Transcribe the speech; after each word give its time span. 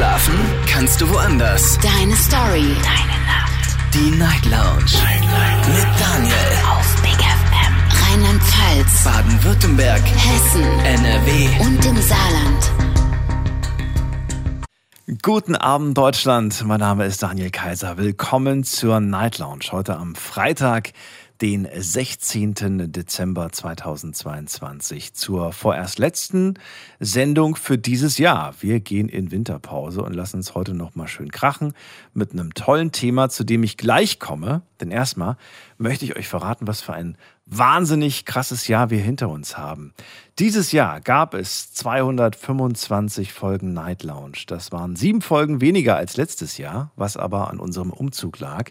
Schlafen 0.00 0.34
kannst 0.66 0.98
du 1.02 1.10
woanders. 1.10 1.78
Deine 1.82 2.16
Story. 2.16 2.74
Deine 2.82 3.18
Nacht. 3.26 3.76
Die 3.92 4.10
Night 4.12 4.46
Lounge. 4.46 4.94
Night, 4.94 5.20
Night. 5.20 5.68
Mit 5.68 6.00
Daniel. 6.00 6.34
Auf 6.72 7.02
Big 7.02 7.20
FM. 7.20 7.74
Rheinland-Pfalz. 8.08 9.04
Baden-Württemberg. 9.04 10.00
Hessen. 10.00 10.62
NRW. 10.86 11.48
Und 11.60 11.84
im 11.84 11.96
Saarland. 12.00 12.72
Guten 15.20 15.54
Abend, 15.54 15.98
Deutschland. 15.98 16.64
Mein 16.64 16.80
Name 16.80 17.04
ist 17.04 17.22
Daniel 17.22 17.50
Kaiser. 17.50 17.98
Willkommen 17.98 18.64
zur 18.64 19.00
Night 19.00 19.36
Lounge. 19.36 19.66
Heute 19.70 19.98
am 19.98 20.14
Freitag, 20.14 20.94
den 21.40 21.66
16. 21.74 22.92
Dezember 22.92 23.50
2022 23.50 25.14
zur 25.14 25.52
vorerst 25.52 25.98
letzten 25.98 26.54
Sendung 26.98 27.56
für 27.56 27.78
dieses 27.78 28.18
Jahr. 28.18 28.54
Wir 28.60 28.80
gehen 28.80 29.08
in 29.08 29.30
Winterpause 29.30 30.02
und 30.02 30.12
lassen 30.12 30.36
uns 30.36 30.54
heute 30.54 30.74
noch 30.74 30.94
mal 30.96 31.08
schön 31.08 31.32
krachen 31.32 31.72
mit 32.12 32.32
einem 32.32 32.52
tollen 32.52 32.92
Thema, 32.92 33.30
zu 33.30 33.44
dem 33.44 33.62
ich 33.62 33.78
gleich 33.78 34.18
komme. 34.18 34.62
Denn 34.80 34.90
erstmal 34.90 35.36
möchte 35.78 36.04
ich 36.04 36.16
euch 36.16 36.28
verraten, 36.28 36.66
was 36.66 36.82
für 36.82 36.92
ein 36.92 37.16
wahnsinnig 37.46 38.26
krasses 38.26 38.68
Jahr 38.68 38.90
wir 38.90 39.00
hinter 39.00 39.30
uns 39.30 39.56
haben. 39.56 39.94
Dieses 40.38 40.72
Jahr 40.72 41.00
gab 41.00 41.34
es 41.34 41.72
225 41.72 43.32
Folgen 43.32 43.72
Night 43.72 44.02
Lounge. 44.02 44.44
Das 44.46 44.72
waren 44.72 44.94
sieben 44.94 45.22
Folgen 45.22 45.60
weniger 45.60 45.96
als 45.96 46.16
letztes 46.16 46.58
Jahr, 46.58 46.92
was 46.96 47.16
aber 47.16 47.50
an 47.50 47.58
unserem 47.58 47.90
Umzug 47.90 48.38
lag. 48.38 48.70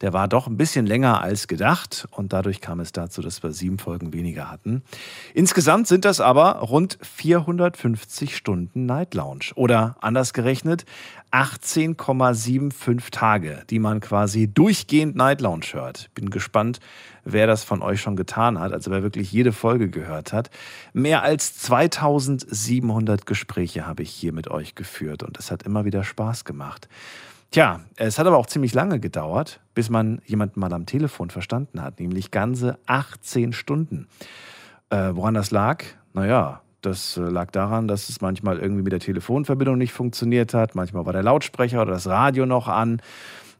Der 0.00 0.12
war 0.12 0.28
doch 0.28 0.46
ein 0.46 0.56
bisschen 0.56 0.86
länger 0.86 1.20
als 1.20 1.46
gedacht 1.46 2.08
und 2.10 2.32
dadurch 2.32 2.60
kam 2.60 2.80
es 2.80 2.92
dazu, 2.92 3.20
dass 3.20 3.42
wir 3.42 3.52
sieben 3.52 3.78
Folgen 3.78 4.12
weniger 4.12 4.50
hatten. 4.50 4.82
Insgesamt 5.34 5.88
sind 5.88 6.04
das 6.04 6.20
aber 6.20 6.56
rund 6.56 6.98
450 7.02 8.36
Stunden 8.36 8.86
Night 8.86 9.14
Lounge 9.14 9.52
oder 9.56 9.96
anders 10.00 10.32
gerechnet 10.32 10.84
18,75 11.32 13.10
Tage, 13.10 13.62
die 13.70 13.78
man 13.78 14.00
quasi 14.00 14.48
durchgehend 14.48 15.14
Night 15.16 15.40
Lounge 15.40 15.66
hört. 15.72 16.10
Bin 16.14 16.30
gespannt, 16.30 16.80
wer 17.24 17.46
das 17.46 17.62
von 17.62 17.82
euch 17.82 18.00
schon 18.00 18.16
getan 18.16 18.58
hat, 18.58 18.72
also 18.72 18.90
wer 18.90 19.02
wirklich 19.02 19.30
jede 19.30 19.52
Folge 19.52 19.90
gehört 19.90 20.32
hat. 20.32 20.50
Mehr 20.92 21.22
als 21.22 21.56
2700 21.58 23.26
Gespräche 23.26 23.86
habe 23.86 24.02
ich 24.02 24.10
hier 24.10 24.32
mit 24.32 24.50
euch 24.50 24.74
geführt 24.74 25.22
und 25.22 25.38
es 25.38 25.50
hat 25.52 25.62
immer 25.62 25.84
wieder 25.84 26.02
Spaß 26.02 26.44
gemacht. 26.44 26.88
Tja, 27.50 27.80
es 27.96 28.18
hat 28.18 28.28
aber 28.28 28.36
auch 28.36 28.46
ziemlich 28.46 28.74
lange 28.74 29.00
gedauert, 29.00 29.60
bis 29.74 29.90
man 29.90 30.22
jemanden 30.24 30.60
mal 30.60 30.72
am 30.72 30.86
Telefon 30.86 31.30
verstanden 31.30 31.82
hat, 31.82 31.98
nämlich 31.98 32.30
ganze 32.30 32.78
18 32.86 33.52
Stunden. 33.52 34.06
Äh, 34.90 35.10
woran 35.14 35.34
das 35.34 35.50
lag? 35.50 35.82
Naja, 36.12 36.62
das 36.80 37.16
äh, 37.16 37.22
lag 37.22 37.50
daran, 37.50 37.88
dass 37.88 38.08
es 38.08 38.20
manchmal 38.20 38.60
irgendwie 38.60 38.82
mit 38.82 38.92
der 38.92 39.00
Telefonverbindung 39.00 39.78
nicht 39.78 39.92
funktioniert 39.92 40.54
hat, 40.54 40.76
manchmal 40.76 41.06
war 41.06 41.12
der 41.12 41.24
Lautsprecher 41.24 41.82
oder 41.82 41.92
das 41.92 42.06
Radio 42.06 42.46
noch 42.46 42.68
an. 42.68 43.02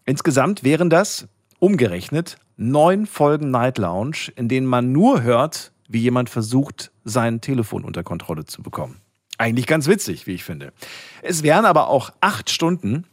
Insgesamt 0.05 0.63
wären 0.63 0.89
das 0.89 1.27
umgerechnet 1.59 2.39
neun 2.57 3.07
Folgen 3.07 3.51
Night 3.51 3.79
Lounge, 3.79 4.31
in 4.37 4.49
denen 4.49 4.69
man 4.69 4.93
nur 4.93 5.23
hört, 5.23 5.73
wie 5.89 6.01
jemand 6.01 6.31
versucht, 6.31 6.93
sein 7.05 7.41
Telefon 7.41 7.85
unter 7.85 8.05
Kontrolle 8.05 8.45
zu 8.45 8.63
bekommen. 8.63 9.01
Eigentlich 9.37 9.67
ganz 9.67 9.89
witzig, 9.89 10.29
wie 10.29 10.35
ich 10.35 10.45
finde. 10.45 10.73
Es 11.23 11.43
wären 11.43 11.65
aber 11.65 11.89
auch 11.89 12.11
acht 12.21 12.51
Stunden, 12.51 13.07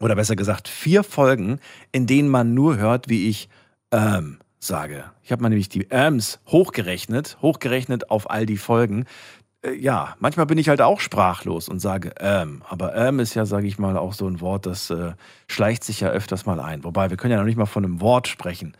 oder 0.00 0.16
besser 0.16 0.34
gesagt 0.34 0.66
vier 0.68 1.04
Folgen, 1.04 1.60
in 1.92 2.06
denen 2.06 2.28
man 2.28 2.54
nur 2.54 2.78
hört, 2.78 3.08
wie 3.08 3.28
ich 3.28 3.48
ähm 3.92 4.38
sage. 4.60 5.04
Ich 5.22 5.32
habe 5.32 5.42
mal 5.42 5.48
nämlich 5.48 5.68
die 5.68 5.90
Ähms 5.90 6.38
hochgerechnet, 6.46 7.38
hochgerechnet 7.40 8.10
auf 8.10 8.30
all 8.30 8.46
die 8.46 8.58
Folgen. 8.58 9.06
Äh, 9.62 9.74
ja, 9.74 10.14
manchmal 10.18 10.46
bin 10.46 10.58
ich 10.58 10.68
halt 10.68 10.82
auch 10.82 11.00
sprachlos 11.00 11.68
und 11.68 11.80
sage 11.80 12.12
ähm. 12.20 12.62
Aber 12.68 12.94
ähm 12.94 13.20
ist 13.20 13.34
ja, 13.34 13.46
sage 13.46 13.66
ich 13.66 13.78
mal, 13.78 13.96
auch 13.96 14.12
so 14.12 14.28
ein 14.28 14.40
Wort, 14.40 14.66
das 14.66 14.90
äh, 14.90 15.12
schleicht 15.48 15.82
sich 15.84 16.00
ja 16.00 16.10
öfters 16.10 16.46
mal 16.46 16.60
ein. 16.60 16.84
Wobei, 16.84 17.10
wir 17.10 17.16
können 17.16 17.32
ja 17.32 17.38
noch 17.38 17.46
nicht 17.46 17.58
mal 17.58 17.66
von 17.66 17.84
einem 17.84 18.00
Wort 18.00 18.28
sprechen. 18.28 18.76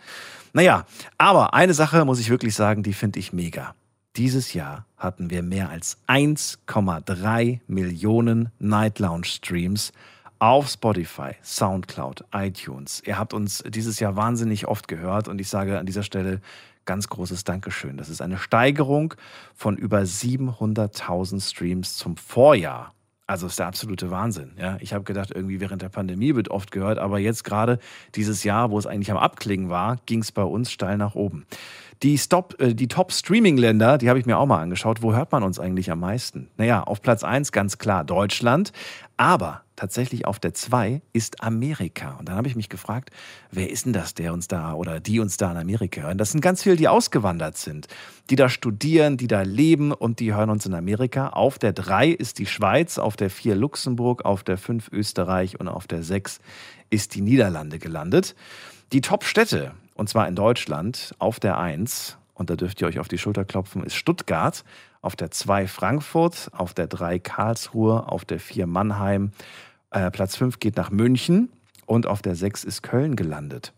Naja, 0.52 0.84
aber 1.16 1.54
eine 1.54 1.74
Sache 1.74 2.04
muss 2.04 2.20
ich 2.20 2.30
wirklich 2.30 2.54
sagen, 2.54 2.82
die 2.82 2.92
finde 2.92 3.18
ich 3.18 3.32
mega. 3.32 3.74
Dieses 4.16 4.52
Jahr 4.52 4.86
hatten 4.96 5.30
wir 5.30 5.42
mehr 5.42 5.70
als 5.70 5.98
1,3 6.08 7.60
Millionen 7.68 8.50
Night 8.58 8.98
Lounge 8.98 9.26
Streams 9.26 9.92
auf 10.40 10.68
Spotify, 10.68 11.32
Soundcloud, 11.44 12.24
iTunes. 12.32 13.02
Ihr 13.06 13.18
habt 13.18 13.34
uns 13.34 13.62
dieses 13.68 14.00
Jahr 14.00 14.16
wahnsinnig 14.16 14.66
oft 14.66 14.88
gehört 14.88 15.28
und 15.28 15.40
ich 15.40 15.48
sage 15.48 15.78
an 15.78 15.86
dieser 15.86 16.02
Stelle 16.02 16.40
ganz 16.86 17.08
großes 17.08 17.44
Dankeschön. 17.44 17.98
Das 17.98 18.08
ist 18.08 18.22
eine 18.22 18.38
Steigerung 18.38 19.14
von 19.54 19.76
über 19.76 20.00
700.000 20.00 21.46
Streams 21.46 21.96
zum 21.96 22.16
Vorjahr. 22.16 22.94
Also 23.26 23.46
ist 23.46 23.60
der 23.60 23.68
absolute 23.68 24.10
Wahnsinn. 24.10 24.52
Ja, 24.58 24.76
ich 24.80 24.92
habe 24.92 25.04
gedacht, 25.04 25.30
irgendwie 25.32 25.60
während 25.60 25.82
der 25.82 25.88
Pandemie 25.88 26.34
wird 26.34 26.50
oft 26.50 26.72
gehört, 26.72 26.98
aber 26.98 27.20
jetzt 27.20 27.44
gerade 27.44 27.78
dieses 28.16 28.42
Jahr, 28.42 28.72
wo 28.72 28.78
es 28.78 28.86
eigentlich 28.86 29.12
am 29.12 29.18
Abklingen 29.18 29.68
war, 29.68 29.98
ging 30.06 30.20
es 30.20 30.32
bei 30.32 30.42
uns 30.42 30.72
steil 30.72 30.96
nach 30.96 31.14
oben. 31.14 31.46
Die, 32.02 32.16
Stop, 32.16 32.60
äh, 32.60 32.74
die 32.74 32.88
Top-Streaming-Länder, 32.88 33.98
die 33.98 34.08
habe 34.08 34.18
ich 34.18 34.26
mir 34.26 34.38
auch 34.38 34.46
mal 34.46 34.60
angeschaut. 34.60 35.02
Wo 35.02 35.12
hört 35.12 35.30
man 35.32 35.42
uns 35.42 35.60
eigentlich 35.60 35.90
am 35.92 36.00
meisten? 36.00 36.48
Naja, 36.56 36.82
auf 36.82 37.02
Platz 37.02 37.22
1 37.22 37.52
ganz 37.52 37.78
klar 37.78 38.04
Deutschland, 38.04 38.72
aber 39.20 39.60
tatsächlich 39.76 40.26
auf 40.26 40.38
der 40.38 40.54
2 40.54 41.02
ist 41.12 41.42
Amerika. 41.42 42.12
Und 42.12 42.26
dann 42.26 42.36
habe 42.36 42.48
ich 42.48 42.56
mich 42.56 42.70
gefragt, 42.70 43.10
wer 43.50 43.68
ist 43.68 43.84
denn 43.84 43.92
das, 43.92 44.14
der 44.14 44.32
uns 44.32 44.48
da 44.48 44.72
oder 44.72 44.98
die 44.98 45.20
uns 45.20 45.36
da 45.36 45.50
in 45.50 45.58
Amerika 45.58 46.00
hören? 46.00 46.16
Das 46.16 46.32
sind 46.32 46.40
ganz 46.40 46.62
viele, 46.62 46.76
die 46.76 46.88
ausgewandert 46.88 47.58
sind, 47.58 47.86
die 48.30 48.36
da 48.36 48.48
studieren, 48.48 49.18
die 49.18 49.26
da 49.26 49.42
leben 49.42 49.92
und 49.92 50.20
die 50.20 50.32
hören 50.32 50.48
uns 50.48 50.64
in 50.64 50.72
Amerika. 50.72 51.28
Auf 51.28 51.58
der 51.58 51.74
3 51.74 52.08
ist 52.08 52.38
die 52.38 52.46
Schweiz, 52.46 52.96
auf 52.96 53.16
der 53.16 53.28
4 53.28 53.56
Luxemburg, 53.56 54.24
auf 54.24 54.42
der 54.42 54.56
5 54.56 54.88
Österreich 54.90 55.60
und 55.60 55.68
auf 55.68 55.86
der 55.86 56.02
6 56.02 56.38
ist 56.88 57.14
die 57.14 57.20
Niederlande 57.20 57.78
gelandet. 57.78 58.34
Die 58.94 59.02
Top-Städte, 59.02 59.72
und 59.96 60.08
zwar 60.08 60.28
in 60.28 60.34
Deutschland, 60.34 61.14
auf 61.18 61.38
der 61.40 61.58
1, 61.58 62.16
und 62.32 62.48
da 62.48 62.56
dürft 62.56 62.80
ihr 62.80 62.86
euch 62.86 62.98
auf 62.98 63.08
die 63.08 63.18
Schulter 63.18 63.44
klopfen, 63.44 63.84
ist 63.84 63.96
Stuttgart, 63.96 64.64
auf 65.00 65.16
der 65.16 65.30
2 65.30 65.66
Frankfurt, 65.66 66.50
auf 66.52 66.74
der 66.74 66.86
3 66.86 67.18
Karlsruhe, 67.18 68.08
auf 68.08 68.24
der 68.24 68.40
4 68.40 68.66
Mannheim, 68.66 69.32
äh, 69.90 70.10
Platz 70.10 70.36
5 70.36 70.58
geht 70.58 70.76
nach 70.76 70.90
München 70.90 71.50
und 71.86 72.06
auf 72.06 72.22
der 72.22 72.34
6 72.34 72.64
ist 72.64 72.82
Köln 72.82 73.16
gelandet. 73.16 73.72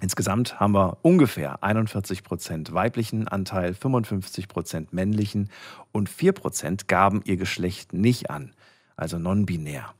Insgesamt 0.00 0.60
haben 0.60 0.74
wir 0.74 0.98
ungefähr 1.02 1.62
41 1.62 2.22
Prozent 2.22 2.74
weiblichen 2.74 3.28
Anteil, 3.28 3.72
55 3.72 4.48
Prozent 4.48 4.92
männlichen 4.92 5.50
und 5.92 6.08
4 6.08 6.32
Prozent 6.32 6.88
gaben 6.88 7.22
ihr 7.24 7.36
Geschlecht 7.36 7.92
nicht 7.94 8.28
an, 8.28 8.52
also 8.96 9.18
non-binär. 9.18 9.94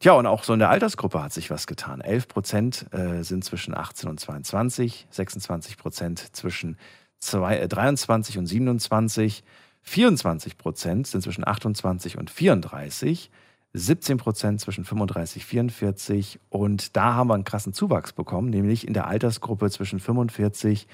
Tja, 0.00 0.12
und 0.12 0.26
auch 0.26 0.44
so 0.44 0.52
in 0.52 0.58
der 0.58 0.70
Altersgruppe 0.70 1.22
hat 1.22 1.32
sich 1.32 1.50
was 1.50 1.66
getan. 1.66 2.00
11 2.00 2.28
Prozent 2.28 2.86
äh, 2.92 3.22
sind 3.22 3.44
zwischen 3.44 3.76
18 3.76 4.08
und 4.08 4.20
22, 4.20 5.06
26 5.10 5.76
Prozent 5.76 6.36
zwischen 6.36 6.76
zwei, 7.18 7.58
äh, 7.58 7.68
23 7.68 8.38
und 8.38 8.46
27, 8.46 9.42
24 9.86 10.58
Prozent 10.58 11.06
sind 11.06 11.22
zwischen 11.22 11.46
28 11.46 12.18
und 12.18 12.28
34, 12.28 13.30
17 13.72 14.16
Prozent 14.16 14.60
zwischen 14.60 14.84
35 14.84 15.42
und 15.42 15.70
44 15.70 16.40
und 16.48 16.96
da 16.96 17.14
haben 17.14 17.28
wir 17.28 17.34
einen 17.34 17.44
krassen 17.44 17.72
Zuwachs 17.72 18.12
bekommen, 18.12 18.50
nämlich 18.50 18.86
in 18.86 18.94
der 18.94 19.06
Altersgruppe 19.06 19.70
zwischen 19.70 20.00
45 20.00 20.88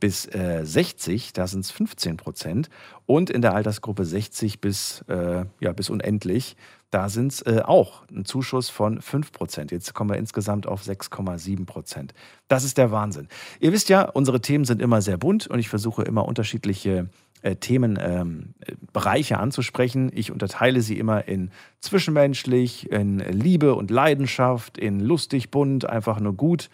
bis 0.00 0.26
äh, 0.26 0.60
60, 0.64 1.32
da 1.32 1.46
sind 1.46 1.64
es 1.64 1.70
15 1.72 2.16
Prozent 2.16 2.70
und 3.06 3.28
in 3.28 3.42
der 3.42 3.54
Altersgruppe 3.54 4.04
60 4.04 4.60
bis, 4.60 5.04
äh, 5.08 5.44
ja, 5.60 5.72
bis 5.72 5.90
unendlich, 5.90 6.56
da 6.90 7.10
sind 7.10 7.32
es 7.32 7.42
äh, 7.42 7.60
auch 7.64 8.08
ein 8.08 8.24
Zuschuss 8.24 8.70
von 8.70 9.02
5 9.02 9.32
Prozent. 9.32 9.72
Jetzt 9.72 9.92
kommen 9.92 10.10
wir 10.10 10.16
insgesamt 10.16 10.66
auf 10.66 10.82
6,7 10.82 11.66
Prozent. 11.66 12.14
Das 12.48 12.64
ist 12.64 12.78
der 12.78 12.90
Wahnsinn. 12.90 13.28
Ihr 13.60 13.72
wisst 13.72 13.90
ja, 13.90 14.02
unsere 14.04 14.40
Themen 14.40 14.64
sind 14.64 14.80
immer 14.80 15.02
sehr 15.02 15.18
bunt 15.18 15.48
und 15.48 15.58
ich 15.58 15.68
versuche 15.68 16.02
immer 16.02 16.24
unterschiedliche 16.26 17.10
äh, 17.42 17.56
Themenbereiche 17.56 19.34
ähm, 19.34 19.40
anzusprechen. 19.40 20.10
Ich 20.14 20.32
unterteile 20.32 20.80
sie 20.80 20.98
immer 20.98 21.28
in 21.28 21.50
zwischenmenschlich, 21.80 22.90
in 22.90 23.18
Liebe 23.18 23.74
und 23.74 23.90
Leidenschaft, 23.90 24.78
in 24.78 25.00
lustig, 25.00 25.50
bunt, 25.50 25.88
einfach 25.88 26.20
nur 26.20 26.34
gut. 26.34 26.70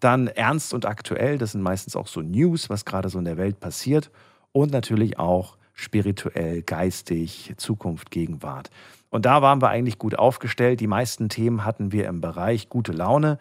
Dann 0.00 0.28
ernst 0.28 0.74
und 0.74 0.86
aktuell, 0.86 1.38
das 1.38 1.52
sind 1.52 1.62
meistens 1.62 1.96
auch 1.96 2.06
so 2.06 2.20
News, 2.20 2.70
was 2.70 2.84
gerade 2.84 3.08
so 3.08 3.18
in 3.18 3.24
der 3.24 3.36
Welt 3.36 3.60
passiert. 3.60 4.10
Und 4.52 4.72
natürlich 4.72 5.18
auch 5.18 5.56
spirituell, 5.74 6.62
geistig, 6.62 7.54
Zukunft, 7.56 8.10
Gegenwart. 8.10 8.70
Und 9.10 9.24
da 9.24 9.42
waren 9.42 9.62
wir 9.62 9.68
eigentlich 9.68 9.98
gut 9.98 10.18
aufgestellt. 10.18 10.80
Die 10.80 10.86
meisten 10.86 11.28
Themen 11.28 11.64
hatten 11.64 11.92
wir 11.92 12.08
im 12.08 12.20
Bereich 12.20 12.68
gute 12.68 12.92
Laune, 12.92 13.38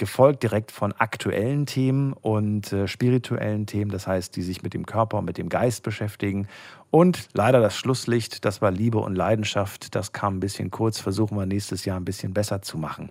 gefolgt 0.00 0.42
direkt 0.42 0.72
von 0.72 0.92
aktuellen 0.92 1.66
Themen 1.66 2.14
und 2.14 2.72
äh, 2.72 2.88
spirituellen 2.88 3.66
Themen, 3.66 3.90
das 3.90 4.06
heißt, 4.06 4.34
die 4.34 4.42
sich 4.42 4.62
mit 4.62 4.74
dem 4.74 4.86
Körper 4.86 5.18
und 5.18 5.26
mit 5.26 5.38
dem 5.38 5.50
Geist 5.50 5.84
beschäftigen. 5.84 6.48
Und 6.90 7.28
leider 7.34 7.60
das 7.60 7.76
Schlusslicht, 7.76 8.44
das 8.44 8.62
war 8.62 8.70
Liebe 8.72 8.98
und 8.98 9.14
Leidenschaft. 9.14 9.94
Das 9.94 10.12
kam 10.12 10.38
ein 10.38 10.40
bisschen 10.40 10.70
kurz, 10.70 10.98
versuchen 10.98 11.36
wir 11.38 11.46
nächstes 11.46 11.84
Jahr 11.84 12.00
ein 12.00 12.06
bisschen 12.06 12.32
besser 12.32 12.62
zu 12.62 12.78
machen. 12.78 13.10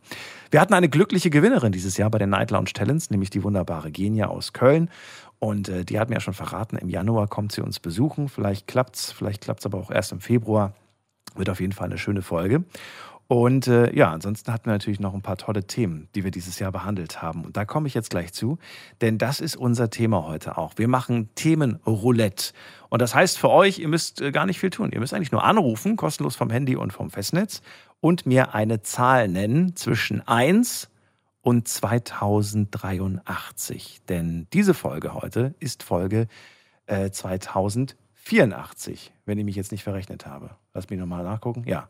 Wir 0.51 0.59
hatten 0.59 0.73
eine 0.73 0.89
glückliche 0.89 1.29
Gewinnerin 1.29 1.71
dieses 1.71 1.95
Jahr 1.95 2.09
bei 2.09 2.17
den 2.17 2.31
Night 2.31 2.51
Lounge 2.51 2.73
Talents, 2.73 3.11
nämlich 3.11 3.29
die 3.29 3.43
wunderbare 3.43 3.91
Genia 3.91 4.27
aus 4.27 4.51
Köln. 4.51 4.89
Und 5.37 5.69
äh, 5.69 5.85
die 5.85 5.99
hat 5.99 6.09
mir 6.09 6.15
ja 6.15 6.21
schon 6.21 6.33
verraten, 6.33 6.75
im 6.75 6.89
Januar 6.89 7.27
kommt 7.27 7.51
sie 7.51 7.61
uns 7.61 7.79
besuchen. 7.79 8.27
Vielleicht 8.27 8.67
klappt's, 8.67 9.11
vielleicht 9.11 9.41
klappt's 9.41 9.65
aber 9.65 9.77
auch 9.77 9.91
erst 9.91 10.11
im 10.11 10.19
Februar. 10.19 10.73
Wird 11.35 11.51
auf 11.51 11.61
jeden 11.61 11.73
Fall 11.73 11.85
eine 11.85 11.99
schöne 11.99 12.23
Folge. 12.23 12.63
Und 13.31 13.67
äh, 13.67 13.95
ja, 13.95 14.11
ansonsten 14.11 14.51
hatten 14.51 14.65
wir 14.65 14.71
natürlich 14.71 14.99
noch 14.99 15.13
ein 15.13 15.21
paar 15.21 15.37
tolle 15.37 15.67
Themen, 15.67 16.09
die 16.15 16.23
wir 16.23 16.31
dieses 16.31 16.57
Jahr 16.57 16.71
behandelt 16.71 17.21
haben. 17.21 17.45
Und 17.45 17.57
da 17.57 17.63
komme 17.63 17.87
ich 17.87 17.93
jetzt 17.93 18.09
gleich 18.09 18.33
zu, 18.33 18.57
denn 19.01 19.19
das 19.19 19.39
ist 19.39 19.55
unser 19.55 19.91
Thema 19.91 20.25
heute 20.25 20.57
auch. 20.57 20.73
Wir 20.77 20.87
machen 20.87 21.29
Themenroulette. 21.35 22.53
Und 22.89 23.03
das 23.03 23.13
heißt 23.13 23.37
für 23.37 23.51
euch, 23.51 23.77
ihr 23.77 23.87
müsst 23.87 24.19
äh, 24.19 24.31
gar 24.31 24.47
nicht 24.47 24.59
viel 24.59 24.71
tun. 24.71 24.89
Ihr 24.91 24.99
müsst 24.99 25.13
eigentlich 25.13 25.31
nur 25.31 25.43
anrufen, 25.43 25.95
kostenlos 25.95 26.35
vom 26.35 26.49
Handy 26.49 26.75
und 26.75 26.91
vom 26.91 27.11
Festnetz 27.11 27.61
und 27.99 28.25
mir 28.25 28.55
eine 28.55 28.81
Zahl 28.81 29.27
nennen 29.27 29.75
zwischen 29.75 30.27
1 30.27 30.89
und 31.41 31.67
2083. 31.67 34.01
Denn 34.09 34.47
diese 34.53 34.73
Folge 34.73 35.13
heute 35.13 35.53
ist 35.59 35.83
Folge 35.83 36.25
äh, 36.87 37.11
2084, 37.11 39.13
wenn 39.27 39.37
ich 39.37 39.45
mich 39.45 39.55
jetzt 39.55 39.71
nicht 39.71 39.83
verrechnet 39.83 40.25
habe. 40.25 40.49
Lass 40.73 40.89
mich 40.89 40.99
nochmal 40.99 41.23
nachgucken. 41.23 41.61
Ja. 41.67 41.89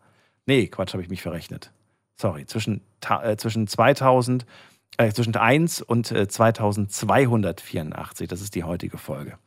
Nee, 0.50 0.66
Quatsch, 0.66 0.94
habe 0.94 1.04
ich 1.04 1.10
mich 1.10 1.22
verrechnet. 1.22 1.72
Sorry, 2.20 2.48
zwischen, 2.48 2.82
äh, 3.22 3.36
zwischen 3.36 3.68
2000, 3.68 4.48
äh, 4.98 5.12
zwischen 5.12 5.36
1 5.36 5.84
und 5.84 6.12
äh, 6.12 6.28
2284. 6.28 8.28
Das 8.28 8.42
ist 8.42 8.56
die 8.56 8.64
heutige 8.64 8.98
Folge. 8.98 9.38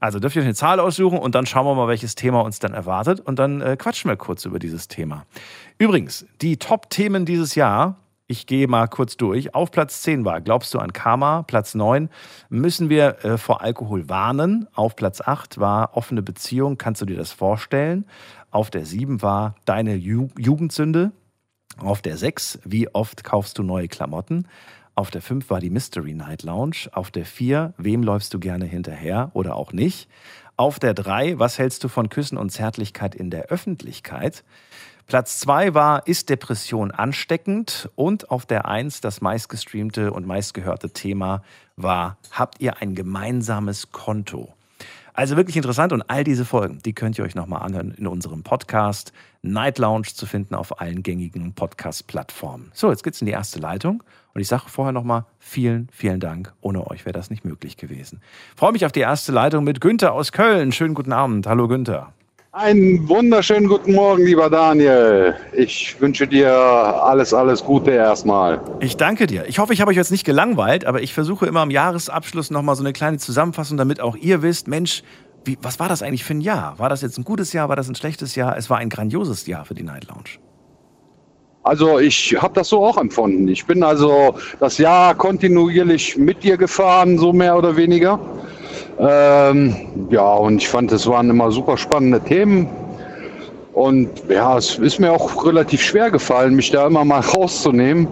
Also 0.00 0.18
dürft 0.18 0.34
ihr 0.34 0.40
euch 0.40 0.46
eine 0.46 0.54
Zahl 0.54 0.80
aussuchen 0.80 1.18
und 1.18 1.34
dann 1.34 1.44
schauen 1.44 1.66
wir 1.66 1.74
mal, 1.74 1.88
welches 1.88 2.14
Thema 2.14 2.40
uns 2.40 2.58
dann 2.58 2.72
erwartet. 2.72 3.20
Und 3.20 3.38
dann 3.38 3.60
äh, 3.60 3.76
quatschen 3.76 4.10
wir 4.10 4.16
kurz 4.16 4.46
über 4.46 4.58
dieses 4.58 4.88
Thema. 4.88 5.26
Übrigens, 5.76 6.24
die 6.40 6.56
Top-Themen 6.56 7.26
dieses 7.26 7.54
Jahr, 7.54 7.96
ich 8.26 8.46
gehe 8.46 8.66
mal 8.66 8.88
kurz 8.88 9.18
durch. 9.18 9.54
Auf 9.54 9.70
Platz 9.70 10.00
10 10.00 10.24
war 10.24 10.40
Glaubst 10.40 10.72
du 10.72 10.78
an 10.78 10.94
Karma? 10.94 11.42
Platz 11.42 11.74
9 11.74 12.08
müssen 12.48 12.88
wir 12.88 13.22
äh, 13.26 13.36
vor 13.36 13.60
Alkohol 13.60 14.08
warnen. 14.08 14.68
Auf 14.74 14.96
Platz 14.96 15.20
8 15.20 15.58
war 15.58 15.98
offene 15.98 16.22
Beziehung. 16.22 16.78
Kannst 16.78 17.02
du 17.02 17.04
dir 17.04 17.18
das 17.18 17.32
vorstellen? 17.32 18.06
Auf 18.56 18.70
der 18.70 18.86
7 18.86 19.20
war 19.20 19.54
deine 19.66 19.96
Ju 19.96 20.28
Jugendsünde. 20.38 21.12
Auf 21.76 22.00
der 22.00 22.16
6, 22.16 22.60
wie 22.64 22.88
oft 22.88 23.22
kaufst 23.22 23.58
du 23.58 23.62
neue 23.62 23.86
Klamotten? 23.86 24.48
Auf 24.94 25.10
der 25.10 25.20
5 25.20 25.50
war 25.50 25.60
die 25.60 25.68
Mystery 25.68 26.14
Night 26.14 26.42
Lounge. 26.42 26.88
Auf 26.92 27.10
der 27.10 27.26
4, 27.26 27.74
wem 27.76 28.02
läufst 28.02 28.32
du 28.32 28.38
gerne 28.38 28.64
hinterher 28.64 29.30
oder 29.34 29.56
auch 29.56 29.74
nicht? 29.74 30.08
Auf 30.56 30.78
der 30.78 30.94
3, 30.94 31.38
was 31.38 31.58
hältst 31.58 31.84
du 31.84 31.88
von 31.88 32.08
Küssen 32.08 32.38
und 32.38 32.48
Zärtlichkeit 32.48 33.14
in 33.14 33.28
der 33.28 33.48
Öffentlichkeit? 33.48 34.42
Platz 35.06 35.38
2 35.40 35.74
war, 35.74 36.06
ist 36.06 36.30
Depression 36.30 36.92
ansteckend? 36.92 37.90
Und 37.94 38.30
auf 38.30 38.46
der 38.46 38.64
1, 38.64 39.02
das 39.02 39.20
meistgestreamte 39.20 40.14
und 40.14 40.26
meistgehörte 40.26 40.94
Thema 40.94 41.42
war, 41.76 42.16
habt 42.30 42.62
ihr 42.62 42.80
ein 42.80 42.94
gemeinsames 42.94 43.92
Konto? 43.92 44.55
Also 45.16 45.38
wirklich 45.38 45.56
interessant 45.56 45.94
und 45.94 46.02
all 46.10 46.24
diese 46.24 46.44
Folgen, 46.44 46.78
die 46.84 46.92
könnt 46.92 47.16
ihr 47.16 47.24
euch 47.24 47.34
nochmal 47.34 47.62
anhören 47.62 47.94
in 47.96 48.06
unserem 48.06 48.42
Podcast 48.42 49.14
Night 49.40 49.78
Lounge 49.78 50.08
zu 50.14 50.26
finden 50.26 50.54
auf 50.54 50.78
allen 50.78 51.02
gängigen 51.02 51.54
Podcast-Plattformen. 51.54 52.70
So, 52.74 52.90
jetzt 52.90 53.02
geht's 53.02 53.22
in 53.22 53.26
die 53.26 53.32
erste 53.32 53.58
Leitung 53.58 54.02
und 54.34 54.42
ich 54.42 54.48
sage 54.48 54.64
vorher 54.66 54.92
nochmal 54.92 55.24
vielen, 55.38 55.88
vielen 55.90 56.20
Dank. 56.20 56.52
Ohne 56.60 56.86
euch 56.90 57.06
wäre 57.06 57.14
das 57.14 57.30
nicht 57.30 57.46
möglich 57.46 57.78
gewesen. 57.78 58.20
freue 58.56 58.72
mich 58.72 58.84
auf 58.84 58.92
die 58.92 59.00
erste 59.00 59.32
Leitung 59.32 59.64
mit 59.64 59.80
Günther 59.80 60.12
aus 60.12 60.32
Köln. 60.32 60.70
Schönen 60.70 60.92
guten 60.92 61.14
Abend. 61.14 61.46
Hallo 61.46 61.66
Günther. 61.66 62.12
Einen 62.58 63.06
wunderschönen 63.06 63.68
guten 63.68 63.92
Morgen, 63.92 64.24
lieber 64.24 64.48
Daniel. 64.48 65.34
Ich 65.52 65.94
wünsche 66.00 66.26
dir 66.26 66.50
alles, 66.50 67.34
alles 67.34 67.62
Gute 67.62 67.90
erstmal. 67.90 68.62
Ich 68.80 68.96
danke 68.96 69.26
dir. 69.26 69.44
Ich 69.46 69.58
hoffe, 69.58 69.74
ich 69.74 69.82
habe 69.82 69.90
euch 69.90 69.96
jetzt 69.98 70.10
nicht 70.10 70.24
gelangweilt, 70.24 70.86
aber 70.86 71.02
ich 71.02 71.12
versuche 71.12 71.44
immer 71.44 71.60
am 71.60 71.70
Jahresabschluss 71.70 72.50
nochmal 72.50 72.74
so 72.74 72.82
eine 72.82 72.94
kleine 72.94 73.18
Zusammenfassung, 73.18 73.76
damit 73.76 74.00
auch 74.00 74.16
ihr 74.16 74.40
wisst, 74.40 74.68
Mensch, 74.68 75.02
wie, 75.44 75.58
was 75.60 75.78
war 75.78 75.90
das 75.90 76.02
eigentlich 76.02 76.24
für 76.24 76.32
ein 76.32 76.40
Jahr? 76.40 76.78
War 76.78 76.88
das 76.88 77.02
jetzt 77.02 77.18
ein 77.18 77.24
gutes 77.24 77.52
Jahr? 77.52 77.68
War 77.68 77.76
das 77.76 77.90
ein 77.90 77.94
schlechtes 77.94 78.36
Jahr? 78.36 78.56
Es 78.56 78.70
war 78.70 78.78
ein 78.78 78.88
grandioses 78.88 79.46
Jahr 79.46 79.66
für 79.66 79.74
die 79.74 79.82
Night 79.82 80.06
Lounge. 80.08 80.38
Also 81.62 81.98
ich 81.98 82.34
habe 82.40 82.54
das 82.54 82.70
so 82.70 82.82
auch 82.82 82.96
empfunden. 82.96 83.48
Ich 83.48 83.66
bin 83.66 83.82
also 83.82 84.34
das 84.60 84.78
Jahr 84.78 85.14
kontinuierlich 85.14 86.16
mit 86.16 86.42
dir 86.42 86.56
gefahren, 86.56 87.18
so 87.18 87.34
mehr 87.34 87.54
oder 87.54 87.76
weniger. 87.76 88.18
Ähm, 88.98 89.76
ja, 90.10 90.34
und 90.34 90.62
ich 90.62 90.68
fand, 90.68 90.92
es 90.92 91.06
waren 91.06 91.28
immer 91.30 91.50
super 91.50 91.76
spannende 91.76 92.20
Themen. 92.20 92.68
Und 93.72 94.08
ja, 94.30 94.56
es 94.56 94.78
ist 94.78 94.98
mir 94.98 95.12
auch 95.12 95.44
relativ 95.44 95.82
schwer 95.82 96.10
gefallen, 96.10 96.54
mich 96.54 96.70
da 96.70 96.86
immer 96.86 97.04
mal 97.04 97.20
rauszunehmen. 97.20 98.08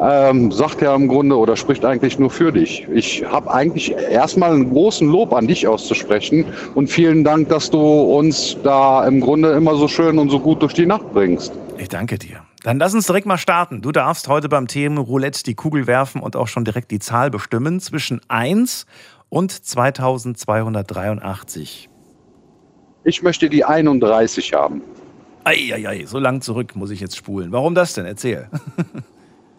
Ähm, 0.00 0.50
sagt 0.50 0.82
ja 0.82 0.94
im 0.94 1.06
Grunde 1.08 1.36
oder 1.36 1.56
spricht 1.56 1.84
eigentlich 1.84 2.18
nur 2.18 2.30
für 2.30 2.52
dich. 2.52 2.86
Ich 2.92 3.24
habe 3.24 3.52
eigentlich 3.52 3.92
erstmal 3.92 4.52
einen 4.52 4.70
großen 4.70 5.08
Lob 5.08 5.32
an 5.32 5.46
dich 5.46 5.68
auszusprechen 5.68 6.44
und 6.74 6.88
vielen 6.88 7.22
Dank, 7.22 7.48
dass 7.48 7.70
du 7.70 7.78
uns 7.80 8.56
da 8.64 9.06
im 9.06 9.20
Grunde 9.20 9.52
immer 9.52 9.76
so 9.76 9.86
schön 9.86 10.18
und 10.18 10.30
so 10.30 10.40
gut 10.40 10.62
durch 10.62 10.74
die 10.74 10.86
Nacht 10.86 11.12
bringst. 11.12 11.52
Ich 11.78 11.88
danke 11.88 12.18
dir. 12.18 12.40
Dann 12.64 12.78
lass 12.78 12.94
uns 12.94 13.06
direkt 13.06 13.26
mal 13.26 13.38
starten. 13.38 13.82
Du 13.82 13.92
darfst 13.92 14.26
heute 14.26 14.48
beim 14.48 14.68
Themen 14.68 14.96
Roulette 14.96 15.42
die 15.42 15.54
Kugel 15.54 15.86
werfen 15.86 16.20
und 16.20 16.34
auch 16.34 16.48
schon 16.48 16.64
direkt 16.64 16.90
die 16.90 16.98
Zahl 16.98 17.30
bestimmen 17.30 17.78
zwischen 17.78 18.20
1 18.28 18.86
und 19.34 19.50
2283. 19.50 21.90
Ich 23.02 23.22
möchte 23.22 23.50
die 23.50 23.64
31 23.64 24.52
haben. 24.52 24.80
Eieiei, 25.42 26.04
so 26.06 26.20
lang 26.20 26.40
zurück 26.40 26.76
muss 26.76 26.90
ich 26.90 27.00
jetzt 27.00 27.16
spulen. 27.16 27.50
Warum 27.50 27.74
das 27.74 27.94
denn? 27.94 28.06
Erzähl. 28.06 28.48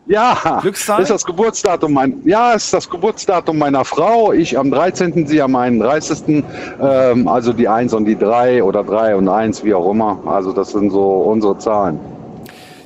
Ja, 0.08 0.60
Glückszahl? 0.62 1.02
ist 1.02 1.10
das 1.10 1.26
Geburtsdatum 1.26 1.92
mein, 1.92 2.22
ja, 2.26 2.54
ist 2.54 2.72
das 2.72 2.88
Geburtsdatum 2.88 3.58
meiner 3.58 3.84
Frau. 3.84 4.34
Ich 4.34 4.56
am 4.56 4.70
13., 4.70 5.26
sie 5.26 5.42
am 5.42 5.56
31. 5.56 6.46
Ähm, 6.80 7.28
also 7.28 7.54
die 7.54 7.68
1 7.68 7.92
und 7.96 8.06
die 8.06 8.16
3 8.16 8.62
oder 8.62 8.84
3 8.84 9.16
und 9.16 9.28
1, 9.28 9.64
wie 9.64 9.74
auch 9.74 9.90
immer. 9.90 10.20
Also 10.28 10.54
das 10.54 10.74
sind 10.74 10.92
so 10.92 11.02
unsere 11.02 11.58
Zahlen. 11.58 12.00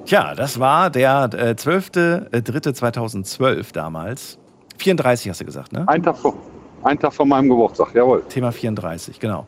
Tja, 0.06 0.34
das 0.34 0.62
war 0.62 0.90
der 0.90 1.30
äh, 1.34 1.56
12.3.2012 1.60 3.74
damals. 3.74 4.38
34 4.78 5.30
hast 5.30 5.42
du 5.42 5.46
gesagt, 5.46 5.74
ne? 5.74 5.86
Ein 5.90 6.02
Tag 6.02 6.18
vor. 6.18 6.36
Ein 6.84 7.00
Tag 7.00 7.14
vor 7.14 7.26
meinem 7.26 7.50
Geburtstag, 7.50 7.94
jawohl. 7.94 8.24
Thema 8.30 8.52
34, 8.52 9.20
genau. 9.20 9.46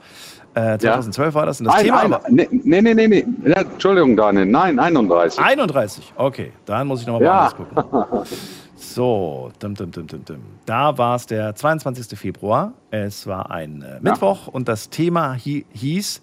Äh, 0.53 0.77
2012 0.77 1.33
ja. 1.33 1.39
war 1.39 1.45
das. 1.45 1.59
Und 1.61 1.67
das 1.67 1.75
ein, 1.75 1.85
Thema 1.85 1.99
ein, 1.99 2.13
aber, 2.13 2.29
nee, 2.29 2.47
nee, 2.51 2.81
nee, 2.81 3.07
nee. 3.07 3.25
Entschuldigung, 3.53 4.17
Daniel. 4.17 4.45
Nein, 4.45 4.79
31. 4.79 5.39
31, 5.39 6.13
okay. 6.17 6.51
Dann 6.65 6.87
muss 6.87 7.01
ich 7.01 7.07
nochmal 7.07 7.23
ja. 7.23 7.51
gucken. 7.51 8.25
So, 8.83 9.51
dim, 9.61 9.75
dim, 9.75 9.91
dim, 9.91 10.07
dim, 10.07 10.25
dim. 10.25 10.41
da 10.65 10.97
war 10.97 11.15
es 11.15 11.27
der 11.27 11.53
22. 11.55 12.17
Februar. 12.17 12.73
Es 12.89 13.27
war 13.27 13.51
ein 13.51 13.83
äh, 13.83 13.99
Mittwoch 14.01 14.47
ja. 14.47 14.53
und 14.53 14.67
das 14.67 14.89
Thema 14.89 15.35
hi 15.35 15.65
hieß, 15.71 16.21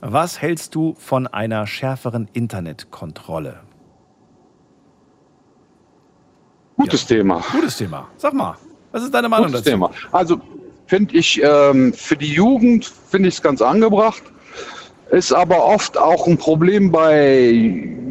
was 0.00 0.42
hältst 0.42 0.74
du 0.74 0.94
von 0.98 1.28
einer 1.28 1.64
schärferen 1.66 2.28
Internetkontrolle? 2.32 3.60
Gutes. 6.76 7.06
Thema. 7.06 7.40
Gutes 7.52 7.76
Thema. 7.76 8.08
Sag 8.16 8.34
mal. 8.34 8.56
Was 8.92 9.02
ist 9.02 9.12
deine 9.12 9.28
Meinung 9.28 9.46
Gutes 9.46 9.62
dazu? 9.62 9.70
Thema. 9.70 9.90
Also 10.12 10.40
finde 10.86 11.16
ich 11.16 11.40
ähm, 11.42 11.92
für 11.92 12.16
die 12.16 12.32
Jugend 12.32 12.90
finde 13.10 13.28
ich 13.28 13.36
es 13.36 13.42
ganz 13.42 13.62
angebracht. 13.62 14.22
Ist 15.10 15.32
aber 15.32 15.66
oft 15.66 15.98
auch 15.98 16.26
ein 16.26 16.38
Problem 16.38 16.90
bei 16.90 17.50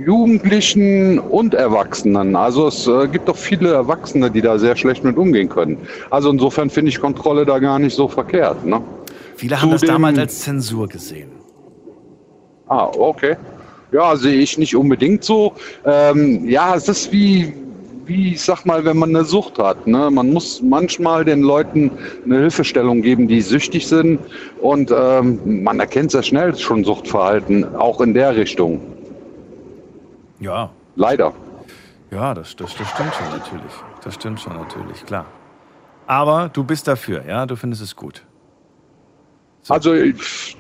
Jugendlichen 0.05 1.17
und 1.17 1.53
Erwachsenen. 1.55 2.35
Also 2.35 2.67
es 2.67 2.87
äh, 2.87 3.07
gibt 3.07 3.27
doch 3.27 3.37
viele 3.37 3.73
Erwachsene, 3.73 4.29
die 4.29 4.41
da 4.41 4.59
sehr 4.59 4.75
schlecht 4.75 5.03
mit 5.03 5.17
umgehen 5.17 5.49
können. 5.49 5.77
Also 6.09 6.29
insofern 6.29 6.69
finde 6.69 6.89
ich 6.89 6.99
Kontrolle 6.99 7.45
da 7.45 7.59
gar 7.59 7.79
nicht 7.79 7.95
so 7.95 8.07
verkehrt. 8.07 8.63
Ne? 8.65 8.81
Viele 9.35 9.59
haben 9.59 9.71
das 9.71 9.81
damals 9.81 10.17
als 10.19 10.39
Zensur 10.39 10.87
gesehen. 10.87 11.31
Ah, 12.67 12.85
okay. 12.85 13.35
Ja, 13.91 14.15
sehe 14.15 14.39
ich 14.39 14.57
nicht 14.57 14.75
unbedingt 14.75 15.23
so. 15.23 15.53
Ähm, 15.85 16.47
ja, 16.47 16.75
es 16.75 16.87
ist 16.87 17.11
wie, 17.11 17.53
wie, 18.05 18.33
ich 18.33 18.41
sag 18.41 18.65
mal, 18.65 18.83
wenn 18.85 18.97
man 18.97 19.15
eine 19.15 19.23
Sucht 19.23 19.57
hat. 19.59 19.87
Ne? 19.87 20.09
Man 20.11 20.31
muss 20.31 20.61
manchmal 20.61 21.25
den 21.25 21.41
Leuten 21.41 21.91
eine 22.25 22.39
Hilfestellung 22.39 23.01
geben, 23.01 23.27
die 23.27 23.41
süchtig 23.41 23.87
sind. 23.87 24.19
Und 24.59 24.91
ähm, 24.91 25.63
man 25.63 25.79
erkennt 25.79 26.11
sehr 26.11 26.23
schnell 26.23 26.55
schon 26.55 26.83
Suchtverhalten, 26.83 27.75
auch 27.75 28.01
in 28.01 28.13
der 28.13 28.35
Richtung. 28.35 28.81
Ja. 30.39 30.69
Leider. 30.95 31.33
Ja, 32.11 32.33
das, 32.33 32.55
das, 32.55 32.75
das 32.75 32.89
stimmt 32.89 33.13
schon 33.13 33.29
natürlich. 33.29 33.71
Das 34.03 34.15
stimmt 34.15 34.39
schon 34.39 34.53
natürlich, 34.53 35.05
klar. 35.05 35.25
Aber 36.07 36.49
du 36.51 36.63
bist 36.63 36.87
dafür, 36.87 37.23
ja? 37.25 37.45
Du 37.45 37.55
findest 37.55 37.81
es 37.81 37.95
gut. 37.95 38.25
So. 39.61 39.73
Also, 39.73 39.93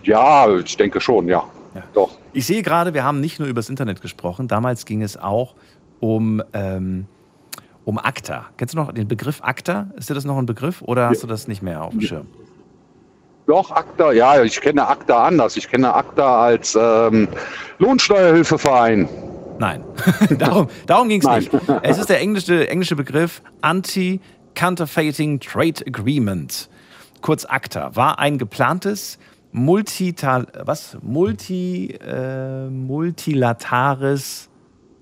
ja, 0.03 0.57
ich 0.57 0.77
denke 0.77 1.01
schon, 1.01 1.27
ja. 1.27 1.43
ja. 1.75 1.83
Doch. 1.93 2.11
Ich 2.31 2.45
sehe 2.45 2.61
gerade, 2.61 2.93
wir 2.93 3.03
haben 3.03 3.19
nicht 3.19 3.39
nur 3.39 3.49
über 3.49 3.59
das 3.59 3.69
Internet 3.69 4.01
gesprochen. 4.01 4.47
Damals 4.47 4.85
ging 4.85 5.01
es 5.01 5.17
auch 5.17 5.55
um 5.99 6.41
ähm, 6.53 7.07
um 7.85 7.97
ACTA. 7.97 8.45
Kennst 8.57 8.73
du 8.73 8.77
noch 8.77 8.91
den 8.91 9.07
Begriff 9.07 9.41
ACTA? 9.43 9.87
Ist 9.95 10.09
dir 10.09 10.13
das 10.13 10.25
noch 10.25 10.37
ein 10.37 10.45
Begriff 10.45 10.81
oder 10.81 11.09
hast 11.09 11.23
du 11.23 11.27
das 11.27 11.47
nicht 11.47 11.61
mehr 11.61 11.83
auf 11.83 11.91
dem 11.91 12.01
Schirm? 12.01 12.27
Doch, 13.47 13.71
ACTA, 13.71 14.11
ja, 14.11 14.43
ich 14.43 14.61
kenne 14.61 14.87
ACTA 14.87 15.27
anders. 15.27 15.57
Ich 15.57 15.67
kenne 15.67 15.93
ACTA 15.93 16.41
als 16.43 16.77
ähm, 16.79 17.27
Lohnsteuerhilfeverein. 17.79 19.09
Nein, 19.59 19.83
darum, 20.37 20.67
darum 20.85 21.09
ging 21.09 21.21
es 21.21 21.27
nicht. 21.27 21.51
Es 21.81 21.97
ist 21.97 22.09
der 22.09 22.19
englische, 22.19 22.69
englische 22.69 22.95
Begriff 22.95 23.41
Anti-Counterfeiting 23.61 25.39
Trade 25.39 25.85
Agreement. 25.87 26.69
Kurz 27.21 27.45
ACTA. 27.45 27.95
War 27.95 28.19
ein 28.19 28.37
geplantes 28.37 29.19
Multital, 29.51 30.47
was? 30.63 30.97
Multi, 31.01 31.97
äh, 32.01 32.69
multilateres 32.69 34.49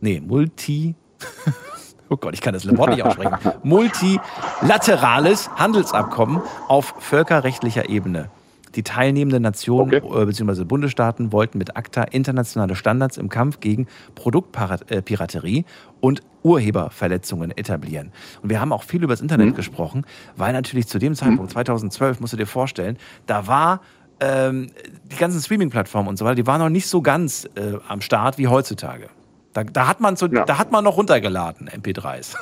nee, 0.02 0.22
Multi, 0.26 0.96
oh 2.10 2.18
Gott, 2.18 2.34
ich 2.34 2.42
kann 2.42 2.54
das 2.54 2.68
Wort 2.78 2.90
nicht 2.92 3.04
aussprechen, 3.04 3.36
multilaterales 3.64 5.50
Handelsabkommen 5.56 6.42
auf 6.68 6.94
völkerrechtlicher 7.00 7.90
Ebene. 7.90 8.30
Die 8.76 8.84
teilnehmenden 8.84 9.42
Nationen 9.42 9.94
Okay. 9.94 10.22
äh, 10.22 10.26
bzw. 10.26 10.64
Bundesstaaten 10.64 11.32
wollten 11.32 11.58
mit 11.58 11.76
ACTA 11.76 12.04
internationale 12.04 12.76
Standards 12.76 13.18
im 13.18 13.28
Kampf 13.30 13.60
gegen 13.62 13.88
Produktpiraterie 14.14 15.66
und 16.02 16.22
Urheberverletzungen 16.44 17.50
etablieren. 17.58 18.12
Und 18.44 18.50
wir 18.50 18.62
haben 18.62 18.72
auch 18.72 18.84
viel 18.84 19.04
über 19.04 19.14
das 19.14 19.22
Internet 19.22 19.56
gesprochen, 19.56 20.06
weil 20.38 20.54
natürlich 20.54 20.88
zu 20.88 21.00
dem 21.00 21.16
Zeitpunkt, 21.16 21.52
2012, 21.52 22.20
musst 22.20 22.34
du 22.34 22.38
dir 22.38 22.46
vorstellen, 22.46 22.98
da 23.26 23.48
war 23.48 23.82
ähm, 24.20 24.68
die 25.12 25.16
ganzen 25.16 25.42
Streaming-Plattformen 25.42 26.08
und 26.08 26.18
so 26.18 26.26
weiter, 26.26 26.36
die 26.36 26.46
waren 26.48 26.62
noch 26.62 26.70
nicht 26.70 26.88
so 26.88 27.02
ganz 27.02 27.46
äh, 27.56 27.78
am 27.88 28.02
Start 28.02 28.38
wie 28.38 28.48
heutzutage. 28.48 29.10
Da, 29.54 29.64
da, 29.64 29.88
hat 29.88 30.00
man 30.00 30.16
so, 30.16 30.28
Ja. 30.28 30.46
da 30.46 30.58
hat 30.60 30.72
man 30.72 30.84
noch 30.84 30.98
runtergeladen, 30.98 31.70
MP3s 31.70 32.36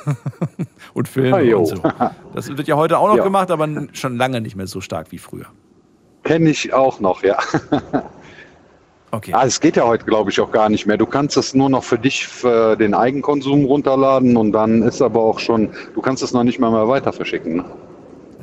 und 0.94 1.08
Filme 1.08 1.36
Ah, 1.54 1.56
und 1.56 1.66
so. 1.66 1.76
Das 2.34 2.48
wird 2.54 2.68
ja 2.68 2.76
heute 2.76 2.98
auch 2.98 3.08
noch 3.08 3.16
Ja. 3.16 3.24
gemacht, 3.24 3.50
aber 3.50 3.66
schon 3.94 4.16
lange 4.16 4.40
nicht 4.42 4.56
mehr 4.56 4.66
so 4.66 4.80
stark 4.80 5.10
wie 5.10 5.18
früher. 5.18 5.46
Kenne 6.24 6.50
ich 6.50 6.72
auch 6.74 7.00
noch, 7.00 7.22
ja. 7.22 7.38
Okay. 9.10 9.32
Ah, 9.32 9.44
es 9.46 9.58
geht 9.58 9.76
ja 9.76 9.86
heute, 9.86 10.04
glaube 10.04 10.30
ich, 10.30 10.38
auch 10.38 10.52
gar 10.52 10.68
nicht 10.68 10.84
mehr. 10.84 10.98
Du 10.98 11.06
kannst 11.06 11.38
es 11.38 11.54
nur 11.54 11.70
noch 11.70 11.82
für 11.82 11.98
dich, 11.98 12.26
für 12.26 12.76
den 12.76 12.92
Eigenkonsum 12.92 13.64
runterladen 13.64 14.36
und 14.36 14.52
dann 14.52 14.82
ist 14.82 15.00
aber 15.00 15.20
auch 15.22 15.38
schon, 15.38 15.70
du 15.94 16.02
kannst 16.02 16.22
es 16.22 16.34
noch 16.34 16.44
nicht 16.44 16.58
mal 16.58 16.70
mehr 16.70 16.86
weiter 16.88 17.10
verschicken. 17.14 17.64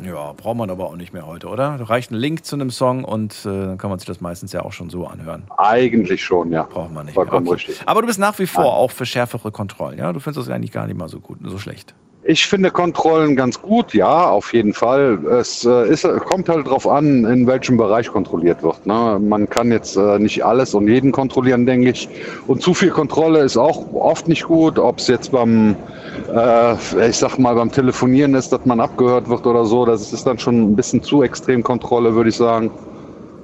Ja, 0.04 0.34
braucht 0.34 0.58
man 0.58 0.70
aber 0.70 0.86
auch 0.88 0.96
nicht 0.96 1.14
mehr 1.14 1.25
heute, 1.25 1.48
oder? 1.48 1.78
Da 1.78 1.84
reicht 1.86 2.12
ein 2.12 2.16
Link 2.16 2.46
zu 2.46 2.56
einem 2.56 2.70
Song 2.70 3.04
und 3.06 3.34
äh, 3.46 3.50
dann 3.50 3.78
kann 3.78 3.90
man 3.90 4.00
sich 4.00 4.06
das 4.08 4.22
meistens 4.22 4.52
ja 4.52 4.64
auch 4.64 4.74
schon 4.74 4.90
so 4.90 5.08
anhören. 5.08 5.44
Eigentlich 5.58 6.24
schon, 6.24 6.52
ja. 6.52 6.64
Braucht 6.64 6.92
man 6.92 7.06
nicht 7.06 7.16
Vollkommen 7.16 7.46
mehr. 7.46 7.54
richtig. 7.54 7.82
Aber 7.86 8.02
du 8.02 8.08
bist 8.08 8.20
nach 8.20 8.38
wie 8.40 8.48
vor 8.48 8.74
auch 8.75 8.92
für 8.92 9.06
schärfere 9.06 9.52
Kontrollen, 9.52 9.98
ja? 9.98 10.12
Du 10.12 10.20
findest 10.20 10.48
das 10.48 10.54
eigentlich 10.54 10.72
gar 10.72 10.86
nicht 10.88 10.98
mal 10.98 11.08
so 11.10 11.20
gut, 11.20 11.40
so 11.44 11.58
schlecht. 11.58 11.96
Ich 12.27 12.48
finde 12.48 12.72
Kontrollen 12.72 13.36
ganz 13.36 13.62
gut, 13.62 13.94
ja, 13.94 14.27
auf 14.27 14.51
jeden 14.51 14.74
Fall. 14.74 15.20
Es 15.39 15.63
äh, 15.63 15.88
ist, 15.88 16.08
kommt 16.25 16.50
halt 16.50 16.67
drauf 16.67 16.88
an, 16.88 17.24
in 17.24 17.46
welchem 17.46 17.77
Bereich 17.77 18.08
kontrolliert 18.08 18.63
wird. 18.63 18.84
Ne? 18.88 19.20
Man 19.22 19.48
kann 19.48 19.72
jetzt 19.72 19.96
äh, 19.96 20.17
nicht 20.17 20.44
alles 20.44 20.74
und 20.74 20.88
jeden 20.88 21.12
kontrollieren, 21.12 21.67
denke 21.67 21.91
ich. 21.91 22.10
Und 22.48 22.63
zu 22.63 22.74
viel 22.74 22.89
Kontrolle 22.89 23.41
ist 23.41 23.58
auch 23.58 23.94
oft 23.94 24.27
nicht 24.27 24.46
gut, 24.46 24.79
ob 24.79 24.98
es 24.98 25.08
jetzt 25.08 25.34
beim, 25.34 25.75
äh, 26.34 26.74
ich 27.08 27.17
sag 27.17 27.38
mal, 27.38 27.53
beim 27.53 27.72
Telefonieren 27.72 28.34
ist, 28.34 28.51
dass 28.51 28.65
man 28.65 28.79
abgehört 28.79 29.29
wird 29.29 29.46
oder 29.46 29.63
so. 29.65 29.86
Das 29.86 30.12
ist 30.12 30.25
dann 30.25 30.39
schon 30.39 30.72
ein 30.72 30.75
bisschen 30.75 31.03
zu 31.03 31.22
extrem 31.22 31.62
Kontrolle, 31.62 32.15
würde 32.15 32.32
ich 32.32 32.38
sagen. 32.38 32.72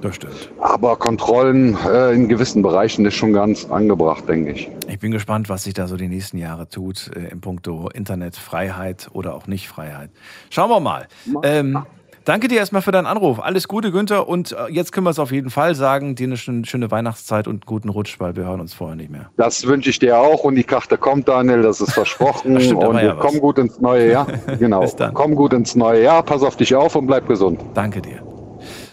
Das 0.02 0.16
stimmt. 0.16 0.50
Aber 0.58 0.96
Kontrollen 0.96 1.78
äh, 1.86 2.12
in 2.12 2.28
gewissen 2.28 2.60
Bereichen 2.60 3.06
ist 3.06 3.14
schon 3.14 3.32
ganz 3.32 3.66
angebracht, 3.66 4.28
denke 4.28 4.50
ich. 4.50 4.68
Ich 4.88 4.98
bin 4.98 5.12
gespannt, 5.12 5.48
was 5.48 5.62
sich 5.62 5.74
da 5.74 5.86
so 5.86 5.96
die 5.96 6.08
nächsten 6.08 6.38
Jahre 6.38 6.68
tut 6.68 7.10
äh, 7.14 7.28
in 7.28 7.40
puncto 7.40 7.88
Internetfreiheit 7.88 9.10
oder 9.12 9.34
auch 9.34 9.46
Nicht-Freiheit. 9.46 10.10
Schauen 10.50 10.70
wir 10.70 10.80
mal. 10.80 11.06
Ähm, 11.44 11.84
danke 12.24 12.48
dir 12.48 12.58
erstmal 12.58 12.82
für 12.82 12.90
deinen 12.90 13.06
Anruf. 13.06 13.38
Alles 13.38 13.68
Gute, 13.68 13.92
Günther. 13.92 14.26
Und 14.26 14.50
äh, 14.50 14.72
jetzt 14.72 14.90
können 14.90 15.06
wir 15.06 15.10
es 15.10 15.20
auf 15.20 15.30
jeden 15.30 15.50
Fall 15.50 15.76
sagen. 15.76 16.16
Dir 16.16 16.26
eine 16.26 16.36
schöne, 16.36 16.90
Weihnachtszeit 16.90 17.46
und 17.46 17.52
einen 17.52 17.60
guten 17.66 17.88
Rutsch, 17.88 18.18
weil 18.18 18.34
wir 18.34 18.42
hören 18.42 18.60
uns 18.60 18.74
vorher 18.74 18.96
nicht 18.96 19.10
mehr. 19.10 19.30
Das 19.36 19.64
wünsche 19.68 19.88
ich 19.88 20.00
dir 20.00 20.18
auch 20.18 20.42
und 20.42 20.56
die 20.56 20.64
Karte 20.64 20.98
kommt, 20.98 21.28
Daniel, 21.28 21.62
das 21.62 21.80
ist 21.80 21.92
versprochen. 21.92 22.54
Das 22.54 22.64
stimmt, 22.64 22.82
und 22.82 22.98
ja 22.98 23.16
was. 23.16 23.24
komm 23.24 23.38
gut 23.38 23.58
ins 23.58 23.80
neue 23.80 24.10
Jahr. 24.10 24.26
Genau. 24.58 24.84
Komm 25.14 25.36
gut 25.36 25.52
ins 25.52 25.76
neue 25.76 26.02
Jahr, 26.02 26.24
pass 26.24 26.42
auf 26.42 26.56
dich 26.56 26.74
auf 26.74 26.96
und 26.96 27.06
bleib 27.06 27.28
gesund. 27.28 27.60
Danke 27.74 28.02
dir. 28.02 28.31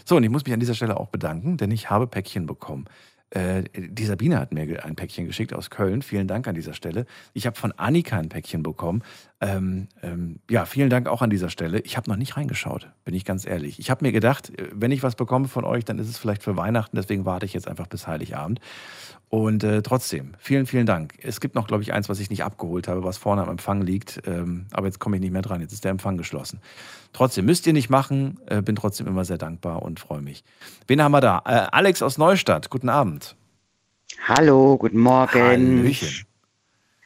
So, 0.09 0.15
und 0.15 0.23
ich 0.23 0.31
muss 0.31 0.43
mich 0.43 0.55
an 0.55 0.59
dieser 0.59 0.73
Stelle 0.73 0.99
auch 0.99 1.09
bedanken, 1.09 1.57
denn 1.57 1.69
ich 1.69 1.91
habe 1.91 2.07
Päckchen 2.07 2.47
bekommen. 2.47 2.85
Äh, 3.29 3.65
die 3.75 4.05
Sabine 4.05 4.39
hat 4.39 4.51
mir 4.51 4.83
ein 4.83 4.95
Päckchen 4.95 5.27
geschickt 5.27 5.53
aus 5.53 5.69
Köln. 5.69 6.01
Vielen 6.01 6.25
Dank 6.25 6.47
an 6.47 6.55
dieser 6.55 6.73
Stelle. 6.73 7.05
Ich 7.33 7.45
habe 7.45 7.55
von 7.55 7.73
Annika 7.73 8.17
ein 8.17 8.27
Päckchen 8.27 8.63
bekommen. 8.63 9.03
Ähm, 9.39 9.87
ähm, 10.01 10.39
ja, 10.49 10.65
vielen 10.65 10.89
Dank 10.89 11.07
auch 11.07 11.21
an 11.21 11.29
dieser 11.29 11.51
Stelle. 11.51 11.81
Ich 11.81 11.95
habe 11.95 12.09
noch 12.09 12.17
nicht 12.17 12.37
reingeschaut, 12.37 12.89
bin 13.05 13.13
ich 13.13 13.23
ganz 13.23 13.45
ehrlich. 13.45 13.77
Ich 13.77 13.91
habe 13.91 14.03
mir 14.03 14.11
gedacht, 14.11 14.49
äh, 14.57 14.69
wenn 14.73 14.89
ich 14.89 15.03
was 15.03 15.13
bekomme 15.13 15.47
von 15.47 15.63
euch, 15.63 15.85
dann 15.85 15.99
ist 15.99 16.09
es 16.09 16.17
vielleicht 16.17 16.41
für 16.41 16.57
Weihnachten. 16.57 16.95
Deswegen 16.95 17.25
warte 17.25 17.45
ich 17.45 17.53
jetzt 17.53 17.67
einfach 17.67 17.85
bis 17.85 18.07
Heiligabend. 18.07 18.59
Und 19.29 19.63
äh, 19.63 19.83
trotzdem, 19.83 20.33
vielen, 20.39 20.65
vielen 20.65 20.87
Dank. 20.87 21.13
Es 21.21 21.39
gibt 21.39 21.53
noch, 21.53 21.67
glaube 21.67 21.83
ich, 21.83 21.93
eins, 21.93 22.09
was 22.09 22.19
ich 22.19 22.31
nicht 22.31 22.43
abgeholt 22.43 22.87
habe, 22.87 23.03
was 23.03 23.19
vorne 23.19 23.43
am 23.43 23.49
Empfang 23.49 23.83
liegt. 23.83 24.23
Ähm, 24.25 24.65
aber 24.71 24.87
jetzt 24.87 24.97
komme 24.97 25.17
ich 25.17 25.21
nicht 25.21 25.33
mehr 25.33 25.43
dran. 25.43 25.61
Jetzt 25.61 25.73
ist 25.73 25.83
der 25.83 25.91
Empfang 25.91 26.17
geschlossen. 26.17 26.61
Trotzdem, 27.13 27.45
müsst 27.45 27.65
ihr 27.67 27.73
nicht 27.73 27.89
machen. 27.89 28.39
Äh, 28.47 28.61
bin 28.61 28.75
trotzdem 28.75 29.07
immer 29.07 29.25
sehr 29.25 29.37
dankbar 29.37 29.81
und 29.81 29.99
freue 29.99 30.21
mich. 30.21 30.43
Wen 30.87 31.01
haben 31.01 31.11
wir 31.11 31.21
da? 31.21 31.41
Äh, 31.45 31.67
Alex 31.71 32.01
aus 32.01 32.17
Neustadt. 32.17 32.69
Guten 32.69 32.89
Abend. 32.89 33.35
Hallo, 34.27 34.77
guten 34.77 34.99
Morgen. 34.99 35.41
Hallöchen. 35.41 36.25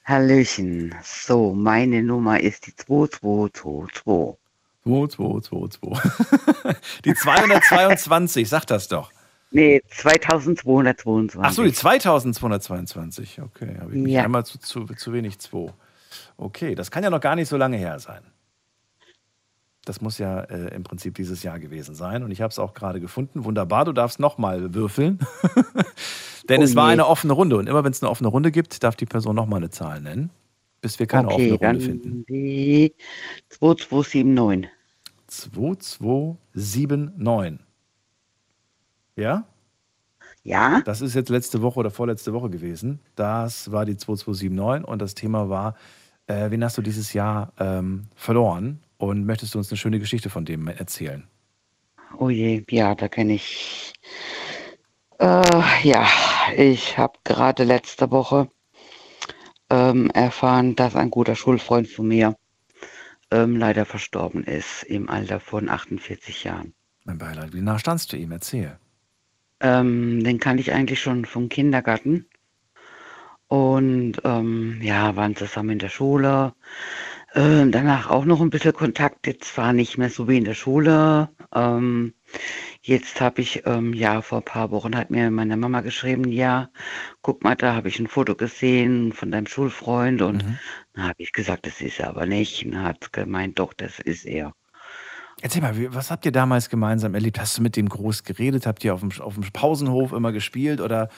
Hallöchen. 0.05 0.95
So, 1.03 1.53
meine 1.53 2.03
Nummer 2.03 2.39
ist 2.39 2.67
die 2.67 2.75
2222. 2.75 4.37
2222. 4.83 6.75
die 7.05 7.13
222, 7.13 8.49
sag 8.49 8.65
das 8.65 8.89
doch. 8.89 9.11
Nee, 9.51 9.81
2222. 9.89 11.39
Ach 11.41 11.53
so, 11.53 11.63
die 11.63 11.71
2222. 11.71 13.41
Okay, 13.41 13.77
habe 13.79 13.91
ich 13.91 13.97
mich 14.01 14.13
Ja. 14.13 14.23
einmal 14.23 14.45
zu, 14.45 14.59
zu, 14.59 14.85
zu 14.85 15.13
wenig 15.13 15.39
2. 15.39 15.71
Okay, 16.37 16.75
das 16.75 16.91
kann 16.91 17.03
ja 17.03 17.09
noch 17.09 17.21
gar 17.21 17.35
nicht 17.35 17.47
so 17.47 17.55
lange 17.55 17.77
her 17.77 17.99
sein. 17.99 18.23
Das 19.85 19.99
muss 20.01 20.17
ja 20.17 20.39
äh, 20.41 20.73
im 20.73 20.83
Prinzip 20.83 21.15
dieses 21.15 21.43
Jahr 21.43 21.59
gewesen 21.59 21.93
sein. 21.95 22.23
Und 22.23 22.31
ich 22.31 22.41
habe 22.41 22.51
es 22.51 22.59
auch 22.59 22.73
gerade 22.73 22.99
gefunden. 23.01 23.43
Wunderbar, 23.43 23.83
du 23.85 23.91
darfst 23.91 24.19
nochmal 24.19 24.73
würfeln. 24.73 25.19
Denn 26.49 26.61
Oh 26.61 26.63
es 26.63 26.75
war 26.75 26.87
je. 26.87 26.93
eine 26.93 27.07
offene 27.07 27.33
Runde. 27.33 27.57
Und 27.57 27.67
immer 27.67 27.83
wenn 27.83 27.91
es 27.91 28.01
eine 28.01 28.09
offene 28.09 28.29
Runde 28.29 28.51
gibt, 28.51 28.83
darf 28.83 28.95
die 28.95 29.05
Person 29.05 29.35
nochmal 29.35 29.57
eine 29.57 29.69
Zahl 29.69 29.99
nennen, 30.01 30.29
bis 30.81 30.99
wir 30.99 31.07
keine 31.07 31.27
okay, 31.29 31.51
offene 31.51 31.55
Runde 31.55 31.79
finden. 31.81 32.25
die 32.27 32.93
2279. 33.49 34.69
2279. 35.27 37.59
Ja? 39.15 39.45
Ja? 40.43 40.81
Das 40.85 41.01
ist 41.01 41.13
jetzt 41.15 41.29
letzte 41.29 41.61
Woche 41.61 41.79
oder 41.79 41.91
vorletzte 41.91 42.33
Woche 42.33 42.49
gewesen. 42.49 42.99
Das 43.15 43.71
war 43.71 43.85
die 43.85 43.97
2279 43.97 44.87
und 44.87 45.01
das 45.01 45.15
Thema 45.15 45.49
war, 45.49 45.75
äh, 46.27 46.51
wen 46.51 46.63
hast 46.63 46.77
du 46.77 46.81
dieses 46.81 47.13
Jahr 47.13 47.51
ähm, 47.59 48.07
verloren? 48.15 48.79
Und 49.03 49.25
möchtest 49.25 49.53
du 49.53 49.57
uns 49.57 49.69
eine 49.69 49.77
schöne 49.77 49.99
Geschichte 49.99 50.29
von 50.29 50.45
dem 50.45 50.65
erzählen? 50.69 51.27
Oh 52.17 52.29
je, 52.29 52.63
ja, 52.69 52.95
da 52.95 53.09
kenne 53.09 53.33
ich. 53.33 53.91
Äh, 55.19 55.41
ja, 55.83 56.07
ich 56.55 56.97
habe 56.97 57.19
gerade 57.25 57.65
letzte 57.65 58.11
Woche 58.11 58.47
ähm, 59.69 60.09
erfahren, 60.11 60.77
dass 60.77 60.95
ein 60.95 61.11
guter 61.11 61.35
Schulfreund 61.35 61.89
von 61.89 62.07
mir 62.07 62.37
ähm, 63.29 63.57
leider 63.57 63.83
verstorben 63.83 64.45
ist 64.45 64.83
im 64.83 65.09
Alter 65.09 65.41
von 65.41 65.67
48 65.67 66.45
Jahren. 66.45 66.73
Mein 67.03 67.17
Beileid, 67.17 67.53
wie 67.53 67.59
nah 67.59 67.79
standst 67.79 68.13
du 68.13 68.15
ihm? 68.15 68.31
Erzähl. 68.31 68.77
Ähm, 69.59 70.23
den 70.23 70.39
kannte 70.39 70.61
ich 70.61 70.71
eigentlich 70.71 71.01
schon 71.01 71.25
vom 71.25 71.49
Kindergarten. 71.49 72.25
Und 73.49 74.13
ähm, 74.23 74.79
ja, 74.81 75.17
waren 75.17 75.35
zusammen 75.35 75.71
in 75.71 75.79
der 75.79 75.89
Schule. 75.89 76.53
Ähm, 77.35 77.71
danach 77.71 78.09
auch 78.11 78.25
noch 78.25 78.41
ein 78.41 78.51
bisschen 78.51 78.73
Kontakt. 78.73 79.25
Jetzt 79.25 79.45
zwar 79.55 79.73
nicht 79.73 79.97
mehr 79.97 80.09
so 80.09 80.27
wie 80.27 80.37
in 80.37 80.43
der 80.45 80.53
Schule. 80.53 81.29
Ähm, 81.53 82.13
jetzt 82.81 83.21
habe 83.21 83.41
ich, 83.41 83.63
ähm, 83.65 83.93
ja, 83.93 84.21
vor 84.21 84.39
ein 84.39 84.45
paar 84.45 84.69
Wochen 84.69 84.95
hat 84.95 85.09
mir 85.09 85.31
meine 85.31 85.57
Mama 85.57 85.81
geschrieben, 85.81 86.31
ja, 86.31 86.69
guck 87.23 87.43
mal, 87.43 87.55
da 87.55 87.73
habe 87.73 87.87
ich 87.87 87.99
ein 87.99 88.07
Foto 88.07 88.35
gesehen 88.35 89.13
von 89.13 89.31
deinem 89.31 89.47
Schulfreund. 89.47 90.21
Und 90.21 90.45
Mhm. 90.45 90.59
dann 90.93 91.03
habe 91.05 91.15
ich 91.17 91.31
gesagt, 91.31 91.65
das 91.65 91.81
ist 91.81 91.99
er 91.99 92.09
aber 92.09 92.27
nicht. 92.27 92.65
Und 92.65 92.81
hat 92.81 93.11
gemeint, 93.11 93.57
doch, 93.57 93.73
das 93.73 93.99
ist 93.99 94.25
er. 94.25 94.53
Erzähl 95.41 95.61
mal, 95.63 95.75
was 95.93 96.11
habt 96.11 96.25
ihr 96.25 96.31
damals 96.31 96.69
gemeinsam 96.69 97.15
erlebt? 97.15 97.39
Hast 97.39 97.57
du 97.57 97.63
mit 97.63 97.75
dem 97.75 97.89
groß 97.89 98.23
geredet? 98.23 98.67
Habt 98.67 98.83
ihr 98.85 98.93
auf 98.93 98.99
dem, 98.99 99.11
auf 99.19 99.33
dem 99.33 99.43
Pausenhof 99.51 100.13
immer 100.13 100.31
gespielt 100.31 100.79
oder, 100.79 101.09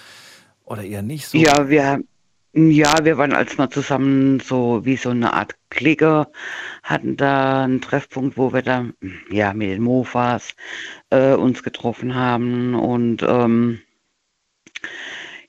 oder 0.63 0.83
eher 0.83 1.01
nicht 1.01 1.27
so? 1.27 1.37
Ja, 1.37 1.67
wir, 1.67 1.99
ja, 2.55 3.03
wir 3.03 3.17
waren 3.17 3.33
als 3.33 3.57
mal 3.57 3.69
zusammen 3.69 4.39
so 4.39 4.85
wie 4.85 4.95
so 4.95 5.09
eine 5.09 5.33
Art 5.33 5.55
Clique, 5.69 6.27
hatten 6.83 7.17
da 7.17 7.63
einen 7.65 7.81
Treffpunkt, 7.81 8.37
wo 8.37 8.53
wir 8.53 8.61
da 8.61 8.85
ja 9.29 9.53
mit 9.53 9.69
den 9.69 9.83
Mofas 9.83 10.55
äh, 11.09 11.33
uns 11.33 11.63
getroffen 11.63 12.15
haben 12.15 12.73
und 12.73 13.23
ähm, 13.23 13.81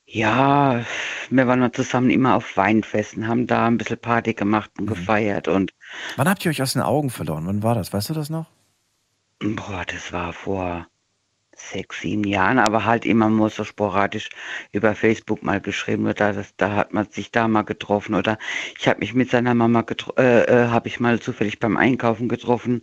ja, 0.05 0.85
wir 1.31 1.47
waren 1.47 1.61
dann 1.61 1.73
zusammen 1.73 2.11
immer 2.11 2.35
auf 2.35 2.57
Weinfesten, 2.57 3.29
haben 3.29 3.47
da 3.47 3.67
ein 3.67 3.79
bisschen 3.79 3.99
Party 3.99 4.35
gemacht 4.35 4.71
und 4.79 4.87
gefeiert 4.87 5.47
und 5.47 5.73
Wann 6.17 6.29
habt 6.29 6.45
ihr 6.45 6.51
euch 6.51 6.63
aus 6.63 6.73
den 6.73 6.83
Augen 6.83 7.11
verloren? 7.11 7.47
Wann 7.47 7.63
war 7.63 7.77
das? 7.77 7.93
Weißt 7.93 8.11
du 8.11 8.15
das 8.15 8.31
noch? 8.31 8.47
boah, 9.41 9.85
das 9.87 10.13
war 10.13 10.33
vor 10.33 10.89
sechs, 11.59 12.01
sieben 12.01 12.25
Jahren, 12.25 12.59
aber 12.59 12.85
halt 12.85 13.05
immer 13.05 13.29
nur 13.29 13.51
so 13.51 13.65
sporadisch 13.65 14.29
über 14.73 14.95
Facebook 14.95 15.43
mal 15.43 15.61
geschrieben 15.61 16.07
oder 16.07 16.33
das, 16.33 16.55
da 16.57 16.75
hat 16.77 16.93
man 16.93 17.11
sich 17.11 17.31
da 17.31 17.49
mal 17.49 17.63
getroffen 17.63 18.15
oder 18.15 18.39
ich 18.79 18.89
habe 18.89 19.01
mich 19.01 19.15
mit 19.15 19.31
seiner 19.31 19.55
Mama 19.55 19.83
getroffen, 19.83 20.19
äh, 20.19 20.45
äh, 20.45 20.69
habe 20.69 20.89
ich 20.89 21.01
mal 21.01 21.21
zufällig 21.21 21.59
beim 21.59 21.77
Einkaufen 21.77 22.29
getroffen 22.29 22.83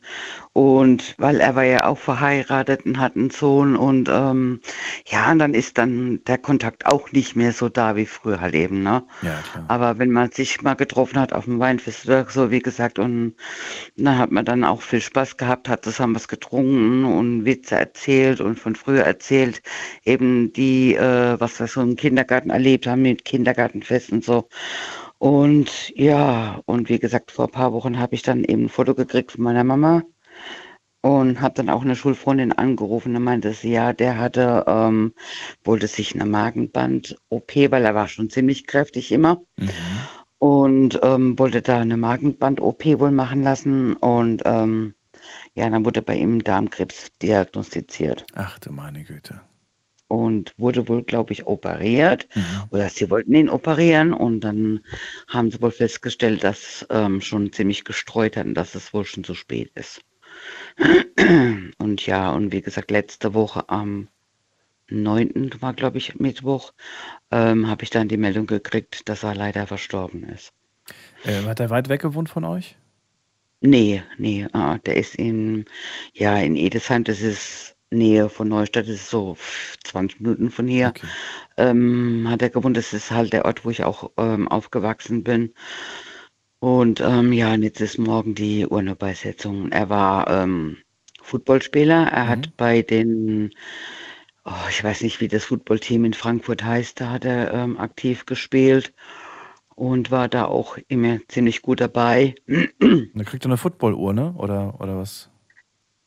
und 0.54 1.16
weil 1.18 1.40
er 1.40 1.56
war 1.56 1.64
ja 1.64 1.86
auch 1.86 1.98
verheiratet 1.98 2.86
und 2.86 3.00
hat 3.00 3.16
einen 3.16 3.30
Sohn 3.30 3.76
und 3.76 4.10
ähm, 4.10 4.62
ja, 5.08 5.32
und 5.32 5.40
dann 5.40 5.54
ist 5.54 5.78
dann 5.78 6.24
der 6.26 6.38
Kontakt 6.38 6.86
auch 6.86 7.12
nicht 7.12 7.36
mehr 7.36 7.52
so 7.54 7.70
da 7.70 7.96
wie 7.96 8.06
früher 8.06 8.42
halt 8.42 8.56
eben, 8.56 8.84
ne? 8.84 9.04
Ja, 9.22 9.42
klar. 9.52 9.66
Aber 9.68 10.00
wenn 10.00 10.12
man 10.12 10.32
sich 10.32 10.62
mal 10.62 10.76
getroffen 10.76 11.20
hat 11.20 11.34
auf 11.34 11.46
dem 11.46 11.60
Weinfest 11.60 12.06
oder 12.06 12.26
so, 12.30 12.52
wie 12.52 12.60
gesagt, 12.60 13.00
und 13.00 13.36
dann 13.96 14.18
hat 14.18 14.32
man 14.32 14.46
dann 14.46 14.64
auch 14.64 14.82
viel 14.82 15.02
Spaß 15.02 15.38
gehabt, 15.38 15.70
hat 15.70 15.84
zusammen 15.84 16.16
was 16.16 16.28
getrunken 16.28 17.06
und 17.06 17.46
Witze 17.46 17.76
erzählt 17.76 18.42
und 18.42 18.60
von 18.64 18.76
früher 18.76 19.04
erzählt, 19.04 19.62
eben 20.04 20.52
die, 20.54 20.96
äh, 20.96 21.40
was 21.40 21.60
wir 21.60 21.68
so 21.68 21.82
im 21.82 21.96
Kindergarten 21.96 22.50
erlebt 22.50 22.88
haben 22.88 23.04
mit 23.04 23.26
Kindergartenfest 23.26 24.12
und 24.12 24.24
so. 24.26 24.48
Und 25.20 25.92
ja, 25.96 26.62
und 26.66 26.90
wie 26.90 27.00
gesagt, 27.00 27.32
vor 27.32 27.46
ein 27.46 27.52
paar 27.52 27.74
Wochen 27.74 28.00
habe 28.00 28.16
ich 28.16 28.24
dann 28.24 28.44
eben 28.44 28.66
ein 28.66 28.70
Foto 28.70 28.96
gekriegt 28.96 29.34
von 29.34 29.44
meiner 29.44 29.64
Mama 29.64 30.04
und 31.04 31.42
habe 31.42 31.54
dann 31.56 31.70
auch 31.70 31.82
eine 31.84 31.98
Schulfreundin 31.98 32.54
angerufen. 32.54 33.14
Da 33.14 33.20
meinte 33.20 33.54
sie, 33.54 33.72
ja, 33.72 33.92
der 33.92 34.18
hatte, 34.18 34.64
ähm, 34.68 35.14
wollte 35.64 35.88
sich 35.88 36.16
eine 36.16 36.26
Magenband-OP, 36.26 37.56
weil 37.72 37.86
er 37.86 37.94
war 37.94 38.08
schon 38.08 38.30
ziemlich 38.30 38.68
kräftig 38.68 39.12
immer. 39.12 39.42
Mhm. 39.58 39.70
Und 40.40 41.00
ähm, 41.04 41.38
wollte 41.38 41.62
da 41.62 41.80
eine 41.80 41.98
Magenband-OP 41.98 42.86
wohl 43.00 43.12
machen 43.12 43.44
lassen. 43.44 43.96
Und 43.96 44.44
ähm, 44.46 44.94
ja, 45.56 45.70
dann 45.70 45.86
wurde 45.86 46.02
bei 46.02 46.16
ihm 46.16 46.44
Darmkrebs 46.44 47.12
diagnostiziert 47.22 48.26
Ach 48.34 48.60
du 48.60 48.72
meine 48.72 49.04
Güte. 49.04 49.42
und 50.08 50.54
wurde 50.58 50.88
wohl, 50.88 51.04
glaube 51.04 51.34
ich, 51.34 51.46
operiert. 51.48 52.28
Mhm. 52.36 52.44
Oder 52.72 52.90
sie 52.90 53.10
wollten 53.10 53.34
ihn 53.34 53.50
operieren 53.50 54.14
und 54.14 54.42
dann 54.42 54.82
haben 55.28 55.52
sie 55.52 55.62
wohl 55.62 55.72
festgestellt, 55.72 56.44
dass 56.44 56.86
ähm, 56.90 57.22
schon 57.22 57.52
ziemlich 57.52 57.84
gestreut 57.84 58.38
hat 58.38 58.46
und 58.46 58.56
dass 58.56 58.76
es 58.76 58.94
wohl 58.94 59.06
schon 59.06 59.24
zu 59.24 59.34
spät 59.36 59.72
ist. 59.76 60.02
Und 61.78 62.06
ja, 62.08 62.32
und 62.32 62.52
wie 62.52 62.62
gesagt, 62.62 62.90
letzte 62.90 63.34
Woche 63.36 63.70
am 63.70 64.08
9. 64.90 65.52
war, 65.60 65.74
glaube 65.74 66.00
ich, 66.00 66.16
Mittwoch, 66.20 66.74
ähm, 67.32 67.68
habe 67.68 67.84
ich 67.84 67.92
dann 67.92 68.08
die 68.08 68.18
Meldung 68.18 68.48
gekriegt, 68.48 69.08
dass 69.08 69.24
er 69.24 69.36
leider 69.36 69.68
verstorben 69.68 70.24
ist. 70.24 70.52
Äh, 71.24 71.44
hat 71.44 71.60
er 71.60 71.70
weit 71.70 71.88
weg 71.88 72.02
gewohnt 72.02 72.30
von 72.30 72.44
euch? 72.44 72.76
Nee, 73.66 74.04
nee, 74.18 74.46
ah, 74.52 74.78
der 74.80 74.98
ist 74.98 75.16
in, 75.16 75.66
ja, 76.14 76.38
in 76.38 76.56
Edesheim, 76.58 77.06
das 77.06 77.22
ist 77.22 77.78
Nähe 77.92 78.28
von 78.30 78.50
Neustadt, 78.50 78.88
das 78.88 78.96
ist 78.96 79.10
so 79.10 79.38
20 79.86 80.20
Minuten 80.20 80.52
von 80.52 80.68
hier. 80.68 80.90
Okay. 80.90 81.08
ähm, 81.58 82.28
hat 82.30 82.42
er 82.42 82.50
gewohnt. 82.50 82.76
Das 82.78 82.92
ist 82.94 83.12
halt 83.12 83.32
der 83.34 83.46
Ort, 83.46 83.64
wo 83.66 83.70
ich 83.70 83.84
auch 83.86 84.12
ähm, 84.18 84.48
aufgewachsen 84.50 85.24
bin. 85.24 85.54
Und 86.60 87.00
ähm, 87.02 87.32
ja, 87.34 87.54
und 87.54 87.64
jetzt 87.64 87.82
ist 87.82 87.98
morgen 88.00 88.36
die 88.36 88.66
Urnebeisetzung. 88.68 89.72
Er 89.72 89.90
war 89.90 90.28
ähm, 90.30 90.78
Footballspieler. 91.22 92.08
Er 92.12 92.28
hat 92.28 92.58
bei 92.58 92.82
den, 92.82 93.52
oh, 94.46 94.52
ich 94.70 94.84
weiß 94.84 95.02
nicht, 95.02 95.22
wie 95.22 95.28
das 95.28 95.46
Footballteam 95.46 96.06
in 96.06 96.14
Frankfurt 96.14 96.64
heißt, 96.64 97.02
da 97.02 97.12
hat 97.12 97.26
er 97.26 97.54
ähm, 97.54 97.78
aktiv 97.78 98.26
gespielt 98.26 98.94
und 99.76 100.12
war 100.12 100.28
da 100.30 100.46
auch 100.46 100.78
immer 100.88 101.20
ziemlich 101.28 101.62
gut 101.62 101.82
dabei. 101.82 102.36
Dann 102.48 103.26
kriegt 103.26 103.46
er 103.46 103.50
eine 103.50 103.58
Footballuhr, 103.58 104.36
Oder, 104.38 104.80
oder 104.80 104.98
was? 104.98 105.30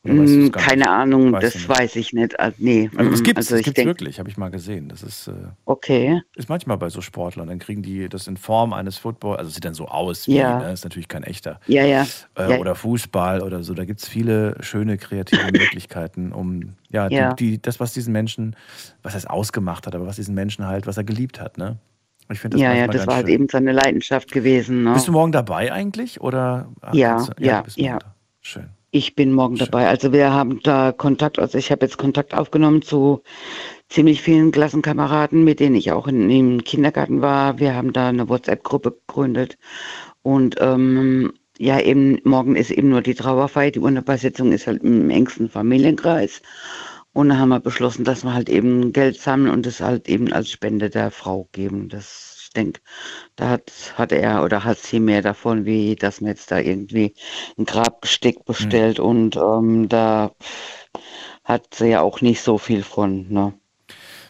Oder 0.04 0.18
weißt 0.18 0.52
gar 0.52 0.62
Keine 0.62 0.78
nicht? 0.82 0.88
Ahnung, 0.88 1.32
Weißt 1.32 1.54
das 1.56 1.68
weiß 1.68 1.96
ich 1.96 2.12
nicht. 2.12 2.38
Also, 2.38 2.56
nee, 2.61 2.90
Aber 2.96 3.11
es 3.11 3.20
mm, 3.20 3.25
gibt 3.25 3.38
also 3.38 3.56
es 3.56 3.62
gibt's 3.64 3.75
denke, 3.75 3.90
wirklich, 3.90 4.18
habe 4.18 4.28
ich 4.28 4.37
mal 4.37 4.50
gesehen. 4.50 4.88
Das 4.88 5.02
ist, 5.02 5.28
äh, 5.28 5.32
okay. 5.64 6.20
ist 6.37 6.49
manchmal 6.49 6.78
bei 6.78 6.88
so 6.90 7.00
Sportlern. 7.00 7.49
Dann 7.49 7.58
kriegen 7.58 7.82
die 7.82 8.08
das 8.08 8.28
in 8.28 8.37
Form 8.37 8.73
eines 8.73 8.99
Football, 8.99 9.37
also 9.37 9.50
sieht 9.50 9.64
dann 9.64 9.75
so 9.75 9.88
aus 9.88 10.28
wie, 10.28 10.37
Ja. 10.37 10.61
ne? 10.61 10.73
ist 10.73 10.85
natürlich 10.85 11.08
kein 11.08 11.25
echter. 11.25 11.61
Ja, 11.66 11.85
ja. 11.85 12.06
Äh, 12.37 12.50
ja. 12.52 12.58
Oder 12.58 12.75
Fußball 12.76 13.42
oder 13.42 13.62
so. 13.64 13.75
Da 13.75 13.85
gibt 13.85 14.00
es 14.00 14.08
viele 14.08 14.56
schöne 14.61 14.96
kreative 14.96 15.42
Möglichkeiten, 15.52 16.32
um 16.32 16.75
ja, 16.90 17.08
Ja. 17.08 17.32
Die, 17.35 17.52
die, 17.52 17.62
das, 17.62 17.80
was 17.80 17.92
diesen 17.92 18.12
Menschen, 18.12 18.54
was 19.02 19.14
heißt 19.14 19.28
ausgemacht 19.28 19.87
hat, 19.87 19.94
aber 19.96 20.06
was 20.06 20.16
diesen 20.16 20.35
Menschen 20.37 20.66
halt, 20.66 20.87
was 20.87 20.96
er 20.99 21.04
geliebt 21.04 21.40
hat, 21.40 21.58
ne? 21.58 21.78
Ich 22.30 22.40
finde 22.40 22.56
das 22.56 22.62
ja, 22.62 22.75
ja, 22.75 22.87
das 22.88 23.06
war 23.06 23.16
halt 23.16 23.26
schön. 23.26 23.35
eben 23.35 23.49
seine 23.50 23.73
Leidenschaft 23.73 24.33
gewesen. 24.33 24.85
Ne? 24.85 24.92
Bist 24.95 25.09
du 25.09 25.12
morgen 25.12 25.33
dabei 25.33 25.73
eigentlich? 25.73 26.21
Oder 26.21 26.68
Ja, 26.92 27.18
du- 27.25 27.33
ja, 27.45 27.59
morgen 27.59 27.73
ja. 27.76 27.99
da. 27.99 28.14
Schön. 28.40 28.68
Ich 28.90 29.14
bin 29.14 29.33
morgen 29.33 29.57
Schön. 29.57 29.66
dabei. 29.66 29.88
Also 29.88 30.12
wir 30.12 30.33
haben 30.33 30.61
da 30.62 30.92
Kontakt, 30.92 31.38
also 31.38 31.59
ich 31.59 31.70
habe 31.70 31.85
jetzt 31.85 31.98
Kontakt 31.98 32.35
aufgenommen 32.35 32.83
zu 32.83 33.22
ziemlich 33.88 34.22
vielen 34.22 34.53
Klassenkameraden, 34.53 35.44
mit 35.44 35.61
denen 35.61 35.74
ich 35.77 35.92
auch 35.92 36.07
in, 36.09 36.31
im 36.31 36.64
Kindergarten 36.64 37.20
war. 37.20 37.59
Wir 37.59 37.74
haben 37.74 37.92
da 37.92 38.09
eine 38.09 38.29
WhatsApp-Gruppe 38.29 38.92
gegründet 39.07 39.59
und 40.22 40.57
ähm, 40.61 41.33
ja, 41.59 41.81
eben 41.81 42.18
morgen 42.24 42.55
ist 42.57 42.70
eben 42.70 42.88
nur 42.90 43.03
die 43.03 43.14
Trauerfeier. 43.14 43.70
Die 43.70 43.81
Urnebeisetzung 43.81 44.53
ist 44.53 44.66
halt 44.66 44.83
im 44.83 45.09
engsten 45.11 45.48
Familienkreis. 45.48 46.42
Und 47.16 47.31
dann 47.31 47.38
haben 47.38 47.48
wir 47.48 47.61
beschlossen, 47.61 48.05
dass 48.05 48.24
wir 48.24 48.35
halt 48.35 48.50
eben 48.50 48.92
Geld 48.92 49.18
sammeln 49.18 49.50
und 49.50 49.64
es 49.64 49.81
halt 49.81 50.07
eben 50.07 50.35
als 50.35 50.50
Spende 50.50 50.90
der 50.90 51.11
Frau 51.11 51.48
geben. 51.50 51.88
Das, 51.88 52.42
ich 52.42 52.50
denke, 52.50 52.83
da 53.37 53.48
hat, 53.48 53.72
hat 53.96 54.12
er 54.12 54.44
oder 54.44 54.64
hat 54.64 54.76
sie 54.76 55.00
mehr 55.00 55.22
davon, 55.22 55.64
wie 55.64 55.96
dass 55.96 56.20
man 56.20 56.29
jetzt 56.29 56.50
da 56.50 56.59
irgendwie 56.59 57.14
ein 57.57 57.64
Grabgesteck 57.64 58.44
bestellt 58.44 59.00
und 59.00 59.35
ähm, 59.35 59.88
da 59.88 60.33
hat 61.42 61.72
sie 61.72 61.87
ja 61.87 62.02
auch 62.02 62.20
nicht 62.20 62.42
so 62.42 62.59
viel 62.59 62.83
von. 62.83 63.33
Ne? 63.33 63.55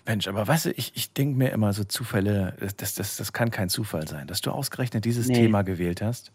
Mensch, 0.06 0.28
aber 0.28 0.46
weißt 0.46 0.66
du, 0.66 0.70
ich, 0.70 0.92
ich 0.94 1.12
denke 1.12 1.36
mir 1.36 1.50
immer 1.50 1.72
so 1.72 1.82
Zufälle, 1.82 2.54
das, 2.76 2.94
das, 2.94 3.16
das 3.16 3.32
kann 3.32 3.50
kein 3.50 3.68
Zufall 3.68 4.06
sein, 4.06 4.28
dass 4.28 4.42
du 4.42 4.52
ausgerechnet 4.52 5.04
dieses 5.04 5.26
Nee. 5.26 5.34
Thema 5.34 5.62
gewählt 5.62 6.02
hast, 6.02 6.30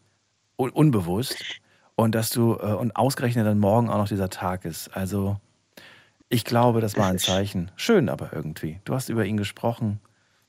un 0.57 0.69
unbewusst, 0.71 1.61
und 1.95 2.13
dass 2.13 2.29
du, 2.29 2.55
äh, 2.55 2.73
und 2.73 2.93
ausgerechnet 2.97 3.45
dann 3.45 3.59
morgen 3.59 3.89
auch 3.89 3.99
noch 3.99 4.09
dieser 4.09 4.29
Tag 4.29 4.65
ist. 4.65 4.89
Also, 4.89 5.39
ich 6.31 6.45
glaube, 6.45 6.81
das 6.81 6.97
war 6.97 7.07
ein 7.09 7.19
Zeichen. 7.19 7.71
Schön 7.75 8.09
aber 8.09 8.31
irgendwie. 8.33 8.79
Du 8.85 8.93
hast 8.93 9.09
über 9.09 9.25
ihn 9.25 9.37
gesprochen, 9.37 9.99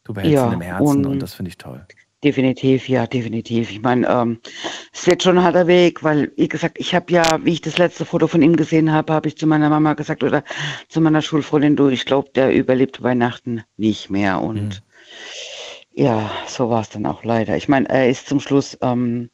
du 0.04 0.14
behältst 0.14 0.34
Ja, 0.34 0.46
ihn 0.48 0.54
im 0.54 0.60
Herzen 0.60 0.98
und, 1.04 1.06
und- 1.06 1.18
das 1.20 1.34
finde 1.34 1.50
ich 1.50 1.58
toll. 1.58 1.84
Definitiv, 2.24 2.88
ja, 2.88 3.08
definitiv. 3.08 3.68
Ich 3.72 3.82
meine, 3.82 4.06
ähm, 4.08 4.38
es 4.92 5.08
wird 5.08 5.24
schon 5.24 5.38
ein 5.38 5.44
harter 5.44 5.66
Weg, 5.66 6.04
weil, 6.04 6.30
wie 6.36 6.46
gesagt, 6.46 6.78
ich 6.78 6.94
habe 6.94 7.12
ja, 7.12 7.44
wie 7.44 7.52
ich 7.54 7.62
das 7.62 7.78
letzte 7.78 8.04
Foto 8.04 8.28
von 8.28 8.42
ihm 8.42 8.54
gesehen 8.54 8.92
habe, 8.92 9.12
habe 9.12 9.26
ich 9.26 9.36
zu 9.36 9.48
meiner 9.48 9.68
Mama 9.68 9.94
gesagt 9.94 10.22
oder 10.22 10.44
zu 10.88 11.00
meiner 11.00 11.20
Schulfreundin, 11.20 11.74
du, 11.74 11.88
ich 11.88 12.04
glaube, 12.04 12.30
der 12.36 12.54
überlebt 12.54 13.02
Weihnachten 13.02 13.64
nicht 13.76 14.08
mehr. 14.08 14.40
Und 14.40 14.84
ja, 15.92 16.30
so 16.46 16.70
war 16.70 16.82
es 16.82 16.90
dann 16.90 17.06
auch 17.06 17.24
leider. 17.24 17.56
Ich 17.56 17.68
meine, 17.68 17.88
er 17.88 18.08
ist 18.08 18.28
zum 18.28 18.38
Schluss, 18.38 18.78
ähm, 18.82 19.28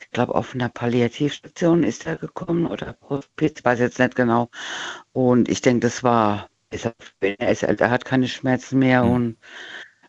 ich 0.00 0.10
glaube, 0.10 0.34
auf 0.34 0.54
einer 0.54 0.68
Palliativstation 0.68 1.82
ist 1.84 2.06
er 2.06 2.16
gekommen 2.16 2.66
oder 2.66 2.96
Hospiz, 3.08 3.64
weiß 3.64 3.78
jetzt 3.80 3.98
nicht 3.98 4.16
genau. 4.16 4.50
Und 5.12 5.48
ich 5.48 5.62
denke, 5.62 5.80
das 5.80 6.02
war, 6.04 6.50
ist 6.70 6.86
er, 6.86 6.94
er, 7.20 7.50
ist, 7.50 7.62
er 7.64 7.90
hat 7.90 8.04
keine 8.04 8.28
Schmerzen 8.28 8.78
mehr 8.80 9.04
Mhm. 9.04 9.10
und 9.10 9.38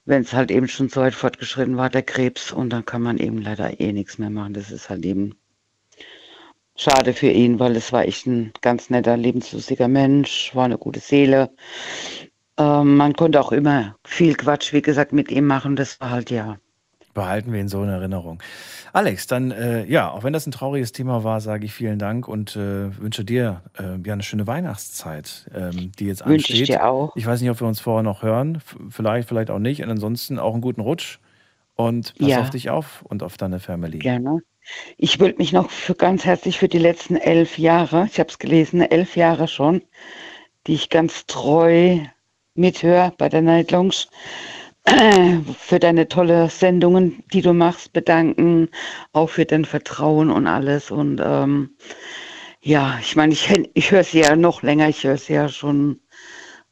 wenn 0.06 0.24
es 0.24 0.34
halt 0.34 0.52
eben 0.52 0.68
schon 0.68 0.90
so 0.90 1.02
weit 1.02 1.16
fortgeschritten 1.16 1.78
war, 1.78 1.90
der 1.92 2.04
Krebs, 2.04 2.52
und 2.52 2.72
dann 2.72 2.86
kann 2.86 3.02
man 3.04 3.18
eben 3.20 3.40
leider 3.42 3.80
eh 3.80 3.94
nichts 3.94 4.18
mehr 4.20 4.32
machen. 4.32 4.54
Das 4.56 4.72
ist 4.72 4.90
halt 4.90 5.06
eben 5.06 5.36
schade 6.78 7.14
für 7.14 7.28
ihn, 7.30 7.60
weil 7.60 7.76
es 7.76 7.92
war 7.92 8.04
echt 8.06 8.26
ein 8.28 8.54
ganz 8.62 8.90
netter, 8.90 9.18
lebenslustiger 9.18 9.88
Mensch, 9.90 10.56
war 10.56 10.66
eine 10.66 10.78
gute 10.78 11.00
Seele. 11.02 11.52
Ähm, 12.58 12.98
man 12.98 13.14
konnte 13.14 13.40
auch 13.40 13.52
immer 13.54 13.98
viel 14.06 14.36
Quatsch, 14.36 14.74
wie 14.74 14.82
gesagt, 14.82 15.14
mit 15.14 15.32
ihm 15.32 15.48
machen. 15.48 15.76
Das 15.78 16.00
war 16.02 16.10
halt 16.10 16.32
ja. 16.32 16.58
Behalten 17.16 17.52
wir 17.52 17.60
ihn 17.60 17.68
so 17.68 17.82
in 17.82 17.90
Erinnerung. 17.90 18.44
Alex, 18.94 19.26
dann, 19.26 19.50
äh, 19.50 19.86
ja, 19.86 20.12
auch 20.12 20.24
wenn 20.24 20.34
das 20.34 20.46
ein 20.46 20.52
trauriges 20.52 20.92
Thema 20.92 21.24
war, 21.24 21.42
sage 21.42 21.66
ich 21.66 21.74
vielen 21.74 21.98
Dank 21.98 22.28
und 22.28 22.56
äh, 22.56 22.96
wünsche 23.00 23.26
dir 23.26 23.64
äh, 23.80 23.98
ja 24.06 24.14
eine 24.14 24.22
schöne 24.22 24.46
Weihnachtszeit, 24.46 25.50
ähm, 25.56 25.92
die 25.98 26.06
jetzt 26.06 26.24
Wünsche 26.26 26.54
ich 26.54 26.60
ansteht. 26.60 26.76
dir 26.76 26.86
auch. 26.86 27.16
Ich 27.16 27.26
weiß 27.26 27.42
nicht, 27.42 27.50
ob 27.50 27.60
wir 27.60 27.68
uns 27.68 27.80
vorher 27.80 28.04
noch 28.04 28.22
hören. 28.22 28.56
F- 28.58 28.78
Vielleicht, 28.90 29.28
vielleicht 29.28 29.50
auch 29.50 29.60
nicht. 29.60 29.82
Und 29.82 29.90
ansonsten 29.90 30.38
auch 30.38 30.54
einen 30.54 30.62
guten 30.62 30.82
Rutsch. 30.82 31.18
Und 31.78 32.16
pass 32.18 32.28
Ja. 32.30 32.40
auf 32.42 32.52
dich 32.52 32.70
auf 32.70 33.02
und 33.04 33.24
auf 33.24 33.36
deine 33.36 33.60
Family. 33.60 34.00
Gerne. 34.00 34.40
Ich 34.98 35.20
würde 35.20 35.36
mich 35.38 35.52
noch 35.52 35.70
für 35.70 35.94
ganz 35.94 36.24
herzlich 36.24 36.58
für 36.58 36.70
die 36.70 36.78
letzten 36.80 37.18
elf 37.18 37.58
Jahre, 37.58 38.08
ich 38.10 38.20
habe 38.20 38.30
es 38.30 38.40
gelesen, 38.40 38.82
elf 38.82 39.16
Jahre 39.18 39.48
schon, 39.48 39.82
die 40.68 40.74
ich 40.74 40.90
ganz 40.90 41.26
treu 41.28 42.00
mithöre 42.56 43.12
bei 43.18 43.28
der 43.30 43.42
Night 43.42 43.72
Lounge, 43.72 44.06
für 45.58 45.80
deine 45.80 46.08
tolle 46.08 46.50
Sendungen, 46.50 47.24
die 47.34 47.42
du 47.42 47.54
machst, 47.54 47.94
bedanken, 47.94 48.70
auch 49.14 49.30
für 49.30 49.46
dein 49.46 49.66
Vertrauen 49.66 50.30
und 50.30 50.48
alles. 50.48 50.92
Und 50.92 51.22
ähm, 51.24 51.72
ja, 52.62 52.98
ich 53.02 53.16
meine, 53.16 53.34
ich, 53.34 53.50
ich 53.74 53.92
höre 53.92 54.04
sie 54.04 54.22
ja 54.22 54.36
noch 54.36 54.62
länger, 54.64 54.90
ich 54.90 55.04
höre 55.04 55.18
sie 55.18 55.34
ja 55.34 55.50
schon, 55.50 56.02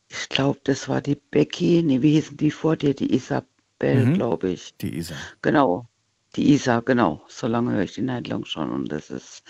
ich 0.09 0.29
glaube, 0.29 0.59
das 0.63 0.89
war 0.89 1.01
die 1.01 1.15
Becky, 1.15 1.83
nee, 1.83 2.01
wie 2.01 2.13
hießen 2.13 2.37
die 2.37 2.51
vor 2.51 2.77
dir, 2.77 2.93
die 2.93 3.13
Isabel, 3.13 3.47
Mhm. 3.79 4.13
glaube 4.13 4.51
ich. 4.51 4.75
Die 4.77 4.97
Isa. 4.97 5.15
Genau, 5.41 5.85
die 6.35 6.53
Isa, 6.53 6.81
genau. 6.81 7.23
So 7.27 7.47
lange 7.47 7.73
höre 7.73 7.83
ich 7.83 7.93
die 7.93 8.01
Night 8.01 8.27
Long 8.27 8.45
schon 8.45 8.71
und 8.71 8.91
das 8.91 9.09
ist, 9.09 9.43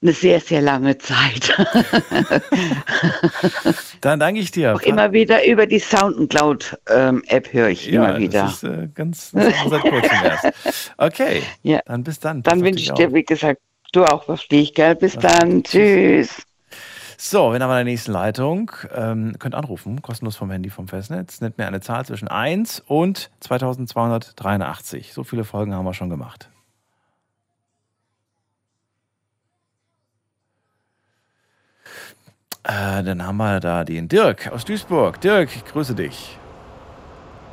eine 0.00 0.12
sehr, 0.12 0.40
sehr 0.40 0.60
lange 0.60 0.96
Zeit. 0.98 1.56
Dann 4.00 4.20
danke 4.20 4.40
ich 4.40 4.52
dir. 4.52 4.76
Auch 4.76 4.80
immer 4.82 5.12
wieder 5.12 5.44
über 5.46 5.66
die 5.66 5.80
Soundcloud-App 5.80 7.52
höre 7.52 7.68
ich 7.68 7.86
ja, 7.86 8.04
immer 8.10 8.18
wieder. 8.18 8.42
Das 8.42 8.62
ist 8.62 8.64
äh, 8.64 8.88
ganz 8.94 9.32
das 9.32 9.48
ist 9.48 9.70
seit 9.70 9.82
kurzem 9.82 10.18
erst. 10.24 10.92
Okay, 10.98 11.42
Ja. 11.62 11.80
dann 11.86 12.04
bis 12.04 12.20
dann. 12.20 12.42
Dann 12.42 12.62
wünsche 12.62 12.84
ich 12.84 12.92
dir, 12.92 13.12
wie 13.12 13.24
gesagt, 13.24 13.60
du 13.92 14.04
auch 14.04 14.28
auf 14.28 14.44
dich, 14.44 14.74
gell? 14.74 14.94
Bis 14.94 15.16
Mach's 15.16 15.38
dann. 15.38 15.64
Tschüss. 15.64 16.42
So, 17.20 17.52
wenn 17.52 17.62
aber 17.62 17.72
in 17.80 17.86
der 17.86 17.92
nächsten 17.92 18.12
Leitung, 18.12 18.70
ähm, 18.94 19.34
könnt 19.40 19.56
anrufen, 19.56 20.02
kostenlos 20.02 20.36
vom 20.36 20.52
Handy 20.52 20.70
vom 20.70 20.86
Festnetz. 20.86 21.40
Nennt 21.40 21.58
mir 21.58 21.66
eine 21.66 21.80
Zahl 21.80 22.06
zwischen 22.06 22.28
1 22.28 22.84
und 22.86 23.30
2283. 23.40 25.12
So 25.12 25.24
viele 25.24 25.42
Folgen 25.42 25.74
haben 25.74 25.84
wir 25.84 25.94
schon 25.94 26.10
gemacht. 26.10 26.48
Äh, 32.68 33.02
dann 33.02 33.26
haben 33.26 33.38
wir 33.38 33.60
da 33.60 33.82
den 33.82 34.08
Dirk 34.08 34.52
aus 34.52 34.64
Duisburg. 34.66 35.20
Dirk, 35.22 35.48
ich 35.56 35.64
grüße 35.64 35.94
dich. 35.94 36.38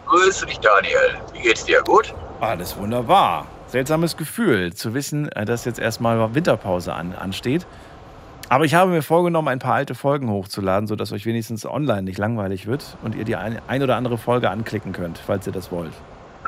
Grüße 0.07 0.45
dich, 0.45 0.59
Daniel. 0.59 1.17
Wie 1.33 1.41
geht's 1.41 1.63
dir? 1.63 1.81
Gut? 1.83 2.13
Alles 2.41 2.75
wunderbar. 2.75 3.47
Seltsames 3.67 4.17
Gefühl 4.17 4.73
zu 4.73 4.93
wissen, 4.93 5.31
äh, 5.31 5.45
dass 5.45 5.63
jetzt 5.63 5.79
erstmal 5.79 6.35
Winterpause 6.35 6.93
an, 6.93 7.13
ansteht. 7.13 7.65
Aber 8.49 8.65
ich 8.65 8.75
habe 8.75 8.91
mir 8.91 9.01
vorgenommen, 9.01 9.47
ein 9.47 9.59
paar 9.59 9.75
alte 9.75 9.95
Folgen 9.95 10.29
hochzuladen, 10.29 10.85
sodass 10.85 11.13
euch 11.13 11.25
wenigstens 11.25 11.65
online 11.65 12.03
nicht 12.03 12.17
langweilig 12.17 12.67
wird 12.67 12.97
und 13.01 13.15
ihr 13.15 13.23
die 13.23 13.37
ein, 13.37 13.59
ein 13.67 13.81
oder 13.81 13.95
andere 13.95 14.17
Folge 14.17 14.49
anklicken 14.49 14.91
könnt, 14.91 15.17
falls 15.17 15.47
ihr 15.47 15.53
das 15.53 15.71
wollt. 15.71 15.93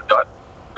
Das, 0.10 0.27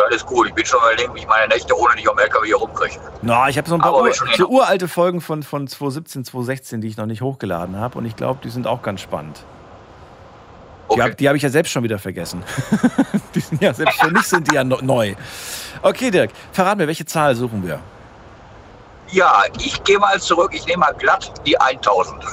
das 0.09 0.17
ist 0.17 0.25
gut. 0.25 0.47
Ich 0.47 0.53
bin 0.53 0.65
schon 0.65 0.79
überlegen, 0.79 1.13
wie 1.15 1.19
ich 1.19 1.27
meine 1.27 1.47
Nächte 1.47 1.77
ohne 1.77 1.95
dich 1.95 2.09
am 2.09 2.17
LKW 2.17 2.45
hier 2.47 2.55
rumkriege. 2.57 2.95
Na, 3.21 3.49
ich 3.49 3.57
habe 3.57 3.67
so 3.67 3.75
ein 3.75 3.81
paar 3.81 3.93
Ur, 3.95 4.11
so 4.37 4.47
uralte 4.47 4.87
Folgen 4.87 5.21
von, 5.21 5.43
von 5.43 5.67
2017, 5.67 6.25
2016, 6.25 6.81
die 6.81 6.87
ich 6.87 6.97
noch 6.97 7.05
nicht 7.05 7.21
hochgeladen 7.21 7.77
habe. 7.77 7.97
Und 7.97 8.05
ich 8.05 8.15
glaube, 8.15 8.39
die 8.43 8.49
sind 8.49 8.67
auch 8.67 8.81
ganz 8.81 9.01
spannend. 9.01 9.37
Die 9.37 10.93
Okay. 10.93 11.01
habe 11.03 11.15
die 11.15 11.29
hab 11.29 11.35
ich 11.35 11.43
ja 11.43 11.49
selbst 11.49 11.71
schon 11.71 11.83
wieder 11.83 11.99
vergessen. 11.99 12.41
die 13.35 13.39
sind 13.41 13.61
ja 13.61 13.73
selbst 13.75 14.01
für 14.01 14.09
mich 14.09 14.23
sind 14.23 14.49
die 14.49 14.55
ja 14.55 14.63
no- 14.63 14.79
neu. 14.81 15.13
Okay, 15.83 16.09
Dirk, 16.09 16.31
verrat 16.51 16.77
mir, 16.79 16.87
welche 16.87 17.05
Zahl 17.05 17.35
suchen 17.35 17.65
wir? 17.65 17.79
Ja, 19.11 19.43
ich 19.59 19.83
gehe 19.83 19.99
mal 19.99 20.19
zurück. 20.19 20.51
Ich 20.53 20.65
nehme 20.65 20.79
mal 20.79 20.93
glatt 20.95 21.31
die 21.45 21.59
1000. 21.59 22.23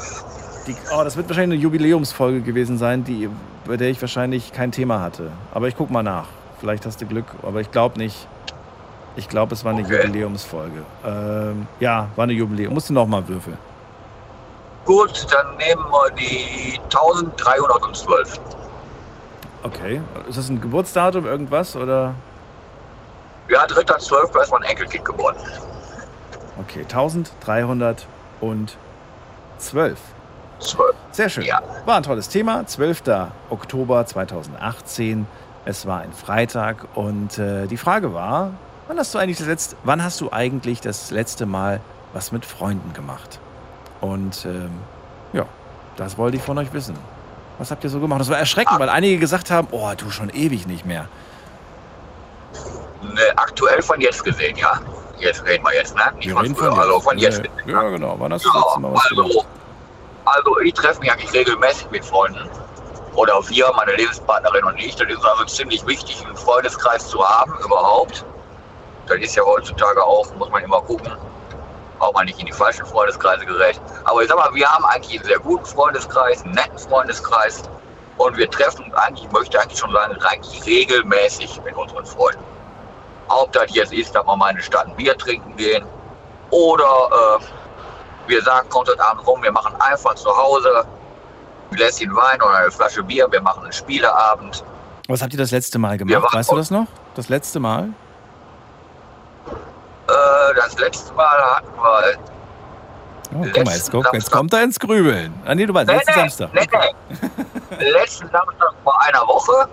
Die, 0.66 0.74
oh, 0.94 1.04
das 1.04 1.16
wird 1.16 1.28
wahrscheinlich 1.28 1.56
eine 1.58 1.62
Jubiläumsfolge 1.62 2.40
gewesen 2.40 2.76
sein, 2.78 3.04
die, 3.04 3.28
bei 3.66 3.76
der 3.76 3.88
ich 3.88 4.00
wahrscheinlich 4.00 4.52
kein 4.52 4.72
Thema 4.72 5.00
hatte. 5.00 5.30
Aber 5.52 5.68
ich 5.68 5.76
guck 5.76 5.90
mal 5.90 6.02
nach. 6.02 6.26
Vielleicht 6.66 6.84
hast 6.84 7.00
du 7.00 7.06
Glück, 7.06 7.26
aber 7.44 7.60
ich 7.60 7.70
glaube 7.70 7.96
nicht. 7.96 8.26
Ich 9.14 9.28
glaube, 9.28 9.54
es 9.54 9.64
war 9.64 9.72
eine 9.72 9.84
Okay. 9.84 10.04
Jubiläumsfolge. 10.04 10.82
Ähm, 11.06 11.68
ja, 11.78 12.08
war 12.16 12.24
eine 12.24 12.32
Jubiläum. 12.32 12.74
Musst 12.74 12.90
du 12.90 12.92
noch 12.92 13.06
mal 13.06 13.28
würfeln. 13.28 13.56
Gut, 14.84 15.28
dann 15.30 15.56
nehmen 15.58 15.84
wir 15.88 16.10
die 16.18 16.80
1312. 16.92 18.40
Okay. 19.62 20.00
Ist 20.28 20.38
das 20.38 20.48
ein 20.48 20.60
Geburtsdatum, 20.60 21.24
irgendwas? 21.24 21.76
Oder? 21.76 22.14
Ja, 23.48 23.64
3.12. 23.66 24.32
da 24.32 24.40
ist 24.42 24.50
mein 24.50 24.62
Enkelkind 24.64 25.04
geboren. 25.04 25.36
Okay, 26.60 26.80
1312. 26.80 28.06
12. 29.60 29.96
Sehr 31.12 31.28
schön. 31.28 31.44
Ja. 31.44 31.62
War 31.84 31.98
ein 31.98 32.02
tolles 32.02 32.28
Thema. 32.28 32.66
12. 32.66 33.02
Oktober 33.50 34.04
2018. 34.04 35.28
Es 35.66 35.84
war 35.84 36.00
ein 36.00 36.12
Freitag 36.12 36.86
und 36.94 37.38
äh, 37.38 37.66
die 37.66 37.76
Frage 37.76 38.14
war, 38.14 38.52
wann 38.86 38.98
hast 38.98 39.12
du 39.12 39.18
eigentlich 39.18 39.38
das 39.38 39.48
letzte, 39.48 39.76
wann 39.82 40.02
hast 40.02 40.20
du 40.20 40.30
eigentlich 40.30 40.80
das 40.80 41.10
letzte 41.10 41.44
Mal 41.44 41.80
was 42.12 42.30
mit 42.30 42.46
Freunden 42.46 42.92
gemacht? 42.92 43.40
Und 44.00 44.44
ähm, 44.46 44.70
ja, 45.32 45.44
das 45.96 46.16
wollte 46.18 46.36
ich 46.36 46.42
von 46.44 46.56
euch 46.58 46.72
wissen. 46.72 46.96
Was 47.58 47.72
habt 47.72 47.82
ihr 47.82 47.90
so 47.90 47.98
gemacht? 47.98 48.20
Das 48.20 48.28
war 48.28 48.38
erschreckend, 48.38 48.78
weil 48.78 48.88
einige 48.88 49.18
gesagt 49.18 49.50
haben, 49.50 49.66
oh, 49.72 49.90
du 49.96 50.08
schon 50.10 50.30
ewig 50.30 50.68
nicht 50.68 50.86
mehr. 50.86 51.08
Ne, 53.02 53.22
aktuell 53.36 53.82
von 53.82 54.00
jetzt 54.00 54.22
gesehen, 54.22 54.56
ja. 54.56 54.80
Jetzt 55.18 55.44
reden 55.46 55.64
wir 55.64 55.74
jetzt, 55.74 55.96
ne? 55.96 56.02
Nicht 56.18 56.30
von 56.30 56.54
früher, 56.54 56.78
also 56.78 57.00
von 57.00 57.18
jetzt 57.18 57.42
Ja, 57.66 57.72
ja, 57.82 57.88
genau. 57.88 58.14
Wann 58.18 58.32
hast 58.32 58.44
du 58.44 58.50
das 58.52 58.62
letzte 58.62 58.80
Mal 58.80 58.88
Ja, 58.90 58.94
was 58.94 59.04
also, 59.10 59.22
gemacht? 59.22 59.46
also 60.26 60.60
ich 60.60 60.74
treffe 60.74 61.00
mich 61.00 61.10
eigentlich 61.10 61.32
regelmäßig 61.32 61.90
mit 61.90 62.04
Freunden. 62.04 62.48
Oder 63.16 63.40
wir, 63.48 63.72
meine 63.74 63.96
Lebenspartnerin 63.96 64.64
und 64.64 64.78
ich. 64.78 64.94
Das 64.94 65.08
ist 65.08 65.24
also 65.24 65.44
ziemlich 65.46 65.84
wichtig, 65.86 66.22
einen 66.24 66.36
Freundeskreis 66.36 67.08
zu 67.08 67.26
haben 67.26 67.54
überhaupt. 67.64 68.24
Das 69.06 69.16
ist 69.18 69.34
ja 69.34 69.42
heutzutage 69.42 70.04
auch, 70.04 70.32
muss 70.34 70.50
man 70.50 70.62
immer 70.62 70.82
gucken, 70.82 71.10
auch 71.98 72.12
mal 72.12 72.24
nicht 72.26 72.38
in 72.38 72.46
die 72.46 72.52
falschen 72.52 72.84
Freundeskreise 72.84 73.46
gerät. 73.46 73.80
Aber 74.04 74.22
ich 74.22 74.28
sag 74.28 74.36
mal, 74.36 74.52
wir 74.52 74.68
haben 74.68 74.84
eigentlich 74.84 75.18
einen 75.18 75.28
sehr 75.28 75.38
guten 75.38 75.64
Freundeskreis, 75.64 76.44
einen 76.44 76.54
netten 76.54 76.78
Freundeskreis. 76.78 77.62
Und 78.18 78.36
wir 78.36 78.50
treffen 78.50 78.92
eigentlich, 78.94 79.24
ich 79.24 79.32
möchte 79.32 79.60
eigentlich 79.60 79.78
schon 79.78 79.92
sagen, 79.92 80.16
eigentlich 80.22 80.66
regelmäßig 80.66 81.60
mit 81.64 81.74
unseren 81.74 82.04
Freunden. 82.04 82.44
Ob 83.28 83.50
das 83.52 83.74
jetzt 83.74 83.92
ist, 83.92 84.14
dass 84.14 84.26
wir 84.26 84.36
mal 84.36 84.50
in 84.50 84.56
die 84.56 84.62
Stadt 84.62 84.86
ein 84.86 84.96
Bier 84.96 85.16
trinken 85.16 85.56
gehen 85.56 85.86
oder 86.50 87.38
äh, 87.40 88.28
wir 88.28 88.42
sagen, 88.42 88.68
kommt 88.68 88.88
heute 88.88 89.04
Abend 89.04 89.26
rum, 89.26 89.42
wir 89.42 89.52
machen 89.52 89.74
einfach 89.80 90.14
zu 90.14 90.34
Hause 90.36 90.86
Gläschen 91.70 92.14
Wein 92.14 92.40
oder 92.42 92.56
eine 92.56 92.70
Flasche 92.70 93.02
Bier, 93.02 93.26
wir 93.30 93.40
machen 93.40 93.64
einen 93.64 93.72
Spieleabend. 93.72 94.64
Was 95.08 95.22
habt 95.22 95.32
ihr 95.32 95.38
das 95.38 95.50
letzte 95.50 95.78
Mal 95.78 95.98
gemacht? 95.98 96.34
Weißt 96.34 96.50
du 96.50 96.56
das 96.56 96.70
noch? 96.70 96.86
Das 97.14 97.28
letzte 97.28 97.60
Mal? 97.60 97.90
Äh, 100.08 100.54
das 100.54 100.78
letzte 100.78 101.12
Mal 101.14 101.56
hatten 101.56 101.76
wir. 101.76 102.18
Oh, 103.34 103.44
guck 103.52 103.64
mal, 103.64 103.74
jetzt, 103.74 103.90
guck, 103.90 104.12
jetzt 104.12 104.30
kommt 104.30 104.52
er 104.52 104.62
ins 104.62 104.78
Grübeln. 104.78 105.34
Ah, 105.44 105.54
nee, 105.54 105.66
du 105.66 105.72
meinst 105.72 105.92
letzten 105.92 106.14
Samstag. 106.14 106.50
Nee, 106.54 106.66
nee. 106.70 107.90
Letzten 107.92 108.30
Samstag 108.30 108.72
vor 108.84 109.00
einer 109.02 109.26
Woche, 109.26 109.68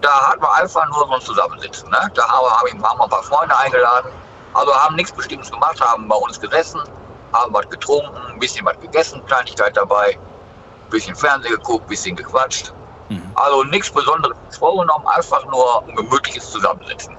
da 0.00 0.28
hatten 0.28 0.42
wir 0.42 0.52
einfach 0.54 0.86
nur 0.88 1.06
so 1.06 1.12
ein 1.12 1.20
Zusammensitzen. 1.20 1.88
Ne? 1.90 2.10
Da 2.14 2.28
haben 2.28 2.44
wir, 2.44 2.88
haben 2.88 2.98
wir 2.98 3.04
ein 3.04 3.10
paar 3.10 3.22
Freunde 3.22 3.56
eingeladen. 3.56 4.10
Also 4.54 4.74
haben 4.74 4.96
nichts 4.96 5.12
Bestimmtes 5.12 5.50
gemacht, 5.50 5.80
haben 5.80 6.06
bei 6.08 6.16
uns 6.16 6.40
gesessen, 6.40 6.80
haben 7.32 7.52
was 7.52 7.68
getrunken, 7.68 8.16
ein 8.32 8.38
bisschen 8.38 8.64
was 8.64 8.78
gegessen, 8.80 9.24
Kleinigkeit 9.26 9.76
dabei, 9.76 10.16
bisschen 10.90 11.14
Fernsehen 11.14 11.54
geguckt, 11.54 11.84
ein 11.86 11.88
bisschen 11.88 12.16
gequatscht. 12.16 12.72
Mhm. 13.08 13.22
Also 13.34 13.64
nichts 13.64 13.90
Besonderes 13.90 14.36
vorgenommen, 14.58 15.06
einfach 15.06 15.44
nur 15.46 15.86
ein 15.86 15.94
gemütliches 15.96 16.50
Zusammensitzen. 16.50 17.16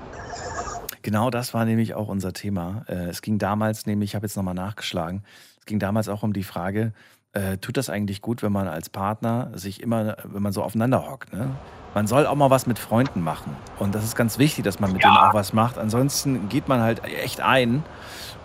Genau 1.01 1.29
das 1.29 1.53
war 1.53 1.65
nämlich 1.65 1.93
auch 1.93 2.07
unser 2.07 2.33
Thema. 2.33 2.83
Äh, 2.87 3.09
Es 3.09 3.21
ging 3.21 3.37
damals 3.37 3.85
nämlich, 3.85 4.11
ich 4.11 4.15
habe 4.15 4.25
jetzt 4.25 4.35
nochmal 4.35 4.55
nachgeschlagen, 4.55 5.23
es 5.59 5.65
ging 5.65 5.77
damals 5.79 6.09
auch 6.09 6.23
um 6.23 6.33
die 6.33 6.43
Frage, 6.43 6.93
äh, 7.33 7.57
tut 7.57 7.77
das 7.77 7.89
eigentlich 7.89 8.21
gut, 8.21 8.41
wenn 8.41 8.51
man 8.51 8.67
als 8.67 8.89
Partner 8.89 9.51
sich 9.53 9.81
immer, 9.81 10.17
wenn 10.23 10.41
man 10.41 10.53
so 10.53 10.63
aufeinander 10.63 11.07
hockt, 11.09 11.33
ne? 11.33 11.51
Man 11.95 12.07
soll 12.07 12.27
auch 12.27 12.35
mal 12.35 12.49
was 12.49 12.67
mit 12.67 12.77
Freunden 12.77 13.21
machen. 13.21 13.55
Und 13.79 13.95
das 13.95 14.03
ist 14.03 14.15
ganz 14.15 14.37
wichtig, 14.37 14.65
dass 14.65 14.79
man 14.81 14.91
mit 14.91 15.01
Ja. 15.03 15.09
denen 15.09 15.17
auch 15.29 15.33
was 15.33 15.53
macht. 15.53 15.77
Ansonsten 15.77 16.49
geht 16.49 16.67
man 16.67 16.81
halt 16.81 17.01
echt 17.05 17.39
ein. 17.41 17.83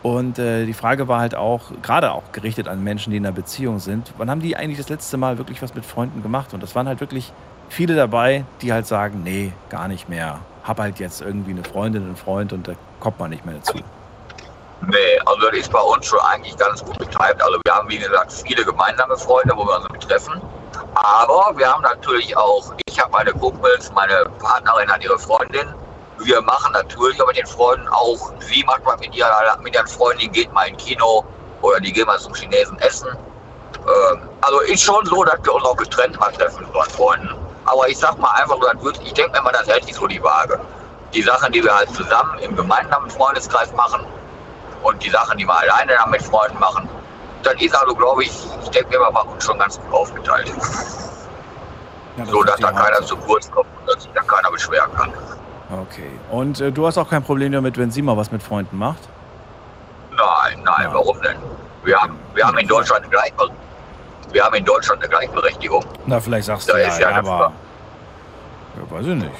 Und 0.03 0.39
äh, 0.39 0.65
die 0.65 0.73
Frage 0.73 1.09
war 1.09 1.21
halt 1.21 1.35
auch, 1.35 1.73
gerade 1.83 2.13
auch 2.13 2.23
gerichtet 2.33 2.69
an 2.69 2.83
Menschen, 2.83 3.11
die 3.11 3.17
in 3.19 3.27
einer 3.27 3.35
Beziehung 3.35 3.81
sind, 3.81 4.13
wann 4.17 4.31
haben 4.31 4.41
die 4.41 4.57
eigentlich 4.57 4.79
das 4.79 4.89
letzte 4.89 5.17
Mal 5.19 5.37
wirklich 5.37 5.61
was 5.63 5.75
mit 5.75 5.85
Freunden 5.85 6.23
gemacht? 6.23 6.55
Und 6.55 6.63
das 6.63 6.75
waren 6.75 6.87
halt 6.89 7.01
wirklich 7.01 7.33
viele 7.69 7.97
dabei, 7.97 8.45
die 8.63 8.73
halt 8.73 8.87
sagen, 8.87 9.23
nee, 9.25 9.53
gar 9.69 9.89
nicht 9.89 10.09
mehr. 10.09 10.39
Hab 10.63 10.79
halt 10.79 11.01
jetzt 11.01 11.21
irgendwie 11.21 11.51
eine 11.51 11.65
Freundin, 11.65 12.05
einen 12.05 12.17
Freund 12.17 12.53
und 12.53 12.69
da 12.69 12.73
kommt 13.01 13.19
man 13.19 13.31
nicht 13.31 13.45
mehr 13.45 13.57
dazu. 13.57 13.79
Nee, 14.87 14.97
also 15.27 15.51
das 15.51 15.59
ist 15.59 15.73
bei 15.73 15.81
uns 15.81 16.07
schon 16.07 16.21
eigentlich 16.21 16.57
ganz 16.57 16.83
gut 16.85 16.97
betreibt. 16.99 17.43
Also 17.43 17.59
wir 17.65 17.75
haben, 17.75 17.89
wie 17.91 17.99
gesagt, 17.99 18.33
viele 18.33 18.65
gemeinsame 18.65 19.17
Freunde, 19.17 19.55
wo 19.57 19.67
wir 19.67 19.77
uns 19.77 19.91
mit 19.91 20.01
treffen. 20.03 20.41
Aber 20.94 21.56
wir 21.56 21.72
haben 21.72 21.83
natürlich 21.83 22.37
auch, 22.37 22.72
ich 22.87 23.00
habe 23.00 23.11
meine 23.12 23.33
Kumpels, 23.33 23.90
meine 23.92 24.24
Partnerin 24.38 24.90
hat 24.90 25.02
ihre 25.02 25.18
Freundin. 25.18 25.74
Wir 26.18 26.40
machen 26.42 26.72
natürlich 26.72 27.20
auch 27.22 27.26
mit 27.28 27.38
den 27.38 27.46
Freunden 27.46 27.88
auch, 27.88 28.33
sie 28.40 28.62
macht 28.64 28.85
mal 28.85 28.96
mit, 28.98 29.14
ihrer, 29.14 29.59
mit 29.62 29.74
ihren 29.74 29.87
Freunden, 29.87 30.20
die 30.20 30.28
geht 30.28 30.52
mal 30.52 30.68
ins 30.68 30.83
Kino 30.85 31.24
oder 31.62 31.80
die 31.80 31.92
gehen 31.92 32.06
mal 32.06 32.18
zum 32.18 32.35
Chinesen 32.35 32.78
essen. 32.80 33.09
Ähm, 33.87 34.28
also 34.42 34.61
ist 34.61 34.83
schon 34.83 35.04
so, 35.06 35.24
dass 35.24 35.38
wir 35.42 35.54
uns 35.54 35.64
auch 35.64 35.76
getrennt 35.76 36.18
mal 36.20 36.30
treffen 36.33 36.61
mit 36.61 36.74
unseren 36.74 36.90
Freunden. 36.90 37.35
Aber 37.64 37.88
ich 37.88 37.98
sag 37.98 38.18
mal 38.18 38.30
einfach 38.33 38.56
ich 39.02 39.12
denke 39.14 39.33
mir 39.33 39.42
mal, 39.42 39.52
das 39.52 39.66
hält 39.66 39.85
sich 39.85 39.94
so 39.94 40.06
die 40.06 40.22
Waage. 40.22 40.61
Die 41.14 41.22
Sachen, 41.22 41.52
die 41.52 41.62
wir 41.62 41.74
halt 41.74 41.94
zusammen 41.94 42.38
im 42.40 42.54
gemeinsamen 42.54 43.11
Freundeskreis 43.11 43.72
machen, 43.72 44.04
und 44.83 45.02
die 45.04 45.11
Sachen, 45.11 45.38
die 45.38 45.46
wir 45.46 45.59
alleine 45.59 45.92
dann 45.94 46.11
mit 46.11 46.22
Freunden 46.22 46.59
machen, 46.59 46.88
dann 47.42 47.57
ist 47.59 47.74
also, 47.74 47.94
glaube 47.94 48.24
ich, 48.24 48.33
ich 48.62 48.68
denke 48.70 48.98
mal, 48.98 49.11
bei 49.11 49.20
uns 49.22 49.44
schon 49.44 49.59
ganz 49.59 49.81
gut 49.81 49.92
aufgeteilt. 49.92 50.53
Ja, 52.16 52.26
So, 52.26 52.42
dass 52.42 52.59
da 52.61 52.72
keiner 52.72 53.00
zu 53.07 53.16
kurz 53.16 53.50
kommt 53.50 53.68
und 53.81 53.88
dass 53.88 54.03
sich 54.03 54.12
da 54.12 54.22
keiner 54.22 54.50
beschweren 54.50 54.92
kann. 54.94 55.12
Okay. 55.83 56.11
Und 56.31 56.61
äh, 56.61 56.72
du 56.72 56.87
hast 56.87 56.98
auch 56.98 57.09
kein 57.09 57.22
Problem 57.22 57.53
damit, 57.53 57.79
wenn 57.79 57.90
sie 57.90 58.03
mal 58.03 58.16
was 58.16 58.31
mit 58.33 58.42
Freunden 58.42 58.76
macht? 58.76 59.09
Nein, 60.11 60.62
nein, 60.64 60.85
Ja. 60.85 60.94
warum 60.94 61.20
denn? 61.22 61.37
Wir 61.85 61.96
haben, 62.00 62.18
wir 62.35 62.46
haben 62.46 62.59
in 62.59 62.66
Deutschland 62.68 63.03
eine 63.03 63.11
Gleichberechtigung. 63.11 63.57
Wir 64.33 64.44
haben 64.44 64.55
in 64.55 64.64
Deutschland 64.64 65.00
eine 65.03 65.09
Gleichberechtigung. 65.09 65.85
Na, 66.07 66.20
vielleicht 66.20 66.46
sagst 66.46 66.68
Da 66.68 66.74
du 66.74 66.83
ja, 66.83 66.98
ja 66.98 67.09
aber. 67.16 67.53
Ja, 68.76 68.96
weiß 68.96 69.07
ich 69.07 69.14
nicht. 69.14 69.31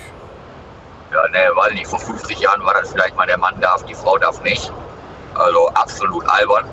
Ja, 1.13 1.29
ne, 1.29 1.51
weiß 1.55 1.73
nicht, 1.75 1.87
vor 1.87 1.99
50 1.99 2.39
Jahren 2.39 2.65
war 2.65 2.75
das 2.75 2.93
vielleicht 2.93 3.17
mal 3.17 3.27
der 3.27 3.39
Mann 3.39 3.61
darf, 3.61 3.85
die 3.85 3.95
Frau 3.95 4.17
darf 4.19 4.41
nicht. 4.43 4.73
Also 5.35 5.69
absolut 5.71 6.27
albern. 6.29 6.65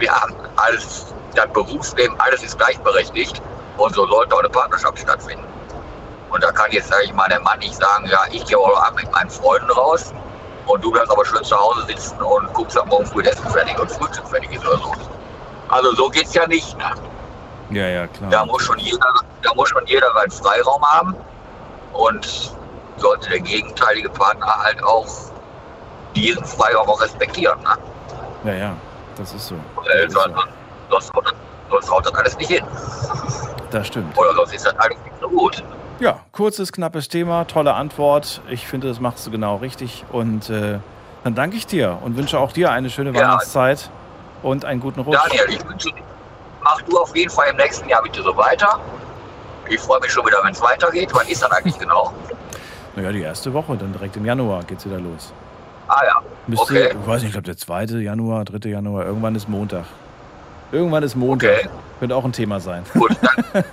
Wir 0.00 0.12
haben 0.12 0.34
alles, 0.56 1.06
das 1.34 1.48
Berufsleben, 1.52 2.18
alles 2.18 2.42
ist 2.42 2.58
gleichberechtigt 2.58 3.40
und 3.76 3.94
so 3.94 4.06
sollte 4.06 4.34
auch 4.34 4.40
eine 4.40 4.48
Partnerschaft 4.48 4.98
stattfinden. 4.98 5.44
Und 6.30 6.42
da 6.42 6.52
kann 6.52 6.70
jetzt, 6.70 6.88
sage 6.88 7.04
ich 7.04 7.12
mal, 7.12 7.28
der 7.28 7.40
Mann 7.40 7.58
nicht 7.58 7.74
sagen, 7.74 8.06
ja, 8.06 8.20
ich 8.30 8.44
gehe 8.46 8.58
auch 8.58 8.80
ab 8.80 8.94
mit 8.96 9.10
meinen 9.10 9.30
Freunden 9.30 9.70
raus 9.70 10.12
und 10.66 10.84
du 10.84 10.90
bleibst 10.90 11.10
aber 11.10 11.24
schön 11.24 11.42
zu 11.42 11.56
Hause 11.56 11.86
sitzen 11.86 12.20
und 12.22 12.52
guckst 12.54 12.78
am 12.78 12.88
Morgen 12.88 13.06
früh 13.06 13.22
Essen 13.22 13.48
fertig 13.50 13.78
und 13.78 13.90
Frühstück 13.90 14.26
fertig 14.28 14.52
ist 14.52 14.64
oder 14.66 14.78
so. 14.78 14.92
Also 15.68 15.92
so 15.94 16.08
geht's 16.08 16.34
ja 16.34 16.46
nicht. 16.46 16.76
Ne? 16.78 16.84
Ja, 17.70 17.86
ja, 17.88 18.06
klar. 18.06 18.30
Da 18.30 18.44
muss 18.44 18.62
schon 18.62 18.78
jeder, 18.78 19.12
da 19.42 19.54
muss 19.54 19.68
schon 19.68 19.86
jeder 19.86 20.08
seinen 20.14 20.30
Freiraum 20.30 20.84
haben 20.84 21.16
und 21.92 22.54
sollte 22.96 23.30
der 23.30 23.40
gegenteilige 23.40 24.10
Partner 24.10 24.46
halt 24.46 24.82
auch 24.84 25.06
diesen 26.14 26.44
Freiraum 26.44 26.88
auch 26.88 27.00
respektieren. 27.00 27.60
Ne? 27.62 27.76
Ja, 28.44 28.54
ja, 28.54 28.76
das 29.20 29.34
ist 29.34 29.46
so. 29.48 29.54
Äh, 29.54 30.06
Das 30.06 30.06
ist 30.06 30.12
so. 30.14 30.20
sonst, 30.90 31.14
haut 31.14 31.24
das- 31.26 31.34
sonst 31.70 31.90
haut 31.90 32.06
das 32.06 32.14
alles 32.14 32.36
nicht 32.38 32.50
hin. 32.50 32.64
Das 33.70 33.86
stimmt. 33.86 34.16
Oder 34.18 34.34
sonst 34.34 34.54
ist 34.54 34.66
das 34.66 34.76
alles 34.78 34.96
nicht 35.04 35.14
so 35.20 35.28
gut. 35.28 35.62
Ja, 36.00 36.18
kurzes, 36.32 36.72
knappes 36.72 37.08
Thema, 37.08 37.44
tolle 37.46 37.74
Antwort. 37.74 38.40
Ich 38.48 38.66
finde, 38.66 38.88
das 38.88 39.00
machst 39.00 39.26
du 39.26 39.30
genau 39.30 39.56
richtig. 39.56 40.04
Und 40.10 40.48
äh, 40.50 40.78
dann 41.24 41.34
danke 41.34 41.56
ich 41.56 41.66
dir 41.66 41.98
und 42.02 42.16
wünsche 42.16 42.38
auch 42.38 42.52
dir 42.52 42.70
eine 42.70 42.88
schöne 42.90 43.10
Ja. 43.10 43.20
Weihnachtszeit 43.20 43.90
und 44.42 44.64
einen 44.64 44.80
guten 44.80 45.00
Rutsch. 45.00 45.18
Daniel, 45.28 45.50
ich 45.50 45.68
wünsche 45.68 45.88
dir, 45.92 46.02
mach 46.62 46.80
du 46.82 46.98
auf 46.98 47.14
jeden 47.14 47.30
Fall 47.30 47.48
im 47.50 47.56
nächsten 47.56 47.88
Jahr 47.88 48.02
bitte 48.02 48.22
so 48.22 48.34
weiter. 48.36 48.80
Ich 49.68 49.78
freue 49.78 50.00
mich 50.00 50.10
schon 50.10 50.26
wieder, 50.26 50.38
wenn 50.42 50.52
es 50.52 50.62
weitergeht. 50.62 51.10
Wann 51.12 51.26
ist 51.28 51.42
das 51.42 51.50
eigentlich 51.52 51.78
genau? 51.78 52.12
Naja, 52.96 53.12
die 53.12 53.20
erste 53.22 53.52
Woche, 53.52 53.76
dann 53.76 53.92
direkt 53.92 54.16
im 54.16 54.24
Januar 54.24 54.64
geht's 54.64 54.84
wieder 54.84 54.98
los. 54.98 55.32
Ah 55.86 56.00
ja, 56.06 56.14
Müsste, 56.46 56.64
okay. 56.64 56.88
ich 57.00 57.06
weiß 57.06 57.20
nicht, 57.22 57.26
ich 57.28 57.32
glaube 57.32 57.46
der 57.46 57.56
2. 57.56 57.84
Januar, 58.00 58.44
3. 58.44 58.68
Januar, 58.68 59.04
irgendwann 59.06 59.34
ist 59.34 59.48
Montag. 59.48 59.84
Irgendwann 60.72 61.02
ist 61.02 61.14
Montag. 61.16 61.50
Okay. 61.50 61.68
Könnte 61.98 62.16
auch 62.16 62.24
ein 62.24 62.32
Thema 62.32 62.60
sein. 62.60 62.84
Gut, 62.94 63.10
dann, 63.22 63.44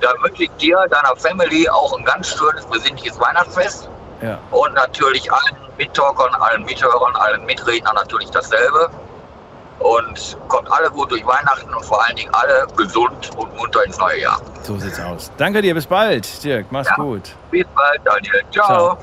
dann 0.00 0.14
wünsche 0.22 0.44
ich 0.44 0.50
dir, 0.60 0.76
deiner 0.90 1.16
Family 1.16 1.68
auch 1.68 1.96
ein 1.98 2.04
ganz 2.04 2.28
schönes, 2.28 2.64
besinnliches 2.66 3.18
Weihnachtsfest. 3.20 3.88
Ja, 4.22 4.38
Und 4.52 4.72
natürlich 4.74 5.30
allen 5.32 5.56
Mittalkern, 5.76 6.32
allen 6.40 6.64
Mithörern, 6.64 7.14
allen 7.16 7.44
Mitrednern 7.46 7.94
natürlich 7.94 8.30
dasselbe. 8.30 8.90
Und 9.80 10.38
kommt 10.48 10.70
alle 10.70 10.88
gut 10.88 11.10
durch 11.10 11.26
Weihnachten 11.26 11.74
und 11.74 11.84
vor 11.84 12.02
allen 12.06 12.14
Dingen 12.16 12.32
alle 12.32 12.64
gesund 12.76 13.30
und 13.36 13.54
munter 13.56 13.84
ins 13.84 13.98
neue 13.98 14.20
Jahr. 14.20 14.40
so 14.62 14.78
sieht's 14.78 15.00
aus. 15.00 15.32
Danke 15.36 15.60
dir, 15.62 15.74
bis 15.74 15.86
bald. 15.86 16.42
Dirk, 16.44 16.66
mach's 16.70 16.88
Ja. 16.88 16.94
gut. 17.02 17.34
Bis 17.50 17.66
bald, 17.74 18.00
Daniel. 18.04 18.40
Ciao. 18.52 18.66
Ciao. 18.66 18.98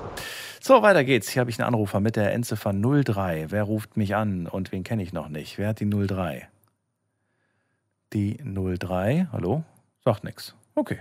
So, 0.64 0.84
weiter 0.84 1.04
geht's. 1.04 1.28
Hier 1.30 1.40
habe 1.40 1.50
ich 1.50 1.60
einen 1.60 1.68
Anrufer 1.68 2.00
mit 2.00 2.16
der 2.16 2.34
Endziffer 2.34 2.72
03. 2.72 3.48
Wer 3.50 3.64
ruft 3.64 3.98
mich 3.98 4.16
an 4.16 4.46
und 4.46 4.72
wen 4.72 4.84
kenne 4.84 5.02
ich 5.02 5.12
noch 5.12 5.28
nicht? 5.28 5.58
Wer 5.58 5.70
hat 5.70 5.80
die 5.80 5.90
03? 5.90 6.48
Die 8.14 8.38
03, 8.44 9.28
hallo? 9.32 9.64
Sagt 10.06 10.24
nix. 10.24 10.54
Okay. 10.76 11.00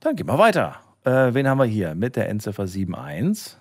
Dann 0.00 0.16
gehen 0.16 0.26
wir 0.26 0.36
weiter. 0.36 0.80
Äh, 1.04 1.32
wen 1.32 1.46
haben 1.46 1.58
wir 1.58 1.64
hier? 1.66 1.94
Mit 1.94 2.16
der 2.16 2.28
Endziffer 2.28 2.64
71. 2.64 3.56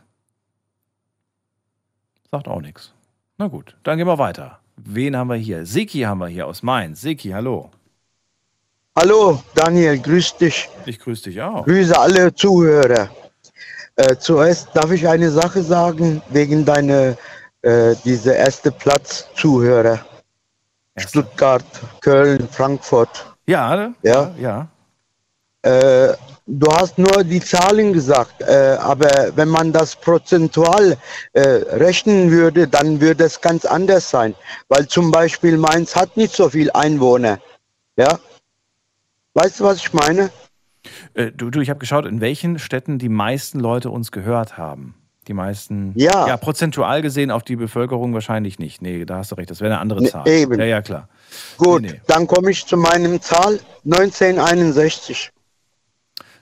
Sagt 2.32 2.48
auch 2.48 2.62
nichts. 2.62 2.94
Na 3.38 3.48
gut, 3.48 3.78
dann 3.84 4.00
gehen 4.00 4.08
wir 4.08 4.18
weiter. 4.18 4.58
Wen 4.76 5.16
haben 5.16 5.30
wir 5.30 5.36
hier? 5.36 5.68
Siki 5.68 6.02
haben 6.02 6.18
wir 6.18 6.30
hier 6.30 6.48
aus 6.48 6.64
Mainz. 6.64 7.02
Siki, 7.02 7.30
hallo. 7.30 7.70
Hallo 8.96 9.44
Daniel, 9.54 10.00
grüß 10.00 10.38
dich. 10.38 10.68
Ich 10.88 10.98
grüße 10.98 11.30
dich 11.30 11.40
auch. 11.40 11.64
Grüße 11.64 11.96
alle 11.98 12.34
Zuhörer. 12.34 13.08
Äh, 13.98 14.16
zuerst 14.18 14.70
darf 14.74 14.92
ich 14.92 15.08
eine 15.08 15.32
Sache 15.32 15.62
sagen 15.64 16.22
wegen 16.30 16.64
deiner 16.64 17.16
äh, 17.64 17.96
diese 18.06 18.34
erste 18.34 18.72
Platz 18.72 19.28
Zuhörer. 19.36 20.00
Erste- 20.96 21.10
Stuttgart, 21.10 21.66
Köln, 22.02 22.48
Frankfurt. 22.52 23.26
Ja, 23.48 23.92
Ja. 24.04 24.32
ja. 24.40 24.68
Äh, 25.64 26.14
du 26.46 26.68
hast 26.72 26.98
nur 27.00 27.24
die 27.24 27.42
Zahlen 27.42 27.92
gesagt, 27.92 28.42
äh, 28.42 28.78
aber 28.80 29.36
wenn 29.36 29.50
man 29.50 29.74
das 29.74 29.96
prozentual 29.96 30.96
äh, 31.34 31.42
rechnen 31.86 32.30
würde, 32.32 32.68
dann 32.68 33.02
würde 33.02 33.24
es 33.26 33.42
ganz 33.42 33.66
anders 33.66 34.10
sein. 34.10 34.36
Weil 34.70 34.88
zum 34.88 35.10
Beispiel 35.12 35.58
Mainz 35.58 35.96
hat 35.96 36.16
nicht 36.16 36.36
so 36.36 36.50
viel 36.50 36.70
Einwohner. 36.72 37.40
Ja. 37.96 38.20
Weißt 39.34 39.60
du, 39.60 39.64
was 39.64 39.78
ich 39.78 39.92
meine? 39.94 40.30
Äh, 41.14 41.32
du, 41.32 41.50
du, 41.50 41.62
ich 41.62 41.70
habe 41.70 41.80
geschaut, 41.80 42.06
in 42.06 42.22
welchen 42.22 42.60
Städten 42.60 43.00
die 43.00 43.10
meisten 43.10 43.60
Leute 43.60 43.90
uns 43.90 44.12
gehört 44.12 44.58
haben. 44.58 44.96
Die 45.28 45.34
meisten. 45.34 45.92
Ja. 45.96 46.28
Ja, 46.28 46.38
prozentual 46.38 47.02
gesehen 47.02 47.32
auf 47.32 47.44
die 47.44 47.56
Bevölkerung 47.58 48.14
wahrscheinlich 48.14 48.60
nicht. 48.60 48.82
Nee, 48.82 49.04
da 49.06 49.18
hast 49.18 49.32
du 49.32 49.36
recht. 49.36 49.50
Das 49.52 49.60
wäre 49.60 49.74
eine 49.74 49.82
andere 49.82 50.02
Nee, 50.02 50.10
Zahl. 50.10 50.28
eben. 50.28 50.58
Ja, 50.60 50.66
ja, 50.66 50.82
klar. 50.82 51.10
Gut, 51.58 51.82
Nee, 51.82 51.92
nee. 51.92 52.02
dann 52.08 52.28
komme 52.28 52.52
ich 52.52 52.66
zu 52.66 52.78
meinem 52.78 53.22
Zahl 53.22 53.60
1961. 53.84 55.32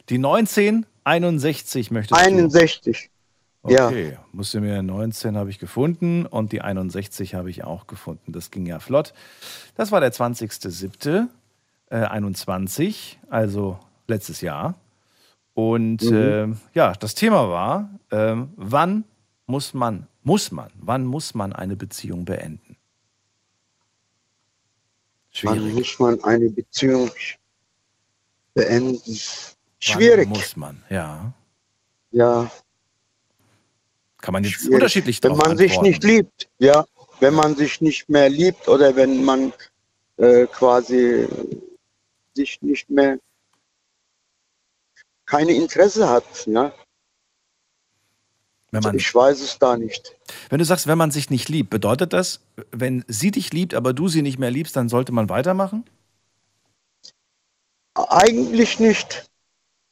Die 0.09 0.15
1961 0.17 1.89
möchtest 1.91 2.21
61. 2.21 3.09
du. 3.63 3.71
ja. 3.71 3.87
Okay, 3.87 4.17
musste 4.31 4.61
mir 4.61 4.83
19 4.83 5.35
habe 5.35 5.49
ich 5.49 5.57
gefunden 5.57 6.27
und 6.27 6.51
die 6.51 6.61
61 6.61 7.33
habe 7.33 7.49
ich 7.49 7.63
auch 7.63 7.87
gefunden. 7.87 8.31
Das 8.33 8.51
ging 8.51 8.67
ja 8.67 8.77
flott. 8.79 9.13
Das 9.75 9.91
war 9.91 9.99
der 9.99 10.13
20.07. 10.13 11.27
Äh, 11.89 11.97
21, 11.97 13.19
also 13.29 13.79
letztes 14.07 14.41
Jahr. 14.41 14.75
Und 15.53 16.03
ähm, 16.03 16.59
ja, 16.73 16.93
das 16.93 17.15
Thema 17.15 17.49
war, 17.49 17.89
ähm, 18.11 18.51
wann 18.57 19.05
muss 19.47 19.73
man, 19.73 20.07
muss 20.23 20.51
man, 20.51 20.69
wann 20.75 21.05
muss 21.05 21.33
man 21.33 21.53
eine 21.53 21.75
Beziehung 21.75 22.25
beenden? 22.25 22.75
Wann 25.43 25.57
Schwierig. 25.57 25.73
muss 25.75 25.99
man 25.99 26.23
eine 26.23 26.49
Beziehung 26.49 27.11
beenden? 28.53 29.01
Wann 29.05 29.17
Schwierig. 29.79 30.29
muss 30.29 30.55
man, 30.55 30.83
ja. 30.89 31.33
Ja, 32.11 32.49
Kann 34.21 34.33
man 34.33 34.43
jetzt 34.43 34.53
schwierig. 34.55 34.73
unterschiedlich 34.75 35.21
Wenn 35.21 35.35
man 35.35 35.57
sich 35.57 35.71
antworten. 35.71 35.89
nicht 35.89 36.03
liebt, 36.03 36.49
ja. 36.59 36.85
Wenn 37.19 37.33
man 37.33 37.55
sich 37.55 37.79
nicht 37.81 38.09
mehr 38.09 38.29
liebt 38.29 38.67
oder 38.67 38.95
wenn 38.95 39.23
man 39.23 39.53
äh, 40.17 40.47
quasi 40.47 41.27
sich 42.33 42.61
nicht 42.61 42.89
mehr 42.89 43.19
keine 45.25 45.53
Interesse 45.53 46.09
hat, 46.09 46.23
ja. 46.47 46.71
Wenn, 48.71 48.83
man, 48.83 48.95
Ich 48.97 49.13
weiß 49.15 49.39
es 49.41 49.57
da 49.57 49.77
nicht. 49.77 50.15
wenn 50.49 50.59
du 50.59 50.65
sagst, 50.65 50.85
wenn 50.87 50.97
man 50.97 51.11
sich 51.11 51.29
nicht 51.29 51.47
liebt, 51.49 51.69
bedeutet 51.69 52.11
das, 52.13 52.41
wenn 52.71 53.05
sie 53.07 53.31
dich 53.31 53.53
liebt, 53.53 53.73
aber 53.73 53.93
du 53.93 54.07
sie 54.09 54.21
nicht 54.21 54.37
mehr 54.39 54.51
liebst, 54.51 54.75
dann 54.75 54.89
sollte 54.89 55.11
man 55.13 55.29
weitermachen? 55.29 55.85
Eigentlich 57.93 58.79
nicht. 58.79 59.29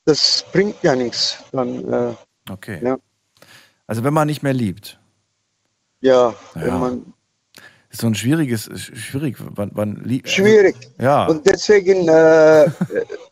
Das 0.06 0.46
bringt 0.52 0.76
ja 0.84 0.96
nichts. 0.96 1.38
Dann, 1.52 1.92
äh, 1.94 2.16
Okay. 2.50 2.80
Ja. 2.84 2.98
Also 3.88 4.04
wenn 4.04 4.14
man 4.14 4.28
nicht 4.28 4.44
mehr 4.44 4.54
liebt. 4.54 5.00
ja, 6.02 6.32
Ja. 6.32 6.62
wenn 6.62 6.80
man 6.80 7.14
Ist 7.90 8.02
so 8.02 8.08
ein 8.08 8.16
schwieriges, 8.16 8.70
schwierig, 8.76 9.38
wann, 9.40 9.72
wann 9.74 10.04
lieb. 10.04 10.28
schwierig. 10.28 10.76
Ja. 11.00 11.28
Und 11.28 11.46
deswegen 11.48 12.10
äh, 12.10 12.70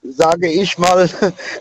sage 0.04 0.48
ich 0.50 0.78
mal 0.78 1.10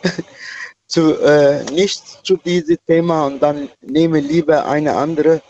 zu, 0.87 1.19
äh, 1.21 1.65
nicht 1.73 2.03
zu 2.27 2.37
diesem 2.37 2.79
Thema 2.87 3.27
und 3.27 3.41
dann 3.41 3.69
nehme 3.81 4.21
lieber 4.21 4.67
eine 4.67 4.95
andere. 4.97 5.43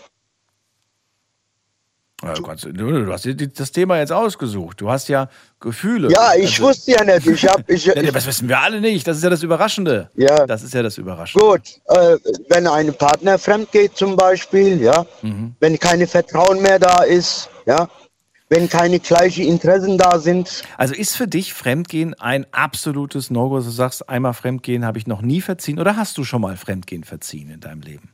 Ja, 2.22 2.34
du, 2.34 2.42
kannst, 2.42 2.64
du, 2.64 2.70
du 2.72 3.10
hast 3.10 3.24
dir 3.24 3.34
das 3.34 3.72
Thema 3.72 3.96
jetzt 3.98 4.12
ausgesucht. 4.12 4.78
Du 4.82 4.90
hast 4.90 5.08
ja 5.08 5.30
Gefühle. 5.58 6.10
Ja, 6.10 6.34
ich 6.34 6.50
Also- 6.60 6.64
wusste 6.64 6.90
ja 6.92 7.02
nicht. 7.02 7.26
Ich 7.26 7.46
hab, 7.46 7.66
ich, 7.70 7.84
das 8.12 8.26
wissen 8.26 8.46
wir 8.46 8.58
alle 8.60 8.78
nicht. 8.82 9.06
Das 9.06 9.16
ist 9.16 9.22
ja 9.22 9.30
das 9.30 9.42
Überraschende. 9.42 10.10
ja, 10.16 10.46
Das 10.46 10.62
ist 10.62 10.74
ja 10.74 10.82
das 10.82 10.98
Überraschende. 10.98 11.46
gut. 11.46 11.62
Äh, 11.86 12.18
wenn 12.50 12.66
ein 12.66 12.92
Partner 12.92 13.38
fremd 13.38 13.72
geht 13.72 13.96
zum 13.96 14.16
Beispiel, 14.16 14.82
ja, 14.82 15.06
Mhm. 15.22 15.54
wenn 15.60 15.78
keine 15.78 16.06
Vertrauen 16.06 16.60
mehr 16.60 16.78
da 16.78 17.04
ist, 17.04 17.48
ja, 17.64 17.88
wenn 18.50 18.68
keine 18.68 19.00
gleichen 19.00 19.46
Interessen 19.46 19.96
da 19.96 20.18
sind, 20.18 20.64
Also 20.76 20.94
ist 20.94 21.16
für 21.16 21.28
dich 21.28 21.54
Fremdgehen 21.54 22.14
ein 22.14 22.46
absolutes 22.52 23.30
No-Go? 23.30 23.60
Du 23.60 23.70
sagst, 23.70 24.08
einmal 24.08 24.34
Fremdgehen 24.34 24.84
habe 24.84 24.98
ich 24.98 25.06
noch 25.06 25.22
nie 25.22 25.40
verziehen. 25.40 25.78
Oder 25.78 25.96
hast 25.96 26.18
du 26.18 26.24
schon 26.24 26.42
mal 26.42 26.56
Fremdgehen 26.56 27.04
verziehen 27.04 27.48
in 27.50 27.60
deinem 27.60 27.80
Leben? 27.80 28.10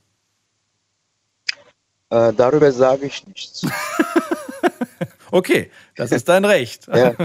äh, 2.10 2.32
darüber 2.32 2.70
sage 2.70 3.06
ich 3.06 3.26
nichts. 3.26 3.66
Okay, 5.32 5.70
das 5.96 6.10
ist 6.12 6.28
dein 6.28 6.44
Recht. 6.44 6.86
Ja. 6.92 7.12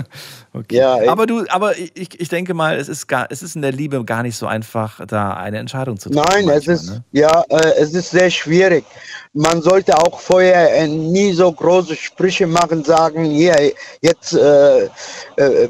Okay. 0.54 0.76
Ja, 0.76 1.10
aber 1.10 1.28
du, 1.28 1.46
aber 1.48 1.78
ich, 1.78 2.20
ich 2.20 2.28
denke 2.28 2.54
mal, 2.54 2.76
es 2.76 2.90
ist, 2.90 3.08
gar, 3.08 3.28
es 3.30 3.42
ist 3.42 3.56
in 3.56 3.62
der 3.62 3.72
Liebe 3.72 4.04
gar 4.04 4.22
nicht 4.22 4.36
so 4.36 4.48
einfach, 4.48 5.00
da 5.08 5.34
eine 5.36 5.60
Entscheidung 5.60 5.98
zu 5.98 6.10
treffen. 6.10 6.28
Nein, 6.30 6.40
es 6.50 6.68
manchmal, 6.68 6.76
ist 6.76 6.90
ne? 6.90 7.04
ja, 7.14 7.42
äh, 7.48 7.72
es 7.80 7.94
ist 7.94 8.10
sehr 8.12 8.30
schwierig. 8.30 8.84
Man 9.32 9.62
sollte 9.62 9.98
auch 9.98 10.20
vorher 10.20 10.76
äh, 10.76 10.90
nie 10.90 11.32
so 11.32 11.50
große 11.54 11.96
Sprüche 11.96 12.48
machen, 12.48 12.84
sagen, 12.84 13.24
hier 13.24 13.72
jetzt, 14.02 14.34
äh, 14.34 14.88
äh, 14.88 14.90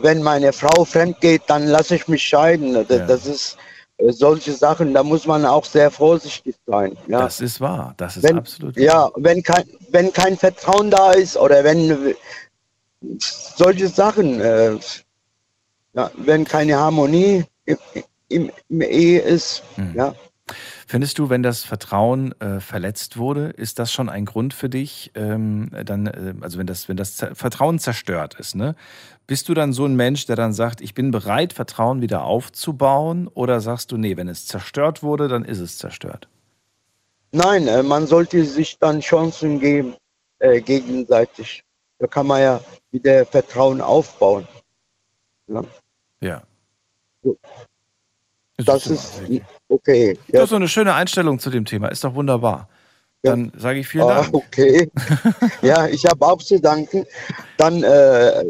wenn 0.02 0.24
meine 0.24 0.52
Frau 0.52 0.84
fremd 0.84 1.22
geht, 1.22 1.44
dann 1.46 1.68
lasse 1.68 1.94
ich 1.98 2.08
mich 2.08 2.24
scheiden. 2.24 2.74
Das, 2.74 2.98
Ja. 2.98 3.06
das 3.06 3.28
ist 3.28 3.58
äh, 4.00 4.12
solche 4.12 4.52
Sachen, 4.54 4.96
da 4.96 5.04
muss 5.04 5.28
man 5.28 5.46
auch 5.46 5.66
sehr 5.66 5.92
vorsichtig 5.92 6.56
sein. 6.66 6.98
Ja, 7.08 7.22
Das 7.22 7.40
ist 7.40 7.62
wahr. 7.62 7.94
Das 7.98 8.18
ist 8.18 8.24
wenn, 8.24 8.40
absolut 8.40 8.76
wahr. 8.78 8.84
ja, 8.84 9.12
wenn 9.18 9.44
kein, 9.44 9.66
wenn 9.92 10.12
kein 10.12 10.36
Vertrauen 10.36 10.90
da 10.90 11.12
ist 11.12 11.38
oder 11.38 11.64
wenn 11.64 12.16
solche 13.02 13.88
Sachen. 13.88 14.40
Äh, 14.40 14.78
ja, 15.94 16.10
wenn 16.18 16.46
keine 16.46 16.78
Harmonie 16.78 17.44
im, 17.66 17.78
im, 18.30 18.52
im 18.70 18.82
Ehe 18.82 19.22
ist, 19.22 19.64
Hm. 19.76 19.94
ja. 19.96 20.16
Findest 20.88 21.20
du, 21.20 21.30
wenn 21.30 21.44
das 21.44 21.64
Vertrauen 21.64 22.34
äh, 22.42 22.60
verletzt 22.60 23.16
wurde, 23.16 23.52
ist 23.52 23.80
das 23.80 23.94
schon 23.94 24.10
ein 24.10 24.26
Grund 24.26 24.54
für 24.54 24.68
dich, 24.68 25.12
ähm, 25.16 25.72
dann, 25.86 26.08
äh, 26.08 26.34
also 26.42 26.58
wenn 26.58 26.68
das, 26.68 26.90
wenn 26.90 26.98
das 26.98 27.26
Vertrauen 27.34 27.80
zerstört 27.80 28.36
ist, 28.38 28.56
ne? 28.56 28.76
Bist 29.28 29.48
du 29.48 29.54
dann 29.54 29.72
so 29.72 29.86
ein 29.86 29.96
Mensch, 29.96 30.26
der 30.26 30.36
dann 30.36 30.52
sagt, 30.52 30.82
ich 30.82 30.94
bin 30.94 31.12
bereit, 31.12 31.54
Vertrauen 31.54 32.02
wieder 32.02 32.26
aufzubauen? 32.26 33.30
Oder 33.30 33.62
sagst 33.62 33.94
du, 33.94 33.98
nee, 33.98 34.18
wenn 34.18 34.28
es 34.28 34.46
zerstört 34.46 35.04
wurde, 35.04 35.30
dann 35.30 35.46
ist 35.46 35.60
es 35.60 35.78
zerstört? 35.78 36.28
Nein, 37.32 37.70
äh, 37.70 37.82
man 37.84 38.08
sollte 38.08 38.44
sich 38.44 38.78
dann 38.78 39.00
Chancen 39.00 39.62
geben, 39.62 39.96
äh, 40.40 40.60
gegenseitig. 40.60 41.64
Da 42.02 42.08
kann 42.08 42.26
man 42.26 42.42
ja 42.42 42.60
wieder 42.90 43.26
Vertrauen 43.28 43.80
aufbauen. 43.80 44.48
Ja, 45.48 45.64
Ja. 46.20 46.42
So. 47.24 47.38
Das 48.58 48.66
das 48.66 48.88
ist 48.88 49.22
okay. 49.70 50.16
Das 50.28 50.34
Ja, 50.34 50.44
ist 50.44 50.50
so 50.50 50.56
eine 50.56 50.68
schöne 50.68 50.96
Einstellung 50.96 51.38
zu 51.38 51.52
dem 51.52 51.64
Thema. 51.66 51.90
Ist 51.90 52.04
doch 52.04 52.16
wunderbar. 52.16 52.68
Ja. 53.24 53.32
Dann 53.32 53.52
sage 53.56 53.80
ich 53.80 53.88
vielen 53.88 54.06
ah, 54.06 54.22
Dank. 54.22 54.34
okay. 54.34 54.90
ja, 55.62 55.88
ich 55.88 56.04
habe 56.06 56.26
auch 56.26 56.40
zu 56.40 56.60
danken. 56.60 57.06
Dann 57.58 57.84
äh, 57.84 58.44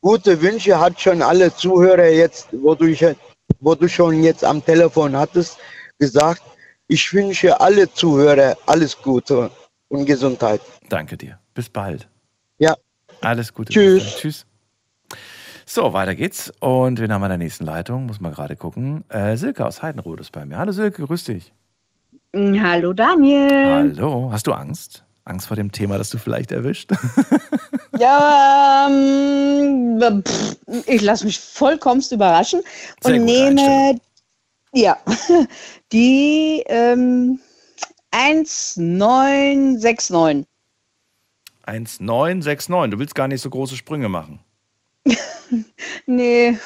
gute 0.00 0.40
Wünsche 0.40 0.78
hat 0.78 1.00
schon 1.00 1.20
alle 1.20 1.52
Zuhörer 1.54 2.06
jetzt, 2.08 2.48
wo 2.52 2.76
du, 2.76 2.86
ich- 2.86 3.16
wo 3.58 3.74
du 3.74 3.88
schon 3.88 4.22
jetzt 4.22 4.44
am 4.44 4.64
Telefon 4.64 5.16
hattest, 5.16 5.58
gesagt. 5.98 6.42
Ich 6.86 7.12
wünsche 7.12 7.60
alle 7.60 7.92
Zuhörer 7.92 8.56
alles 8.66 8.96
Gute 9.02 9.50
und 9.88 10.06
Gesundheit. 10.06 10.60
Danke 10.88 11.16
dir. 11.16 11.40
Bis 11.54 11.68
bald. 11.68 12.08
Alles 13.20 13.54
Gute. 13.54 13.72
Tschüss. 13.72 14.16
Tschüss. 14.16 14.46
So, 15.66 15.92
weiter 15.92 16.14
geht's. 16.14 16.52
Und 16.60 17.00
wen 17.00 17.12
haben 17.12 17.20
wir 17.20 17.26
in 17.26 17.30
der 17.30 17.38
nächsten 17.38 17.64
Leitung? 17.64 18.06
Muss 18.06 18.20
man 18.20 18.32
gerade 18.32 18.56
gucken. 18.56 19.04
Äh, 19.10 19.36
Silke 19.36 19.66
aus 19.66 19.82
Heidenrode 19.82 20.22
ist 20.22 20.32
bei 20.32 20.44
mir. 20.46 20.58
Hallo 20.58 20.72
Silke, 20.72 21.04
grüß 21.04 21.24
dich. 21.24 21.52
Mm, 22.32 22.60
Hallo 22.62 22.92
Daniel. 22.92 23.94
Hallo. 23.98 24.30
Hast 24.32 24.46
du 24.46 24.52
Angst? 24.52 25.04
Angst 25.24 25.46
vor 25.46 25.56
dem 25.56 25.72
Thema, 25.72 25.98
das 25.98 26.10
du 26.10 26.18
vielleicht 26.18 26.52
erwischt? 26.52 26.90
Ja, 27.98 28.86
ähm, 28.88 30.22
pff, 30.24 30.56
ich 30.86 31.02
lasse 31.02 31.24
mich 31.24 31.40
vollkommenst 31.40 32.12
überraschen 32.12 32.60
Sehr 33.02 33.16
und 33.16 33.24
nehme 33.24 33.98
ja 34.72 34.96
die 35.92 36.62
ähm, 36.66 37.40
1969. 38.12 40.46
1969. 41.68 42.90
Du 42.90 42.98
willst 42.98 43.14
gar 43.14 43.28
nicht 43.28 43.42
so 43.42 43.50
große 43.50 43.76
Sprünge 43.76 44.08
machen. 44.08 44.40
Nee, 46.06 46.58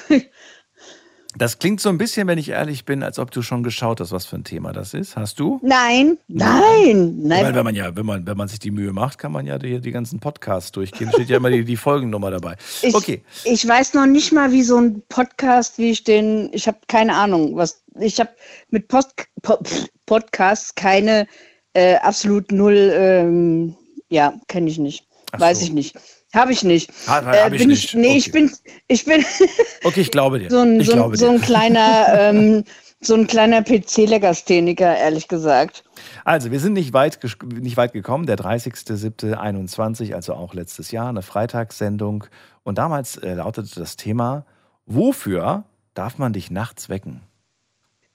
Das 1.37 1.59
klingt 1.59 1.81
so 1.81 1.89
ein 1.89 1.97
bisschen, 1.99 2.27
wenn 2.29 2.39
ich 2.39 2.51
ehrlich 2.51 2.85
bin, 2.85 3.03
als 3.03 3.19
ob 3.19 3.31
du 3.31 3.41
schon 3.41 3.63
geschaut 3.63 4.01
hast, 4.01 4.13
was 4.13 4.27
für 4.27 4.37
ein 4.37 4.45
Thema 4.45 4.73
das 4.73 4.93
ist. 4.93 5.17
Hast 5.17 5.41
du? 5.41 5.59
nein, 5.63 6.19
nein, 6.29 7.17
nein. 7.23 7.55
wenn 7.55 7.65
man 7.65 7.75
ja, 7.75 7.97
wenn 7.97 8.05
man, 8.05 8.27
wenn 8.27 8.37
man 8.37 8.49
sich 8.49 8.59
die 8.59 8.71
Mühe 8.71 8.93
macht, 8.93 9.19
kann 9.19 9.33
man 9.33 9.47
ja 9.47 9.59
die, 9.59 9.81
die 9.81 9.93
ganzen 9.93 10.21
Podcasts 10.21 10.73
durchgehen. 10.73 11.11
Steht 11.13 11.29
ja 11.31 11.39
immer 11.39 11.51
die, 11.51 11.65
die 11.65 11.77
Folgennummer 11.77 12.31
dabei. 12.31 12.57
Ich, 12.83 12.95
Okay. 12.95 13.23
ich 13.45 13.67
weiß 13.67 13.95
noch 13.95 14.07
nicht 14.07 14.33
mal, 14.33 14.53
wie 14.53 14.63
so 14.63 14.77
ein 14.77 15.03
Podcast, 15.09 15.79
wie 15.79 15.91
ich 15.91 16.05
den, 16.05 16.51
ich 16.53 16.67
habe 16.67 16.79
keine 16.89 17.15
Ahnung, 17.17 17.57
was, 17.57 17.83
ich 17.99 18.21
habe 18.21 18.31
mit 18.69 18.89
Post, 18.89 19.15
po, 19.43 19.59
Podcasts 20.07 20.75
keine 20.75 21.27
äh, 21.75 21.97
absolut 21.97 22.53
null, 22.53 22.93
ähm, 22.95 23.75
ja, 24.13 24.35
kenne 24.49 24.69
ich 24.71 24.79
nicht, 24.79 25.07
Ach 25.33 25.41
weiß 25.41 25.61
so. 25.61 25.65
ich 25.67 25.73
nicht, 25.73 25.97
habe 26.35 26.53
ich 26.53 26.63
nicht. 26.65 26.91
Ha- 27.09 27.21
Äh, 27.33 27.43
hab 27.45 27.53
ich 27.53 27.59
bin 27.61 27.69
nicht. 27.69 27.85
ich, 27.85 27.95
nee, 27.95 28.17
ich 28.17 28.29
Okay. 28.29 28.33
bin, 28.49 28.53
ich 28.89 29.05
bin 29.05 29.25
Okay, 29.85 30.01
ich 30.03 30.11
glaube 30.11 30.39
dir. 30.39 30.51
so 30.51 30.59
ein, 30.61 30.81
ich 30.81 30.87
so 30.87 30.93
glaube 30.95 31.15
ein, 31.15 31.19
so 31.19 31.27
dir. 31.29 31.33
ein 31.35 31.41
kleiner, 31.41 32.07
ähm, 32.19 32.65
so 33.01 33.15
ein 33.15 33.27
kleiner 33.27 33.63
PC-Legastheniker, 33.63 34.97
ehrlich 34.97 35.27
gesagt. 35.29 35.83
Also, 36.25 36.51
wir 36.53 36.61
sind 36.61 36.75
nicht 36.75 36.93
weit, 36.93 37.19
nicht 37.61 37.77
weit 37.77 37.93
gekommen. 37.93 38.27
Der 38.27 38.37
30.07.21, 38.39 40.15
also 40.15 40.35
auch 40.35 40.55
letztes 40.55 40.91
Jahr, 40.93 41.09
eine 41.09 41.23
Freitagssendung. 41.23 42.25
Und 42.63 42.79
damals 42.79 43.17
äh, 43.17 43.35
lautete 43.35 43.81
das 43.81 43.97
Thema: 43.97 44.45
Wofür 44.87 45.65
darf 45.95 46.19
man 46.19 46.33
dich 46.33 46.51
nachts 46.51 46.89
wecken? 46.89 47.23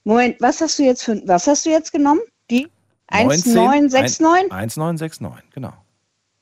Moment, 0.06 0.38
was 0.40 0.62
hast 0.62 0.80
du 0.80 0.84
jetzt 0.84 1.04
für, 1.04 1.22
was 1.28 1.48
hast 1.48 1.66
du 1.66 1.70
jetzt 1.70 1.92
genommen? 1.92 2.22
Die 2.50 2.68
19 3.12 3.58
1969? 3.58 4.26
1969, 4.52 5.52
genau. 5.54 5.74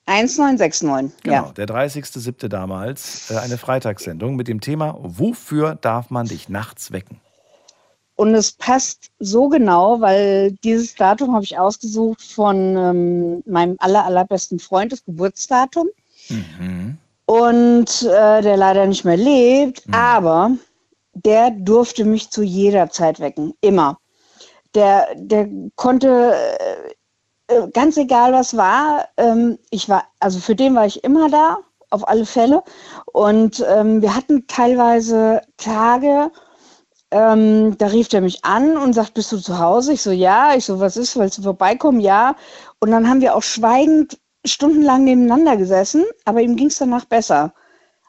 1969, 0.07 1.23
Genau, 1.23 1.35
ja. 1.35 1.51
der 1.51 1.67
30.07. 1.67 2.47
damals, 2.47 3.31
äh, 3.31 3.37
eine 3.37 3.57
Freitagssendung 3.57 4.35
mit 4.35 4.47
dem 4.47 4.61
Thema: 4.61 4.97
Wofür 5.01 5.75
darf 5.75 6.09
man 6.09 6.27
dich 6.27 6.49
nachts 6.49 6.91
wecken? 6.91 7.19
Und 8.15 8.33
es 8.33 8.53
passt 8.53 9.11
so 9.19 9.49
genau, 9.49 9.99
weil 9.99 10.53
dieses 10.63 10.95
Datum 10.95 11.33
habe 11.33 11.43
ich 11.43 11.57
ausgesucht 11.57 12.21
von 12.21 12.77
ähm, 12.77 13.43
meinem 13.45 13.75
aller, 13.79 14.05
allerbesten 14.05 14.59
Freund, 14.59 14.93
das 14.93 15.03
Geburtsdatum. 15.03 15.89
Mhm. 16.29 16.97
Und 17.25 18.03
äh, 18.03 18.41
der 18.41 18.55
leider 18.55 18.85
nicht 18.85 19.03
mehr 19.03 19.17
lebt, 19.17 19.83
aber 19.91 20.51
der 21.13 21.51
durfte 21.51 22.05
mich 22.05 22.29
zu 22.29 22.43
jeder 22.43 22.89
Zeit 22.89 23.19
wecken, 23.19 23.53
immer. 23.61 23.97
Der, 24.75 25.07
der 25.15 25.49
konnte, 25.75 26.35
äh, 26.35 26.93
ganz 27.73 27.97
egal 27.97 28.33
was 28.33 28.57
war, 28.57 29.07
ähm, 29.17 29.57
ich 29.69 29.89
war, 29.89 30.03
also 30.19 30.39
für 30.39 30.55
den 30.55 30.75
war 30.75 30.85
ich 30.85 31.03
immer 31.03 31.29
da, 31.29 31.59
auf 31.89 32.07
alle 32.07 32.25
Fälle. 32.25 32.63
Und 33.13 33.63
ähm, 33.67 34.01
wir 34.01 34.15
hatten 34.15 34.47
teilweise 34.47 35.41
Tage, 35.57 36.31
ähm, 37.11 37.77
da 37.77 37.87
rief 37.87 38.11
er 38.13 38.21
mich 38.21 38.43
an 38.43 38.77
und 38.77 38.93
sagt, 38.93 39.13
bist 39.13 39.31
du 39.31 39.37
zu 39.37 39.59
Hause? 39.59 39.93
Ich 39.93 40.01
so, 40.01 40.11
ja. 40.11 40.55
Ich 40.55 40.65
so, 40.65 40.79
was 40.79 40.97
ist, 40.97 41.17
willst 41.17 41.37
du 41.37 41.43
vorbeikommen? 41.43 41.99
Ja. 41.99 42.35
Und 42.79 42.91
dann 42.91 43.09
haben 43.09 43.21
wir 43.21 43.35
auch 43.35 43.43
schweigend 43.43 44.19
stundenlang 44.45 45.03
nebeneinander 45.05 45.57
gesessen, 45.57 46.03
aber 46.25 46.41
ihm 46.41 46.55
ging 46.55 46.67
es 46.67 46.77
danach 46.77 47.05
besser. 47.05 47.53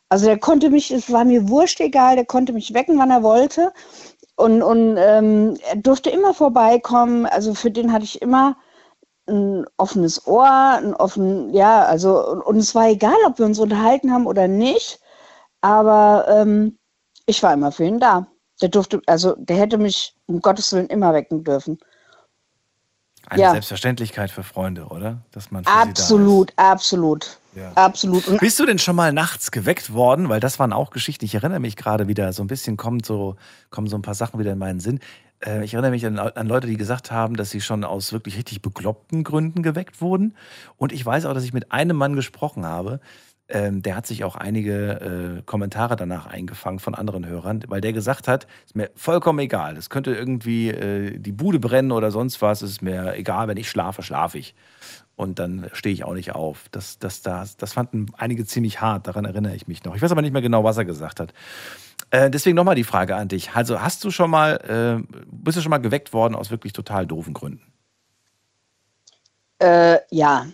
Also 0.09 0.27
der 0.27 0.39
konnte 0.39 0.71
mich, 0.71 0.91
es 0.93 1.11
war 1.11 1.25
mir 1.25 1.49
wurscht 1.49 1.81
egal, 1.81 2.17
der 2.17 2.27
konnte 2.27 2.53
mich 2.53 2.75
wecken, 2.75 2.99
wann 2.99 3.11
er 3.11 3.23
wollte. 3.23 3.73
Und, 4.37 4.63
und 4.63 4.97
ähm, 4.99 5.57
er 5.69 5.77
durfte 5.77 6.11
immer 6.11 6.35
vorbeikommen. 6.35 7.27
Also 7.27 7.55
für 7.55 7.71
den 7.71 7.93
hatte 7.93 8.05
ich 8.05 8.23
immer 8.23 8.57
ein 9.29 9.65
offenes 9.77 10.27
Ohr, 10.27 10.49
ein 10.49 10.95
offen, 10.95 11.53
ja, 11.53 11.85
also 11.85 12.25
und, 12.31 12.43
und 12.43 12.57
es 12.59 12.75
war 12.75 12.89
egal, 12.89 13.17
ob 13.27 13.39
wir 13.39 13.47
uns 13.47 13.59
unterhalten 13.59 14.13
haben 14.13 14.27
oder 14.27 14.49
nicht. 14.49 15.01
Aber 15.61 16.27
ähm, 16.29 16.79
ich 17.27 17.43
war 17.43 17.53
immer 17.53 17.73
für 17.73 17.85
ihn 17.85 17.99
da. 17.99 18.27
Der 18.63 18.69
durfte, 18.69 19.03
also 19.07 19.35
der 19.37 19.57
hätte 19.57 19.79
mich 19.79 20.15
um 20.27 20.41
Gottes 20.41 20.73
Willen 20.73 20.87
immer 20.87 21.13
wecken 21.13 21.45
dürfen. 21.45 21.79
Eine 23.29 23.43
Ja. 23.43 23.51
Selbstverständlichkeit 23.51 24.31
für 24.31 24.45
Freunde, 24.45 24.85
oder? 24.87 25.19
Dass 25.33 25.51
man 25.51 25.67
Absolut, 25.67 26.53
absolut, 26.57 27.39
Ja. 27.57 27.73
absolut. 27.75 28.29
Und 28.29 28.39
Bist 28.39 28.59
du 28.61 28.67
denn 28.67 28.79
schon 28.79 28.95
mal 28.95 29.13
nachts 29.13 29.51
geweckt 29.51 29.93
worden? 29.93 30.29
Weil 30.29 30.39
das 30.39 30.61
waren 30.61 30.73
auch 30.73 30.91
Geschichten. 30.91 31.25
Ich 31.25 31.35
erinnere 31.35 31.59
mich 31.59 31.77
gerade 31.77 32.07
wieder 32.07 32.33
so 32.33 32.45
ein 32.45 32.47
bisschen, 32.47 32.77
kommt 32.77 33.05
so, 33.05 33.35
kommen 33.71 33.89
so 33.89 33.97
ein 33.97 34.03
paar 34.03 34.15
Sachen 34.15 34.39
wieder 34.39 34.53
in 34.53 34.59
meinen 34.59 34.79
Sinn. 34.79 35.01
Äh, 35.41 35.65
Ich 35.65 35.75
erinnere 35.75 35.91
mich 35.91 36.07
an, 36.07 36.19
an 36.19 36.47
Leute, 36.47 36.67
die 36.67 36.77
gesagt 36.77 37.11
haben, 37.11 37.37
dass 37.37 37.51
sie 37.51 37.61
schon 37.61 37.85
aus 37.85 38.13
wirklich 38.13 38.37
richtig 38.37 38.63
bekloppten 38.63 39.25
Gründen 39.25 39.63
geweckt 39.63 40.01
wurden. 40.01 40.35
Und 40.77 40.93
ich 40.93 41.05
weiß 41.05 41.27
auch, 41.27 41.35
dass 41.35 41.45
ich 41.45 41.53
mit 41.53 41.73
einem 41.73 41.97
Mann 41.97 42.15
gesprochen 42.17 42.65
habe, 42.65 43.01
ähm, 43.49 43.81
der 43.83 43.95
hat 43.95 44.07
sich 44.07 44.25
auch 44.25 44.35
einige 44.35 45.39
äh, 45.39 45.43
Kommentare 45.43 45.95
danach 45.95 46.27
eingefangen 46.27 46.81
von 46.81 46.95
anderen 46.97 47.27
Hörern, 47.27 47.63
weil 47.69 47.81
der 47.81 47.93
gesagt 47.93 48.27
hat, 48.27 48.47
ist 48.65 48.75
mir 48.75 48.91
vollkommen 48.97 49.39
egal. 49.39 49.77
Es 49.77 49.89
könnte 49.89 50.13
irgendwie 50.15 50.71
äh, 50.71 51.19
die 51.19 51.33
Bude 51.33 51.61
brennen 51.61 51.93
oder 51.93 52.11
sonst 52.11 52.43
was, 52.43 52.63
es 52.63 52.73
ist 52.73 52.83
mir 52.83 53.15
egal, 53.15 53.47
wenn 53.47 53.57
ich 53.57 53.71
schlafe, 53.71 54.03
schlafe 54.03 54.39
ich. 54.39 54.55
Und 55.15 55.39
dann 55.39 55.71
stehe 55.73 55.95
ich 55.95 56.05
auch 56.05 56.13
nicht 56.15 56.35
auf. 56.35 56.65
Das, 56.73 56.99
das, 56.99 57.23
das, 57.23 57.57
das 57.57 57.73
fanden 57.73 58.07
einige 58.19 58.45
ziemlich 58.45 58.81
hart, 58.81 59.07
daran 59.07 59.25
erinnere 59.25 59.55
ich 59.55 59.69
mich 59.69 59.85
noch. 59.85 59.95
Ich 59.95 60.03
weiß 60.03 60.11
aber 60.11 60.23
nicht 60.23 60.33
mehr 60.33 60.43
genau, 60.43 60.65
was 60.65 60.77
er 60.77 60.85
gesagt 60.85 61.21
hat. 61.21 61.33
Äh, 62.11 62.31
deswegen 62.31 62.57
nochmal 62.57 62.75
die 62.77 62.85
Frage 62.85 63.17
an 63.17 63.29
dich. 63.29 63.53
Also 63.53 63.81
hast 63.81 64.05
du 64.05 64.11
schon 64.11 64.31
mal, 64.31 64.57
äh, 65.03 65.25
bist 65.31 65.59
du 65.59 65.63
schon 65.63 65.71
mal 65.71 65.79
geweckt 65.79 66.13
worden 66.13 66.35
aus 66.35 66.51
wirklich 66.51 66.73
total 66.73 67.07
doofen 67.07 67.35
Gründen? 67.35 67.73
Äh, 69.59 69.99
ja, 70.11 70.47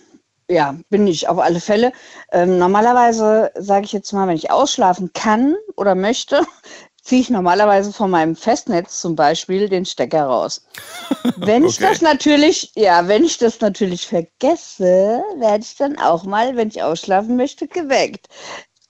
ja, 0.49 0.77
bin 0.91 1.07
ich 1.07 1.29
auf 1.29 1.39
alle 1.39 1.61
Fälle. 1.61 1.93
Ähm, 2.31 2.59
normalerweise 2.59 3.51
sage 3.57 3.85
ich 3.85 3.93
jetzt 3.93 4.13
mal, 4.13 4.29
wenn 4.29 4.37
ich 4.37 4.51
ausschlafen 4.51 5.13
kann 5.13 5.57
oder 5.77 5.95
möchte, 5.95 6.43
ziehe 7.03 7.21
ich 7.23 7.31
normalerweise 7.31 7.93
von 7.93 8.11
meinem 8.11 8.37
Festnetz 8.37 9.01
zum 9.01 9.17
Beispiel 9.17 9.69
den 9.69 9.85
Stecker 9.87 10.25
raus. 10.25 10.65
Wenn 11.35 11.65
ich 11.65 11.79
Okay. 11.79 11.89
das 11.89 12.03
natürlich, 12.03 12.73
ja, 12.77 13.09
wenn 13.09 13.25
ich 13.25 13.39
das 13.39 13.61
natürlich 13.61 14.07
vergesse, 14.07 15.23
werde 15.39 15.65
ich 15.65 15.77
dann 15.77 15.99
auch 15.99 16.25
mal, 16.25 16.57
wenn 16.57 16.69
ich 16.69 16.83
ausschlafen 16.83 17.37
möchte, 17.37 17.69
geweckt. 17.69 18.29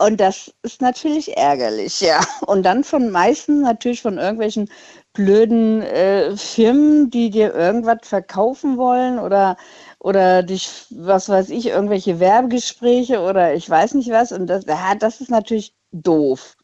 Und 0.04 0.18
das 0.20 0.52
ist 0.62 0.80
natürlich 0.80 1.36
ärgerlich, 1.36 2.00
ja. 2.00 2.20
Und 2.46 2.64
dann 2.64 2.82
von 2.82 3.10
meistens 3.10 3.62
natürlich 3.62 4.02
von 4.02 4.18
irgendwelchen 4.18 4.68
blöden 5.12 5.82
äh, 5.82 6.36
Firmen, 6.36 7.08
die 7.10 7.30
dir 7.30 7.54
irgendwas 7.54 7.98
verkaufen 8.02 8.78
wollen 8.78 9.20
oder, 9.20 9.56
oder 10.00 10.42
durch, 10.42 10.86
was 10.90 11.28
weiß 11.28 11.50
ich, 11.50 11.66
irgendwelche 11.66 12.18
Werbegespräche 12.18 13.20
oder 13.20 13.54
ich 13.54 13.68
weiß 13.70 13.94
nicht 13.94 14.10
was. 14.10 14.32
Und 14.32 14.48
das, 14.48 14.64
ja, 14.66 14.96
das 14.96 15.20
ist 15.20 15.30
natürlich 15.30 15.72
doof. 15.92 16.56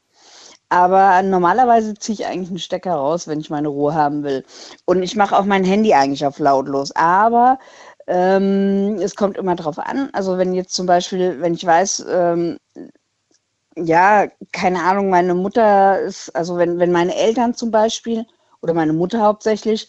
Aber 0.69 1.23
normalerweise 1.23 1.95
ziehe 1.95 2.15
ich 2.15 2.27
eigentlich 2.27 2.51
einen 2.51 2.59
Stecker 2.59 2.95
raus, 2.95 3.29
wenn 3.29 3.41
ich 3.41 3.51
meine 3.51 3.69
Ruhe 3.69 3.95
haben 3.95 4.25
will. 4.25 4.45
Und 4.85 5.03
ich 5.03 5.15
mache 5.17 5.39
auch 5.39 5.45
mein 5.45 5.65
Handy 5.65 5.95
eigentlich 5.95 6.27
auf 6.27 6.41
lautlos. 6.41 6.91
Aber 6.97 7.59
ähm, 8.09 8.97
es 9.01 9.15
kommt 9.15 9.37
immer 9.37 9.55
drauf 9.55 9.79
an. 9.79 10.11
Also 10.13 10.39
wenn 10.39 10.55
jetzt 10.55 10.75
zum 10.75 10.87
Beispiel, 10.87 11.41
wenn 11.41 11.55
ich 11.55 11.65
weiß, 11.65 12.05
ähm, 12.11 12.59
ja, 13.85 14.27
keine 14.53 14.83
Ahnung, 14.83 15.11
meine 15.11 15.35
Mutter 15.35 16.01
ist, 16.01 16.31
also 16.31 16.57
wenn, 16.57 16.79
wenn 16.79 16.93
meine 16.93 17.15
Eltern 17.15 17.55
zum 17.55 17.71
Beispiel 17.71 18.27
oder 18.61 18.75
meine 18.75 18.93
Mutter 18.93 19.21
hauptsächlich, 19.21 19.89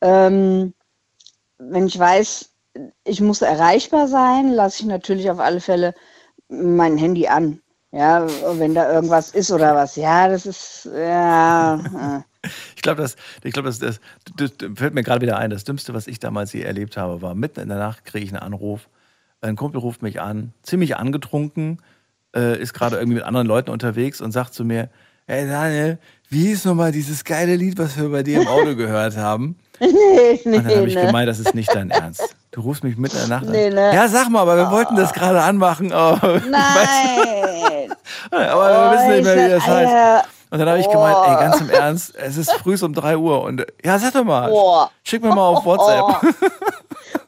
ähm, 0.00 0.74
wenn 1.58 1.86
ich 1.86 1.98
weiß, 1.98 2.50
ich 3.04 3.20
muss 3.20 3.42
erreichbar 3.42 4.08
sein, 4.08 4.52
lasse 4.52 4.82
ich 4.82 4.86
natürlich 4.86 5.30
auf 5.30 5.40
alle 5.40 5.60
Fälle 5.60 5.94
mein 6.48 6.96
Handy 6.96 7.26
an. 7.26 7.60
Ja, 7.90 8.26
wenn 8.58 8.74
da 8.74 8.92
irgendwas 8.92 9.30
ist 9.30 9.50
oder 9.50 9.74
was. 9.74 9.96
Ja, 9.96 10.28
das 10.28 10.46
ist, 10.46 10.88
ja. 10.94 12.24
Ich 12.76 12.82
glaube, 12.82 13.02
das, 13.02 13.16
glaub, 13.42 13.64
das, 13.64 13.80
das, 13.80 14.00
das 14.36 14.52
fällt 14.76 14.94
mir 14.94 15.02
gerade 15.02 15.20
wieder 15.20 15.38
ein. 15.38 15.50
Das 15.50 15.64
Dümmste, 15.64 15.92
was 15.92 16.06
ich 16.06 16.20
damals 16.20 16.52
hier 16.52 16.66
erlebt 16.66 16.96
habe, 16.96 17.20
war 17.20 17.34
mitten 17.34 17.60
in 17.60 17.68
der 17.68 17.78
Nacht 17.78 18.04
kriege 18.04 18.24
ich 18.24 18.30
einen 18.30 18.40
Anruf. 18.40 18.88
Ein 19.40 19.56
Kumpel 19.56 19.80
ruft 19.80 20.02
mich 20.02 20.20
an, 20.20 20.54
ziemlich 20.62 20.96
angetrunken, 20.96 21.82
äh, 22.34 22.60
ist 22.60 22.74
gerade 22.74 22.96
irgendwie 22.96 23.16
mit 23.16 23.24
anderen 23.24 23.46
Leuten 23.46 23.70
unterwegs 23.70 24.20
und 24.20 24.32
sagt 24.32 24.54
zu 24.54 24.64
mir: 24.64 24.88
Hey 25.26 25.46
Daniel, 25.48 25.98
wie 26.30 26.46
hieß 26.48 26.64
nochmal 26.66 26.92
dieses 26.92 27.24
geile 27.24 27.56
Lied, 27.56 27.78
was 27.78 27.96
wir 27.98 28.08
bei 28.10 28.22
dir 28.22 28.40
im 28.42 28.48
Auto 28.48 28.74
gehört 28.76 29.16
haben? 29.16 29.56
Nee, 29.80 29.88
nee, 30.44 30.56
Und 30.56 30.64
dann 30.66 30.76
habe 30.76 30.88
ich 30.88 30.94
ne. 30.94 31.06
gemeint, 31.06 31.28
das 31.28 31.38
ist 31.38 31.54
nicht 31.54 31.72
dein 31.74 31.90
Ernst. 31.90 32.34
Du 32.50 32.62
rufst 32.62 32.82
mich 32.82 32.96
mitten 32.96 33.16
in 33.16 33.28
der 33.28 33.38
Nacht 33.38 33.48
Nee, 33.48 33.68
an. 33.68 33.74
ne. 33.74 33.94
Ja, 33.94 34.08
sag 34.08 34.28
mal, 34.28 34.40
aber 34.40 34.56
wir 34.56 34.70
wollten 34.72 34.96
das 34.96 35.12
gerade 35.12 35.40
anmachen. 35.40 35.92
Aber, 35.92 36.40
Nein. 36.50 37.92
aber 38.30 38.90
wir 38.90 38.98
wissen 38.98 39.10
nicht 39.10 39.24
mehr, 39.24 39.46
wie 39.46 39.50
das 39.50 39.66
heißt. 39.66 39.92
Alter. 39.92 40.24
Und 40.50 40.58
dann 40.58 40.68
habe 40.68 40.80
ich 40.80 40.88
gemeint, 40.88 41.16
ey, 41.26 41.34
ganz 41.36 41.60
im 41.60 41.70
Ernst, 41.70 42.14
es 42.16 42.38
ist 42.38 42.50
früh 42.52 42.74
um 42.82 42.94
3 42.94 43.18
Uhr 43.18 43.42
und 43.42 43.66
ja, 43.84 43.98
sag 43.98 44.14
doch 44.14 44.24
mal, 44.24 44.50
schick 45.04 45.22
mir 45.22 45.28
mal 45.28 45.46
auf 45.46 45.64
WhatsApp. 45.64 46.34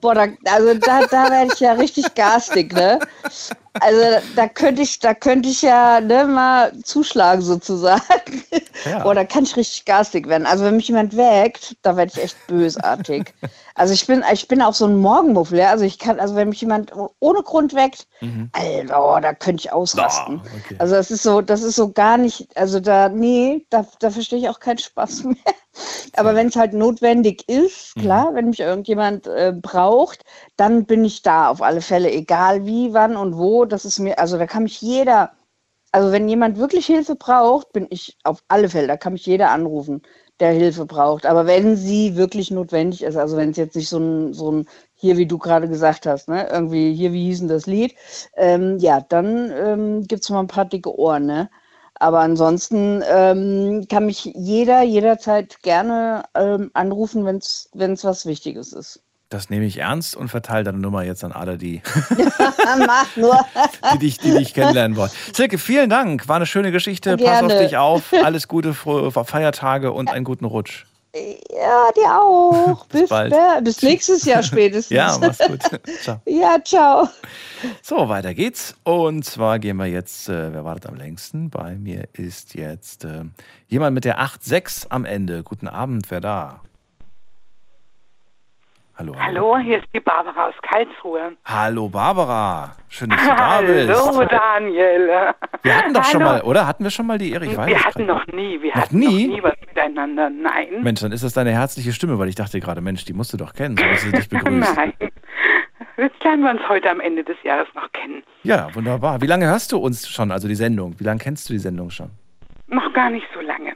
Boah, 0.01 0.15
da, 0.15 0.27
also 0.51 0.75
da, 0.75 1.01
da 1.03 1.31
werde 1.31 1.51
ich 1.53 1.61
ja 1.61 1.73
richtig 1.73 2.15
garstig, 2.15 2.73
ne? 2.73 2.99
Also 3.79 4.01
da 4.35 4.49
könnte 4.49 4.83
ich, 4.83 4.99
da 4.99 5.15
könnte 5.15 5.49
ich 5.49 5.63
ja 5.63 6.01
ne, 6.01 6.25
mal 6.25 6.73
zuschlagen 6.83 7.43
sozusagen. 7.43 8.03
Ja. 8.85 9.13
Da 9.15 9.25
kann 9.25 9.45
ich 9.45 9.57
richtig 9.57 9.85
garstig 9.85 10.27
werden. 10.27 10.47
Also 10.47 10.65
wenn 10.65 10.77
mich 10.77 10.89
jemand 10.89 11.17
weckt, 11.17 11.77
da 11.83 11.97
werde 11.97 12.13
ich 12.15 12.23
echt 12.23 12.47
bösartig. 12.47 13.35
Also 13.77 13.95
ich 13.95 14.07
bin, 14.07 14.23
ich 14.31 14.47
bin 14.47 14.61
auch 14.61 14.75
so 14.75 14.85
ein 14.85 14.97
Morgenmuffel, 14.99 15.59
ja. 15.59 15.71
Also 15.71 15.87
ich 15.87 15.99
kann, 15.99 16.21
also 16.21 16.35
wenn 16.35 16.51
mich 16.51 16.61
jemand 16.61 16.93
ohne 17.21 17.43
Grund 17.43 17.73
weckt, 17.73 18.07
Alter, 18.53 19.03
oh, 19.17 19.19
da 19.21 19.33
könnte 19.33 19.61
ich 19.63 19.73
ausrasten. 19.73 20.35
Mhm. 20.35 20.41
Ah, 20.45 20.49
okay. 20.59 20.77
Also 20.79 20.95
das 20.97 21.11
ist 21.11 21.23
so, 21.23 21.41
das 21.41 21.63
ist 21.63 21.77
so 21.77 21.91
gar 21.91 22.19
nicht, 22.19 22.55
also 22.59 22.79
da, 22.81 23.09
nee, 23.09 23.65
da, 23.71 23.87
da 24.01 24.11
verstehe 24.11 24.39
ich 24.39 24.51
auch 24.51 24.61
keinen 24.61 24.77
Spaß 24.79 25.25
mehr. 25.25 25.37
Aber 26.17 26.35
wenn 26.35 26.49
es 26.49 26.57
halt 26.57 26.75
notwendig 26.75 27.49
ist, 27.49 27.97
Mhm. 27.97 28.01
klar, 28.03 28.35
wenn 28.35 28.51
mich 28.51 28.61
irgendjemand 28.61 29.27
äh, 29.29 29.55
braucht, 29.57 30.25
dann 30.57 30.85
bin 30.85 31.05
ich 31.05 31.23
da 31.23 31.49
auf 31.49 31.63
alle 31.63 31.81
Fälle, 31.81 32.11
egal 32.11 32.67
wie, 32.67 32.93
wann 32.93 33.17
und 33.17 33.39
wo. 33.39 33.60
Das 33.65 33.85
ist 33.85 33.99
mir, 33.99 34.19
also 34.19 34.39
da 34.39 34.47
kann 34.47 34.65
mich 34.65 34.81
jeder, 34.81 35.33
also 35.93 36.13
wenn 36.13 36.29
jemand 36.29 36.59
wirklich 36.59 36.87
Hilfe 36.87 37.17
braucht, 37.17 37.73
bin 37.73 37.87
ich 37.91 38.17
auf 38.25 38.43
alle 38.49 38.69
Fälle, 38.69 38.87
da 38.89 38.97
kann 38.97 39.13
mich 39.15 39.27
jeder 39.27 39.51
anrufen, 39.51 40.03
der 40.41 40.53
Hilfe 40.53 40.87
braucht. 40.87 41.27
Aber 41.27 41.47
wenn 41.47 41.77
sie 41.77 42.17
wirklich 42.17 42.51
notwendig 42.51 43.03
ist, 43.03 43.17
also 43.17 43.37
wenn 43.37 43.51
es 43.51 43.57
jetzt 43.57 43.77
nicht 43.77 43.89
so 43.89 43.99
ein, 43.99 44.33
so 44.35 44.53
ein, 44.53 44.67
hier 44.95 45.17
wie 45.19 45.27
du 45.27 45.39
gerade 45.39 45.69
gesagt 45.69 46.07
hast, 46.07 46.29
ne, 46.29 46.49
irgendwie, 46.51 46.95
hier, 46.95 47.13
wie 47.13 47.25
hieß 47.27 47.41
denn 47.41 47.49
das 47.49 47.67
Lied, 47.67 47.95
ähm, 48.37 48.79
ja, 48.79 49.01
dann 49.01 49.51
ähm, 49.53 50.07
gibt 50.07 50.23
es 50.25 50.31
mal 50.31 50.41
ein 50.41 50.47
paar 50.47 50.65
dicke 50.67 50.97
Ohren, 50.99 51.27
ne? 51.27 51.51
Aber 51.95 52.21
ansonsten 52.21 53.03
ähm, 53.07 53.87
kann 53.89 54.07
mich 54.07 54.25
jeder 54.35 54.83
jederzeit 54.83 55.63
gerne 55.63 56.25
ähm, 56.35 56.71
anrufen, 56.73 57.25
wenn 57.27 57.37
es 57.37 57.69
was 58.05 58.25
Wichtiges 58.27 58.73
ist. 58.73 59.03
Das 59.31 59.49
nehme 59.49 59.65
ich 59.65 59.79
ernst 59.79 60.17
und 60.17 60.29
verteile 60.29 60.65
deine 60.65 60.79
Nummer 60.79 61.05
jetzt 61.05 61.23
an 61.23 61.31
alle, 61.31 61.57
die, 61.57 61.83
Mach 62.87 63.17
nur. 63.17 63.39
die, 63.95 63.99
dich, 64.01 64.19
die 64.19 64.33
dich 64.33 64.55
kennenlernen 64.55 64.97
wollen. 64.97 65.11
Silke, 65.33 65.57
vielen 65.57 65.89
Dank. 65.89 66.27
War 66.27 66.37
eine 66.37 66.47
schöne 66.47 66.73
Geschichte. 66.73 67.17
Pass 67.17 67.43
auf 67.43 67.49
Gerne. 67.49 67.63
dich 67.63 67.77
auf. 67.77 68.13
Alles 68.25 68.49
Gute, 68.49 68.75
frohe 68.75 69.13
Feiertage 69.13 69.93
und 69.93 70.11
einen 70.11 70.25
guten 70.25 70.47
Rutsch. 70.47 70.85
Ja, 71.15 71.91
dir 71.97 72.21
auch. 72.21 72.87
Bis 72.87 73.03
Bis, 73.03 73.11
bald. 73.11 73.31
bald. 73.33 73.65
bis 73.65 73.83
nächstes 73.83 74.25
Jahr 74.25 74.43
spätestens. 74.43 74.97
Ja, 74.97 75.17
mach's 75.21 75.39
gut. 75.39 75.63
Ciao. 76.03 76.21
Ja, 76.27 76.59
ciao. 76.65 77.09
So, 77.83 78.09
weiter 78.09 78.35
geht's. 78.35 78.75
Und 78.83 79.25
zwar 79.25 79.61
gehen 79.61 79.77
wir 79.77 79.87
jetzt, 79.87 80.29
äh, 80.29 80.53
wer 80.53 80.65
wartet 80.65 80.87
am 80.87 80.97
längsten? 80.97 81.51
Bei 81.51 81.77
mir 81.77 82.09
ist 82.15 82.55
jetzt 82.55 83.05
äh, 83.05 83.23
jemand 83.69 83.95
mit 83.95 84.05
der 84.05 84.21
8.6 84.21 84.87
am 84.89 85.05
Ende. 85.05 85.45
Guten 85.45 85.69
Abend, 85.69 86.11
wer 86.11 86.21
da? 86.21 86.61
Hallo, 89.01 89.15
Hallo, 89.19 89.57
hier 89.57 89.79
ist 89.79 89.87
die 89.95 90.01
Barbara 90.01 90.49
aus 90.49 90.55
Karlsruhe. 90.61 91.33
Hallo, 91.47 91.89
Barbara. 91.89 92.77
Schön, 92.91 93.09
dass 93.09 93.19
du 93.23 93.29
da 93.35 93.61
bist. 93.63 93.89
Hallo, 93.89 94.25
Daniel. 94.27 95.09
Wir 95.63 95.75
hatten 95.75 95.95
doch 95.95 96.05
schon 96.05 96.23
Hallo. 96.23 96.33
mal, 96.33 96.43
oder? 96.43 96.67
Hatten 96.67 96.85
wir 96.85 96.91
schon 96.91 97.07
mal 97.07 97.17
die 97.17 97.33
Ehre? 97.33 97.47
Ich 97.47 97.57
weiß 97.57 97.67
wir 97.67 97.83
hatten 97.83 98.05
noch 98.05 98.27
nie, 98.27 98.61
wir 98.61 98.69
Noch 98.75 98.83
hatten 98.83 98.99
nie? 98.99 99.27
noch 99.27 99.37
nie 99.37 99.43
was 99.43 99.55
miteinander. 99.67 100.29
Nein. 100.29 100.83
Mensch, 100.83 101.01
dann 101.01 101.13
ist 101.13 101.25
das 101.25 101.33
deine 101.33 101.51
herzliche 101.53 101.95
Stimme, 101.95 102.19
weil 102.19 102.29
ich 102.29 102.35
dachte 102.35 102.61
gerade, 102.61 102.83
Mensch, 102.83 103.07
die 103.07 103.15
musst 103.15 103.33
du 103.33 103.39
doch 103.39 103.55
kennen, 103.55 103.75
so 103.79 103.85
dass 103.87 104.03
sie 104.03 104.13
dich 104.13 104.29
begrüßt. 104.29 104.77
Nein. 104.77 104.93
Jetzt 105.97 106.23
lernen 106.23 106.43
wir 106.43 106.51
uns 106.51 106.69
heute 106.69 106.91
am 106.91 107.01
Ende 107.01 107.25
des 107.25 107.43
Jahres 107.43 107.69
noch 107.75 107.91
kennen. 107.93 108.23
Ja, 108.43 108.69
wunderbar. 108.75 109.23
Wie 109.23 109.27
lange 109.27 109.47
hörst 109.47 109.73
du 109.73 109.79
uns 109.79 110.11
schon, 110.11 110.31
also 110.31 110.47
die 110.47 110.55
Sendung? 110.55 110.95
Wie 111.01 111.05
lange 111.05 111.21
kennst 111.21 111.49
du 111.49 111.55
die 111.55 111.59
Sendung 111.59 111.89
schon? 111.89 112.11
Noch 112.67 112.93
gar 112.93 113.09
nicht 113.09 113.27
so 113.33 113.41
lange. 113.41 113.73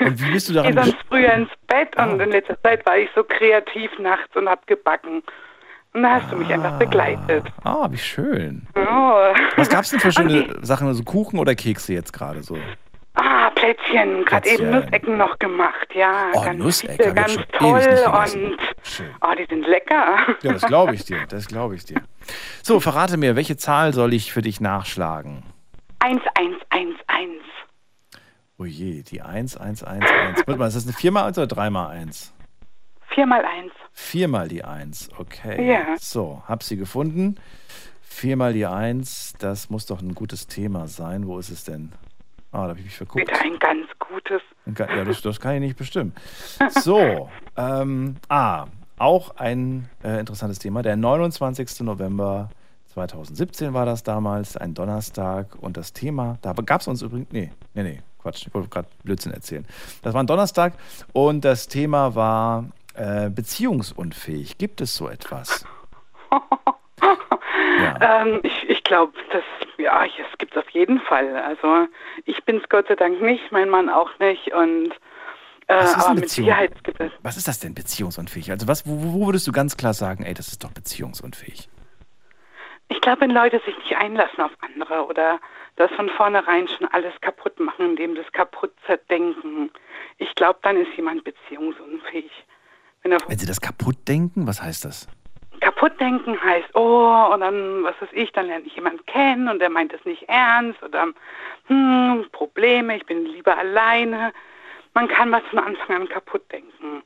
Und 0.00 0.20
wie 0.22 0.30
bist 0.32 0.48
du 0.48 0.52
Ich 0.54 0.62
gehe 0.62 0.72
daran 0.72 0.86
sonst 0.90 0.98
früher 1.08 1.32
ins 1.32 1.50
Bett 1.66 1.96
und 1.96 2.20
in 2.20 2.30
letzter 2.30 2.60
Zeit 2.62 2.84
war 2.86 2.96
ich 2.98 3.08
so 3.14 3.24
kreativ 3.24 3.90
nachts 3.98 4.34
und 4.36 4.48
hab 4.48 4.66
gebacken. 4.66 5.22
Und 5.94 6.02
da 6.02 6.20
hast 6.20 6.30
du 6.30 6.36
mich 6.36 6.48
einfach 6.52 6.78
begleitet. 6.78 7.44
Ah, 7.64 7.88
wie 7.90 7.98
schön. 7.98 8.66
Oh. 8.76 9.32
Was 9.56 9.68
gab's 9.68 9.90
denn 9.90 10.00
für 10.00 10.12
schöne 10.12 10.42
Okay. 10.44 10.54
Sachen, 10.62 10.86
also 10.86 11.02
Kuchen 11.02 11.38
oder 11.38 11.54
Kekse 11.54 11.94
jetzt 11.94 12.12
gerade 12.12 12.42
so? 12.42 12.58
Ah, 13.14 13.50
Plätzchen, 13.50 14.24
gerade 14.24 14.48
eben. 14.48 14.70
Nussecken 14.70 15.16
noch 15.16 15.36
gemacht, 15.40 15.88
ja. 15.94 16.30
Oh, 16.34 16.44
ganz 16.44 16.58
Nussecken, 16.62 16.96
viele, 16.96 17.14
ganz 17.14 17.36
toll 17.58 17.82
und 18.06 18.58
Schön. 18.84 19.06
oh, 19.22 19.34
die 19.36 19.46
sind 19.46 19.66
lecker. 19.66 20.18
Ja, 20.42 20.52
das 20.52 20.62
glaube 20.62 20.94
ich 20.94 21.04
dir, 21.04 21.26
das 21.28 21.48
glaube 21.48 21.74
ich 21.74 21.84
dir. 21.84 22.00
So, 22.62 22.78
verrate 22.78 23.16
mir, 23.16 23.34
welche 23.34 23.56
Zahl 23.56 23.92
soll 23.92 24.14
ich 24.14 24.32
für 24.32 24.42
dich 24.42 24.60
nachschlagen? 24.60 25.42
1111. 25.98 27.42
Oh 28.60 28.64
je, 28.64 29.02
die 29.02 29.22
1111. 29.22 30.02
Warte 30.46 30.56
mal, 30.56 30.66
ist 30.66 30.74
das 30.74 30.84
eine 30.84 30.92
4 30.92 31.12
mal 31.12 31.26
1 31.26 31.38
oder 31.38 31.46
3 31.46 31.70
mal 31.70 31.88
1? 31.90 32.34
4 33.14 33.26
mal 33.26 33.44
1. 33.44 33.72
4 33.92 34.28
mal 34.28 34.48
die 34.48 34.64
1, 34.64 35.10
okay. 35.18 35.70
Ja. 35.70 35.96
So, 35.98 36.42
hab 36.46 36.64
sie 36.64 36.76
gefunden. 36.76 37.36
4 38.02 38.36
mal 38.36 38.52
die 38.52 38.66
1, 38.66 39.34
das 39.38 39.70
muss 39.70 39.86
doch 39.86 40.00
ein 40.00 40.14
gutes 40.14 40.48
Thema 40.48 40.88
sein. 40.88 41.28
Wo 41.28 41.38
ist 41.38 41.50
es 41.50 41.64
denn? 41.64 41.92
Ah, 42.50 42.62
da 42.62 42.70
habe 42.70 42.80
ich 42.80 42.86
mich 42.86 42.96
verguckt. 42.96 43.26
Bitte 43.26 43.40
ein 43.40 43.58
ganz 43.60 43.86
gutes. 43.98 44.42
Ja, 44.76 45.04
das, 45.04 45.22
das 45.22 45.38
kann 45.38 45.54
ich 45.54 45.60
nicht 45.60 45.76
bestimmen. 45.76 46.12
So, 46.70 47.30
ähm, 47.56 48.16
ah, 48.28 48.66
auch 48.98 49.36
ein 49.36 49.88
äh, 50.02 50.18
interessantes 50.18 50.58
Thema. 50.58 50.82
Der 50.82 50.96
29. 50.96 51.80
November 51.80 52.50
2017 52.94 53.72
war 53.72 53.86
das 53.86 54.02
damals, 54.02 54.56
ein 54.56 54.74
Donnerstag. 54.74 55.54
Und 55.60 55.76
das 55.76 55.92
Thema, 55.92 56.38
da 56.42 56.54
gab 56.54 56.80
es 56.80 56.88
uns 56.88 57.02
übrigens, 57.02 57.28
nee, 57.30 57.52
nee, 57.74 57.82
nee, 57.84 58.00
Quatsch, 58.28 58.46
ich 58.46 58.54
wollte 58.54 58.68
gerade 58.68 58.88
Blödsinn 59.04 59.32
erzählen. 59.32 59.66
Das 60.02 60.12
war 60.12 60.22
ein 60.22 60.26
Donnerstag 60.26 60.74
und 61.12 61.44
das 61.44 61.68
Thema 61.68 62.14
war 62.14 62.66
äh, 62.94 63.30
beziehungsunfähig. 63.30 64.58
Gibt 64.58 64.80
es 64.80 64.94
so 64.94 65.08
etwas? 65.08 65.64
Ja. 67.80 68.22
Ähm, 68.22 68.40
ich 68.42 68.68
ich 68.68 68.82
glaube, 68.82 69.12
das, 69.30 69.44
ja, 69.76 70.04
es 70.04 70.38
gibt 70.38 70.58
auf 70.58 70.68
jeden 70.70 71.00
Fall. 71.02 71.36
Also 71.36 71.86
ich 72.24 72.42
bin 72.44 72.56
es 72.56 72.68
Gott 72.68 72.88
sei 72.88 72.96
Dank 72.96 73.22
nicht, 73.22 73.52
mein 73.52 73.68
Mann 73.68 73.88
auch 73.88 74.10
nicht 74.18 74.52
und 74.52 74.90
äh, 75.68 75.76
Was 75.76 75.96
ist 75.96 76.04
aber 76.04 76.14
mit? 76.14 76.28
Sicherheit 76.28 76.84
gibt 76.84 77.00
es. 77.00 77.12
Was 77.22 77.36
ist 77.36 77.46
das 77.46 77.60
denn, 77.60 77.74
beziehungsunfähig? 77.74 78.50
Also 78.50 78.66
was, 78.66 78.84
wo, 78.84 79.12
wo 79.12 79.26
würdest 79.26 79.46
du 79.46 79.52
ganz 79.52 79.76
klar 79.76 79.94
sagen, 79.94 80.24
ey, 80.24 80.34
das 80.34 80.48
ist 80.48 80.64
doch 80.64 80.72
beziehungsunfähig? 80.72 81.68
Ich 82.88 83.00
glaube, 83.00 83.20
wenn 83.20 83.30
Leute 83.30 83.60
sich 83.64 83.76
nicht 83.78 83.96
einlassen 83.96 84.40
auf 84.40 84.52
andere 84.60 85.06
oder 85.06 85.38
das 85.78 85.90
von 85.92 86.08
vornherein 86.10 86.68
schon 86.68 86.86
alles 86.88 87.14
kaputt 87.20 87.58
machen, 87.60 87.90
indem 87.90 88.16
es 88.16 88.30
kaputt 88.32 88.72
zerdenken, 88.86 89.70
ich 90.18 90.34
glaube, 90.34 90.58
dann 90.62 90.76
ist 90.76 90.92
jemand 90.96 91.24
beziehungsunfähig. 91.24 92.30
Wenn 93.02 93.12
Wenn 93.12 93.38
sie 93.38 93.46
das 93.46 93.60
kaputt 93.60 93.96
denken, 94.06 94.46
was 94.46 94.60
heißt 94.60 94.84
das? 94.84 95.08
kaputt 95.60 96.00
denken 96.00 96.40
heißt, 96.40 96.74
oh, 96.74 97.30
und 97.32 97.40
dann, 97.40 97.82
was 97.82 97.94
weiß 98.00 98.10
ich, 98.12 98.32
dann 98.32 98.46
lerne 98.46 98.64
ich 98.64 98.74
jemanden 98.74 99.04
kennen 99.06 99.48
und 99.48 99.58
der 99.58 99.70
meint 99.70 99.92
es 99.92 100.04
nicht 100.04 100.28
ernst 100.28 100.82
oder, 100.82 101.08
hm, 101.66 102.26
Probleme, 102.32 102.96
ich 102.96 103.06
bin 103.06 103.26
lieber 103.26 103.56
alleine. 103.56 104.32
Man 104.94 105.08
kann 105.08 105.30
was 105.32 105.42
von 105.50 105.58
Anfang 105.58 105.96
an 105.96 106.08
kaputt 106.08 106.50
denken. 106.52 107.02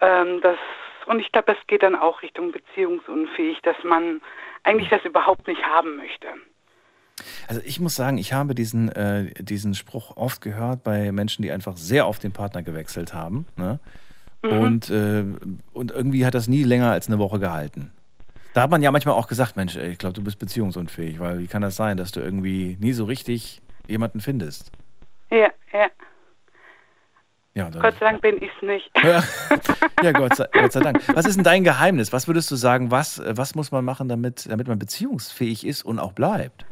Ähm, 0.00 0.40
das 0.40 0.58
und 1.06 1.18
ich 1.18 1.32
glaube, 1.32 1.52
das 1.52 1.66
geht 1.66 1.82
dann 1.82 1.96
auch 1.96 2.22
Richtung 2.22 2.52
beziehungsunfähig, 2.52 3.60
dass 3.62 3.76
man 3.82 4.20
eigentlich 4.62 4.88
das 4.88 5.04
überhaupt 5.04 5.48
nicht 5.48 5.64
haben 5.66 5.96
möchte. 5.96 6.28
Also 7.48 7.60
ich 7.64 7.80
muss 7.80 7.94
sagen, 7.94 8.18
ich 8.18 8.32
habe 8.32 8.54
diesen, 8.54 8.90
äh, 8.90 9.32
diesen 9.42 9.74
Spruch 9.74 10.16
oft 10.16 10.40
gehört 10.40 10.82
bei 10.82 11.12
Menschen, 11.12 11.42
die 11.42 11.52
einfach 11.52 11.76
sehr 11.76 12.08
oft 12.08 12.22
den 12.22 12.32
Partner 12.32 12.62
gewechselt 12.62 13.14
haben. 13.14 13.46
Ne? 13.56 13.78
Mhm. 14.42 14.50
Und, 14.58 14.90
äh, 14.90 15.24
und 15.72 15.90
irgendwie 15.90 16.26
hat 16.26 16.34
das 16.34 16.48
nie 16.48 16.64
länger 16.64 16.90
als 16.90 17.08
eine 17.08 17.18
Woche 17.18 17.38
gehalten. 17.38 17.92
Da 18.54 18.62
hat 18.62 18.70
man 18.70 18.82
ja 18.82 18.90
manchmal 18.90 19.14
auch 19.14 19.28
gesagt, 19.28 19.56
Mensch, 19.56 19.76
ey, 19.76 19.92
ich 19.92 19.98
glaube, 19.98 20.12
du 20.12 20.22
bist 20.22 20.38
beziehungsunfähig, 20.38 21.20
weil 21.20 21.38
wie 21.38 21.46
kann 21.46 21.62
das 21.62 21.76
sein, 21.76 21.96
dass 21.96 22.12
du 22.12 22.20
irgendwie 22.20 22.76
nie 22.80 22.92
so 22.92 23.04
richtig 23.04 23.62
jemanden 23.88 24.20
findest? 24.20 24.70
Ja, 25.30 25.48
ja. 25.72 25.88
Ja, 27.54 27.68
Gott 27.68 27.94
sei 28.00 28.06
Dank 28.06 28.22
bin 28.22 28.36
ich 28.42 28.50
es 28.56 28.62
nicht. 28.62 28.90
ja, 29.02 29.22
ja 30.02 30.12
Gott, 30.12 30.36
sei, 30.36 30.46
Gott 30.52 30.72
sei 30.72 30.80
Dank. 30.80 31.02
Was 31.14 31.26
ist 31.26 31.36
denn 31.36 31.44
dein 31.44 31.64
Geheimnis? 31.64 32.10
Was 32.12 32.26
würdest 32.26 32.50
du 32.50 32.56
sagen, 32.56 32.90
was, 32.90 33.22
was 33.24 33.54
muss 33.54 33.72
man 33.72 33.84
machen, 33.84 34.08
damit, 34.08 34.50
damit 34.50 34.68
man 34.68 34.78
beziehungsfähig 34.78 35.66
ist 35.66 35.82
und 35.82 35.98
auch 35.98 36.12
bleibt? 36.12 36.64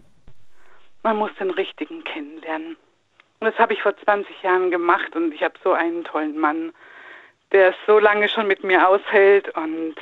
Man 1.03 1.16
muss 1.16 1.30
den 1.38 1.51
richtigen 1.51 2.05
kennenlernen. 2.05 2.76
Und 3.40 3.46
das 3.46 3.59
habe 3.59 3.72
ich 3.72 3.82
vor 3.82 3.96
20 3.96 4.42
Jahren 4.42 4.70
gemacht 4.70 5.16
und 5.16 5.32
ich 5.32 5.42
habe 5.42 5.55
so 5.64 5.72
einen 5.72 6.05
tollen 6.05 6.38
Mann, 6.38 6.72
der 7.53 7.70
es 7.70 7.74
so 7.86 7.98
lange 7.98 8.28
schon 8.28 8.46
mit 8.46 8.62
mir 8.62 8.86
aushält 8.86 9.48
und 9.57 9.94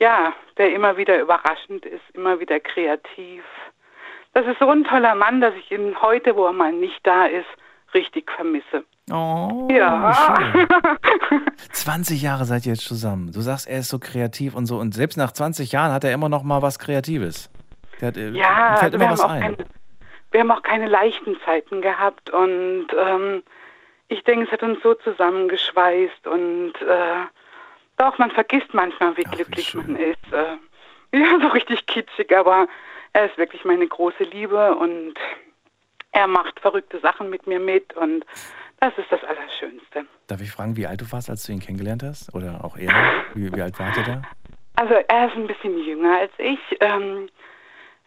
ja, 0.00 0.32
der 0.58 0.72
immer 0.72 0.96
wieder 0.96 1.20
überraschend 1.20 1.84
ist, 1.86 2.02
immer 2.14 2.38
wieder 2.40 2.60
kreativ. 2.60 3.42
Das 4.34 4.46
ist 4.46 4.58
so 4.60 4.68
ein 4.70 4.84
toller 4.84 5.14
Mann, 5.14 5.40
dass 5.40 5.54
ich 5.54 5.70
ihn 5.72 6.00
heute, 6.00 6.36
wo 6.36 6.46
er 6.46 6.52
mal 6.52 6.72
nicht 6.72 7.00
da 7.04 7.26
ist, 7.26 7.46
richtig 7.92 8.30
vermisse. 8.30 8.84
Oh, 9.12 9.68
Ja. 9.70 10.14
schön. 10.14 10.66
20 11.72 12.22
Jahre 12.22 12.44
seid 12.44 12.64
ihr 12.64 12.72
jetzt 12.74 12.86
zusammen. 12.86 13.32
Du 13.32 13.40
sagst, 13.40 13.68
er 13.68 13.80
ist 13.80 13.88
so 13.88 13.98
kreativ 13.98 14.54
und 14.54 14.66
so. 14.66 14.78
Und 14.78 14.94
selbst 14.94 15.16
nach 15.18 15.32
20 15.32 15.72
Jahren 15.72 15.92
hat 15.92 16.04
er 16.04 16.12
immer 16.12 16.28
noch 16.28 16.44
mal 16.44 16.62
was 16.62 16.78
Kreatives. 16.78 17.50
Der 18.00 18.08
hat, 18.08 18.16
äh, 18.16 18.30
Ja, 18.30 18.76
fällt 18.76 18.94
immer 18.94 19.10
was 19.10 19.20
ein. 19.20 19.40
keine, 19.42 19.56
wir 20.32 20.40
haben 20.40 20.50
auch 20.50 20.62
keine 20.62 20.88
leichten 20.88 21.38
Zeiten 21.44 21.82
gehabt 21.82 22.30
und 22.30 22.86
ähm, 22.98 23.42
ich 24.08 24.24
denke, 24.24 24.46
es 24.46 24.52
hat 24.52 24.62
uns 24.62 24.82
so 24.82 24.94
zusammengeschweißt 24.94 26.26
und 26.26 26.72
äh, 26.82 27.26
doch, 27.98 28.18
man 28.18 28.30
vergisst 28.30 28.74
manchmal, 28.74 29.16
wie 29.16 29.24
Ach, 29.26 29.32
wie 29.32 29.36
glücklich 29.36 29.68
schön. 29.68 29.92
man 29.92 29.96
ist. 29.96 30.32
Äh, 30.32 30.56
ja, 31.16 31.38
so 31.40 31.48
richtig 31.48 31.86
kitschig, 31.86 32.34
aber 32.36 32.66
er 33.12 33.26
ist 33.26 33.36
wirklich 33.36 33.64
meine 33.64 33.86
große 33.86 34.24
Liebe 34.24 34.74
und 34.74 35.14
er 36.12 36.26
macht 36.26 36.60
verrückte 36.60 36.98
Sachen 37.00 37.30
mit 37.30 37.46
mir 37.46 37.60
mit 37.60 37.94
und 37.94 38.24
das 38.80 38.92
ist 38.98 39.10
das 39.10 39.22
Allerschönste. 39.22 40.06
Darf 40.26 40.40
ich 40.40 40.50
fragen, 40.50 40.76
wie 40.76 40.86
alt 40.86 41.00
du 41.00 41.12
warst, 41.12 41.30
als 41.30 41.44
du 41.44 41.52
ihn 41.52 41.60
kennengelernt 41.60 42.02
hast? 42.02 42.34
Oder 42.34 42.64
auch 42.64 42.76
er? 42.76 42.90
Wie, 43.34 43.54
wie 43.54 43.62
alt 43.62 43.78
wart 43.78 43.96
ihr 43.96 44.02
da? 44.02 44.22
Also 44.74 44.94
er 44.94 45.28
ist 45.28 45.36
ein 45.36 45.46
bisschen 45.46 45.78
jünger 45.78 46.18
als 46.18 46.32
ich. 46.38 46.58
Ähm, 46.80 47.28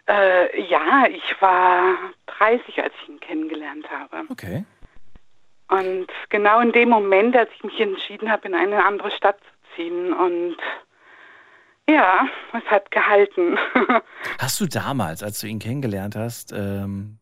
äh, 0.07 0.61
ja, 0.61 1.07
ich 1.07 1.41
war 1.41 1.95
30, 2.37 2.81
als 2.81 2.93
ich 3.01 3.09
ihn 3.09 3.19
kennengelernt 3.19 3.89
habe. 3.89 4.23
Okay. 4.29 4.65
Und 5.67 6.07
genau 6.29 6.59
in 6.59 6.71
dem 6.71 6.89
Moment, 6.89 7.35
als 7.35 7.49
ich 7.55 7.63
mich 7.63 7.79
entschieden 7.79 8.31
habe, 8.31 8.47
in 8.47 8.53
eine 8.53 8.85
andere 8.85 9.11
Stadt 9.11 9.39
zu 9.39 9.75
ziehen. 9.75 10.13
Und 10.13 10.57
ja, 11.89 12.27
es 12.53 12.65
hat 12.65 12.91
gehalten. 12.91 13.57
Hast 14.39 14.59
du 14.59 14.67
damals, 14.67 15.23
als 15.23 15.39
du 15.39 15.47
ihn 15.47 15.59
kennengelernt 15.59 16.15
hast, 16.15 16.51
ähm, 16.51 17.17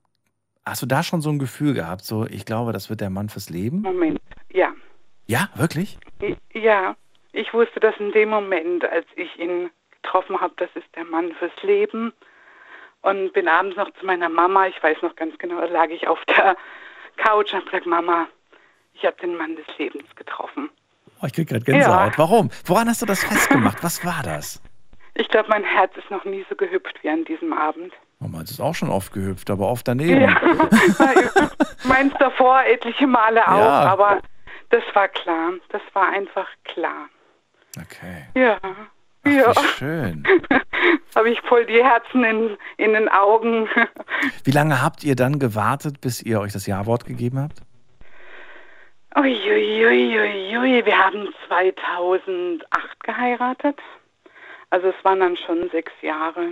hast 0.65 0.81
du 0.81 0.85
da 0.85 1.03
schon 1.03 1.21
so 1.21 1.29
ein 1.29 1.39
Gefühl 1.39 1.73
gehabt, 1.73 2.03
so, 2.03 2.25
ich 2.25 2.45
glaube, 2.45 2.71
das 2.71 2.89
wird 2.89 3.01
der 3.01 3.09
Mann 3.09 3.29
fürs 3.29 3.49
Leben? 3.49 3.81
Moment, 3.81 4.21
ja. 4.51 4.73
Ja, 5.25 5.49
wirklich? 5.55 5.97
Ja, 6.53 6.95
ich 7.33 7.53
wusste 7.53 7.79
das 7.79 7.95
in 7.99 8.11
dem 8.11 8.29
Moment, 8.29 8.85
als 8.85 9.05
ich 9.15 9.37
ihn 9.39 9.69
getroffen 10.01 10.39
habe, 10.39 10.53
das 10.57 10.69
ist 10.75 10.87
der 10.95 11.05
Mann 11.05 11.33
fürs 11.33 11.63
Leben. 11.63 12.13
Und 13.03 13.31
bin 13.33 13.47
abends 13.47 13.77
noch 13.77 13.89
zu 13.99 14.05
meiner 14.05 14.29
Mama, 14.29 14.67
ich 14.67 14.81
weiß 14.81 14.97
noch 15.01 15.15
ganz 15.15 15.37
genau, 15.37 15.59
da 15.61 15.67
lag 15.67 15.89
ich 15.89 16.07
auf 16.07 16.19
der 16.25 16.55
Couch 17.17 17.53
und 17.53 17.59
habe 17.59 17.65
gesagt, 17.65 17.85
Mama, 17.85 18.27
ich 18.93 19.05
habe 19.05 19.15
den 19.21 19.35
Mann 19.37 19.55
des 19.55 19.65
Lebens 19.77 20.13
getroffen. 20.15 20.69
Oh, 21.21 21.25
ich 21.27 21.33
krieg 21.33 21.47
gerade 21.49 21.63
Gänsehaut. 21.63 22.11
Ja. 22.13 22.17
Warum? 22.17 22.49
Woran 22.65 22.87
hast 22.89 23.01
du 23.01 23.05
das 23.05 23.23
festgemacht? 23.23 23.83
Was 23.83 24.03
war 24.05 24.21
das? 24.23 24.61
Ich 25.15 25.27
glaube, 25.29 25.47
mein 25.49 25.63
Herz 25.63 25.95
ist 25.95 26.09
noch 26.09 26.25
nie 26.25 26.45
so 26.49 26.55
gehüpft 26.55 26.97
wie 27.03 27.09
an 27.09 27.23
diesem 27.25 27.53
Abend. 27.53 27.93
Oh, 28.19 28.27
meins 28.27 28.51
ist 28.51 28.59
auch 28.59 28.73
schon 28.73 28.89
oft 28.89 29.13
gehüpft, 29.13 29.49
aber 29.51 29.67
oft 29.69 29.87
daneben. 29.87 30.21
Ja, 30.21 30.41
meins 31.83 32.13
davor 32.19 32.63
etliche 32.63 33.05
Male 33.05 33.45
auch, 33.47 33.57
Ja. 33.57 33.81
aber 33.91 34.21
das 34.69 34.83
war 34.93 35.07
klar. 35.09 35.51
Das 35.69 35.81
war 35.93 36.09
einfach 36.09 36.47
klar. 36.63 37.09
Okay. 37.77 38.25
Ja, 38.35 38.57
Ach, 39.25 39.31
ja. 39.31 39.51
Wie 39.55 39.67
schön. 39.77 40.23
Habe 41.15 41.29
ich 41.29 41.39
voll 41.41 41.65
die 41.65 41.83
Herzen 41.83 42.23
in, 42.23 42.57
in 42.77 42.93
den 42.93 43.07
Augen. 43.09 43.67
Wie 44.43 44.51
lange 44.51 44.81
habt 44.81 45.03
ihr 45.03 45.15
dann 45.15 45.39
gewartet, 45.39 46.01
bis 46.01 46.21
ihr 46.21 46.39
euch 46.39 46.53
das 46.53 46.65
Ja-Wort 46.65 47.05
gegeben 47.05 47.39
habt? 47.39 47.61
Uiuiuiui, 49.15 50.85
wir 50.85 50.97
haben 50.97 51.27
2008 51.47 53.03
geheiratet. 53.03 53.79
Also 54.71 54.87
es 54.87 54.95
waren 55.05 55.19
dann 55.19 55.37
schon 55.37 55.69
sechs 55.71 55.91
Jahre. 56.01 56.49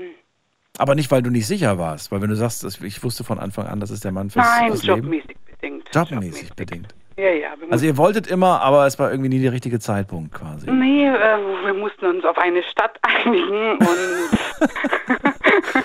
Aber 0.77 0.95
nicht, 0.95 1.11
weil 1.11 1.23
du 1.23 1.31
nicht 1.31 1.47
sicher 1.47 1.79
warst, 1.79 2.11
weil 2.11 2.21
wenn 2.21 2.29
du 2.29 2.35
sagst, 2.35 2.63
ich 2.83 3.03
wusste 3.03 3.23
von 3.23 3.39
Anfang 3.39 3.65
an, 3.67 3.79
das 3.79 3.89
ist 3.89 4.05
der 4.05 4.11
Mann 4.11 4.29
fürs, 4.29 4.45
Nein, 4.45 4.67
fürs 4.67 4.83
Leben. 4.83 5.01
jobmäßig 5.01 5.37
bedingt. 5.39 5.89
Jobmäßig 5.93 6.53
bedingt. 6.53 6.95
Ja, 7.17 7.29
ja. 7.29 7.49
Also 7.69 7.85
ihr 7.85 7.97
wolltet 7.97 8.27
immer, 8.27 8.61
aber 8.61 8.85
es 8.87 8.97
war 8.97 9.11
irgendwie 9.11 9.29
nie 9.29 9.41
der 9.41 9.51
richtige 9.51 9.79
Zeitpunkt 9.79 10.33
quasi. 10.33 10.69
Nee, 10.71 11.07
äh, 11.07 11.37
wir 11.65 11.73
mussten 11.73 12.05
uns 12.05 12.23
auf 12.25 12.37
eine 12.37 12.63
Stadt 12.63 12.97
einigen 13.25 13.77
und 13.77 14.29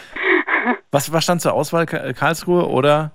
Was, 0.91 1.13
was 1.13 1.25
stand 1.25 1.43
zur 1.43 1.53
Auswahl? 1.53 1.87
Ka- 1.87 2.13
Karlsruhe 2.13 2.67
oder, 2.69 3.13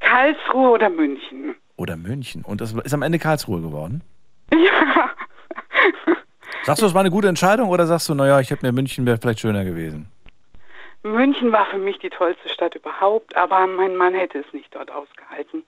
Karlsruhe 0.00 0.70
oder 0.70 0.90
München. 0.90 1.56
oder 1.76 1.96
München? 1.96 2.44
Und 2.44 2.60
das 2.60 2.72
ist 2.72 2.94
am 2.94 3.02
Ende 3.02 3.18
Karlsruhe 3.18 3.60
geworden? 3.60 4.02
Ja, 4.54 5.10
Sagst 6.64 6.82
du, 6.82 6.86
das 6.86 6.94
war 6.94 7.00
eine 7.00 7.10
gute 7.10 7.28
Entscheidung 7.28 7.68
oder 7.70 7.86
sagst 7.86 8.08
du, 8.08 8.14
naja, 8.14 8.40
ich 8.40 8.50
hätte 8.50 8.66
mir 8.66 8.72
München 8.72 9.06
wäre 9.06 9.16
vielleicht 9.18 9.40
schöner 9.40 9.64
gewesen? 9.64 10.08
München 11.02 11.52
war 11.52 11.66
für 11.66 11.78
mich 11.78 11.98
die 11.98 12.10
tollste 12.10 12.48
Stadt 12.48 12.74
überhaupt, 12.74 13.36
aber 13.36 13.66
mein 13.66 13.96
Mann 13.96 14.14
hätte 14.14 14.38
es 14.38 14.52
nicht 14.52 14.74
dort 14.74 14.90
ausgehalten. 14.90 15.62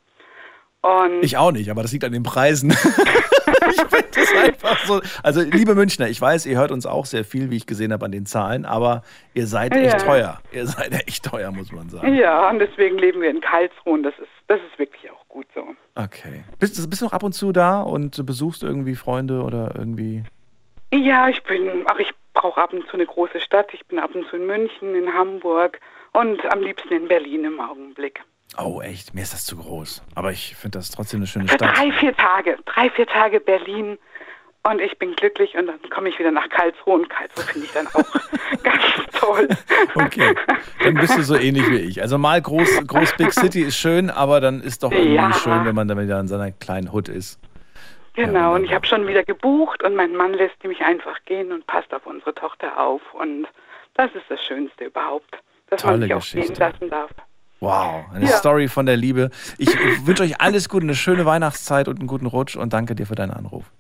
Und 0.82 1.22
Ich 1.22 1.36
auch 1.36 1.52
nicht, 1.52 1.70
aber 1.70 1.82
das 1.82 1.92
liegt 1.92 2.04
an 2.04 2.12
den 2.12 2.22
Preisen. 2.22 2.70
ich 3.70 3.80
finde 3.82 4.08
das 4.14 4.32
einfach 4.44 4.78
so. 4.86 5.00
Also, 5.22 5.42
liebe 5.42 5.74
Münchner, 5.74 6.08
ich 6.08 6.20
weiß, 6.20 6.46
ihr 6.46 6.56
hört 6.58 6.70
uns 6.70 6.86
auch 6.86 7.04
sehr 7.06 7.24
viel, 7.24 7.50
wie 7.50 7.56
ich 7.56 7.66
gesehen 7.66 7.92
habe, 7.92 8.04
an 8.06 8.12
den 8.12 8.24
Zahlen, 8.26 8.64
aber 8.64 9.02
ihr 9.34 9.46
seid 9.46 9.74
echt 9.76 9.92
Ja. 9.92 9.98
teuer. 9.98 10.40
Ihr 10.52 10.66
seid 10.66 10.92
echt 11.06 11.24
teuer, 11.24 11.50
muss 11.50 11.70
man 11.72 11.88
sagen. 11.90 12.14
ja, 12.14 12.48
und 12.48 12.58
deswegen 12.60 12.96
leben 12.98 13.20
wir 13.20 13.30
in 13.30 13.40
Karlsruhe 13.40 13.92
und 13.94 14.02
das 14.04 14.14
ist, 14.18 14.28
das 14.48 14.58
ist 14.70 14.78
wirklich 14.78 15.10
auch 15.10 15.28
gut 15.28 15.46
so. 15.54 15.64
Okay. 15.96 16.44
Bist, 16.58 16.88
bist 16.88 17.02
du 17.02 17.06
noch 17.06 17.12
ab 17.12 17.22
und 17.24 17.32
zu 17.34 17.52
da 17.52 17.82
und 17.82 18.24
besuchst 18.24 18.62
irgendwie 18.62 18.94
Freunde 18.94 19.42
oder 19.42 19.74
irgendwie? 19.76 20.22
Ja, 20.92 21.28
ich 21.28 21.42
bin, 21.44 21.84
ach, 21.86 21.98
ich 21.98 22.10
brauche 22.32 22.60
ab 22.60 22.72
und 22.72 22.86
zu 22.88 22.94
eine 22.94 23.06
große 23.06 23.40
Stadt. 23.40 23.68
Ich 23.74 23.86
bin 23.86 23.98
ab 23.98 24.14
und 24.14 24.26
zu 24.28 24.36
in 24.36 24.46
München, 24.46 24.94
in 24.94 25.12
Hamburg 25.12 25.78
und 26.12 26.40
am 26.50 26.60
liebsten 26.62 26.92
in 26.94 27.06
Berlin 27.08 27.44
im 27.44 27.60
Augenblick. 27.60 28.20
Oh, 28.59 28.80
echt? 28.82 29.14
Mir 29.14 29.22
ist 29.22 29.32
das 29.32 29.46
zu 29.46 29.57
groß. 29.57 30.03
Aber 30.14 30.32
ich 30.32 30.57
finde 30.57 30.78
das 30.78 30.90
trotzdem 30.90 31.20
eine 31.20 31.26
schöne 31.26 31.48
Für 31.48 31.55
Stadt. 31.55 31.76
drei, 31.76 31.92
vier 31.92 32.16
Tage, 32.16 32.59
drei, 32.66 32.90
vier 32.90 33.07
Tage 33.07 33.40
Berlin 33.40 33.98
und 34.62 34.80
ich 34.80 34.98
bin 34.98 35.14
glücklich 35.14 35.55
und 35.57 35.66
dann 35.68 35.78
komme 35.90 36.09
ich 36.11 36.18
wieder 36.18 36.30
nach 36.30 36.48
Karlsruhe 36.51 36.94
und 36.94 37.09
Karlsruhe 37.09 37.44
finde 37.44 37.66
ich 37.66 37.72
dann 37.72 37.86
auch 37.86 38.05
ganz 38.62 38.82
toll. 39.18 39.48
Okay, 39.94 40.34
dann 40.84 40.94
bist 40.94 41.16
du 41.16 41.22
so 41.22 41.36
ähnlich 41.36 41.70
wie 41.70 41.78
ich. 41.78 42.03
Also 42.03 42.18
mal 42.18 42.42
groß, 42.42 42.86
groß 42.86 43.16
Big 43.16 43.32
City 43.32 43.62
ist 43.62 43.76
schön, 43.78 44.11
aber 44.11 44.40
dann 44.40 44.61
ist 44.61 44.82
doch 44.82 44.92
irgendwie 44.92 45.14
Ja. 45.14 45.32
schön, 45.32 45.64
wenn 45.64 45.74
man 45.74 45.88
dann 45.88 45.98
wieder 45.98 46.20
in 46.20 46.28
seiner 46.28 46.51
kleinen 46.51 46.92
Hut 46.92 47.09
ist. 47.09 47.40
Genau, 48.14 48.55
und 48.57 48.64
ich 48.64 48.74
habe 48.74 48.86
schon 48.86 49.07
wieder 49.07 49.22
gebucht 49.24 49.82
und 49.82 49.94
mein 49.94 50.14
Mann 50.14 50.34
lässt 50.34 50.62
mich 50.64 50.80
einfach 50.82 51.16
gehen 51.24 51.53
und 51.53 51.66
passt 51.66 51.94
auf 51.94 52.05
unsere 52.05 52.34
Tochter 52.34 52.76
auf. 52.78 53.01
Und 53.14 53.46
das 53.94 54.11
ist 54.14 54.24
das 54.28 54.42
Schönste 54.44 54.84
überhaupt, 54.86 55.30
dass 55.70 55.80
Tolle 55.80 55.92
man 55.92 56.03
sich 56.03 56.14
auch 56.14 56.20
Geschichte. 56.20 56.53
gehen 56.53 56.59
lassen 56.61 56.90
darf. 56.90 57.11
Wow, 57.61 58.06
eine 58.12 58.24
Ja. 58.24 58.36
Story 58.38 58.68
von 58.68 58.86
der 58.86 58.96
Liebe. 58.96 59.30
Ich 59.58 59.68
wünsche 60.06 60.22
euch 60.22 60.40
alles 60.40 60.68
Gute, 60.68 60.84
eine 60.84 60.94
schöne 60.94 61.26
Weihnachtszeit 61.26 61.88
und 61.88 61.98
einen 61.98 62.08
guten 62.08 62.26
Rutsch 62.26 62.56
und 62.56 62.72
danke 62.72 62.94
dir 62.94 63.06
für 63.06 63.14
deinen 63.14 63.32
Anruf. 63.32 63.70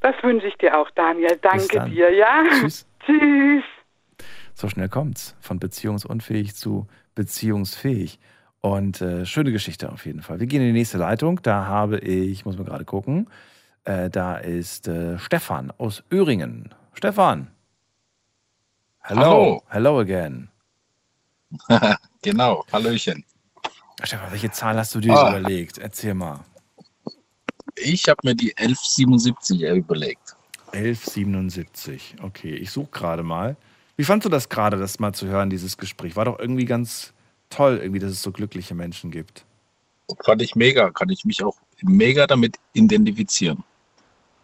Das 0.00 0.14
wünsche 0.22 0.46
ich 0.48 0.56
dir 0.56 0.76
auch, 0.78 0.90
Daniel. 0.94 1.38
Danke 1.42 1.66
dann. 1.76 1.90
dir, 1.90 2.10
ja? 2.12 2.42
Tschüss. 2.60 2.86
Tschüss. 3.06 3.64
So 4.54 4.68
schnell 4.68 4.88
kommt's. 4.88 5.36
Von 5.40 5.58
beziehungsunfähig 5.58 6.54
zu 6.56 6.86
beziehungsfähig. 7.14 8.18
Und 8.60 9.00
äh, 9.00 9.26
schöne 9.26 9.52
Geschichte 9.52 9.90
auf 9.92 10.06
jeden 10.06 10.22
Fall. 10.22 10.40
Wir 10.40 10.46
gehen 10.46 10.60
in 10.62 10.68
die 10.68 10.72
nächste 10.72 10.96
Leitung. 10.98 11.40
Da 11.42 11.66
habe 11.66 11.98
ich, 11.98 12.44
muss 12.44 12.56
mal 12.56 12.64
gerade 12.64 12.84
gucken, 12.84 13.28
äh, 13.84 14.08
da 14.08 14.36
ist 14.36 14.88
äh, 14.88 15.18
Stefan 15.18 15.72
aus 15.78 16.04
Öhringen. 16.12 16.72
Stefan. 16.94 17.50
Hello. 19.00 19.20
Hallo. 19.20 19.62
Hello 19.68 19.98
again. 20.00 20.48
genau, 22.22 22.64
Hallöchen. 22.72 23.24
Stefan, 24.02 24.30
welche 24.32 24.50
Zahl 24.50 24.76
hast 24.76 24.94
du 24.94 25.00
dir 25.00 25.12
Ah. 25.12 25.30
überlegt? 25.36 25.78
Erzähl 25.78 26.14
mal. 26.14 26.40
Ich 27.76 28.08
habe 28.08 28.18
mir 28.24 28.34
die 28.34 28.56
1177 28.56 29.62
überlegt. 29.62 30.34
1177. 30.72 32.16
Okay, 32.22 32.54
ich 32.54 32.70
suche 32.70 32.90
gerade 32.90 33.22
mal. 33.22 33.56
Wie 33.96 34.04
fandst 34.04 34.24
du 34.24 34.28
das 34.30 34.48
gerade, 34.48 34.78
das 34.78 34.98
mal 34.98 35.12
zu 35.12 35.26
hören, 35.26 35.50
dieses 35.50 35.76
Gespräch? 35.76 36.16
War 36.16 36.24
doch 36.24 36.38
irgendwie 36.38 36.64
ganz 36.64 37.12
toll, 37.50 37.78
irgendwie, 37.80 38.00
dass 38.00 38.10
es 38.10 38.22
so 38.22 38.32
glückliche 38.32 38.74
Menschen 38.74 39.10
gibt. 39.10 39.44
Fand 40.24 40.42
ich 40.42 40.56
mega, 40.56 40.90
kann 40.90 41.08
ich 41.10 41.24
mich 41.24 41.42
auch 41.44 41.56
mega 41.82 42.26
damit 42.26 42.56
identifizieren. 42.72 43.62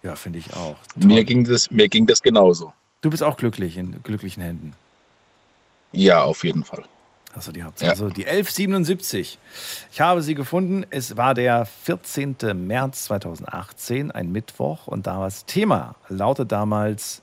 Ja, 0.03 0.15
finde 0.15 0.39
ich 0.39 0.55
auch. 0.55 0.77
Mir 0.97 1.25
ging, 1.25 1.45
das, 1.45 1.71
mir 1.71 1.89
ging 1.89 2.07
das 2.07 2.23
genauso. 2.23 2.73
Du 3.01 3.11
bist 3.11 3.23
auch 3.23 3.37
glücklich 3.37 3.77
in 3.77 4.03
glücklichen 4.03 4.43
Händen. 4.43 4.75
Ja, 5.93 6.23
auf 6.23 6.45
jeden 6.45 6.65
Fall. 6.65 6.85
Also 7.39 7.53
die 7.53 7.63
Hauptsache. 7.63 7.87
Ja. 7.87 7.93
Also 7.93 8.11
die 8.11 8.27
1177. 8.27 9.39
Ich 9.93 10.01
habe 10.01 10.23
sie 10.23 10.35
gefunden. 10.35 10.85
Es 10.91 11.17
war 11.17 11.35
der 11.35 11.67
14. 11.67 12.37
März 12.67 13.05
2018, 13.05 14.11
ein 14.11 14.33
Mittwoch. 14.33 14.89
Und 14.89 15.07
da 15.07 15.19
war 15.19 15.27
das 15.27 15.45
Thema, 15.47 15.95
lautet 16.09 16.51
damals 16.51 17.23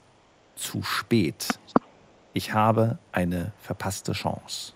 zu 0.56 0.84
spät. 0.84 1.60
Ich 2.32 2.54
habe 2.54 2.98
eine 3.12 3.52
verpasste 3.60 4.14
Chance. 4.14 4.72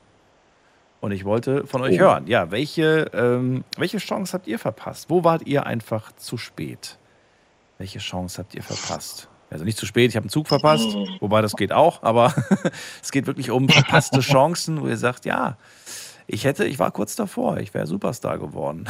Und 1.00 1.14
ich 1.14 1.24
wollte 1.24 1.66
von 1.66 1.82
euch 1.84 1.96
oh. 1.96 2.04
hören, 2.04 2.28
ja, 2.28 2.52
welche, 2.52 3.10
ähm, 3.14 3.64
welche 3.78 4.00
Chance 4.00 4.34
habt 4.34 4.46
ihr 4.46 4.60
verpasst? 4.60 5.10
Wo 5.10 5.24
wart 5.24 5.48
ihr 5.48 5.66
einfach 5.66 6.12
zu 6.18 6.38
spät? 6.38 6.98
Welche 7.78 8.00
Chance 8.00 8.40
habt 8.40 8.56
ihr 8.56 8.64
verpasst? 8.64 9.30
Also 9.50 9.66
nicht 9.66 9.78
zu 9.78 9.86
spät, 9.86 10.10
ich 10.10 10.16
habe 10.16 10.26
einen 10.26 10.30
Zug 10.30 10.48
verpasst, 10.48 10.96
wobei 11.20 11.42
das 11.42 11.56
geht 11.56 11.72
auch, 11.72 12.04
aber 12.04 12.34
es 13.02 13.12
geht 13.12 13.26
wirklich 13.26 13.50
um 13.50 13.68
verpasste 13.68 14.20
Chancen, 14.20 14.82
wo 14.82 14.88
ihr 14.88 14.98
sagt, 14.98 15.26
ja, 15.26 15.58
ich 16.28 16.44
hätte, 16.44 16.66
ich 16.66 16.78
war 16.78 16.92
kurz 16.92 17.16
davor, 17.16 17.58
ich 17.58 17.74
wäre 17.74 17.88
Superstar 17.88 18.38
geworden. 18.38 18.88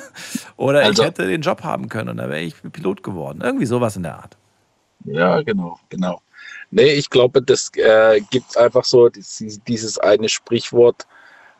Oder 0.58 0.80
also, 0.80 1.02
ich 1.02 1.08
hätte 1.08 1.26
den 1.26 1.40
Job 1.40 1.62
haben 1.62 1.88
können 1.88 2.10
und 2.10 2.18
da 2.18 2.28
wäre 2.28 2.42
ich 2.42 2.54
Pilot 2.72 3.02
geworden. 3.02 3.40
Irgendwie 3.42 3.64
sowas 3.64 3.96
in 3.96 4.02
der 4.02 4.16
Art. 4.16 4.36
Ja, 5.06 5.40
genau, 5.40 5.78
genau. 5.88 6.20
Nee, 6.70 6.92
ich 6.92 7.08
glaube, 7.08 7.40
das 7.40 7.70
äh, 7.76 8.20
gibt 8.30 8.58
einfach 8.58 8.84
so 8.84 9.08
dieses, 9.08 9.62
dieses 9.64 9.98
eine 9.98 10.28
Sprichwort, 10.28 11.06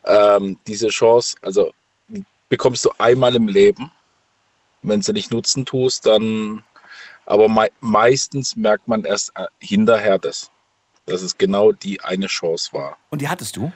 ähm, 0.05 0.59
diese 0.67 0.89
Chance, 0.89 1.37
also 1.41 1.71
bekommst 2.49 2.85
du 2.85 2.91
einmal 2.99 3.35
im 3.35 3.47
Leben. 3.47 3.91
Wenn 4.83 5.01
du 5.01 5.13
nicht 5.13 5.31
nutzen 5.31 5.65
tust, 5.65 6.05
dann, 6.05 6.63
aber 7.25 7.47
me 7.49 7.69
meistens 7.81 8.55
merkt 8.55 8.87
man 8.87 9.03
erst 9.03 9.31
äh, 9.35 9.47
hinterher 9.59 10.19
das, 10.19 10.51
dass 11.05 11.21
es 11.21 11.37
genau 11.37 11.71
die 11.71 12.01
eine 12.01 12.27
Chance 12.27 12.73
war. 12.73 12.97
Und 13.09 13.21
die 13.21 13.29
hattest 13.29 13.55
du? 13.57 13.71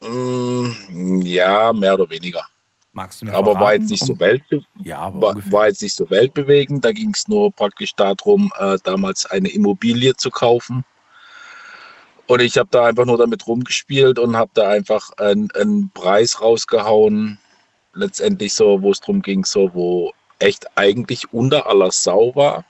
Mm, 0.00 1.20
ja, 1.22 1.72
mehr 1.72 1.94
oder 1.94 2.08
weniger. 2.08 2.46
Magst 2.92 3.22
du 3.22 3.26
mir 3.26 3.34
Aber 3.34 3.54
war 3.54 3.74
jetzt 3.74 3.88
nicht 3.88 4.04
so 4.04 4.18
weltbe 4.18 4.62
ja, 4.82 5.12
war, 5.14 5.36
war, 5.52 5.68
jetzt 5.68 5.82
nicht 5.82 5.94
so 5.94 6.10
weltbewegend. 6.10 6.84
Da 6.84 6.90
ging 6.90 7.12
es 7.14 7.28
nur 7.28 7.52
praktisch 7.52 7.94
darum, 7.94 8.50
äh, 8.58 8.78
damals 8.82 9.26
eine 9.26 9.48
Immobilie 9.48 10.14
zu 10.16 10.30
kaufen. 10.30 10.84
Und 12.26 12.40
ich 12.40 12.58
habe 12.58 12.68
da 12.70 12.86
einfach 12.86 13.04
nur 13.04 13.18
damit 13.18 13.46
rumgespielt 13.46 14.18
und 14.18 14.36
habe 14.36 14.50
da 14.54 14.68
einfach 14.68 15.10
einen, 15.18 15.50
einen, 15.52 15.90
Preis 15.90 16.40
rausgehauen. 16.40 17.38
Letztendlich 17.92 18.54
so, 18.54 18.82
wo 18.82 18.90
es 18.90 19.00
darum 19.00 19.22
ging, 19.22 19.44
so, 19.44 19.72
wo 19.74 20.12
echt 20.40 20.76
eigentlich 20.76 21.32
unter 21.32 21.66
aller 21.66 21.90
Sau 21.90 22.34
war. 22.34 22.64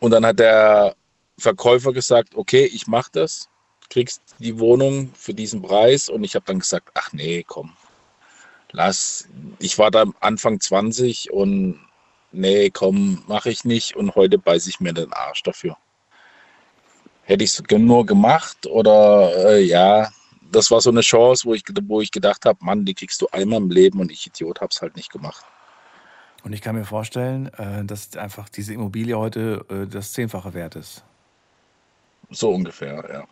Und 0.00 0.10
dann 0.10 0.26
hat 0.26 0.38
der 0.38 0.96
Verkäufer 1.38 1.92
gesagt, 1.92 2.34
okay, 2.34 2.64
ich 2.64 2.86
mache 2.86 3.10
das, 3.12 3.48
kriegst 3.90 4.22
die 4.38 4.58
Wohnung 4.58 5.12
für 5.14 5.34
diesen 5.34 5.62
Preis. 5.62 6.08
Und 6.08 6.24
ich 6.24 6.34
habe 6.34 6.44
dann 6.46 6.58
gesagt, 6.58 6.90
ach 6.94 7.12
nee, 7.12 7.44
komm, 7.46 7.72
lass. 8.72 9.28
Ich 9.58 9.78
war 9.78 9.90
da 9.90 10.04
Anfang 10.20 10.60
20 10.60 11.32
und 11.32 11.80
nee, 12.32 12.70
komm, 12.70 13.22
mache 13.26 13.50
ich 13.50 13.64
nicht. 13.64 13.96
Und 13.96 14.14
heute 14.14 14.38
beiße 14.38 14.68
ich 14.68 14.80
mir 14.80 14.92
den 14.92 15.12
Arsch 15.12 15.42
dafür 15.42 15.76
hätte 17.24 17.44
ich 17.44 17.58
es 17.58 17.62
nur 17.70 18.04
gemacht 18.04 18.66
oder 18.66 19.50
äh, 19.50 19.62
ja, 19.62 20.10
das 20.50 20.70
war 20.70 20.80
so 20.80 20.90
eine 20.90 21.00
Chance, 21.00 21.44
wo 21.46 21.54
ich, 21.54 21.62
wo 21.84 22.00
ich 22.00 22.10
gedacht 22.10 22.44
habe, 22.44 22.64
Mann, 22.64 22.84
die 22.84 22.94
kriegst 22.94 23.22
du 23.22 23.28
einmal 23.32 23.58
im 23.58 23.70
Leben 23.70 24.00
und 24.00 24.12
ich 24.12 24.26
Idiot 24.26 24.60
habe 24.60 24.70
es 24.70 24.82
halt 24.82 24.96
nicht 24.96 25.10
gemacht. 25.10 25.44
Und 26.44 26.52
ich 26.52 26.60
kann 26.60 26.74
mir 26.74 26.84
vorstellen, 26.84 27.46
äh, 27.54 27.84
dass 27.84 28.16
einfach 28.16 28.48
diese 28.48 28.74
Immobilie 28.74 29.16
heute 29.16 29.64
äh, 29.68 29.86
das 29.86 30.12
Zehnfache 30.12 30.54
wert 30.54 30.76
ist. 30.76 31.04
So 32.30 32.50
ungefähr, 32.50 33.04
ja. 33.12 33.24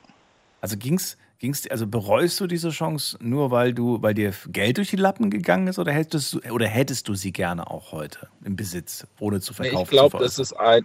Also 0.60 0.76
ging's, 0.76 1.16
ging's, 1.38 1.66
also 1.68 1.86
bereust 1.86 2.38
du 2.40 2.46
diese 2.46 2.70
Chance 2.70 3.16
nur, 3.20 3.50
weil 3.50 3.72
du, 3.72 4.02
weil 4.02 4.14
dir 4.14 4.32
Geld 4.48 4.76
durch 4.76 4.90
die 4.90 4.96
Lappen 4.96 5.30
gegangen 5.30 5.66
ist, 5.66 5.78
oder 5.78 5.92
hättest 5.92 6.34
du, 6.34 6.40
oder 6.50 6.66
hättest 6.66 7.08
du 7.08 7.14
sie 7.14 7.32
gerne 7.32 7.70
auch 7.70 7.92
heute 7.92 8.28
im 8.44 8.56
Besitz, 8.56 9.06
ohne 9.18 9.40
zu 9.40 9.54
verkaufen? 9.54 9.84
Ich 9.84 9.90
glaube, 9.90 10.18
das 10.18 10.38
ist 10.38 10.52
ein, 10.52 10.84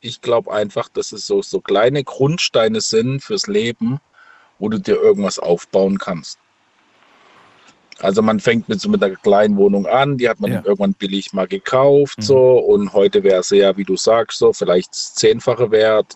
ich 0.00 0.20
glaube 0.20 0.52
einfach, 0.52 0.88
dass 0.88 1.12
es 1.12 1.26
so, 1.26 1.42
so 1.42 1.60
kleine 1.60 2.04
Grundsteine 2.04 2.80
sind 2.80 3.20
fürs 3.20 3.48
Leben, 3.48 4.00
wo 4.58 4.68
du 4.68 4.78
dir 4.78 4.94
irgendwas 4.94 5.38
aufbauen 5.38 5.98
kannst. 5.98 6.38
Also 8.00 8.22
man 8.22 8.40
fängt 8.40 8.68
mit 8.68 8.80
so 8.80 8.88
mit 8.88 9.02
einer 9.02 9.16
kleinen 9.16 9.56
Wohnung 9.56 9.86
an, 9.86 10.18
die 10.18 10.28
hat 10.28 10.40
man 10.40 10.52
ja. 10.52 10.62
irgendwann 10.64 10.94
billig 10.94 11.32
mal 11.32 11.48
gekauft, 11.48 12.18
mhm. 12.18 12.22
so 12.22 12.58
und 12.58 12.92
heute 12.92 13.24
wäre 13.24 13.42
sie 13.42 13.58
ja, 13.58 13.76
wie 13.76 13.84
du 13.84 13.96
sagst, 13.96 14.38
so 14.38 14.52
vielleicht 14.52 14.94
zehnfache 14.94 15.70
wert. 15.70 16.14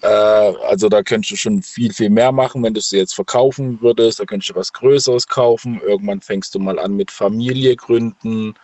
Äh, 0.00 0.06
also 0.08 0.88
da 0.88 1.02
könntest 1.02 1.32
du 1.32 1.36
schon 1.36 1.62
viel, 1.62 1.92
viel 1.92 2.10
mehr 2.10 2.32
machen, 2.32 2.62
wenn 2.62 2.74
du 2.74 2.80
sie 2.80 2.98
jetzt 2.98 3.14
verkaufen 3.14 3.80
würdest. 3.80 4.20
Da 4.20 4.24
könntest 4.24 4.50
du 4.50 4.54
was 4.54 4.72
Größeres 4.72 5.28
kaufen. 5.28 5.80
Irgendwann 5.84 6.20
fängst 6.20 6.54
du 6.54 6.58
mal 6.58 6.78
an 6.78 6.96
mit 6.96 7.10
Familie 7.10 7.76
gründen. 7.76 8.54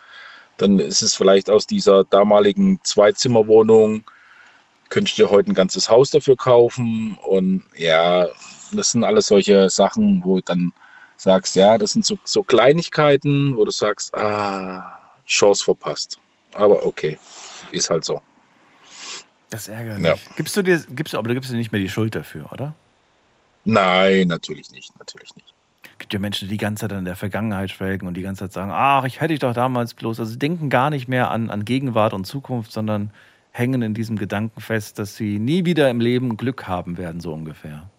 Dann 0.57 0.79
ist 0.79 1.01
es 1.01 1.15
vielleicht 1.15 1.49
aus 1.49 1.67
dieser 1.67 2.03
damaligen 2.03 2.79
Zweizimmerwohnung 2.83 4.03
könntest 4.91 5.17
du 5.17 5.23
dir 5.23 5.31
heute 5.31 5.49
ein 5.49 5.55
ganzes 5.55 5.89
Haus 5.89 6.11
dafür 6.11 6.37
kaufen. 6.37 7.17
Und 7.25 7.63
ja, 7.75 8.27
das 8.71 8.91
sind 8.91 9.03
alles 9.03 9.27
solche 9.27 9.69
Sachen, 9.69 10.21
wo 10.23 10.39
dann 10.41 10.73
sagst, 11.21 11.55
ja, 11.55 11.77
das 11.77 11.91
sind 11.91 12.03
so, 12.03 12.17
so 12.23 12.41
Kleinigkeiten, 12.41 13.55
wo 13.55 13.63
du 13.63 13.71
sagst, 13.71 14.13
ah, 14.15 14.99
Chance 15.27 15.63
verpasst. 15.63 16.19
Aber 16.53 16.85
okay, 16.85 17.19
ist 17.71 17.89
halt 17.89 18.03
so. 18.03 18.21
Das 19.51 19.67
ärgert 19.67 19.99
mich. 19.99 20.07
Ja. 20.07 20.15
Gibst 20.35 20.57
du 20.57 20.63
dir, 20.63 20.83
gibst 20.89 21.13
du, 21.13 21.19
aber 21.19 21.27
du 21.27 21.35
gibst 21.35 21.51
dir 21.51 21.57
nicht 21.57 21.71
mehr 21.71 21.81
die 21.81 21.89
Schuld 21.89 22.15
dafür, 22.15 22.51
oder? 22.51 22.73
Nein, 23.65 24.29
natürlich 24.29 24.71
nicht, 24.71 24.97
natürlich 24.97 25.35
nicht. 25.35 25.53
Es 25.83 25.99
gibt 25.99 26.13
ja 26.13 26.19
Menschen, 26.19 26.47
die 26.47 26.55
die 26.55 26.57
ganze 26.57 26.87
Zeit 26.87 26.97
in 26.97 27.05
der 27.05 27.15
Vergangenheit 27.15 27.69
schwelgen 27.69 28.07
und 28.07 28.15
die 28.15 28.23
ganze 28.23 28.45
Zeit 28.45 28.53
sagen, 28.53 28.71
ach, 28.73 29.03
ich 29.03 29.21
hätte 29.21 29.33
ich 29.33 29.39
doch 29.39 29.53
damals 29.53 29.93
bloß. 29.93 30.19
Also 30.19 30.31
sie 30.31 30.39
denken 30.39 30.71
gar 30.71 30.89
nicht 30.89 31.07
mehr 31.07 31.29
an, 31.29 31.51
an 31.51 31.65
Gegenwart 31.65 32.13
und 32.13 32.25
Zukunft, 32.25 32.71
sondern 32.71 33.11
hängen 33.51 33.83
in 33.83 33.93
diesem 33.93 34.17
Gedanken 34.17 34.59
fest, 34.59 34.97
dass 34.97 35.15
sie 35.15 35.37
nie 35.37 35.65
wieder 35.65 35.89
im 35.91 35.99
Leben 35.99 36.37
Glück 36.37 36.67
haben 36.67 36.97
werden, 36.97 37.21
so 37.21 37.31
ungefähr. 37.31 37.89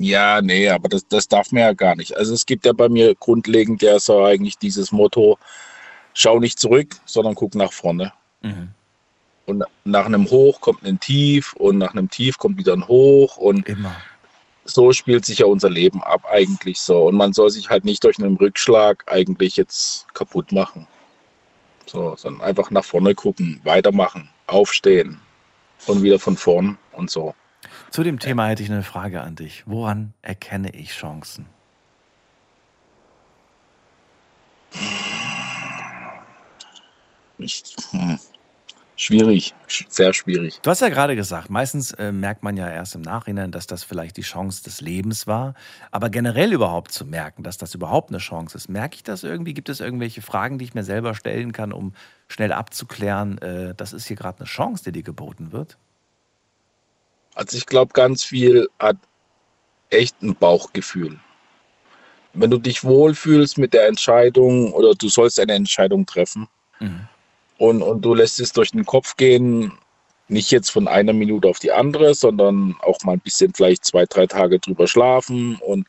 Ja, 0.00 0.40
nee, 0.40 0.68
aber 0.68 0.88
das, 0.88 1.08
das 1.08 1.26
darf 1.26 1.50
man 1.50 1.62
ja 1.62 1.72
gar 1.72 1.96
nicht. 1.96 2.16
Also 2.16 2.32
es 2.32 2.46
gibt 2.46 2.64
ja 2.64 2.72
bei 2.72 2.88
mir 2.88 3.16
grundlegend 3.16 3.82
ja 3.82 3.98
so 3.98 4.24
eigentlich 4.24 4.56
dieses 4.56 4.92
Motto, 4.92 5.38
schau 6.14 6.38
nicht 6.38 6.60
zurück, 6.60 6.94
sondern 7.04 7.34
guck 7.34 7.56
nach 7.56 7.72
vorne. 7.72 8.12
Mhm. 8.40 8.68
Und 9.46 9.64
nach 9.84 10.06
einem 10.06 10.30
Hoch 10.30 10.60
kommt 10.60 10.84
ein 10.84 11.00
Tief 11.00 11.52
und 11.54 11.78
nach 11.78 11.94
einem 11.94 12.08
Tief 12.08 12.38
kommt 12.38 12.58
wieder 12.58 12.74
ein 12.74 12.86
Hoch 12.86 13.38
und 13.38 13.66
Immer. 13.66 13.96
so 14.64 14.92
spielt 14.92 15.24
sich 15.24 15.38
ja 15.38 15.46
unser 15.46 15.70
Leben 15.70 16.00
ab 16.00 16.26
eigentlich 16.30 16.78
so. 16.80 17.08
Und 17.08 17.16
man 17.16 17.32
soll 17.32 17.50
sich 17.50 17.68
halt 17.68 17.84
nicht 17.84 18.04
durch 18.04 18.20
einen 18.20 18.36
Rückschlag 18.36 19.02
eigentlich 19.06 19.56
jetzt 19.56 20.06
kaputt 20.14 20.52
machen. 20.52 20.86
So, 21.86 22.14
sondern 22.16 22.42
einfach 22.42 22.70
nach 22.70 22.84
vorne 22.84 23.16
gucken, 23.16 23.60
weitermachen, 23.64 24.28
aufstehen 24.46 25.20
und 25.86 26.02
wieder 26.02 26.20
von 26.20 26.36
vorn 26.36 26.78
und 26.92 27.10
so. 27.10 27.34
Zu 27.90 28.02
dem 28.02 28.18
Thema 28.18 28.48
hätte 28.48 28.62
ich 28.62 28.70
eine 28.70 28.82
Frage 28.82 29.22
an 29.22 29.36
dich. 29.36 29.64
Woran 29.66 30.12
erkenne 30.22 30.74
ich 30.74 30.90
Chancen? 30.92 31.46
Hm. 37.90 38.18
Schwierig, 39.00 39.54
sehr 39.88 40.12
schwierig. 40.12 40.58
Du 40.60 40.70
hast 40.70 40.80
ja 40.80 40.88
gerade 40.88 41.14
gesagt, 41.14 41.50
meistens 41.50 41.92
äh, 41.92 42.10
merkt 42.10 42.42
man 42.42 42.56
ja 42.56 42.68
erst 42.68 42.96
im 42.96 43.00
Nachhinein, 43.00 43.52
dass 43.52 43.68
das 43.68 43.84
vielleicht 43.84 44.16
die 44.16 44.22
Chance 44.22 44.64
des 44.64 44.80
Lebens 44.80 45.28
war. 45.28 45.54
Aber 45.92 46.10
generell 46.10 46.52
überhaupt 46.52 46.90
zu 46.90 47.06
merken, 47.06 47.44
dass 47.44 47.58
das 47.58 47.76
überhaupt 47.76 48.10
eine 48.10 48.18
Chance 48.18 48.56
ist, 48.56 48.68
merke 48.68 48.96
ich 48.96 49.04
das 49.04 49.22
irgendwie? 49.22 49.54
Gibt 49.54 49.68
es 49.68 49.78
irgendwelche 49.78 50.20
Fragen, 50.20 50.58
die 50.58 50.64
ich 50.64 50.74
mir 50.74 50.82
selber 50.82 51.14
stellen 51.14 51.52
kann, 51.52 51.72
um 51.72 51.94
schnell 52.26 52.52
abzuklären, 52.52 53.38
äh, 53.38 53.72
das 53.76 53.92
ist 53.92 54.08
hier 54.08 54.16
gerade 54.16 54.40
eine 54.40 54.46
Chance, 54.46 54.82
die 54.82 54.92
dir 54.92 55.04
geboten 55.04 55.52
wird? 55.52 55.78
Also 57.38 57.56
ich 57.56 57.66
glaube, 57.66 57.92
ganz 57.92 58.24
viel 58.24 58.68
hat 58.78 58.96
echt 59.90 60.20
ein 60.22 60.34
Bauchgefühl. 60.34 61.18
Wenn 62.34 62.50
du 62.50 62.58
dich 62.58 62.84
wohlfühlst 62.84 63.58
mit 63.58 63.72
der 63.72 63.86
Entscheidung 63.86 64.72
oder 64.72 64.94
du 64.94 65.08
sollst 65.08 65.40
eine 65.40 65.54
Entscheidung 65.54 66.04
treffen, 66.04 66.48
mhm 66.80 67.08
und, 67.58 67.82
und 67.82 68.02
du 68.02 68.14
lässt 68.14 68.40
es 68.40 68.52
durch 68.52 68.70
den 68.70 68.86
Kopf 68.86 69.16
gehen, 69.16 69.72
nicht 70.28 70.50
jetzt 70.50 70.70
von 70.70 70.88
einer 70.88 71.12
Minute 71.12 71.48
auf 71.48 71.58
die 71.58 71.72
andere, 71.72 72.14
sondern 72.14 72.76
auch 72.82 73.02
mal 73.02 73.12
ein 73.12 73.20
bisschen 73.20 73.52
vielleicht 73.54 73.84
zwei, 73.84 74.06
drei 74.06 74.26
Tage 74.26 74.58
drüber 74.58 74.86
schlafen 74.86 75.56
und 75.56 75.86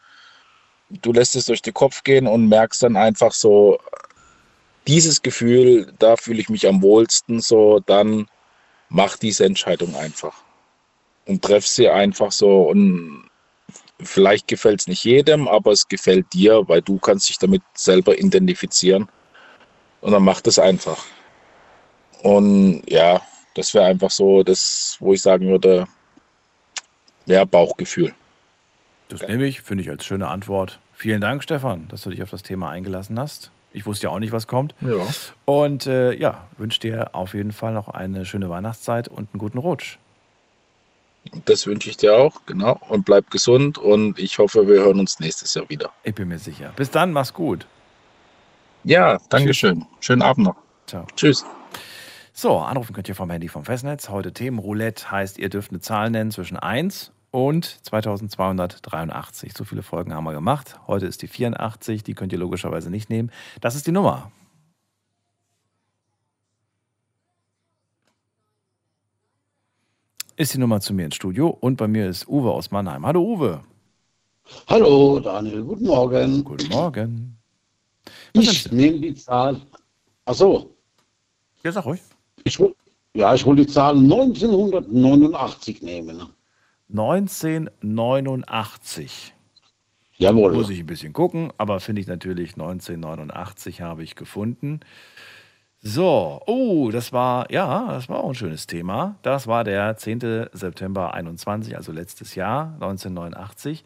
du 0.90 1.14
lässt 1.14 1.36
es 1.36 1.46
durch 1.46 1.62
den 1.62 1.74
Kopf 1.74 2.04
gehen 2.04 2.26
und 2.26 2.50
merkst 2.50 2.82
dann 2.84 2.98
einfach 2.98 3.32
so, 3.32 3.80
dieses 4.88 5.22
Gefühl, 5.22 5.94
da 6.00 6.16
fühle 6.16 6.40
ich 6.42 6.50
mich 6.50 6.68
am 6.68 6.82
wohlsten, 6.82 7.42
so, 7.42 7.80
dann 7.86 8.28
mach 8.88 9.18
diese 9.18 9.46
Entscheidung 9.46 9.96
einfach. 9.96 10.42
Und 11.30 11.44
treff 11.44 11.68
sie 11.68 11.88
einfach 11.88 12.32
so 12.32 12.64
und 12.64 13.30
vielleicht 14.02 14.48
gefällt 14.48 14.80
es 14.82 14.88
nicht 14.88 15.04
jedem, 15.04 15.48
aber 15.48 15.72
es 15.72 15.88
gefällt 15.88 16.34
dir, 16.34 16.68
weil 16.68 16.82
du 16.82 16.98
kannst 16.98 17.30
dich 17.30 17.38
damit 17.38 17.62
selber 17.76 18.18
identifizieren. 18.18 19.08
Und 20.02 20.12
dann 20.14 20.24
mach 20.24 20.42
das 20.42 20.58
einfach. 20.58 21.06
Und 22.24 22.82
ja, 22.88 23.22
das 23.54 23.76
wäre 23.76 23.86
einfach 23.86 24.10
so 24.10 24.42
das, 24.42 24.98
wo 25.00 25.14
ich 25.14 25.22
sagen 25.22 25.48
würde, 25.50 25.88
ja, 27.28 27.46
Bauchgefühl. 27.46 28.12
Das 29.10 29.22
nehme 29.22 29.46
ich, 29.46 29.62
finde 29.62 29.84
ich 29.84 29.90
als 29.92 30.06
schöne 30.06 30.30
Antwort. 30.30 30.80
Vielen 30.94 31.22
Dank, 31.22 31.44
Stefan, 31.44 31.88
dass 31.90 32.02
du 32.02 32.10
dich 32.10 32.24
auf 32.24 32.32
das 32.32 32.42
Thema 32.42 32.72
eingelassen 32.72 33.20
hast. 33.20 33.52
Ich 33.72 33.86
wusste 33.86 34.08
ja 34.08 34.10
auch 34.10 34.20
nicht, 34.20 34.32
was 34.32 34.48
kommt. 34.48 34.74
Ja. 34.82 35.06
Und 35.46 35.86
äh, 35.86 36.12
ja, 36.14 36.48
wünsche 36.58 36.80
dir 36.80 37.14
auf 37.14 37.36
jeden 37.36 37.52
Fall 37.52 37.74
noch 37.74 37.88
eine 37.88 38.26
schöne 38.26 38.50
Weihnachtszeit 38.50 39.08
und 39.08 39.30
einen 39.32 39.40
guten 39.40 39.60
Rutsch. 39.60 40.00
Das 41.46 41.68
wünsche 41.68 41.90
ich 41.90 41.98
dir 41.98 42.16
auch, 42.16 42.46
genau. 42.46 42.80
Und 42.90 43.06
bleib 43.06 43.30
gesund 43.32 43.78
und 43.78 44.20
ich 44.20 44.38
hoffe, 44.40 44.68
wir 44.68 44.82
hören 44.82 45.00
uns 45.00 45.20
nächstes 45.20 45.54
Jahr 45.54 45.70
wieder. 45.70 45.92
Ich 46.04 46.16
bin 46.16 46.28
mir 46.28 46.40
sicher. 46.40 46.74
Bis 46.76 46.92
dann, 46.92 47.12
mach's 47.12 47.34
gut. 47.34 47.66
Ja, 48.84 49.20
Dankeschön. 49.30 49.86
Schönen 50.00 50.22
Abend 50.22 50.48
noch. 50.48 50.56
Ciao. 50.88 51.06
Tschüss. 51.16 51.46
So, 52.34 52.58
anrufen 52.58 52.94
könnt 52.94 53.10
ihr 53.10 53.16
vom 53.16 53.30
Handy 53.30 53.50
vom 53.50 53.66
Festnetz. 53.66 54.10
Heute 54.10 54.32
Themenroulette 54.32 55.12
heißt, 55.12 55.38
ihr 55.38 55.50
dürft 55.50 55.72
eine 55.72 55.82
Zahl 55.82 56.10
nennen 56.10 56.32
zwischen 56.32 56.58
1 56.58 57.12
und 57.32 57.66
2283. 57.86 59.54
So 59.56 59.66
viele 59.66 59.84
Folgen 59.84 60.14
haben 60.14 60.24
wir 60.24 60.34
gemacht. 60.34 60.80
Heute 60.88 61.06
ist 61.06 61.22
die 61.22 61.28
84, 61.28 62.04
die 62.04 62.14
könnt 62.14 62.32
ihr 62.32 62.40
logischerweise 62.40 62.90
nicht 62.90 63.10
nehmen. 63.10 63.32
Das 63.62 63.76
ist 63.76 63.88
die 63.88 63.92
Nummer. 63.92 64.32
Ist 70.40 70.54
die 70.54 70.58
Nummer 70.58 70.80
zu 70.80 70.94
mir 70.94 71.04
ins 71.04 71.16
Studio 71.16 71.50
und 71.50 71.76
bei 71.76 71.90
mir 71.90 72.08
ist 72.08 72.30
Uwe 72.30 72.52
aus 72.52 72.72
Mannheim. 72.72 73.06
Hallo 73.06 73.22
Uwe. 73.22 73.60
Hallo 74.68 75.20
Daniel, 75.20 75.64
guten 75.64 75.86
Morgen. 75.86 76.46
Guten 76.46 76.70
Morgen. 76.70 77.36
Ich 78.32 78.72
nehme 78.72 79.02
die 79.02 79.14
Zahl. 79.16 79.60
Ach 80.24 80.34
so. 80.34 80.74
Ja, 81.62 81.74
sag 81.74 81.84
ruhig. 81.86 82.00
Ich, 82.46 82.58
will- 82.58 82.74
ja, 83.14 83.36
ich 83.36 83.46
will 83.46 83.58
die 83.58 83.68
Zahl 83.68 83.98
1989 83.98 85.82
nehmen. 85.82 86.22
1989. 86.90 89.34
Jawohl. 90.20 90.54
Muss 90.54 90.70
ich 90.70 90.80
ein 90.80 90.86
bisschen 90.86 91.12
gucken, 91.12 91.52
aber 91.58 91.82
finde 91.82 92.00
ich 92.02 92.08
natürlich 92.08 92.52
1989 92.54 93.82
habe 93.82 94.04
ich 94.04 94.16
gefunden. 94.16 94.80
So, 95.82 96.42
oh, 96.46 96.90
das 96.92 97.14
war, 97.14 97.50
ja, 97.52 97.88
das 97.94 98.10
war 98.10 98.18
auch 98.20 98.30
ein 98.30 98.36
schönes 98.36 98.68
Thema. 98.68 99.16
Das 99.22 99.48
war 99.48 99.64
der 99.64 99.96
10. 99.96 100.50
September 100.52 101.14
21, 101.14 101.78
also 101.78 101.94
letztes 101.94 102.36
Jahr, 102.36 102.74
1989. 102.74 103.86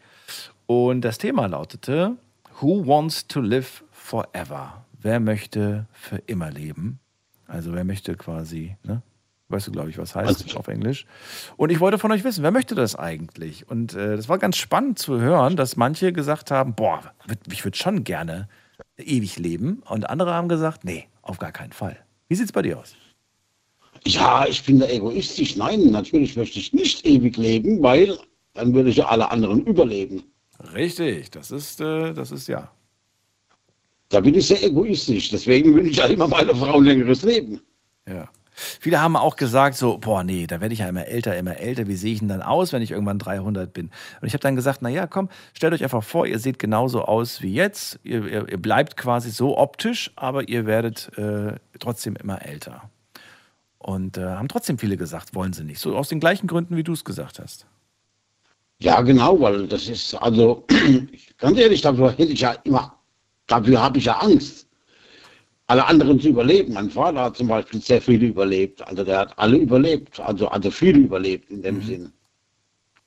Und 0.66 1.02
das 1.02 1.18
Thema 1.18 1.46
lautete, 1.46 2.16
Who 2.60 2.86
wants 2.86 3.28
to 3.28 3.40
live 3.40 3.84
forever? 3.92 4.84
Wer 5.00 5.20
möchte 5.20 5.86
für 5.92 6.16
immer 6.26 6.50
leben? 6.50 6.98
Also 7.46 7.72
wer 7.74 7.84
möchte 7.84 8.16
quasi, 8.16 8.76
ne? 8.82 9.02
Weißt 9.48 9.68
du, 9.68 9.72
glaube 9.72 9.90
ich, 9.90 9.98
was 9.98 10.16
heißt 10.16 10.56
auf 10.56 10.68
Englisch. 10.68 11.06
Und 11.56 11.70
ich 11.70 11.78
wollte 11.78 11.98
von 11.98 12.10
euch 12.10 12.24
wissen, 12.24 12.42
wer 12.42 12.50
möchte 12.50 12.74
das 12.74 12.96
eigentlich? 12.96 13.68
Und 13.68 13.94
äh, 13.94 14.16
das 14.16 14.28
war 14.28 14.38
ganz 14.38 14.56
spannend 14.56 14.98
zu 14.98 15.20
hören, 15.20 15.54
dass 15.56 15.76
manche 15.76 16.12
gesagt 16.12 16.50
haben, 16.50 16.74
boah, 16.74 17.12
ich 17.52 17.64
würde 17.64 17.76
schon 17.76 18.02
gerne 18.02 18.48
ewig 18.96 19.38
leben. 19.38 19.82
Und 19.86 20.08
andere 20.08 20.32
haben 20.32 20.48
gesagt, 20.48 20.84
nee, 20.84 21.06
auf 21.24 21.38
gar 21.38 21.52
keinen 21.52 21.72
Fall. 21.72 21.96
Wie 22.28 22.34
sieht 22.34 22.46
es 22.46 22.52
bei 22.52 22.62
dir 22.62 22.78
aus? 22.78 22.94
Ja, 24.06 24.46
ich 24.46 24.64
bin 24.64 24.78
da 24.78 24.86
egoistisch. 24.86 25.56
Nein, 25.56 25.90
natürlich 25.90 26.36
möchte 26.36 26.58
ich 26.58 26.72
nicht 26.72 27.06
ewig 27.06 27.36
leben, 27.36 27.82
weil 27.82 28.18
dann 28.52 28.74
würde 28.74 28.90
ich 28.90 28.96
ja 28.96 29.06
alle 29.06 29.30
anderen 29.30 29.64
überleben. 29.66 30.22
Richtig, 30.74 31.30
das 31.30 31.50
ist, 31.50 31.80
äh, 31.80 32.12
das 32.12 32.30
ist 32.30 32.46
ja. 32.48 32.70
Da 34.10 34.20
bin 34.20 34.34
ich 34.34 34.46
sehr 34.46 34.62
egoistisch. 34.62 35.30
Deswegen 35.30 35.74
will 35.74 35.86
ich 35.86 35.96
ja 35.96 36.06
immer 36.06 36.28
meiner 36.28 36.54
Frau 36.54 36.76
ein 36.76 36.84
längeres 36.84 37.22
Leben. 37.22 37.60
Ja. 38.06 38.28
Viele 38.54 39.00
haben 39.00 39.16
auch 39.16 39.36
gesagt 39.36 39.76
so, 39.76 39.98
boah, 39.98 40.22
nee, 40.22 40.46
da 40.46 40.60
werde 40.60 40.72
ich 40.72 40.80
ja 40.80 40.88
immer 40.88 41.06
älter, 41.06 41.36
immer 41.36 41.56
älter. 41.56 41.88
Wie 41.88 41.96
sehe 41.96 42.12
ich 42.12 42.20
denn 42.20 42.28
dann 42.28 42.42
aus, 42.42 42.72
wenn 42.72 42.82
ich 42.82 42.92
irgendwann 42.92 43.18
300 43.18 43.72
bin? 43.72 43.90
Und 44.20 44.26
ich 44.26 44.32
habe 44.32 44.42
dann 44.42 44.56
gesagt, 44.56 44.80
na 44.80 44.88
ja, 44.88 45.06
komm, 45.06 45.28
stellt 45.54 45.74
euch 45.74 45.82
einfach 45.82 46.04
vor, 46.04 46.26
ihr 46.26 46.38
seht 46.38 46.58
genauso 46.58 47.02
aus 47.02 47.42
wie 47.42 47.52
jetzt. 47.52 47.98
Ihr, 48.04 48.26
ihr, 48.26 48.48
ihr 48.48 48.58
bleibt 48.58 48.96
quasi 48.96 49.30
so 49.30 49.58
optisch, 49.58 50.12
aber 50.16 50.48
ihr 50.48 50.66
werdet 50.66 51.10
äh, 51.18 51.56
trotzdem 51.78 52.16
immer 52.16 52.42
älter. 52.42 52.88
Und 53.78 54.16
äh, 54.16 54.22
haben 54.24 54.48
trotzdem 54.48 54.78
viele 54.78 54.96
gesagt, 54.96 55.34
wollen 55.34 55.52
sie 55.52 55.64
nicht. 55.64 55.80
So 55.80 55.96
aus 55.96 56.08
den 56.08 56.20
gleichen 56.20 56.46
Gründen, 56.46 56.76
wie 56.76 56.84
du 56.84 56.92
es 56.92 57.04
gesagt 57.04 57.38
hast. 57.38 57.66
Ja, 58.80 59.00
genau, 59.02 59.40
weil 59.40 59.66
das 59.68 59.88
ist, 59.88 60.14
also, 60.14 60.64
ganz 61.38 61.58
ehrlich, 61.58 61.80
dafür 61.80 62.12
hätte 62.12 62.32
ich 62.32 62.40
ja 62.40 62.52
immer, 62.64 62.98
dafür 63.46 63.82
habe 63.82 63.98
ich 63.98 64.06
ja 64.06 64.18
Angst, 64.18 64.66
alle 65.66 65.86
anderen 65.86 66.20
zu 66.20 66.28
überleben. 66.28 66.74
Mein 66.74 66.90
Vater 66.90 67.20
hat 67.20 67.36
zum 67.36 67.48
Beispiel 67.48 67.80
sehr 67.80 68.00
viele 68.00 68.26
überlebt, 68.26 68.86
also 68.86 69.04
der 69.04 69.20
hat 69.20 69.38
alle 69.38 69.56
überlebt, 69.56 70.20
also, 70.20 70.48
also 70.48 70.70
viele 70.70 70.98
überlebt 70.98 71.50
in 71.50 71.62
dem 71.62 71.82
Sinn. 71.82 72.12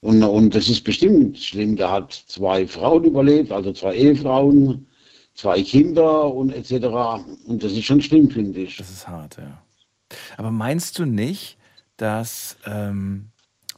Und, 0.01 0.23
und 0.23 0.53
das 0.55 0.69
ist 0.69 0.83
bestimmt 0.83 1.37
schlimm, 1.37 1.75
der 1.75 1.91
hat 1.91 2.13
zwei 2.13 2.67
Frauen 2.67 3.03
überlebt, 3.03 3.51
also 3.51 3.73
zwei 3.73 3.95
Ehefrauen, 3.95 4.87
zwei 5.33 5.61
Kinder 5.61 6.33
und 6.33 6.51
etc. 6.51 6.85
Und 7.45 7.63
das 7.63 7.71
ist 7.73 7.85
schon 7.85 8.01
schlimm, 8.01 8.29
finde 8.29 8.61
ich. 8.61 8.77
Das 8.77 8.89
ist 8.89 9.07
hart, 9.07 9.37
ja. 9.37 9.61
Aber 10.37 10.51
meinst 10.51 10.97
du 10.99 11.05
nicht, 11.05 11.57
dass, 11.97 12.57
ähm, 12.65 13.29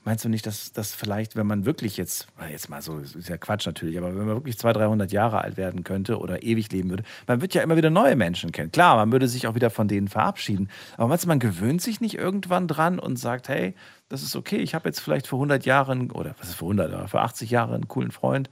meinst 0.09 0.25
du 0.25 0.29
nicht, 0.29 0.47
dass, 0.47 0.73
dass 0.73 0.95
vielleicht, 0.95 1.35
wenn 1.35 1.45
man 1.45 1.65
wirklich 1.65 1.95
jetzt, 1.95 2.25
jetzt 2.49 2.67
mal 2.67 2.81
so, 2.81 2.99
das 2.99 3.13
ist 3.13 3.29
ja 3.29 3.37
Quatsch 3.37 3.67
natürlich, 3.67 3.95
aber 3.95 4.07
wenn 4.07 4.25
man 4.25 4.37
wirklich 4.37 4.57
200, 4.57 4.81
300 4.81 5.11
Jahre 5.11 5.41
alt 5.41 5.55
werden 5.55 5.83
könnte 5.83 6.17
oder 6.17 6.41
ewig 6.41 6.71
leben 6.71 6.89
würde, 6.89 7.03
man 7.27 7.41
wird 7.41 7.53
ja 7.53 7.61
immer 7.61 7.77
wieder 7.77 7.91
neue 7.91 8.15
Menschen 8.15 8.51
kennen. 8.51 8.71
Klar, 8.71 8.95
man 8.95 9.11
würde 9.11 9.27
sich 9.27 9.45
auch 9.45 9.53
wieder 9.53 9.69
von 9.69 9.87
denen 9.87 10.07
verabschieden. 10.07 10.69
Aber 10.97 11.09
meinst 11.09 11.25
du, 11.25 11.27
man 11.27 11.37
gewöhnt 11.37 11.83
sich 11.83 12.01
nicht 12.01 12.15
irgendwann 12.15 12.67
dran 12.67 12.97
und 12.97 13.17
sagt, 13.17 13.49
hey, 13.49 13.75
das 14.07 14.23
ist 14.23 14.35
okay, 14.35 14.57
ich 14.57 14.73
habe 14.73 14.89
jetzt 14.89 14.99
vielleicht 14.99 15.27
für 15.27 15.35
100 15.35 15.63
Jahre, 15.67 15.95
oder 16.15 16.33
was 16.39 16.49
ist 16.49 16.55
für 16.55 16.65
100, 16.65 16.91
aber 16.91 17.07
für 17.07 17.21
80 17.21 17.51
Jahre 17.51 17.75
einen 17.75 17.87
coolen 17.87 18.09
Freund 18.09 18.49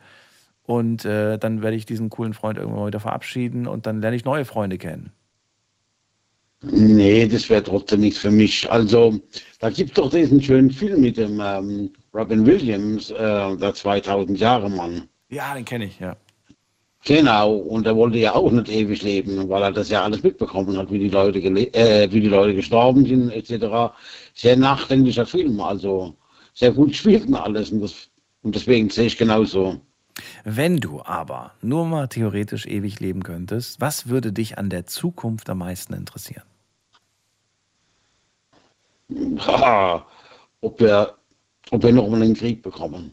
und 0.62 1.05
äh, 1.05 1.39
dann 1.39 1.64
werde 1.64 1.76
ich 1.76 1.88
diesen 1.88 2.12
coolen 2.12 2.36
Freund 2.36 2.60
irgendwann 2.60 2.82
mal 2.82 2.88
wieder 2.88 2.99
verabschieden 2.99 3.66
und 3.66 3.88
dann 3.88 3.99
lerne 3.99 4.16
ich 4.16 4.26
neue 4.26 4.45
Freunde 4.45 4.78
kennen. 4.78 5.12
Nee, 6.72 7.28
das 7.28 7.49
wäre 7.49 7.63
trotzdem 7.63 8.01
nichts 8.01 8.20
für 8.20 8.32
mich. 8.32 8.70
Also, 8.72 9.20
da 9.59 9.70
gibt 9.70 9.97
doch 9.97 10.09
diesen 10.09 10.41
schönen 10.41 10.72
Film 10.72 11.01
mit 11.01 11.18
dem 11.18 11.39
ähm, 11.43 11.91
Robin 12.13 12.45
Williams, 12.45 13.11
äh, 13.11 13.57
der 13.57 13.74
2000 13.74 14.39
Jahre 14.39 14.70
Mann. 14.70 15.07
Ja, 15.30 15.53
den 15.53 15.65
kenne 15.65 15.86
ich, 15.86 15.99
ja. 15.99 16.15
Genau, 17.05 17.53
und 17.53 17.86
er 17.86 17.95
wollte 17.95 18.18
ja 18.18 18.36
auch 18.36 18.51
nicht 18.51 18.70
ewig 18.70 19.01
leben, 19.01 19.47
weil 19.47 19.63
er 19.63 19.72
das 19.72 19.89
ja 19.89 20.03
alles 20.03 20.24
mitbekommen 20.24 20.78
hat, 20.78 20.91
wie 20.91 20.99
die 20.99 21.09
Leute, 21.09 21.39
äh, 21.39 22.11
wie 22.11 22.20
die 22.20 22.28
Leute 22.28 22.53
gestorben 22.53 23.05
sind, 23.05 23.32
etc. 23.32 23.93
Sehr 24.34 24.57
nachdenklicher 24.57 25.26
Film, 25.26 25.61
also 25.61 26.15
sehr 26.53 26.72
gut 26.72 26.89
gespielt 26.89 27.28
und 27.28 27.36
alles. 27.36 27.72
Und, 27.72 27.82
das, 27.82 28.09
und 28.41 28.55
deswegen 28.55 28.89
sehe 28.89 29.05
ich 29.05 29.18
genauso. 29.18 29.80
Wenn 30.43 30.78
du 30.78 31.01
aber 31.01 31.51
nur 31.61 31.86
mal 31.86 32.07
theoretisch 32.07 32.65
ewig 32.65 32.99
leben 32.99 33.24
könntest, 33.24 33.80
was 33.80 34.09
würde 34.09 34.34
dich 34.34 34.57
an 34.57 34.70
der 34.70 34.86
Zukunft 34.86 35.49
am 35.49 35.59
meisten 35.59 35.93
interessieren? 35.93 36.43
Haha, 39.39 40.05
ob 40.62 40.80
wir, 40.80 41.16
ob 41.72 41.84
wir 41.84 41.93
noch 41.93 42.10
mal 42.10 42.22
einen 42.22 42.34
Krieg 42.36 42.62
bekommen. 42.62 43.12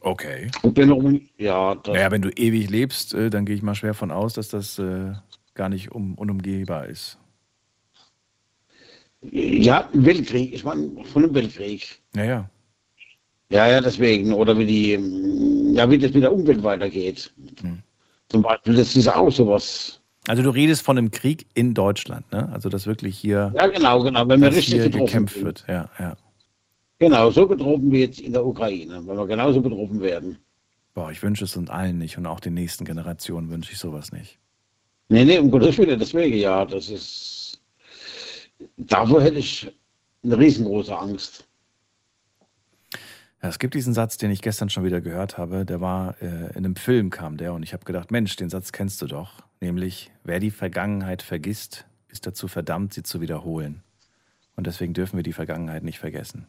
Okay. 0.00 0.50
Ob 0.62 0.76
wir 0.76 0.86
noch 0.86 1.00
mal, 1.00 1.20
ja, 1.38 1.74
Naja, 1.86 2.10
wenn 2.10 2.22
du 2.22 2.30
ewig 2.30 2.70
lebst, 2.70 3.14
äh, 3.14 3.30
dann 3.30 3.44
gehe 3.44 3.56
ich 3.56 3.62
mal 3.62 3.74
schwer 3.74 3.94
von 3.94 4.10
aus, 4.10 4.34
dass 4.34 4.48
das 4.48 4.78
äh, 4.78 5.12
gar 5.54 5.68
nicht 5.68 5.92
um, 5.92 6.14
unumgehbar 6.14 6.86
ist. 6.86 7.18
ja, 9.22 9.88
ein 9.92 10.04
Weltkrieg, 10.04 10.52
ich 10.54 10.64
meine 10.64 11.04
von 11.04 11.24
einem 11.24 11.34
Weltkrieg. 11.34 12.00
Naja. 12.14 12.48
Ja, 13.50 13.68
ja, 13.68 13.80
deswegen. 13.80 14.32
Oder 14.32 14.58
wie 14.58 14.66
die, 14.66 14.92
ähm, 14.92 15.74
ja, 15.74 15.88
wie 15.90 15.98
das 15.98 16.12
mit 16.12 16.22
der 16.22 16.32
Umwelt 16.32 16.62
weitergeht. 16.62 17.32
Zum 18.28 18.42
Beispiel, 18.42 18.74
das 18.74 18.96
ist 18.96 19.08
auch 19.08 19.30
sowas. 19.30 19.95
Also 20.28 20.42
du 20.42 20.50
redest 20.50 20.82
von 20.82 20.98
einem 20.98 21.10
Krieg 21.10 21.46
in 21.54 21.74
Deutschland, 21.74 22.30
ne? 22.32 22.48
Also 22.52 22.68
dass 22.68 22.86
wirklich 22.86 23.18
hier, 23.18 23.52
Ja, 23.54 23.66
genau, 23.68 24.02
genau. 24.02 24.28
Wenn 24.28 24.40
wir 24.40 24.48
dass 24.48 24.58
richtig 24.58 24.82
hier 24.82 24.90
gekämpft 24.90 25.42
wird. 25.42 25.64
Ja, 25.68 25.88
ja. 25.98 26.16
Genau, 26.98 27.30
so 27.30 27.46
betroffen 27.46 27.92
wie 27.92 28.00
jetzt 28.00 28.20
in 28.20 28.32
der 28.32 28.44
Ukraine. 28.44 29.02
Wenn 29.06 29.16
wir 29.16 29.26
genauso 29.26 29.60
betroffen 29.60 30.00
werden. 30.00 30.38
Boah, 30.94 31.10
ich 31.10 31.22
wünsche 31.22 31.44
es 31.44 31.56
uns 31.56 31.68
allen 31.68 31.98
nicht 31.98 32.16
und 32.16 32.26
auch 32.26 32.40
den 32.40 32.54
nächsten 32.54 32.84
Generationen 32.84 33.50
wünsche 33.50 33.72
ich 33.72 33.78
sowas 33.78 34.12
nicht. 34.12 34.38
Nee, 35.08 35.24
nee, 35.24 35.38
um 35.38 35.50
Gottes 35.50 35.78
Willen, 35.78 35.98
deswegen, 35.98 36.36
ja, 36.38 36.64
das 36.64 36.88
ist, 36.88 37.60
davor 38.76 39.22
hätte 39.22 39.38
ich 39.38 39.70
eine 40.24 40.38
riesengroße 40.38 40.96
Angst. 40.96 41.45
Ja, 43.42 43.48
es 43.48 43.58
gibt 43.58 43.74
diesen 43.74 43.92
Satz, 43.94 44.16
den 44.16 44.30
ich 44.30 44.42
gestern 44.42 44.70
schon 44.70 44.84
wieder 44.84 45.00
gehört 45.00 45.36
habe, 45.38 45.64
der 45.64 45.80
war 45.80 46.20
äh, 46.22 46.50
in 46.50 46.64
einem 46.64 46.76
Film 46.76 47.10
kam 47.10 47.36
der 47.36 47.52
und 47.52 47.62
ich 47.62 47.72
habe 47.72 47.84
gedacht, 47.84 48.10
Mensch, 48.10 48.36
den 48.36 48.50
Satz 48.50 48.72
kennst 48.72 49.02
du 49.02 49.06
doch. 49.06 49.44
nämlich 49.60 50.10
wer 50.24 50.40
die 50.40 50.50
Vergangenheit 50.50 51.22
vergisst, 51.22 51.86
ist 52.08 52.26
dazu 52.26 52.48
verdammt, 52.48 52.94
sie 52.94 53.02
zu 53.02 53.20
wiederholen. 53.20 53.82
Und 54.56 54.66
deswegen 54.66 54.94
dürfen 54.94 55.16
wir 55.16 55.22
die 55.22 55.34
Vergangenheit 55.34 55.84
nicht 55.84 55.98
vergessen. 55.98 56.46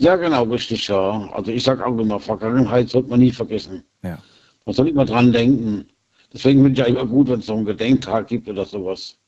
Ja, 0.00 0.16
genau, 0.16 0.44
richtig, 0.44 0.88
ja. 0.88 1.30
Also 1.32 1.50
ich 1.50 1.62
sage 1.62 1.84
auch 1.84 1.98
immer, 1.98 2.18
Vergangenheit 2.18 2.88
sollte 2.88 3.10
man 3.10 3.20
nie 3.20 3.32
vergessen. 3.32 3.84
Ja. 4.02 4.18
Man 4.64 4.74
soll 4.74 4.88
immer 4.88 5.04
dran 5.04 5.32
denken. 5.32 5.86
Deswegen 6.32 6.62
finde 6.62 6.72
ich 6.72 6.78
ja 6.78 6.86
immer 6.86 7.06
gut, 7.06 7.28
wenn 7.28 7.40
es 7.40 7.46
so 7.46 7.54
einen 7.54 7.66
Gedenktag 7.66 8.28
gibt 8.28 8.48
oder 8.48 8.64
sowas. 8.64 9.19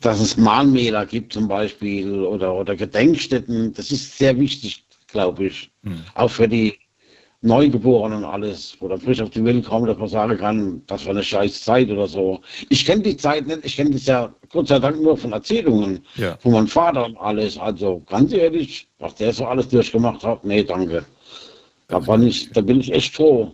Dass 0.00 0.20
es 0.20 0.36
Mahnmäler 0.36 1.04
gibt 1.06 1.32
zum 1.32 1.48
Beispiel 1.48 2.24
oder, 2.24 2.54
oder 2.54 2.76
Gedenkstätten, 2.76 3.72
das 3.74 3.90
ist 3.90 4.16
sehr 4.16 4.38
wichtig, 4.38 4.84
glaube 5.08 5.46
ich. 5.46 5.70
Hm. 5.84 6.02
Auch 6.14 6.30
für 6.30 6.48
die 6.48 6.74
Neugeborenen 7.42 8.18
und 8.18 8.24
alles, 8.24 8.76
wo 8.80 8.88
dann 8.88 9.00
frisch 9.00 9.20
auf 9.20 9.30
die 9.30 9.44
Welt 9.44 9.64
kommen, 9.66 9.86
dass 9.86 9.98
man 9.98 10.08
sagen 10.08 10.36
kann, 10.38 10.82
das 10.86 11.04
war 11.04 11.12
eine 11.12 11.22
scheiß 11.22 11.62
Zeit 11.62 11.90
oder 11.90 12.06
so. 12.06 12.40
Ich 12.70 12.84
kenne 12.84 13.02
die 13.02 13.16
Zeit 13.16 13.46
nicht, 13.46 13.64
ich 13.64 13.76
kenne 13.76 13.90
das 13.90 14.06
ja 14.06 14.34
Gott 14.50 14.68
sei 14.68 14.78
Dank 14.78 15.00
nur 15.00 15.16
von 15.16 15.32
Erzählungen 15.32 16.00
Ja. 16.16 16.36
von 16.38 16.52
meinem 16.52 16.68
Vater 16.68 17.04
und 17.04 17.16
alles. 17.18 17.58
Also 17.58 18.02
ganz 18.06 18.32
ehrlich, 18.32 18.88
was 18.98 19.14
der 19.14 19.32
so 19.32 19.44
alles 19.46 19.68
durchgemacht 19.68 20.24
hat, 20.24 20.44
nee, 20.44 20.64
danke. 20.64 21.04
Da, 21.88 22.04
war 22.06 22.20
ich, 22.20 22.50
da 22.50 22.62
bin 22.62 22.80
ich 22.80 22.92
echt 22.92 23.14
froh. 23.14 23.52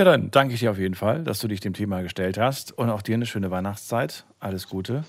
Ja, 0.00 0.04
dann 0.04 0.30
danke 0.30 0.54
ich 0.54 0.60
dir 0.60 0.70
auf 0.70 0.78
jeden 0.78 0.94
Fall, 0.94 1.24
dass 1.24 1.40
du 1.40 1.48
dich 1.48 1.60
dem 1.60 1.74
Thema 1.74 2.00
gestellt 2.00 2.38
hast. 2.38 2.72
Und 2.78 2.88
auch 2.88 3.02
dir 3.02 3.16
eine 3.16 3.26
schöne 3.26 3.50
Weihnachtszeit. 3.50 4.24
Alles 4.38 4.66
Gute. 4.66 5.04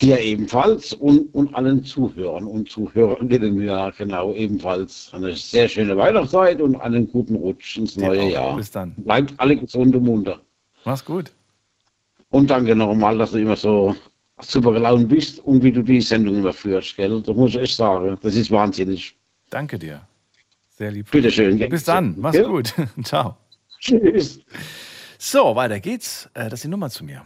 Dir 0.00 0.18
ebenfalls 0.18 0.94
und, 0.94 1.32
und 1.32 1.54
allen 1.54 1.84
Zuhörern 1.84 2.42
und 2.44 2.68
Zuhörerinnen, 2.68 3.62
ja 3.62 3.90
genau, 3.90 4.34
ebenfalls 4.34 5.10
eine 5.12 5.36
sehr 5.36 5.68
schöne 5.68 5.96
Weihnachtszeit 5.96 6.60
und 6.60 6.74
einen 6.80 7.06
guten 7.08 7.36
Rutsch 7.36 7.76
ins 7.76 7.96
neue 7.96 8.22
auch. 8.22 8.30
Jahr. 8.32 8.56
Bis 8.56 8.72
dann. 8.72 8.96
Bleibt 8.96 9.32
alle 9.36 9.56
gesund 9.56 9.94
und 9.94 10.02
munter. 10.02 10.40
Mach's 10.84 11.04
gut. 11.04 11.30
Und 12.30 12.50
danke 12.50 12.74
nochmal, 12.74 13.16
dass 13.16 13.30
du 13.30 13.38
immer 13.38 13.54
so 13.54 13.94
super 14.40 14.72
gelaunt 14.72 15.08
bist 15.08 15.38
und 15.38 15.62
wie 15.62 15.70
du 15.70 15.84
die 15.84 16.00
Sendung 16.00 16.34
immer 16.34 16.52
führst, 16.52 16.96
gell? 16.96 17.22
Das 17.22 17.36
muss 17.36 17.50
ich 17.50 17.60
echt 17.60 17.76
sagen. 17.76 18.18
Das 18.22 18.34
ist 18.34 18.50
wahnsinnig. 18.50 19.14
Danke 19.50 19.78
dir. 19.78 20.00
Sehr 20.70 20.90
lieb. 20.90 21.08
Bitteschön. 21.12 21.60
Bis 21.68 21.84
dann. 21.84 22.16
Mach's 22.18 22.36
Ja. 22.36 22.48
gut. 22.48 22.74
Ciao. 23.04 23.36
Tschüss. 23.80 24.40
So, 25.18 25.56
weiter 25.56 25.80
geht's. 25.80 26.26
Äh, 26.34 26.44
Das 26.44 26.54
ist 26.54 26.64
die 26.64 26.68
Nummer 26.68 26.90
zu 26.90 27.04
mir. 27.04 27.24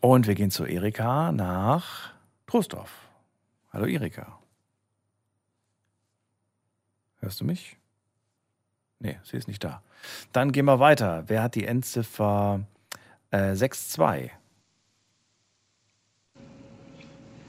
Und 0.00 0.26
wir 0.26 0.34
gehen 0.34 0.50
zu 0.50 0.64
Erika 0.64 1.32
nach 1.32 2.12
Trostorf. 2.46 3.08
Hallo 3.72 3.86
Erika. 3.86 4.38
Hörst 7.20 7.40
du 7.40 7.44
mich? 7.44 7.76
Nee, 9.00 9.18
sie 9.24 9.36
ist 9.36 9.48
nicht 9.48 9.62
da. 9.64 9.82
Dann 10.32 10.52
gehen 10.52 10.64
wir 10.66 10.78
weiter. 10.78 11.24
Wer 11.26 11.42
hat 11.42 11.54
die 11.56 11.66
Endziffer 11.66 12.60
äh, 13.30 13.54
62? 13.54 14.30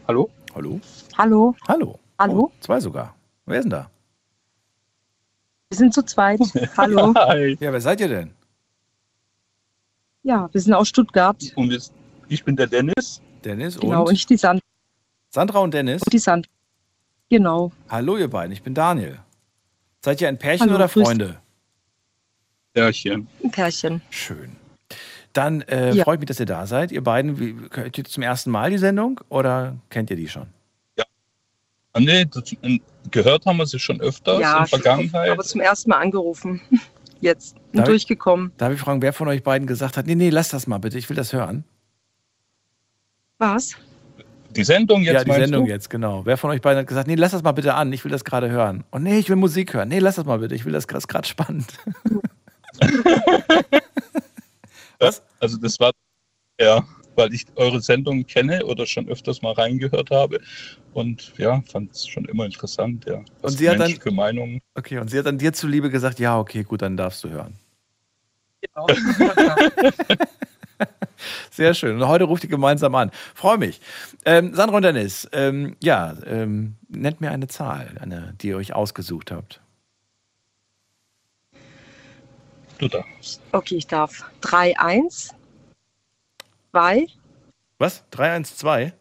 Hallo? 0.07 0.29
Hallo? 0.55 0.81
Hallo, 1.17 1.55
Hallo. 1.67 1.99
Hallo? 2.19 2.51
Oh, 2.53 2.59
zwei 2.59 2.79
sogar. 2.79 3.15
Wer 3.45 3.59
ist 3.59 3.63
denn 3.63 3.71
da? 3.71 3.89
wir 5.71 5.77
sind 5.77 5.93
zu 5.93 6.03
zweit. 6.03 6.39
Hallo. 6.77 7.13
Hi. 7.15 7.55
Ja, 7.59 7.71
wer 7.71 7.79
seid 7.81 8.01
ihr 8.01 8.07
denn? 8.09 8.31
Ja, 10.23 10.49
wir 10.51 10.59
sind 10.61 10.73
aus 10.73 10.89
Stuttgart. 10.89 11.41
Und 11.55 11.91
ich 12.27 12.43
bin 12.43 12.55
der 12.55 12.67
Dennis. 12.67 13.21
Dennis 13.43 13.79
Genau, 13.79 14.01
und 14.01 14.07
und 14.09 14.13
ich 14.15 14.25
die 14.25 14.35
Sand 14.37 14.61
Sandra 15.29 15.59
und 15.59 15.73
Dennis. 15.73 16.01
die 16.11 16.19
Sand. 16.19 16.47
Genau. 17.29 17.71
Hallo 17.87 18.17
ihr 18.17 18.27
beiden, 18.29 18.51
ich 18.51 18.63
bin 18.63 18.73
Daniel. 18.73 19.19
Seid 20.03 20.19
ihr 20.21 20.27
ein 20.27 20.37
Pärchen 20.37 20.61
Hallo, 20.67 20.75
oder 20.75 20.89
Freunde? 20.89 21.39
Pärchen. 22.73 23.27
Ein 23.43 23.51
Pärchen. 23.51 24.01
Schön. 24.09 24.55
Dann 25.33 25.61
äh, 25.61 25.93
Ja. 25.93 26.03
freut 26.03 26.19
mich, 26.19 26.27
dass 26.27 26.39
ihr 26.39 26.45
da 26.47 26.65
seid. 26.65 26.91
Ihr 26.91 27.03
beiden, 27.03 27.39
wie, 27.39 27.55
hört 27.71 27.97
ihr 27.97 28.03
zum 28.05 28.23
ersten 28.23 28.49
Mal 28.49 28.71
die 28.71 28.77
Sendung 28.79 29.21
oder 29.29 29.75
kennt 29.89 30.09
ihr 30.09 30.15
die 30.17 30.27
schon? 30.27 30.47
Ah, 31.93 31.99
nee, 31.99 32.25
das, 32.25 32.43
ähm, 32.61 32.81
gehört 33.11 33.45
haben 33.45 33.57
wir 33.57 33.65
sie 33.65 33.79
schon 33.79 33.99
öfters 34.01 34.39
ja, 34.39 34.51
in 34.53 34.57
der 34.59 34.67
Vergangenheit. 34.67 35.29
aber 35.31 35.43
zum 35.43 35.61
ersten 35.61 35.89
Mal 35.89 35.97
angerufen. 35.97 36.61
Jetzt. 37.21 37.55
Und 37.55 37.79
Darf 37.79 37.85
ich- 37.87 37.89
durchgekommen. 37.89 38.51
Darf 38.57 38.73
ich 38.73 38.79
fragen, 38.79 39.01
wer 39.01 39.11
von 39.13 39.27
euch 39.27 39.43
beiden 39.43 39.67
gesagt 39.67 39.97
hat, 39.97 40.05
nee, 40.07 40.15
nee, 40.15 40.29
lass 40.29 40.49
das 40.49 40.67
mal 40.67 40.77
bitte, 40.77 40.97
ich 40.97 41.09
will 41.09 41.17
das 41.17 41.33
hören? 41.33 41.63
Was? 43.39 43.75
Die 44.51 44.63
Sendung 44.63 45.03
jetzt 45.03 45.13
ja, 45.13 45.23
die 45.23 45.31
Sendung 45.31 45.65
du? 45.65 45.71
jetzt, 45.71 45.89
genau. 45.89 46.25
Wer 46.25 46.35
von 46.37 46.49
euch 46.49 46.61
beiden 46.61 46.79
hat 46.79 46.87
gesagt, 46.87 47.07
nee, 47.07 47.15
lass 47.15 47.31
das 47.33 47.43
mal 47.43 47.51
bitte 47.51 47.73
an, 47.75 47.93
ich 47.93 48.03
will 48.03 48.11
das 48.11 48.23
gerade 48.23 48.49
hören. 48.49 48.83
Und 48.89 49.03
nee, 49.03 49.19
ich 49.19 49.29
will 49.29 49.35
Musik 49.35 49.73
hören. 49.73 49.89
Nee, 49.89 49.99
lass 49.99 50.15
das 50.15 50.25
mal 50.25 50.39
bitte, 50.39 50.55
ich 50.55 50.65
will 50.65 50.73
das 50.73 50.87
gerade 50.87 51.27
spannend. 51.27 51.67
Was? 54.99 55.21
Also 55.39 55.57
das 55.57 55.79
war 55.79 55.91
ja, 56.59 56.83
weil 57.19 57.33
ich 57.33 57.45
eure 57.55 57.81
Sendung 57.81 58.25
kenne 58.25 58.65
oder 58.65 58.87
schon 58.87 59.07
öfters 59.09 59.41
mal 59.43 59.53
reingehört 59.53 60.09
habe 60.09 60.39
und 60.93 61.33
ja, 61.37 61.61
fand 61.71 61.91
es 61.91 62.07
schon 62.07 62.25
immer 62.25 62.45
interessant, 62.45 63.05
ja. 63.05 63.21
Was 63.41 63.51
Und 63.53 63.57
sie 63.59 63.69
hat 63.69 63.79
dann- 63.79 64.15
Meinungen. 64.15 64.61
Okay, 64.73 64.97
und 64.97 65.09
sie 65.09 65.19
hat 65.19 65.25
dann 65.27 65.37
dir 65.37 65.53
zuliebe 65.53 65.89
gesagt, 65.91 66.19
ja, 66.19 66.39
okay, 66.39 66.63
gut, 66.63 66.81
dann 66.81 66.97
darfst 66.97 67.23
du 67.23 67.29
hören. 67.29 67.53
Genau. 68.61 68.87
Sehr 71.51 71.73
schön. 71.73 71.97
Und 72.01 72.07
heute 72.07 72.23
ruft 72.23 72.43
ihr 72.45 72.49
gemeinsam 72.49 72.95
an. 72.95 73.11
Freue 73.35 73.57
mich. 73.57 73.81
Ähm, 74.25 74.53
Sandra 74.55 74.77
und 74.77 74.83
Dennis, 74.83 75.27
ähm, 75.33 75.75
ja, 75.81 76.15
ähm, 76.25 76.75
nennt 76.87 77.19
mir 77.19 77.31
eine 77.31 77.47
Zahl, 77.49 77.97
eine, 77.99 78.33
die 78.41 78.47
ihr 78.47 78.57
euch 78.57 78.73
ausgesucht 78.73 79.31
habt. 79.31 79.59
Du 82.77 82.87
darfst. 82.87 83.41
Okay, 83.51 83.75
ich 83.75 83.87
darf. 83.87 84.23
3, 84.41 84.79
1, 84.79 85.31
2, 86.71 87.07
Was? 87.77 88.03
312? 88.11 88.93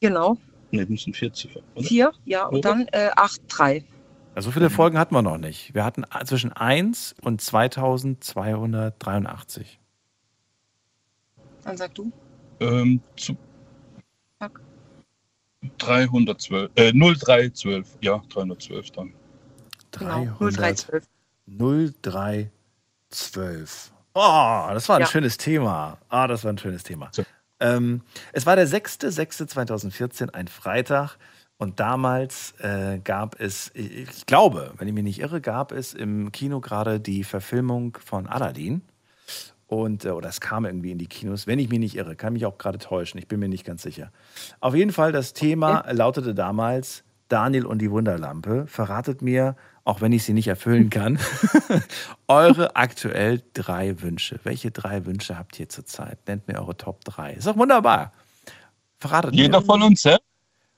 genau. 0.00 0.36
Ne, 0.70 0.84
müssen 0.86 1.12
vier 1.14 1.32
Ziffern. 1.32 1.62
Oder? 1.74 1.86
4, 1.86 2.12
ja, 2.26 2.44
und 2.46 2.62
dann 2.64 2.86
äh, 2.92 3.08
8, 3.16 3.40
3. 3.48 3.84
Ja, 4.34 4.42
so 4.42 4.50
viele 4.50 4.68
Folgen 4.70 4.98
hatten 4.98 5.14
wir 5.14 5.22
noch 5.22 5.38
nicht. 5.38 5.72
Wir 5.74 5.84
hatten 5.84 6.04
zwischen 6.24 6.52
1 6.52 7.14
und 7.22 7.40
2283. 7.40 9.78
Dann 11.64 11.76
sag 11.76 11.94
du. 11.94 12.10
Ähm, 12.60 13.00
zu 13.16 13.36
Sag. 14.40 14.60
312, 15.78 16.70
äh, 16.76 16.92
0312, 16.92 17.98
ja, 18.00 18.22
312 18.28 18.90
dann. 18.92 19.12
Genau. 19.90 20.24
0312. 20.38 21.04
0312. 21.46 23.92
Oh, 24.20 24.72
das 24.74 24.88
war 24.88 24.96
ein 24.96 25.02
Ja. 25.02 25.06
schönes 25.06 25.36
Thema. 25.36 25.98
Ah, 26.08 26.26
das 26.26 26.42
war 26.44 26.52
ein 26.52 26.58
schönes 26.58 26.82
Thema. 26.82 27.10
Ähm, 27.60 28.02
es 28.32 28.46
war 28.46 28.56
der 28.56 28.66
6.6.2014, 28.66 30.30
ein 30.34 30.48
Freitag. 30.48 31.16
Und 31.60 31.80
damals 31.80 32.54
äh, 32.60 32.98
gab 33.02 33.40
es, 33.40 33.72
ich 33.74 34.26
glaube, 34.26 34.72
wenn 34.78 34.86
ich 34.86 34.94
mich 34.94 35.02
nicht 35.02 35.20
irre, 35.20 35.40
gab 35.40 35.72
es 35.72 35.92
im 35.92 36.30
Kino 36.30 36.60
gerade 36.60 37.00
die 37.00 37.24
Verfilmung 37.24 37.98
von 38.04 38.26
Aladdin. 38.28 38.82
Und, 39.66 40.04
äh, 40.04 40.10
oder 40.10 40.28
es 40.28 40.40
kam 40.40 40.64
irgendwie 40.64 40.92
in 40.92 40.98
die 40.98 41.08
Kinos, 41.08 41.46
wenn 41.48 41.58
ich 41.58 41.68
mich 41.68 41.80
nicht 41.80 41.96
irre, 41.96 42.14
kann 42.16 42.32
mich 42.32 42.46
auch 42.46 42.58
gerade 42.58 42.78
täuschen, 42.78 43.18
ich 43.18 43.26
bin 43.28 43.38
mir 43.40 43.48
nicht 43.48 43.64
ganz 43.66 43.82
sicher. 43.82 44.10
Auf 44.60 44.74
jeden 44.74 44.92
Fall, 44.92 45.10
das 45.12 45.32
Thema 45.32 45.84
lautete 45.92 46.32
damals 46.34 47.02
Daniel 47.28 47.66
und 47.66 47.78
die 47.82 47.90
Wunderlampe. 47.90 48.66
Verratet 48.68 49.20
mir, 49.20 49.56
auch 49.88 50.02
wenn 50.02 50.12
ich 50.12 50.22
sie 50.24 50.34
nicht 50.34 50.48
erfüllen 50.48 50.90
kann, 50.90 51.18
eure 52.28 52.76
aktuell 52.76 53.42
drei 53.54 54.00
Wünsche. 54.02 54.38
Welche 54.44 54.70
drei 54.70 55.06
Wünsche 55.06 55.38
habt 55.38 55.58
ihr 55.58 55.68
zurzeit? 55.68 56.18
Nennt 56.28 56.46
mir 56.46 56.58
eure 56.58 56.76
Top 56.76 57.04
3. 57.04 57.34
Ist 57.34 57.46
doch 57.46 57.56
wunderbar. 57.56 58.12
Verratet 58.98 59.34
Jeder 59.34 59.60
mir. 59.60 59.66
von 59.66 59.82
uns 59.82 60.02
selbst? 60.02 60.24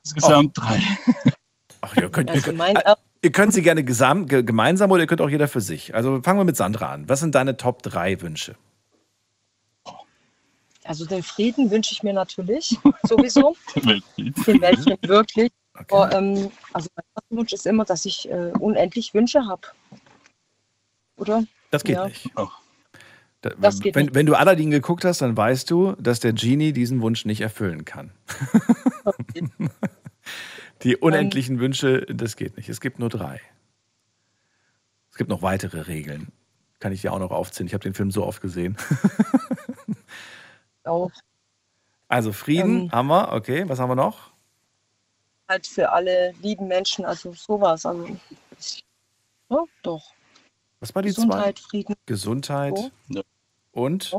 Insgesamt 0.03 0.57
drei. 0.57 0.81
Ach, 1.81 1.95
ihr 1.95 2.09
könnt, 2.09 2.33
ihr, 2.33 2.41
könnt, 2.41 2.57
mein, 2.57 2.77
ihr 3.21 3.31
könnt 3.31 3.53
sie 3.53 3.61
gerne 3.61 3.83
gesam, 3.83 4.27
ge, 4.27 4.43
gemeinsam 4.43 4.91
oder 4.91 5.01
ihr 5.01 5.07
könnt 5.07 5.21
auch 5.21 5.29
jeder 5.29 5.47
für 5.47 5.61
sich. 5.61 5.93
Also 5.93 6.21
fangen 6.21 6.39
wir 6.39 6.43
mit 6.43 6.55
Sandra 6.55 6.91
an. 6.91 7.09
Was 7.09 7.19
sind 7.19 7.35
deine 7.35 7.57
Top 7.57 7.83
3 7.83 8.21
Wünsche? 8.21 8.55
also 10.83 11.05
den 11.05 11.23
Frieden 11.23 11.69
wünsche 11.69 11.93
ich 11.93 12.03
mir 12.03 12.13
natürlich 12.13 12.77
sowieso. 13.03 13.55
Weltfrieden. 13.75 14.43
Den 14.45 14.61
Weltfrieden 14.61 15.09
wirklich. 15.09 15.51
Okay. 15.81 15.93
Aber, 15.95 16.11
ähm, 16.13 16.51
also 16.73 16.89
mein 16.95 17.05
erster 17.15 17.35
Wunsch 17.37 17.53
ist 17.53 17.65
immer, 17.67 17.85
dass 17.85 18.05
ich 18.05 18.29
äh, 18.29 18.51
unendlich 18.59 19.13
Wünsche 19.13 19.45
habe. 19.45 19.61
Oder? 21.17 21.43
Das 21.71 21.83
geht 21.83 21.95
Ja. 21.95 22.07
nicht. 22.07 22.29
Oh. 22.35 22.47
Da, 23.41 23.49
Das 23.59 23.79
geht 23.79 23.95
wenn, 23.95 24.05
nicht. 24.05 24.15
wenn 24.15 24.25
du 24.25 24.35
Aladdin 24.35 24.69
geguckt 24.71 25.03
hast, 25.05 25.21
dann 25.21 25.35
weißt 25.35 25.69
du, 25.71 25.93
dass 25.93 26.19
der 26.19 26.33
Genie 26.33 26.73
diesen 26.73 27.01
Wunsch 27.01 27.25
nicht 27.25 27.41
erfüllen 27.41 27.85
kann. 27.85 28.11
Die 30.83 30.95
unendlichen 30.97 31.59
Wünsche, 31.59 32.05
das 32.07 32.35
geht 32.35 32.57
nicht. 32.57 32.69
Es 32.69 32.81
gibt 32.81 32.99
nur 32.99 33.09
drei. 33.09 33.39
Es 35.11 35.17
gibt 35.17 35.29
noch 35.29 35.41
weitere 35.41 35.81
Regeln. 35.81 36.31
Kann 36.79 36.91
ich 36.91 37.01
dir 37.01 37.13
auch 37.13 37.19
noch 37.19 37.31
aufzählen. 37.31 37.67
Ich 37.67 37.73
habe 37.73 37.83
den 37.83 37.93
Film 37.93 38.09
so 38.11 38.25
oft 38.25 38.41
gesehen. 38.41 38.75
Auch. 40.83 41.11
Also 42.07 42.33
Frieden 42.33 42.83
Ähm. 42.85 42.91
haben 42.91 43.07
wir. 43.07 43.31
Okay, 43.33 43.67
was 43.69 43.79
haben 43.79 43.89
wir 43.89 43.95
noch? 43.95 44.30
Gesundheit 45.59 45.67
für 45.67 45.91
alle 45.91 46.33
lieben 46.41 46.67
Menschen, 46.67 47.05
also 47.05 47.33
sowas. 47.33 47.85
Also, 47.85 48.07
ja, 49.49 49.63
doch. 49.83 50.13
Was 50.79 50.95
war 50.95 51.01
die 51.01 51.09
Gesundheit, 51.09 51.57
zwei? 51.57 51.69
Frieden. 51.69 51.95
Gesundheit 52.05 52.77
So. 53.09 53.23
und 53.71 54.13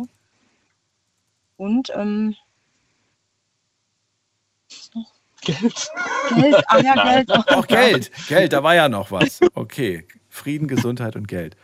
Und 1.56 1.90
ähm, 1.94 2.36
Geld. 5.40 5.90
Geld, 6.36 6.64
ah 6.68 6.78
ja, 6.78 6.94
Nein. 6.94 7.26
Geld. 7.26 7.30
Auch 7.48 7.66
Geld. 7.66 8.10
Geld, 8.28 8.52
da 8.52 8.62
war 8.62 8.74
ja 8.74 8.88
noch 8.88 9.10
was. 9.10 9.40
Okay. 9.54 10.06
Frieden, 10.28 10.68
Gesundheit 10.68 11.16
und 11.16 11.26
Geld. 11.28 11.56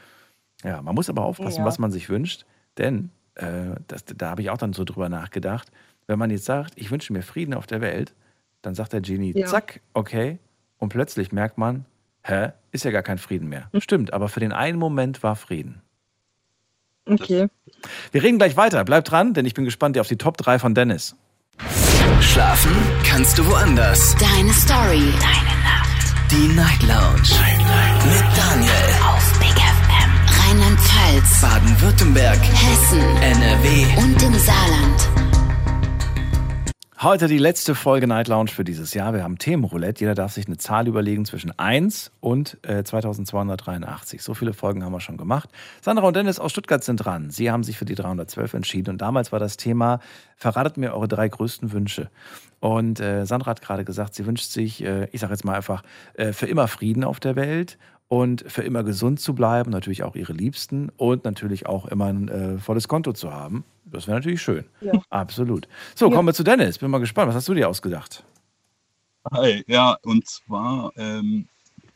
Ja, 0.64 0.82
man 0.82 0.94
muss 0.94 1.08
aber 1.08 1.24
aufpassen, 1.24 1.60
Ja. 1.60 1.64
was 1.64 1.78
man 1.78 1.92
sich 1.92 2.08
wünscht, 2.08 2.44
denn 2.76 3.10
äh, 3.36 3.76
das, 3.86 4.04
da 4.04 4.30
habe 4.30 4.42
ich 4.42 4.50
auch 4.50 4.58
dann 4.58 4.72
so 4.72 4.84
drüber 4.84 5.08
nachgedacht. 5.08 5.70
Wenn 6.08 6.18
man 6.18 6.30
jetzt 6.30 6.44
sagt, 6.46 6.72
ich 6.76 6.90
wünsche 6.90 7.12
mir 7.12 7.22
Frieden 7.22 7.54
auf 7.54 7.66
der 7.68 7.80
Welt, 7.80 8.14
dann 8.62 8.74
sagt 8.74 8.92
der 8.92 9.00
Genie, 9.00 9.32
Ja. 9.36 9.46
zack, 9.46 9.80
okay. 9.94 10.38
Und 10.78 10.90
plötzlich 10.90 11.32
merkt 11.32 11.58
man, 11.58 11.84
hä, 12.22 12.50
ist 12.72 12.84
ja 12.84 12.90
gar 12.90 13.02
kein 13.02 13.18
Frieden 13.18 13.48
mehr. 13.48 13.70
Stimmt, 13.78 14.12
aber 14.12 14.28
für 14.28 14.40
den 14.40 14.52
einen 14.52 14.78
Moment 14.78 15.22
war 15.22 15.36
Frieden. 15.36 15.82
Okay. 17.06 17.48
Wir 18.12 18.22
reden 18.22 18.38
gleich 18.38 18.56
weiter. 18.56 18.84
Bleibt 18.84 19.10
dran, 19.10 19.32
denn 19.32 19.46
ich 19.46 19.54
bin 19.54 19.64
gespannt 19.64 19.98
auf 19.98 20.08
die 20.08 20.16
Top 20.18 20.36
3 20.36 20.58
von 20.58 20.74
Dennis. 20.74 21.16
Schlafen 22.20 22.72
kannst 23.04 23.38
du 23.38 23.46
woanders. 23.46 24.14
Deine 24.16 24.52
Story. 24.52 25.12
Deine 25.20 25.62
Nacht. 25.62 26.14
Die 26.30 26.48
Night 26.54 26.82
Lounge. 26.82 27.30
Mit 28.04 28.24
Daniel. 28.36 28.94
Auf 29.06 29.38
Big 29.38 29.56
FM. 29.56 30.10
Rheinland-Pfalz. 30.40 31.40
Baden-Württemberg. 31.40 32.38
Hessen. 32.38 33.00
NRW. 33.22 33.86
Und 34.02 34.22
im 34.22 34.34
Saarland. 34.38 35.37
Heute 37.00 37.28
die 37.28 37.38
letzte 37.38 37.76
Folge 37.76 38.08
Night 38.08 38.26
Lounge 38.26 38.50
für 38.50 38.64
dieses 38.64 38.92
Jahr. 38.92 39.14
Wir 39.14 39.22
haben 39.22 39.38
Themenroulette. 39.38 40.00
Jeder 40.00 40.16
darf 40.16 40.32
sich 40.32 40.48
eine 40.48 40.56
Zahl 40.56 40.88
überlegen 40.88 41.24
zwischen 41.24 41.56
1 41.56 42.10
und 42.18 42.58
äh, 42.66 42.82
2283. 42.82 44.20
So 44.20 44.34
viele 44.34 44.52
Folgen 44.52 44.82
haben 44.82 44.90
wir 44.90 44.98
schon 44.98 45.16
gemacht. 45.16 45.48
Sandra 45.80 46.08
und 46.08 46.16
Dennis 46.16 46.40
aus 46.40 46.50
Stuttgart 46.50 46.82
sind 46.82 46.96
dran. 46.96 47.30
Sie 47.30 47.52
haben 47.52 47.62
sich 47.62 47.78
für 47.78 47.84
die 47.84 47.94
312 47.94 48.52
entschieden. 48.54 48.90
Und 48.90 49.00
damals 49.00 49.30
war 49.30 49.38
das 49.38 49.56
Thema, 49.56 50.00
verratet 50.36 50.76
mir 50.76 50.92
eure 50.92 51.06
drei 51.06 51.28
größten 51.28 51.70
Wünsche. 51.70 52.10
Und 52.58 52.98
äh, 52.98 53.26
Sandra 53.26 53.52
hat 53.52 53.62
gerade 53.62 53.84
gesagt, 53.84 54.16
sie 54.16 54.26
wünscht 54.26 54.50
sich, 54.50 54.82
äh, 54.82 55.06
ich 55.12 55.20
sage 55.20 55.32
jetzt 55.32 55.44
mal 55.44 55.54
einfach, 55.54 55.84
äh, 56.14 56.32
für 56.32 56.46
immer 56.46 56.66
Frieden 56.66 57.04
auf 57.04 57.20
der 57.20 57.36
Welt 57.36 57.78
und 58.08 58.44
für 58.50 58.62
immer 58.62 58.82
gesund 58.82 59.20
zu 59.20 59.36
bleiben, 59.36 59.70
natürlich 59.70 60.02
auch 60.02 60.16
ihre 60.16 60.32
Liebsten 60.32 60.88
und 60.96 61.24
natürlich 61.24 61.66
auch 61.66 61.86
immer 61.86 62.06
ein 62.06 62.28
äh, 62.28 62.58
volles 62.58 62.88
Konto 62.88 63.12
zu 63.12 63.32
haben. 63.32 63.62
Das 63.90 64.06
wäre 64.06 64.18
natürlich 64.18 64.42
schön. 64.42 64.64
Ja. 64.80 64.92
Absolut. 65.10 65.68
So, 65.94 66.08
Ja. 66.08 66.14
kommen 66.16 66.28
wir 66.28 66.34
zu 66.34 66.44
Dennis. 66.44 66.78
Bin 66.78 66.90
mal 66.90 66.98
gespannt. 66.98 67.28
Was 67.28 67.36
hast 67.36 67.48
du 67.48 67.54
dir 67.54 67.68
ausgedacht? 67.68 68.24
Hi, 69.32 69.64
ja, 69.66 69.96
und 70.02 70.26
zwar, 70.26 70.92
ähm, 70.96 71.48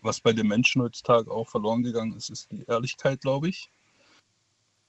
was 0.03 0.20
bei 0.20 0.32
den 0.32 0.49
Menschen 0.49 0.82
heutzutage 0.82 1.30
auch 1.30 1.49
verloren 1.49 1.82
gegangen 1.82 2.14
ist, 2.16 2.30
ist 2.30 2.51
die 2.51 2.64
Ehrlichkeit, 2.68 3.20
glaube 3.20 3.49
ich. 3.49 3.70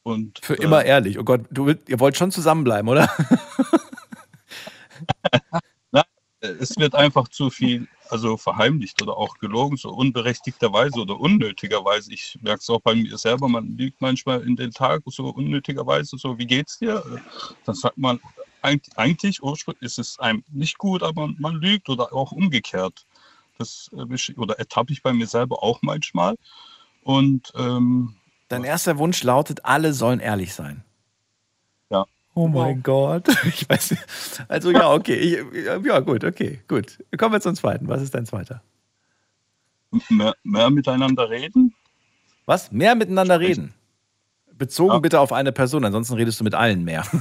Und 0.04 0.40
Für 0.44 0.60
äh, 0.60 0.64
immer 0.64 0.84
ehrlich. 0.84 1.18
Oh 1.20 1.24
Gott, 1.24 1.42
du, 1.52 1.70
ihr 1.70 2.00
wollt 2.00 2.18
schon 2.18 2.32
zusammenbleiben, 2.32 2.90
oder? 2.90 3.10
Na, 5.92 6.04
es 6.42 6.78
wird 6.78 6.96
einfach 6.96 7.28
zu 7.30 7.50
viel, 7.50 7.88
also 8.14 8.38
verheimlicht 8.38 9.02
oder 9.02 9.18
auch 9.18 9.40
gelogen, 9.40 9.76
so 9.76 9.90
unberechtigterweise 9.90 11.02
oder 11.02 11.20
unnötigerweise. 11.20 12.14
Ich 12.14 12.38
merke 12.42 12.60
es 12.62 12.70
auch 12.70 12.80
bei 12.82 12.94
mir 12.94 13.18
selber, 13.18 13.48
man 13.50 13.76
lügt 13.76 14.00
manchmal 14.02 14.42
in 14.42 14.56
den 14.56 14.70
Tag 14.72 15.02
so 15.08 15.26
unnötigerweise, 15.30 16.18
so 16.20 16.38
wie 16.38 16.46
geht's 16.46 16.78
dir? 16.78 16.98
Äh, 16.98 17.20
Dann 17.66 17.76
sagt 17.76 17.98
man, 17.98 18.20
eig- 18.62 18.88
eigentlich 18.98 19.42
ursprünglich 19.42 19.82
ist 19.82 19.98
es 19.98 20.20
einem 20.20 20.44
nicht 20.52 20.78
gut, 20.78 21.02
aber 21.02 21.28
man 21.40 21.56
lügt 21.56 21.90
oder 21.90 22.14
auch 22.14 22.32
umgekehrt. 22.32 23.06
Das 23.58 23.90
ich- 24.12 24.38
oder 24.38 24.60
ertappe 24.60 24.94
ich 24.94 25.02
bei 25.02 25.12
mir 25.12 25.26
selber 25.28 25.64
auch 25.64 25.82
manchmal. 25.82 26.36
Und 27.04 27.52
ähm, 27.56 28.16
Dein 28.48 28.64
erster 28.64 29.00
Wunsch 29.00 29.24
lautet, 29.24 29.66
alle 29.66 29.94
sollen 29.94 30.20
ehrlich 30.20 30.54
sein. 30.54 30.84
Ja. 32.36 32.42
Oh 32.42 32.48
mein 32.48 32.82
Gott. 32.82 33.28
Ich 33.46 33.70
weiß 33.70 33.92
nicht. 33.92 34.04
Also 34.48 34.72
ja, 34.72 34.92
okay. 34.92 35.16
Ich, 35.16 35.86
ja, 35.86 36.00
gut, 36.00 36.24
okay, 36.24 36.62
gut. 36.68 36.98
Kommen 37.18 37.34
wir 37.34 37.42
zum 37.42 37.56
zweiten. 37.56 37.88
Was 37.88 38.02
ist 38.02 38.16
dein 38.16 38.26
zweiter? 38.26 38.62
mehr, 40.10 40.34
mehr 40.44 40.70
miteinander 40.70 41.30
reden. 41.30 41.76
Was? 42.46 42.72
Mehr 42.72 42.96
miteinander 42.96 43.40
reden. 43.40 43.74
Bezogen 44.52 45.02
bitte 45.02 45.20
auf 45.20 45.34
eine 45.34 45.52
Person, 45.52 45.84
ansonsten 45.86 46.16
redest 46.16 46.40
du 46.40 46.44
mit 46.44 46.54
allen 46.56 46.84
mehr. 46.84 47.04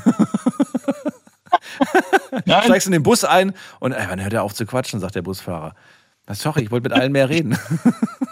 Steigst 2.47 2.87
in 2.87 2.93
den 2.93 3.03
Bus 3.03 3.25
ein 3.25 3.53
und 3.81 3.93
ey, 3.93 4.07
wann 4.09 4.23
hört 4.23 4.33
er 4.33 4.43
auf 4.43 4.55
zu 4.55 4.67
quatschen, 4.67 5.01
sagt 5.01 5.15
der 5.15 5.23
Busfahrer. 5.23 5.75
Sorry, 6.31 6.63
ich 6.63 6.71
wollte 6.71 6.89
mit 6.89 6.99
allen 6.99 7.13
mehr 7.13 7.29
reden. 7.29 7.59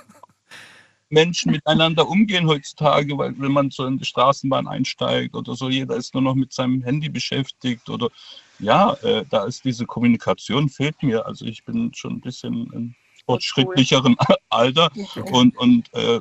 Menschen 1.11 1.53
miteinander 1.53 2.09
umgehen 2.09 2.47
heutzutage, 2.47 3.19
weil 3.19 3.39
wenn 3.39 3.53
man 3.53 3.71
so 3.71 3.85
in 3.85 3.99
die 3.99 4.05
Straßenbahn 4.05 4.69
einsteigt 4.69 5.35
oder 5.35 5.55
so, 5.55 5.69
jeder 5.69 5.97
ist 5.97 6.15
nur 6.15 6.23
noch 6.23 6.35
mit 6.35 6.53
seinem 6.53 6.83
Handy 6.83 7.09
beschäftigt 7.09 7.89
oder 7.91 8.09
ja, 8.59 8.95
äh, 9.03 9.25
da 9.29 9.45
ist 9.45 9.65
diese 9.65 9.87
Kommunikation 9.87 10.69
fehlt 10.69 11.03
mir. 11.03 11.27
Also 11.27 11.45
ich 11.45 11.65
bin 11.65 11.93
schon 11.95 12.15
ein 12.15 12.21
bisschen 12.21 12.71
im 12.73 12.95
fortschrittlicheren 13.27 14.17
Alter 14.49 14.91
und, 15.33 15.57
und 15.59 15.93
äh, 15.95 16.21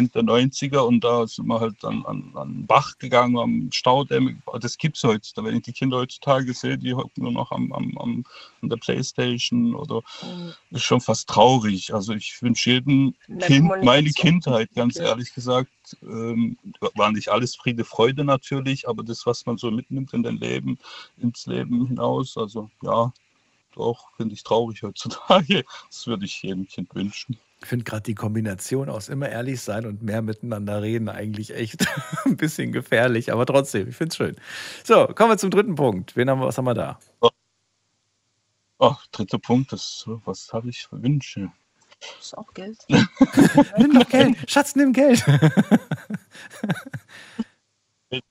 Kind 0.00 0.14
der 0.14 0.22
90er 0.22 0.78
und 0.78 1.04
da 1.04 1.26
sind 1.26 1.46
wir 1.46 1.60
halt 1.60 1.84
an, 1.84 2.06
an, 2.06 2.32
an 2.34 2.54
den 2.54 2.66
Bach 2.66 2.96
gegangen, 2.98 3.36
am 3.36 3.68
Staudämme. 3.70 4.40
Das 4.58 4.78
gibt's 4.78 5.04
heutzutage. 5.04 5.46
Wenn 5.46 5.56
ich 5.56 5.62
die 5.62 5.74
Kinder 5.74 5.98
heutzutage 5.98 6.54
sehe, 6.54 6.78
die 6.78 6.94
hocken 6.94 7.24
nur 7.24 7.32
noch 7.32 7.50
am, 7.52 7.70
am, 7.74 7.98
am, 7.98 8.24
an 8.62 8.68
der 8.70 8.78
Playstation 8.78 9.74
oder 9.74 10.00
das 10.70 10.80
ist 10.80 10.84
schon 10.84 11.02
fast 11.02 11.28
traurig. 11.28 11.92
Also 11.92 12.14
ich 12.14 12.40
wünsche 12.40 12.70
jedem 12.70 13.14
Mehr 13.28 13.46
Kind 13.46 13.68
meine. 13.68 14.10
Kindheit, 14.10 14.70
ganz 14.74 14.96
Okay. 14.96 15.06
ehrlich 15.06 15.34
gesagt. 15.34 15.68
Ähm, 16.02 16.56
war 16.94 17.12
nicht 17.12 17.28
alles 17.28 17.56
Friede, 17.56 17.84
Freude 17.84 18.24
natürlich, 18.24 18.88
aber 18.88 19.02
das, 19.02 19.26
was 19.26 19.44
man 19.44 19.58
so 19.58 19.70
mitnimmt 19.70 20.14
in 20.14 20.22
den 20.22 20.38
Leben, 20.38 20.78
ins 21.18 21.44
Leben 21.44 21.88
hinaus, 21.88 22.38
also 22.38 22.70
ja, 22.82 23.12
doch, 23.74 24.08
finde 24.16 24.34
ich 24.34 24.44
traurig 24.44 24.82
heutzutage. 24.82 25.64
Das 25.90 26.06
würde 26.06 26.24
ich 26.24 26.42
jedem 26.42 26.66
Kind 26.66 26.94
wünschen. 26.94 27.38
Ich 27.62 27.68
finde 27.68 27.84
gerade 27.84 28.02
die 28.02 28.14
Kombination 28.14 28.88
aus 28.88 29.08
immer 29.10 29.28
ehrlich 29.28 29.60
sein 29.60 29.84
und 29.84 30.02
mehr 30.02 30.22
miteinander 30.22 30.80
reden 30.80 31.08
eigentlich 31.10 31.54
echt 31.54 31.86
ein 32.24 32.36
bisschen 32.36 32.72
gefährlich, 32.72 33.32
aber 33.32 33.44
trotzdem, 33.46 33.88
ich 33.88 33.96
finde 33.96 34.10
es 34.10 34.16
schön. 34.16 34.36
So, 34.82 35.06
kommen 35.08 35.30
wir 35.32 35.38
zum 35.38 35.50
dritten 35.50 35.74
Punkt. 35.74 36.16
Wen 36.16 36.30
haben 36.30 36.40
wir, 36.40 36.46
was 36.46 36.56
haben 36.56 36.64
wir 36.64 36.74
da? 36.74 36.98
Ach, 38.78 39.06
dritter 39.12 39.38
Punkt, 39.38 39.72
das, 39.72 40.04
was 40.24 40.50
habe 40.54 40.70
ich 40.70 40.86
für 40.86 41.02
Wünsche? 41.02 41.52
Das 42.00 42.26
ist 42.28 42.38
auch 42.38 42.52
Geld. 42.54 42.78
nimm 43.78 43.92
doch 43.92 44.08
Geld. 44.08 44.50
Schatz, 44.50 44.74
nimm 44.74 44.94
Geld. 44.94 45.22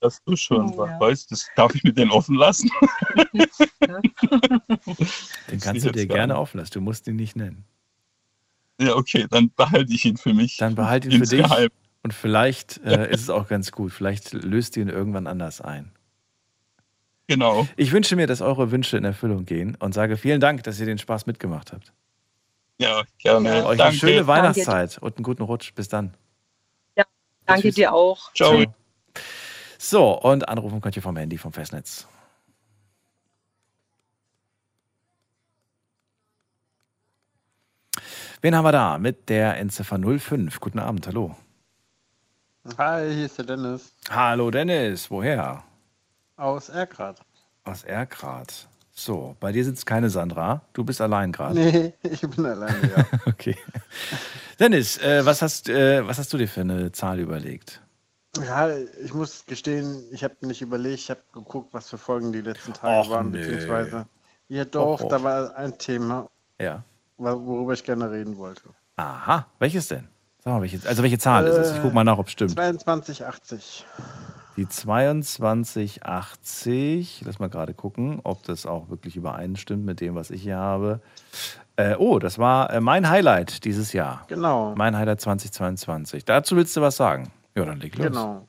Das 0.02 0.22
du 0.24 0.36
schon 0.36 0.74
Ja. 0.74 1.00
weißt, 1.00 1.32
das 1.32 1.48
darf 1.56 1.74
ich 1.76 1.84
mit 1.84 1.98
denen 1.98 2.12
offen 2.12 2.36
lassen. 2.36 2.70
Den 5.50 5.60
kannst 5.62 5.86
du 5.86 5.92
dir 5.92 6.08
gerne 6.08 6.38
offen 6.38 6.58
lassen. 6.58 6.74
Du 6.74 6.82
musst 6.82 7.08
ihn 7.08 7.16
nicht 7.16 7.36
nennen. 7.36 7.64
Ja, 8.80 8.96
okay, 8.96 9.28
dann 9.30 9.52
behalte 9.56 9.94
ich 9.94 10.06
ihn 10.06 10.18
für 10.18 10.34
mich. 10.34 10.58
Dann 10.58 10.76
behalte 10.76 11.10
ihn 11.10 11.26
für 11.26 11.36
dich. 11.36 11.70
Und 12.02 12.14
vielleicht 12.14 12.80
äh, 12.86 13.12
ist 13.12 13.22
es 13.22 13.30
auch 13.30 13.48
ganz 13.48 13.72
gut. 13.72 13.92
Vielleicht 13.92 14.32
löst 14.32 14.78
ihr 14.78 14.84
ihn 14.84 14.90
irgendwann 14.90 15.28
anders 15.28 15.60
ein. 15.60 15.92
Genau. 17.28 17.68
Ich 17.76 17.92
wünsche 17.92 18.16
mir, 18.16 18.26
dass 18.26 18.42
eure 18.42 18.72
Wünsche 18.72 18.98
in 18.98 19.04
Erfüllung 19.04 19.46
gehen 19.46 19.76
und 19.76 19.94
sage 19.94 20.18
vielen 20.18 20.40
Dank, 20.40 20.64
dass 20.64 20.80
ihr 20.80 20.86
den 20.86 20.98
Spaß 20.98 21.26
mitgemacht 21.26 21.74
habt. 21.74 21.92
Ja, 22.80 23.04
gerne. 23.18 23.66
Euch 23.66 23.68
eine 23.68 23.78
Danke. 23.78 23.98
schöne 23.98 24.28
Weihnachtszeit 24.28 24.98
und 25.00 25.18
einen 25.18 25.24
guten 25.24 25.44
Rutsch. 25.44 25.74
Bis 25.76 25.90
dann. 25.90 26.14
Danke 27.50 27.64
Tschüss. 27.64 27.76
dir 27.76 27.94
auch. 27.94 28.34
Ciao. 28.34 28.64
So, 29.80 30.20
und 30.20 30.48
anrufen 30.48 30.82
könnt 30.82 30.96
ihr 30.96 31.02
vom 31.02 31.18
Handy, 31.18 31.38
vom 31.38 31.52
Festnetz. 31.52 32.08
Wen 38.42 38.56
haben 38.56 38.64
wir 38.66 38.72
da? 38.72 38.98
Mit 38.98 39.30
der 39.30 39.58
Endziffer 39.58 40.00
05. 40.00 40.60
Guten 40.60 40.80
Abend, 40.80 41.06
hallo. 41.08 41.36
Hi, 42.78 43.14
hier 43.14 43.26
ist 43.26 43.38
der 43.38 43.46
Dennis 43.46 43.94
Hallo 44.10 44.52
Dennis, 44.52 45.10
woher? 45.10 45.64
aus 46.36 46.70
Erkrad. 46.70 47.20
Aus 47.66 47.84
Erkrad. 47.84 48.68
So, 48.94 49.36
bei 49.40 49.52
dir 49.52 49.64
sitzt 49.66 49.86
keine 49.86 50.10
Sandra. 50.10 50.62
Du 50.74 50.84
bist 50.84 51.02
allein 51.02 51.32
gerade. 51.32 51.56
Nee, 51.56 51.94
ich 52.04 52.22
bin 52.22 52.46
alleine, 52.46 52.92
ja. 52.96 53.06
Okay. 53.26 53.58
Dennis, 54.60 54.98
äh, 55.00 55.26
was, 55.26 55.42
hast, 55.42 55.68
äh, 55.70 56.06
was 56.06 56.18
hast 56.20 56.32
du 56.34 56.38
dir 56.38 56.48
für 56.48 56.62
eine 56.62 56.92
Zahl 56.92 57.20
überlegt? 57.20 57.82
Ja, 58.38 58.70
ich 59.04 59.14
muss 59.14 59.46
gestehen, 59.46 60.04
ich 60.12 60.24
habe 60.24 60.36
nicht 60.42 60.62
überlegt, 60.62 61.00
ich 61.00 61.10
habe 61.10 61.22
geguckt, 61.34 61.74
was 61.74 61.90
für 61.90 61.98
Folgen 61.98 62.32
die 62.32 62.42
letzten 62.42 62.74
Tage 62.74 63.00
Och, 63.08 63.10
waren, 63.10 63.32
nö. 63.32 63.40
beziehungsweise. 63.40 64.06
Ja, 64.50 64.66
doch, 64.66 64.86
Och, 64.86 65.02
och. 65.04 65.10
da 65.10 65.24
war 65.24 65.56
ein 65.56 65.78
Thema, 65.78 66.30
Ja. 66.60 66.84
Wo- 67.20 67.46
worüber 67.46 67.74
ich 67.74 67.84
gerne 67.84 68.10
reden 68.10 68.38
wollte. 68.38 68.64
Aha, 68.96 69.46
welches 69.60 69.88
denn? 69.88 70.08
Sag 70.44 70.54
mal, 70.54 70.62
welche, 70.62 70.80
also 70.88 71.04
welche 71.04 71.20
Zahl 71.20 71.46
ist 71.48 71.56
es? 71.58 71.76
Ich 71.76 71.82
guck 71.82 71.94
mal 71.94 72.04
nach, 72.04 72.18
ob 72.18 72.28
es 72.28 72.34
stimmt. 72.34 72.52
2280. 72.52 73.86
Die 74.58 74.68
2280, 74.68 77.22
lass 77.26 77.40
mal 77.40 77.50
gerade 77.50 77.74
gucken, 77.74 78.20
ob 78.24 78.44
das 78.44 78.66
auch 78.66 78.90
wirklich 78.90 79.16
übereinstimmt 79.16 79.86
mit 79.86 80.02
dem, 80.02 80.16
was 80.16 80.32
ich 80.32 80.42
hier 80.42 80.58
habe. 80.58 81.00
Äh, 81.76 81.96
oh, 81.96 82.20
das 82.20 82.40
war 82.40 82.70
äh, 82.72 82.82
mein 82.82 83.10
Highlight 83.10 83.64
dieses 83.64 83.94
Jahr. 83.94 84.24
Genau. 84.28 84.74
Mein 84.76 84.98
Highlight 84.98 85.22
2022. 85.22 86.26
Dazu 86.26 86.56
willst 86.58 86.76
du 86.76 86.82
was 86.82 86.98
sagen? 86.98 87.32
Ja, 87.56 87.64
dann 87.66 87.80
leg 87.80 87.96
los. 87.98 88.08
Genau. 88.08 88.46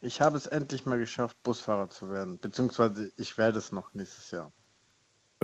Ich 0.00 0.20
habe 0.20 0.36
es 0.36 0.46
endlich 0.46 0.86
mal 0.86 0.98
geschafft, 0.98 1.36
Busfahrer 1.42 1.88
zu 1.88 2.10
werden. 2.10 2.38
Beziehungsweise 2.38 3.10
ich 3.16 3.36
werde 3.38 3.58
es 3.58 3.72
noch 3.72 3.92
nächstes 3.94 4.30
Jahr. 4.30 4.52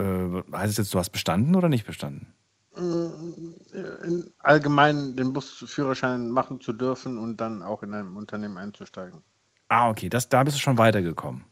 Äh, 0.01 0.42
heißt 0.57 0.72
es 0.72 0.76
jetzt, 0.78 0.94
du 0.94 0.98
hast 0.98 1.11
bestanden 1.11 1.55
oder 1.55 1.68
nicht 1.68 1.86
bestanden? 1.86 2.32
In 2.76 4.30
allgemein 4.38 5.16
den 5.16 5.32
Busführerschein 5.32 6.30
machen 6.30 6.61
zu 6.61 6.72
dürfen 6.72 7.18
und 7.18 7.38
dann 7.40 7.62
auch 7.62 7.82
in 7.82 7.92
einem 7.94 8.16
Unternehmen 8.16 8.57
einzusteigen. 8.59 9.22
Ah, 9.68 9.90
okay, 9.90 10.09
das, 10.09 10.28
da 10.28 10.42
bist 10.44 10.57
du 10.57 10.61
schon 10.61 10.78
weitergekommen. 10.78 11.44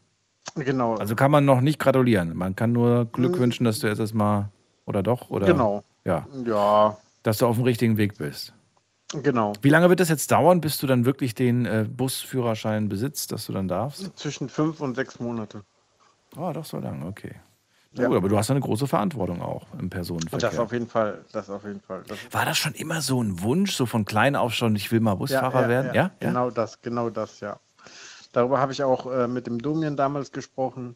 Genau. 0.55 0.95
Also 0.95 1.15
kann 1.15 1.31
man 1.31 1.45
noch 1.45 1.61
nicht 1.61 1.79
gratulieren. 1.79 2.35
Man 2.35 2.55
kann 2.55 2.71
nur 2.71 3.05
Glück 3.05 3.37
wünschen, 3.37 3.63
dass 3.65 3.79
du 3.79 3.87
jetzt 3.87 3.99
erstmal, 3.99 4.49
oder 4.85 5.03
doch? 5.03 5.29
Oder, 5.29 5.45
Genau. 5.45 5.83
Ja. 6.05 6.27
Ja, 6.45 6.97
Dass 7.23 7.37
du 7.37 7.45
auf 7.45 7.57
dem 7.57 7.65
richtigen 7.65 7.97
Weg 7.97 8.17
bist. 8.17 8.53
genau. 9.09 9.53
Wie 9.61 9.69
lange 9.69 9.89
wird 9.89 9.99
das 9.99 10.09
jetzt 10.09 10.31
dauern, 10.31 10.61
bis 10.61 10.77
du 10.79 10.87
dann 10.87 11.05
wirklich 11.05 11.35
den 11.35 11.65
äh, 11.65 11.85
Busführerschein 11.87 12.89
besitzt, 12.89 13.31
dass 13.31 13.45
du 13.45 13.53
dann 13.53 13.67
darfst? 13.67 14.17
Zwischen 14.17 14.49
fünf 14.49 14.79
und 14.81 14.95
sechs 14.95 15.19
Monate. 15.19 15.63
Ah, 16.35 16.53
doch 16.53 16.65
so 16.65 16.79
lange, 16.79 17.05
okay. 17.05 17.35
Ja. 17.93 18.07
gut, 18.07 18.17
aber 18.17 18.29
du 18.29 18.37
hast 18.37 18.49
ja 18.49 18.53
eine 18.53 18.61
große 18.61 18.87
Verantwortung 18.87 19.41
auch 19.41 19.65
im 19.79 19.89
Personenverkehr. 19.89 20.49
Das 20.49 20.59
auf 20.59 20.71
jeden 20.71 20.87
Fall. 20.87 21.25
Das 21.31 21.49
auf 21.49 21.63
jeden 21.65 21.81
Fall. 21.81 22.03
Das 22.07 22.17
War 22.31 22.45
das 22.45 22.57
schon 22.57 22.73
immer 22.73 23.01
so 23.01 23.21
ein 23.21 23.41
Wunsch, 23.41 23.73
so 23.75 23.85
von 23.85 24.05
klein 24.05 24.35
auf 24.35 24.53
schon, 24.53 24.75
ich 24.75 24.91
will 24.91 24.99
mal 24.99 25.15
Busfahrer 25.15 25.67
werden? 25.67 25.87
Ja, 25.87 25.93
ja. 25.93 26.11
Genau 26.19 26.51
das, 26.51 26.81
genau 26.81 27.09
das, 27.09 27.39
ja. 27.39 27.59
Darüber 28.31 28.59
habe 28.59 28.71
ich 28.71 28.83
auch 28.83 29.11
äh, 29.11 29.27
mit 29.27 29.47
dem 29.47 29.59
Domian 29.59 29.97
damals 29.97 30.31
gesprochen. 30.31 30.95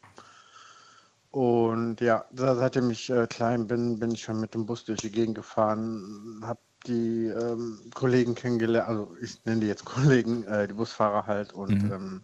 Und 1.31 1.99
ja, 1.99 2.25
seitdem 2.31 2.91
ich 2.91 3.09
äh, 3.09 3.25
klein 3.25 3.65
bin, 3.65 3.97
bin 3.97 4.11
ich 4.11 4.21
schon 4.21 4.39
mit 4.39 4.53
dem 4.53 4.67
Bus 4.67 4.85
durch 4.85 4.99
die 4.99 5.09
Gegend 5.09 5.33
gefahren, 5.33 6.43
habe 6.45 6.59
die 6.85 7.25
ähm, 7.25 7.79
Kollegen 7.95 8.35
kennengelernt, 8.35 8.87
also 8.87 9.15
ich 9.19 9.43
nenne 9.45 9.61
die 9.61 9.67
jetzt 9.67 9.85
Kollegen, 9.85 10.43
äh, 10.43 10.67
die 10.67 10.73
Busfahrer 10.73 11.25
halt 11.25 11.53
und 11.53 11.83
Mhm. 11.83 11.91
ähm, 11.91 12.23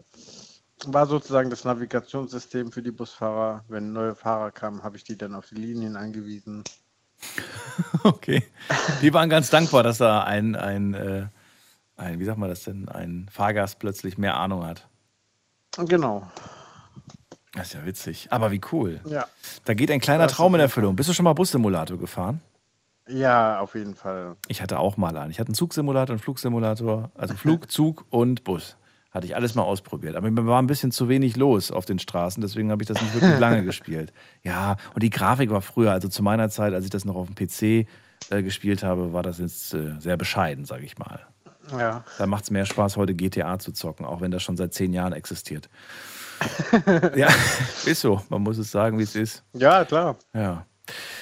war 0.87 1.05
sozusagen 1.05 1.49
das 1.49 1.65
Navigationssystem 1.65 2.71
für 2.71 2.81
die 2.81 2.91
Busfahrer. 2.91 3.63
Wenn 3.67 3.93
neue 3.93 4.15
Fahrer 4.15 4.51
kamen, 4.51 4.83
habe 4.83 4.97
ich 4.97 5.03
die 5.03 5.17
dann 5.17 5.35
auf 5.35 5.47
die 5.47 5.55
Linien 5.55 5.95
angewiesen. 5.95 6.63
Okay. 8.03 8.43
Die 9.01 9.13
waren 9.13 9.29
ganz 9.29 9.49
dankbar, 9.49 9.83
dass 9.83 9.99
da 9.99 10.23
ein, 10.23 10.55
ein, 10.55 10.93
äh, 10.93 11.27
ein, 11.95 12.19
wie 12.19 12.25
sagt 12.25 12.37
man 12.37 12.49
das 12.49 12.63
denn, 12.63 12.89
ein 12.89 13.29
Fahrgast 13.31 13.79
plötzlich 13.79 14.17
mehr 14.17 14.35
Ahnung 14.35 14.65
hat. 14.65 14.87
Genau. 15.77 16.29
Das 17.53 17.67
ist 17.67 17.73
ja 17.73 17.85
witzig. 17.85 18.27
Aber 18.31 18.51
wie 18.51 18.61
cool. 18.71 18.99
Ja. 19.05 19.27
Da 19.65 19.73
geht 19.73 19.91
ein 19.91 19.99
kleiner 19.99 20.27
Traum 20.27 20.55
in 20.55 20.61
Erfüllung. 20.61 20.95
Bist 20.95 21.09
du 21.09 21.13
schon 21.13 21.23
mal 21.23 21.33
Bussimulator 21.33 21.97
gefahren? 21.97 22.41
Ja, 23.07 23.59
auf 23.59 23.75
jeden 23.75 23.95
Fall. 23.95 24.35
Ich 24.47 24.61
hatte 24.61 24.79
auch 24.79 24.97
mal 24.97 25.17
einen. 25.17 25.31
Ich 25.31 25.39
hatte 25.39 25.49
einen 25.49 25.55
Zugsimulator, 25.55 26.13
einen 26.13 26.19
Flugsimulator, 26.19 27.11
also 27.15 27.33
Flug, 27.35 27.71
Zug 27.71 28.05
und 28.09 28.43
Bus. 28.43 28.77
Hatte 29.11 29.25
ich 29.25 29.35
alles 29.35 29.55
mal 29.55 29.63
ausprobiert. 29.63 30.15
Aber 30.15 30.29
mir 30.29 30.45
war 30.45 30.61
ein 30.61 30.67
bisschen 30.67 30.91
zu 30.91 31.09
wenig 31.09 31.35
los 31.35 31.71
auf 31.71 31.85
den 31.85 31.97
Straßen, 31.97 32.41
deswegen 32.41 32.71
habe 32.71 32.83
ich 32.83 32.87
das 32.87 33.01
nicht 33.01 33.13
wirklich 33.13 33.39
lange 33.39 33.63
gespielt. 33.63 34.13
Ja, 34.43 34.77
und 34.93 35.01
die 35.01 35.09
Grafik 35.09 35.49
war 35.49 35.61
früher, 35.61 35.91
also 35.91 36.07
zu 36.07 36.21
meiner 36.21 36.49
Zeit, 36.49 36.73
als 36.73 36.85
ich 36.85 36.91
das 36.91 37.05
noch 37.05 37.15
auf 37.15 37.27
dem 37.27 37.35
PC 37.35 37.87
äh, 38.29 38.43
gespielt 38.43 38.83
habe, 38.83 39.13
war 39.13 39.23
das 39.23 39.39
jetzt 39.39 39.73
äh, 39.73 39.99
sehr 39.99 40.17
bescheiden, 40.17 40.65
sage 40.65 40.85
ich 40.85 40.97
mal. 40.97 41.21
Ja. 41.71 42.03
Da 42.17 42.27
macht 42.27 42.43
es 42.43 42.51
mehr 42.51 42.65
Spaß, 42.65 42.97
heute 42.97 43.13
GTA 43.13 43.59
zu 43.59 43.71
zocken, 43.71 44.05
auch 44.05 44.21
wenn 44.21 44.31
das 44.31 44.43
schon 44.43 44.57
seit 44.57 44.73
zehn 44.73 44.93
Jahren 44.93 45.13
existiert. 45.13 45.69
ja, 47.15 47.27
ist 47.85 48.01
so. 48.01 48.21
Man 48.29 48.41
muss 48.41 48.57
es 48.57 48.71
sagen, 48.71 48.97
wie 48.97 49.03
es 49.03 49.15
ist. 49.15 49.43
Ja, 49.53 49.85
klar. 49.85 50.17
Ja. 50.33 50.65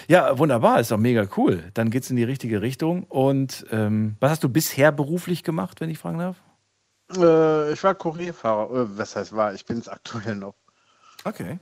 Ja, 0.07 0.38
wunderbar, 0.38 0.79
ist 0.79 0.91
doch 0.91 0.97
mega 0.97 1.27
cool. 1.35 1.63
Dann 1.73 1.89
geht 1.89 2.03
es 2.03 2.09
in 2.09 2.15
die 2.15 2.23
richtige 2.23 2.61
Richtung. 2.61 3.03
Und 3.03 3.65
ähm, 3.71 4.15
was 4.21 4.31
hast 4.31 4.43
du 4.43 4.49
bisher 4.49 4.91
beruflich 4.93 5.43
gemacht, 5.43 5.81
wenn 5.81 5.89
ich 5.89 5.97
fragen 5.97 6.19
darf? 6.19 6.38
Äh, 7.16 7.74
ich 7.74 7.84
war 7.84 7.95
Kurierfahrer. 7.95 8.72
Äh, 8.72 8.97
was 8.97 9.16
heißt 9.16 9.36
war? 9.36 9.53
Ich 9.53 9.66
bin 9.66 9.80
es 9.80 9.88
aktuell 9.88 10.36
noch. 10.36 10.55
Okay. 11.24 11.60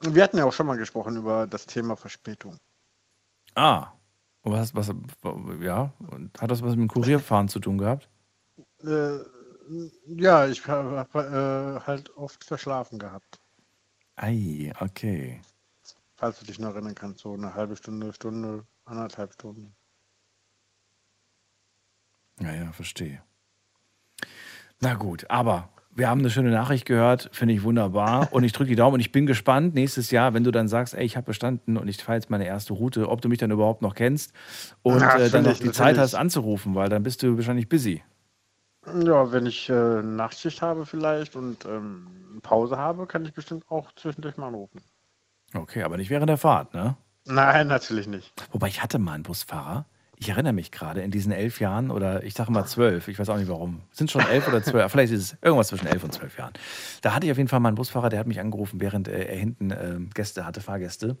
Wir 0.00 0.22
hatten 0.22 0.38
ja 0.38 0.44
auch 0.44 0.52
schon 0.52 0.66
mal 0.66 0.76
gesprochen 0.76 1.16
über 1.16 1.46
das 1.46 1.66
Thema 1.66 1.96
Verspätung. 1.96 2.58
Ah. 3.54 3.92
Was, 4.44 4.74
was, 4.74 4.92
ja, 5.60 5.92
und 6.10 6.40
hat 6.40 6.50
das 6.50 6.62
was 6.62 6.70
mit 6.70 6.80
dem 6.80 6.88
Kurierfahren 6.88 7.48
zu 7.48 7.60
tun 7.60 7.78
gehabt? 7.78 8.08
Äh, 8.82 9.18
ja, 10.06 10.48
ich 10.48 10.66
habe 10.66 10.98
hab, 10.98 11.14
äh, 11.14 11.80
halt 11.86 12.16
oft 12.16 12.42
verschlafen 12.42 12.98
gehabt. 12.98 13.40
Ei, 14.16 14.72
okay. 14.80 15.40
Falls 16.16 16.40
du 16.40 16.46
dich 16.46 16.58
noch 16.58 16.74
erinnern 16.74 16.96
kannst, 16.96 17.20
so 17.20 17.34
eine 17.34 17.54
halbe 17.54 17.76
Stunde, 17.76 18.12
Stunde, 18.12 18.66
anderthalb 18.84 19.32
Stunden. 19.32 19.72
Ja, 22.40 22.52
ja, 22.52 22.72
verstehe. 22.72 23.22
Na 24.84 24.94
gut, 24.94 25.30
aber 25.30 25.68
wir 25.94 26.08
haben 26.08 26.18
eine 26.18 26.28
schöne 26.30 26.50
Nachricht 26.50 26.86
gehört, 26.86 27.30
finde 27.32 27.54
ich 27.54 27.62
wunderbar. 27.62 28.28
Und 28.32 28.42
ich 28.42 28.52
drücke 28.52 28.70
die 28.70 28.74
Daumen 28.74 28.94
und 28.94 29.00
ich 29.00 29.12
bin 29.12 29.26
gespannt 29.26 29.74
nächstes 29.74 30.10
Jahr, 30.10 30.34
wenn 30.34 30.42
du 30.42 30.50
dann 30.50 30.66
sagst, 30.66 30.94
ey, 30.94 31.04
ich 31.04 31.16
habe 31.16 31.26
bestanden 31.26 31.76
und 31.76 31.86
ich 31.86 32.02
fahre 32.02 32.16
jetzt 32.16 32.30
meine 32.30 32.46
erste 32.46 32.72
Route, 32.72 33.08
ob 33.08 33.20
du 33.20 33.28
mich 33.28 33.38
dann 33.38 33.52
überhaupt 33.52 33.80
noch 33.80 33.94
kennst 33.94 34.32
und 34.82 35.00
Ja, 35.00 35.18
äh, 35.18 35.30
dann 35.30 35.44
noch 35.44 35.52
die 35.52 35.70
Zeit 35.70 35.78
natürlich. 35.96 35.98
hast 36.00 36.14
anzurufen, 36.16 36.74
weil 36.74 36.88
dann 36.88 37.04
bist 37.04 37.22
du 37.22 37.36
wahrscheinlich 37.36 37.68
busy. 37.68 38.02
Ja, 38.86 39.30
wenn 39.30 39.46
ich 39.46 39.68
äh, 39.70 40.02
Nachtschicht 40.02 40.60
habe 40.62 40.84
vielleicht 40.84 41.36
und 41.36 41.64
ähm, 41.66 42.40
Pause 42.42 42.76
habe, 42.78 43.06
kann 43.06 43.24
ich 43.24 43.32
bestimmt 43.32 43.64
auch 43.70 43.92
zwischendurch 43.94 44.36
mal 44.36 44.48
anrufen. 44.48 44.80
Okay, 45.54 45.84
aber 45.84 45.96
nicht 45.98 46.10
während 46.10 46.28
der 46.28 46.38
Fahrt, 46.38 46.74
ne? 46.74 46.96
Nein, 47.26 47.68
natürlich 47.68 48.08
nicht. 48.08 48.32
Wobei 48.50 48.66
ich 48.66 48.82
hatte 48.82 48.98
mal 48.98 49.12
einen 49.12 49.22
Busfahrer. 49.22 49.84
Ich 50.22 50.28
erinnere 50.28 50.52
mich 50.52 50.70
gerade, 50.70 51.00
in 51.02 51.10
diesen 51.10 51.32
elf 51.32 51.58
Jahren 51.58 51.90
oder 51.90 52.22
ich 52.22 52.34
sage 52.34 52.52
mal 52.52 52.64
zwölf, 52.64 53.08
ich 53.08 53.18
weiß 53.18 53.28
auch 53.28 53.38
nicht 53.38 53.48
warum. 53.48 53.80
Sind 53.90 54.08
schon 54.08 54.20
elf 54.24 54.46
oder 54.46 54.62
zwölf, 54.62 54.92
vielleicht 54.92 55.12
ist 55.12 55.20
es 55.32 55.36
irgendwas 55.42 55.66
zwischen 55.66 55.88
elf 55.88 56.04
und 56.04 56.12
zwölf 56.12 56.38
Jahren. 56.38 56.52
Da 57.00 57.12
hatte 57.12 57.26
ich 57.26 57.32
auf 57.32 57.38
jeden 57.38 57.48
Fall 57.48 57.58
mal 57.58 57.70
einen 57.70 57.74
Busfahrer, 57.74 58.08
der 58.08 58.20
hat 58.20 58.28
mich 58.28 58.38
angerufen, 58.38 58.80
während 58.80 59.08
äh, 59.08 59.24
er 59.24 59.36
hinten 59.36 59.72
ähm, 59.72 60.10
Gäste 60.14 60.46
hatte, 60.46 60.60
Fahrgäste. 60.60 61.08
Und 61.08 61.18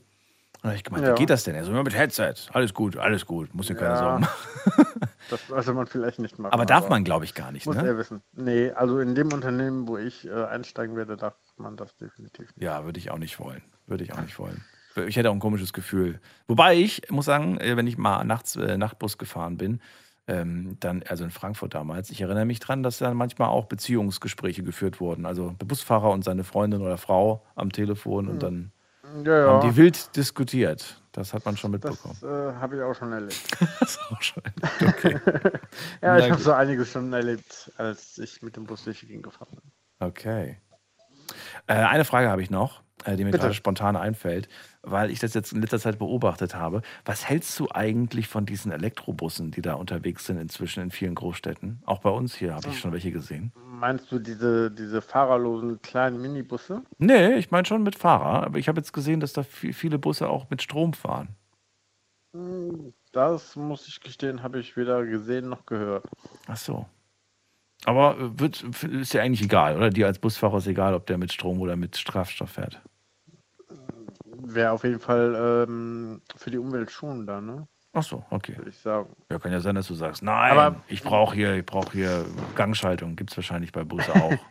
da 0.62 0.68
habe 0.68 0.76
ich 0.76 0.84
gemeint, 0.84 1.04
Ja. 1.04 1.14
wie 1.14 1.18
geht 1.18 1.30
das 1.30 1.42
denn? 1.42 1.56
Er 1.56 1.64
so, 1.64 1.72
ja, 1.72 1.82
mit 1.82 1.98
Headset, 1.98 2.34
alles 2.52 2.74
gut, 2.74 2.96
alles 2.96 3.26
gut, 3.26 3.52
muss 3.56 3.66
dir 3.66 3.74
keine 3.74 3.94
Ja. 3.94 3.98
Sorgen 3.98 4.20
machen. 4.20 5.08
Das 5.30 5.46
sollte 5.48 5.72
man 5.72 5.88
vielleicht 5.88 6.20
nicht 6.20 6.38
machen. 6.38 6.52
Aber 6.52 6.64
darf 6.64 6.88
man, 6.88 7.02
glaube 7.02 7.24
ich, 7.24 7.34
gar 7.34 7.50
nicht, 7.50 7.66
Muss 7.66 7.74
ne? 7.74 7.84
er 7.84 7.98
wissen. 7.98 8.22
Nee, 8.34 8.70
also 8.70 9.00
in 9.00 9.16
dem 9.16 9.32
Unternehmen, 9.32 9.88
wo 9.88 9.98
ich 9.98 10.28
äh, 10.28 10.44
einsteigen 10.44 10.94
werde, 10.94 11.16
darf 11.16 11.34
man 11.56 11.76
das 11.76 11.96
definitiv 11.96 12.54
nicht. 12.54 12.62
Ja, 12.62 12.84
würde 12.84 13.00
ich 13.00 13.10
auch 13.10 13.18
nicht 13.18 13.40
wollen. 13.40 13.62
Würde 13.88 14.04
ich 14.04 14.12
auch 14.12 14.20
nicht 14.20 14.38
wollen. 14.38 14.62
Ich 15.06 15.16
hätte 15.16 15.30
auch 15.30 15.34
ein 15.34 15.40
komisches 15.40 15.72
Gefühl. 15.72 16.20
Wobei 16.48 16.74
ich 16.76 17.02
muss 17.10 17.24
sagen, 17.26 17.58
äh, 17.58 17.76
wenn 17.76 17.86
ich 17.86 17.96
mal 17.98 18.24
nachts 18.24 18.56
äh, 18.56 18.76
Nachtbus 18.76 19.18
gefahren 19.18 19.56
bin, 19.56 19.80
ähm, 20.28 20.76
dann, 20.80 21.02
also 21.08 21.24
in 21.24 21.30
Frankfurt 21.30 21.74
damals, 21.74 22.10
ich 22.10 22.20
erinnere 22.20 22.44
mich 22.44 22.60
dran, 22.60 22.82
dass 22.82 22.98
dann 22.98 23.16
manchmal 23.16 23.48
auch 23.48 23.66
Beziehungsgespräche 23.66 24.62
geführt 24.62 25.00
wurden. 25.00 25.26
Also 25.26 25.50
der 25.60 25.66
Busfahrer 25.66 26.10
und 26.10 26.22
seine 26.24 26.44
Freundin 26.44 26.80
oder 26.82 26.96
Frau 26.98 27.44
am 27.56 27.72
Telefon 27.72 28.28
und 28.28 28.42
dann 28.42 28.72
Ja, 29.24 29.38
ja. 29.38 29.46
haben 29.52 29.68
die 29.68 29.76
wild 29.76 30.14
diskutiert. 30.16 31.02
Das 31.10 31.34
hat 31.34 31.44
man 31.44 31.56
schon 31.56 31.72
Das 31.72 31.90
mitbekommen. 31.90 32.16
äh, 32.22 32.54
habe 32.54 32.76
ich 32.76 32.82
auch 32.82 32.94
schon 32.94 33.12
erlebt. 33.12 33.36
das 33.80 33.98
auch 34.10 34.22
schon 34.22 34.42
erlebt. 34.44 34.96
Okay. 34.96 35.20
ja, 36.00 36.16
Na 36.16 36.18
ich 36.20 36.30
habe 36.30 36.40
so 36.40 36.52
einiges 36.52 36.90
schon 36.92 37.12
erlebt, 37.12 37.70
als 37.76 38.16
ich 38.18 38.40
mit 38.42 38.56
dem 38.56 38.64
Bus 38.64 38.84
durch 38.84 39.00
die 39.00 39.06
Gegend 39.08 39.24
gefahren 39.24 39.48
bin. 39.50 39.72
Okay. 40.08 40.58
Äh, 41.66 41.74
eine 41.74 42.04
Frage 42.04 42.28
habe 42.30 42.42
ich 42.42 42.50
noch, 42.50 42.82
die 43.06 43.24
mir 43.24 43.30
Bitte. 43.30 43.42
gerade 43.42 43.54
spontan 43.54 43.96
einfällt, 43.96 44.48
weil 44.82 45.10
ich 45.10 45.18
das 45.18 45.34
jetzt 45.34 45.52
in 45.52 45.60
letzter 45.60 45.78
Zeit 45.78 45.98
beobachtet 45.98 46.54
habe. 46.54 46.82
Was 47.04 47.28
hältst 47.28 47.58
du 47.58 47.68
eigentlich 47.70 48.28
von 48.28 48.46
diesen 48.46 48.72
Elektrobussen, 48.72 49.50
die 49.50 49.62
da 49.62 49.74
unterwegs 49.74 50.26
sind 50.26 50.38
inzwischen 50.38 50.82
in 50.82 50.90
vielen 50.90 51.14
Großstädten? 51.14 51.82
Auch 51.86 52.00
bei 52.00 52.10
uns 52.10 52.34
hier 52.34 52.54
habe 52.54 52.68
ich 52.68 52.78
schon 52.78 52.92
welche 52.92 53.12
gesehen. 53.12 53.52
Meinst 53.64 54.10
du 54.12 54.18
diese, 54.18 54.70
diese 54.70 55.02
fahrerlosen 55.02 55.82
kleinen 55.82 56.20
Minibusse? 56.20 56.82
Nee, 56.98 57.34
ich 57.34 57.50
meine 57.50 57.66
schon 57.66 57.82
mit 57.82 57.96
Fahrer, 57.96 58.44
aber 58.44 58.58
ich 58.58 58.68
habe 58.68 58.78
jetzt 58.78 58.92
gesehen, 58.92 59.20
dass 59.20 59.32
da 59.32 59.42
vi- 59.42 59.72
viele 59.72 59.98
Busse 59.98 60.28
auch 60.28 60.48
mit 60.50 60.62
Strom 60.62 60.92
fahren. 60.92 61.28
Hm, 62.34 62.94
Das 63.12 63.56
muss 63.56 63.86
ich 63.88 64.00
gestehen, 64.00 64.42
habe 64.42 64.58
ich 64.58 64.76
weder 64.76 65.04
gesehen 65.04 65.48
noch 65.48 65.66
gehört. 65.66 66.04
Ach 66.46 66.56
so. 66.56 66.86
Aber 67.84 68.16
äh, 68.18 68.38
wird, 68.38 68.62
ist 68.84 69.12
ja 69.12 69.22
eigentlich 69.22 69.42
egal, 69.42 69.76
oder? 69.76 69.90
Dir 69.90 70.06
als 70.06 70.18
Busfahrer 70.18 70.58
ist 70.58 70.66
egal, 70.66 70.94
ob 70.94 71.06
der 71.06 71.18
mit 71.18 71.32
Strom 71.32 71.60
oder 71.60 71.76
mit 71.76 71.96
Strafstoff 71.96 72.50
fährt. 72.52 72.80
Wäre 74.44 74.72
auf 74.72 74.84
jeden 74.84 75.00
Fall 75.00 75.64
ähm, 75.68 76.20
für 76.36 76.50
die 76.50 76.58
Umwelt 76.58 76.90
schonender, 76.90 77.40
ne? 77.40 77.66
Ach 77.94 78.02
so, 78.02 78.24
okay. 78.30 78.56
Würde 78.56 78.70
ich 78.70 78.78
sagen. 78.78 79.14
Ja, 79.30 79.38
kann 79.38 79.52
ja 79.52 79.60
sein, 79.60 79.74
dass 79.74 79.86
du 79.86 79.94
sagst, 79.94 80.22
nein, 80.22 80.52
Aber- 80.52 80.76
ich 80.88 81.02
brauche 81.02 81.34
hier, 81.34 81.54
ich 81.56 81.66
brauche 81.66 81.92
hier 81.92 82.24
Gangschaltung. 82.54 83.16
Gibt 83.16 83.30
es 83.30 83.36
wahrscheinlich 83.36 83.72
bei 83.72 83.84
Busse 83.84 84.14
auch. 84.14 84.32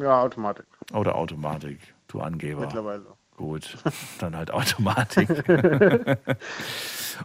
Ja, 0.00 0.22
Automatik. 0.22 0.66
Oder 0.94 1.16
Automatik, 1.16 1.80
du 2.06 2.20
Angeber. 2.20 2.60
Mittlerweile. 2.60 3.04
Gut, 3.36 3.76
dann 4.20 4.36
halt 4.36 4.52
Automatik. 4.52 5.28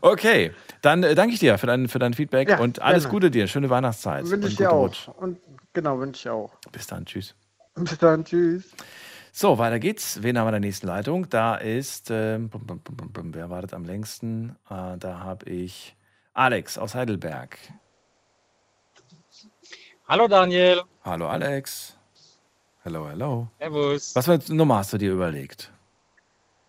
okay, 0.01 0.51
dann 0.81 1.03
äh, 1.03 1.15
danke 1.15 1.33
ich 1.35 1.39
dir 1.39 1.57
für 1.57 1.67
dein, 1.67 1.87
für 1.87 1.99
dein 1.99 2.13
Feedback 2.13 2.49
Ja, 2.49 2.59
und 2.59 2.81
alles 2.81 3.03
gerne. 3.03 3.11
Gute 3.13 3.31
dir. 3.31 3.47
Schöne 3.47 3.69
Weihnachtszeit. 3.69 4.27
Wünsche 4.29 4.47
ich 4.47 4.55
dir 4.55 4.71
auch. 4.71 4.85
Rutsch. 4.87 5.07
Und 5.07 5.39
Genau, 5.73 5.99
wünsche 5.99 6.19
ich 6.19 6.29
auch. 6.29 6.51
Bis 6.71 6.85
dann, 6.87 7.05
tschüss. 7.05 7.33
Bis 7.75 7.97
dann, 7.97 8.25
tschüss. 8.25 8.71
So, 9.35 9.57
weiter 9.57 9.79
geht's. 9.79 10.21
Wen 10.21 10.37
haben 10.37 10.45
wir 10.45 10.49
in 10.49 10.61
der 10.61 10.69
nächsten 10.69 10.85
Leitung? 10.85 11.27
Da 11.27 11.55
ist, 11.55 12.09
bum, 12.09 12.49
bum, 12.49 12.79
bum, 12.81 12.95
bum, 12.95 13.11
bum, 13.11 13.33
wer 13.33 13.49
wartet 13.49 13.73
am 13.73 13.83
längsten? 13.83 14.55
Äh, 14.69 14.95
da 14.99 15.21
habe 15.21 15.49
ich 15.49 15.95
Alex 16.35 16.77
aus 16.77 16.93
Heidelberg. 16.93 17.57
Hallo 20.07 20.27
Daniel. 20.27 20.83
Hallo 21.03 21.27
Alex. 21.27 21.97
Hello, 22.83 23.09
hello. 23.09 23.47
Servus. 23.57 24.15
Was 24.15 24.25
für 24.25 24.33
eine 24.33 24.43
Nummer 24.49 24.77
hast 24.77 24.93
du 24.93 24.99
dir 24.99 25.11
überlegt? 25.11 25.71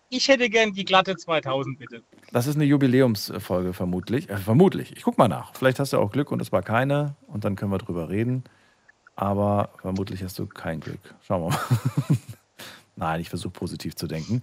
Ich 0.09 0.27
hätte 0.29 0.49
gern 0.49 0.73
die 0.73 0.87
glatte 0.87 1.17
2000, 1.17 1.79
bitte. 1.79 2.03
Das 2.33 2.47
ist 2.47 2.55
eine 2.55 2.65
Jubiläumsfolge 2.65 3.75
vermutlich. 3.75 4.31
Äh, 4.31 4.39
vermutlich. 4.39 4.97
Ich 4.97 5.03
guck 5.03 5.19
mal 5.19 5.29
nach. 5.29 5.55
Vielleicht 5.55 5.81
hast 5.81 5.93
du 5.93 5.99
auch 5.99 6.11
Glück 6.11 6.33
und 6.33 6.41
es 6.41 6.51
war 6.51 6.63
keine 6.63 7.15
und 7.27 7.45
dann 7.45 7.57
können 7.57 7.73
wir 7.73 7.79
drüber 7.79 8.09
reden. 8.09 8.43
Aber 9.17 9.69
vermutlich 9.83 10.23
hast 10.23 10.39
du 10.39 10.47
kein 10.47 10.81
Glück. 10.81 11.15
Schauen 11.21 11.43
wir 11.43 11.51
mal. 11.51 11.59
Nein, 12.97 13.21
ich 13.21 13.29
versuche 13.29 13.53
positiv 13.53 13.95
zu 13.97 14.07
denken. 14.07 14.43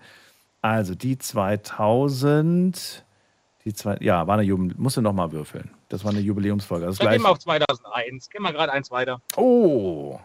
Also 0.62 0.94
die 0.96 1.18
2000, 1.18 3.06
die 3.66 3.74
zwei, 3.74 3.98
ja, 4.00 4.28
war 4.28 4.36
eine 4.36 4.44
Jubiläum, 4.44 4.82
musst 4.82 4.98
du 4.98 5.02
nochmal 5.02 5.32
würfeln. 5.32 5.72
Das 5.90 6.04
war 6.04 6.12
eine 6.12 6.20
Jubiläumsfolge. 6.20 6.86
Das 6.86 6.98
Dann 6.98 7.12
gehen 7.12 7.22
wir 7.22 7.30
auf 7.30 7.40
2001. 7.40 8.30
Gehen 8.30 8.44
wir 8.44 8.54
gerade 8.54 8.72
eins 8.72 8.92
weiter. 8.92 9.22
oh, 9.36 10.20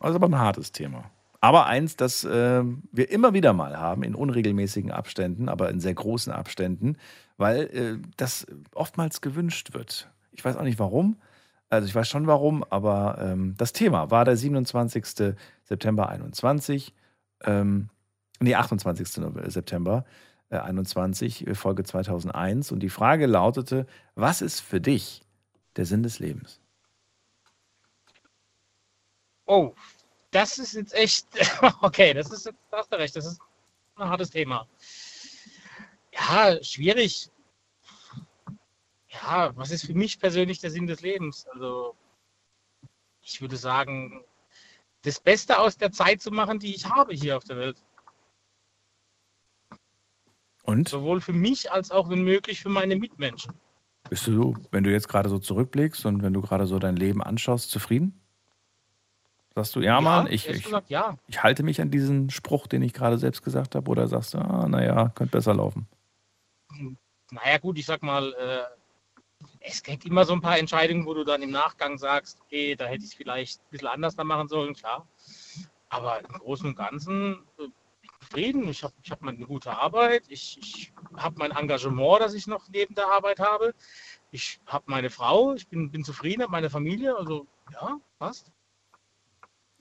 das 0.00 0.10
ist 0.10 0.16
aber 0.16 0.28
ein 0.28 0.38
hartes 0.38 0.72
Thema. 0.72 1.10
Aber 1.40 1.66
eins, 1.66 1.96
das 1.96 2.24
äh, 2.24 2.64
wir 2.92 3.10
immer 3.10 3.32
wieder 3.32 3.52
mal 3.52 3.78
haben, 3.78 4.02
in 4.02 4.14
unregelmäßigen 4.14 4.90
Abständen, 4.90 5.48
aber 5.48 5.70
in 5.70 5.80
sehr 5.80 5.94
großen 5.94 6.32
Abständen, 6.32 6.96
weil 7.36 7.62
äh, 7.66 8.08
das 8.16 8.46
oftmals 8.74 9.20
gewünscht 9.20 9.72
wird. 9.72 10.10
Ich 10.32 10.44
weiß 10.44 10.56
auch 10.56 10.62
nicht 10.62 10.78
warum. 10.78 11.16
Also 11.68 11.86
ich 11.88 11.94
weiß 11.94 12.08
schon 12.08 12.26
warum, 12.26 12.64
aber 12.64 13.18
ähm, 13.20 13.54
das 13.58 13.72
Thema 13.72 14.10
war 14.10 14.24
der 14.24 14.36
27. 14.36 15.34
September 15.64 16.08
21. 16.08 16.94
Ähm, 17.42 17.88
nee, 18.40 18.54
28. 18.54 19.08
September 19.46 20.04
äh, 20.50 20.58
21, 20.58 21.46
äh, 21.46 21.54
Folge 21.54 21.84
2001. 21.84 22.72
Und 22.72 22.80
die 22.80 22.90
Frage 22.90 23.26
lautete, 23.26 23.86
was 24.14 24.42
ist 24.42 24.60
für 24.60 24.80
dich 24.80 25.22
der 25.76 25.86
Sinn 25.86 26.02
des 26.02 26.18
Lebens? 26.18 26.60
Oh, 29.46 29.74
das 30.30 30.58
ist 30.58 30.74
jetzt 30.74 30.94
echt. 30.94 31.26
Okay, 31.80 32.12
das 32.12 32.30
ist 32.30 32.46
da 32.70 32.78
hast 32.78 32.92
du 32.92 32.96
recht, 32.96 33.14
das 33.16 33.26
ist 33.26 33.40
ein 33.96 34.08
hartes 34.08 34.30
Thema. 34.30 34.66
Ja, 36.12 36.62
schwierig. 36.62 37.30
Ja, 39.08 39.56
was 39.56 39.70
ist 39.70 39.86
für 39.86 39.94
mich 39.94 40.18
persönlich 40.18 40.60
der 40.60 40.70
Sinn 40.70 40.86
des 40.86 41.00
Lebens? 41.00 41.46
Also, 41.52 41.94
ich 43.22 43.40
würde 43.40 43.56
sagen, 43.56 44.24
das 45.06 45.20
Beste 45.20 45.58
aus 45.58 45.76
der 45.78 45.92
Zeit 45.92 46.20
zu 46.20 46.32
machen, 46.32 46.58
die 46.58 46.74
ich 46.74 46.86
habe 46.86 47.14
hier 47.14 47.36
auf 47.36 47.44
der 47.44 47.56
Welt. 47.56 47.82
Und? 50.64 50.88
Sowohl 50.88 51.20
für 51.20 51.32
mich 51.32 51.70
als 51.70 51.92
auch, 51.92 52.10
wenn 52.10 52.22
möglich, 52.22 52.60
für 52.60 52.68
meine 52.68 52.96
Mitmenschen. 52.96 53.54
Bist 54.10 54.26
du, 54.26 54.56
wenn 54.72 54.82
du 54.82 54.90
jetzt 54.90 55.08
gerade 55.08 55.28
so 55.28 55.38
zurückblickst 55.38 56.04
und 56.06 56.22
wenn 56.22 56.32
du 56.32 56.40
gerade 56.40 56.66
so 56.66 56.80
dein 56.80 56.96
Leben 56.96 57.22
anschaust, 57.22 57.70
zufrieden? 57.70 58.20
Sagst 59.54 59.76
du, 59.76 59.80
ja, 59.80 60.00
Mann, 60.00 60.26
ich, 60.26 60.48
ich, 60.48 60.64
gesagt, 60.64 60.90
ja. 60.90 61.16
ich 61.28 61.42
halte 61.42 61.62
mich 61.62 61.80
an 61.80 61.90
diesen 61.90 62.28
Spruch, 62.30 62.66
den 62.66 62.82
ich 62.82 62.92
gerade 62.92 63.16
selbst 63.16 63.42
gesagt 63.42 63.76
habe, 63.76 63.88
oder 63.88 64.08
sagst 64.08 64.34
du, 64.34 64.38
ah, 64.38 64.68
naja, 64.68 65.10
könnte 65.14 65.32
besser 65.32 65.54
laufen? 65.54 65.86
Naja, 67.30 67.58
gut, 67.58 67.78
ich 67.78 67.86
sag 67.86 68.02
mal, 68.02 68.34
äh, 68.34 68.64
es 69.68 69.82
gibt 69.82 70.04
immer 70.06 70.24
so 70.24 70.32
ein 70.32 70.40
paar 70.40 70.58
Entscheidungen, 70.58 71.06
wo 71.06 71.14
du 71.14 71.24
dann 71.24 71.42
im 71.42 71.50
Nachgang 71.50 71.98
sagst, 71.98 72.38
okay, 72.42 72.76
da 72.76 72.86
hätte 72.86 73.04
ich 73.04 73.10
es 73.10 73.14
vielleicht 73.14 73.60
ein 73.60 73.70
bisschen 73.70 73.88
anders 73.88 74.16
machen 74.16 74.48
sollen, 74.48 74.74
klar. 74.74 75.06
Aber 75.88 76.20
im 76.20 76.38
Großen 76.38 76.66
und 76.66 76.76
Ganzen 76.76 77.42
äh, 77.58 77.62
bin 77.62 77.72
ich 78.02 78.10
zufrieden. 78.20 78.68
Ich 78.68 78.82
habe 78.82 78.94
ich 79.02 79.10
hab 79.10 79.22
eine 79.22 79.36
gute 79.46 79.70
Arbeit. 79.76 80.24
Ich, 80.28 80.58
ich 80.60 80.92
habe 81.16 81.36
mein 81.38 81.50
Engagement, 81.50 82.20
das 82.20 82.34
ich 82.34 82.46
noch 82.46 82.68
neben 82.68 82.94
der 82.94 83.08
Arbeit 83.08 83.40
habe. 83.40 83.74
Ich 84.30 84.60
habe 84.66 84.84
meine 84.86 85.10
Frau. 85.10 85.54
Ich 85.54 85.68
bin, 85.68 85.90
bin 85.90 86.04
zufrieden, 86.04 86.42
habe 86.42 86.52
meine 86.52 86.70
Familie. 86.70 87.16
Also, 87.16 87.46
ja, 87.72 87.98
passt. 88.18 88.52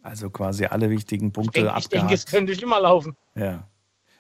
Also 0.02 0.30
quasi 0.30 0.66
alle 0.66 0.90
wichtigen 0.90 1.32
Punkte 1.32 1.60
Ich 1.60 1.66
denke, 1.66 1.80
ich 1.80 1.90
denke, 1.90 2.14
es 2.14 2.26
könnte 2.26 2.56
schlimmer 2.56 2.80
laufen. 2.80 3.16
Ja. 3.36 3.68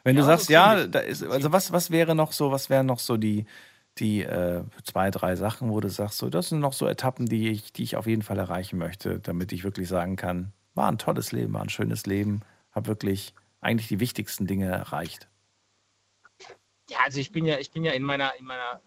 Wenn 0.04 0.16
du 0.16 0.22
Ja, 0.22 0.28
sagst, 0.28 0.46
das 0.46 0.50
ja, 0.50 0.84
ich. 0.84 0.92
da 0.92 1.00
ist, 1.00 1.24
also 1.24 1.52
was, 1.52 1.72
was 1.72 1.92
wäre 1.92 2.16
noch 2.16 2.32
so, 2.32 2.52
was 2.52 2.70
wären 2.70 2.88
noch 2.88 3.00
so 3.00 3.18
die, 3.18 3.46
die 3.98 4.24
äh, 4.24 4.64
zwei, 4.84 5.10
drei 5.10 5.36
Sachen, 5.36 5.70
wo 5.70 5.80
du 5.80 5.90
sagst, 5.90 6.18
so, 6.18 6.30
das 6.30 6.50
sind 6.50 6.60
noch 6.60 6.74
so 6.74 6.88
Etappen, 6.88 7.28
die 7.28 7.50
ich, 7.50 7.72
die 7.72 7.84
ich 7.84 7.96
auf 7.96 8.08
jeden 8.08 8.22
Fall 8.22 8.38
erreichen 8.38 8.78
möchte, 8.78 9.20
damit 9.20 9.52
ich 9.52 9.64
wirklich 9.64 9.88
sagen 9.88 10.16
kann, 10.16 10.52
war 10.74 10.92
ein 10.92 10.98
tolles 10.98 11.32
Leben, 11.32 11.54
war 11.54 11.62
ein 11.62 11.70
schönes 11.70 12.06
Leben, 12.06 12.42
habe 12.72 12.88
wirklich 12.88 13.34
eigentlich 13.62 13.88
die 13.88 14.00
wichtigsten 14.00 14.48
Dinge 14.48 14.68
erreicht. 14.68 15.30
Ja, 16.90 16.98
also 17.06 17.20
ich 17.20 17.32
bin 17.32 17.46
ja, 17.46 17.58
ich 17.58 17.72
bin 17.72 17.84
ja 17.84 17.94
in 17.94 18.04
meiner, 18.04 18.36
in 18.38 18.46
meiner, 18.46 18.82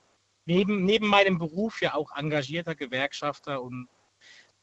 neben, 0.45 0.85
neben 0.85 1.09
meinem 1.09 1.39
Beruf 1.39 1.81
ja 1.81 1.95
auch 1.95 2.17
engagierter 2.17 2.75
Gewerkschafter 2.75 3.63
und 3.63 3.89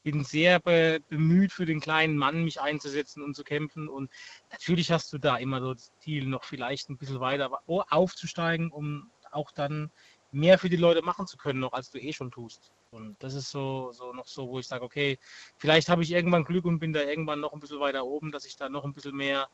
bin 0.04 0.22
sehr 0.22 0.60
be, 0.60 1.00
bemüht, 1.08 1.52
für 1.52 1.66
den 1.66 1.80
kleinen 1.80 2.16
Mann 2.16 2.44
mich 2.44 2.60
einzusetzen 2.60 3.24
und 3.24 3.34
zu 3.34 3.42
kämpfen. 3.42 3.88
Und 3.88 4.08
natürlich 4.52 4.92
hast 4.92 5.12
du 5.12 5.18
da 5.18 5.36
immer 5.36 5.60
so 5.60 5.74
das 5.74 5.90
Ziel, 5.98 6.26
noch 6.26 6.44
vielleicht 6.44 6.88
ein 6.88 6.96
bisschen 6.96 7.18
weiter 7.18 7.50
aufzusteigen, 7.66 8.70
um 8.70 9.10
auch 9.32 9.50
dann 9.50 9.90
mehr 10.32 10.58
für 10.58 10.68
die 10.68 10.76
Leute 10.76 11.02
machen 11.02 11.26
zu 11.26 11.36
können, 11.36 11.60
noch 11.60 11.72
als 11.72 11.90
du 11.90 11.98
eh 11.98 12.12
schon 12.12 12.30
tust. 12.30 12.72
Und 12.90 13.16
das 13.20 13.34
ist 13.34 13.50
so, 13.50 13.92
so 13.92 14.12
noch 14.12 14.26
so, 14.26 14.48
wo 14.48 14.58
ich 14.58 14.66
sage, 14.66 14.84
okay, 14.84 15.18
vielleicht 15.58 15.88
habe 15.88 16.02
ich 16.02 16.12
irgendwann 16.12 16.44
Glück 16.44 16.64
und 16.64 16.78
bin 16.78 16.92
da 16.92 17.02
irgendwann 17.02 17.40
noch 17.40 17.52
ein 17.52 17.60
bisschen 17.60 17.80
weiter 17.80 18.04
oben, 18.04 18.32
dass 18.32 18.44
ich 18.44 18.56
da 18.56 18.68
noch 18.68 18.84
ein 18.84 18.92
bisschen 18.92 19.16
mehr 19.16 19.48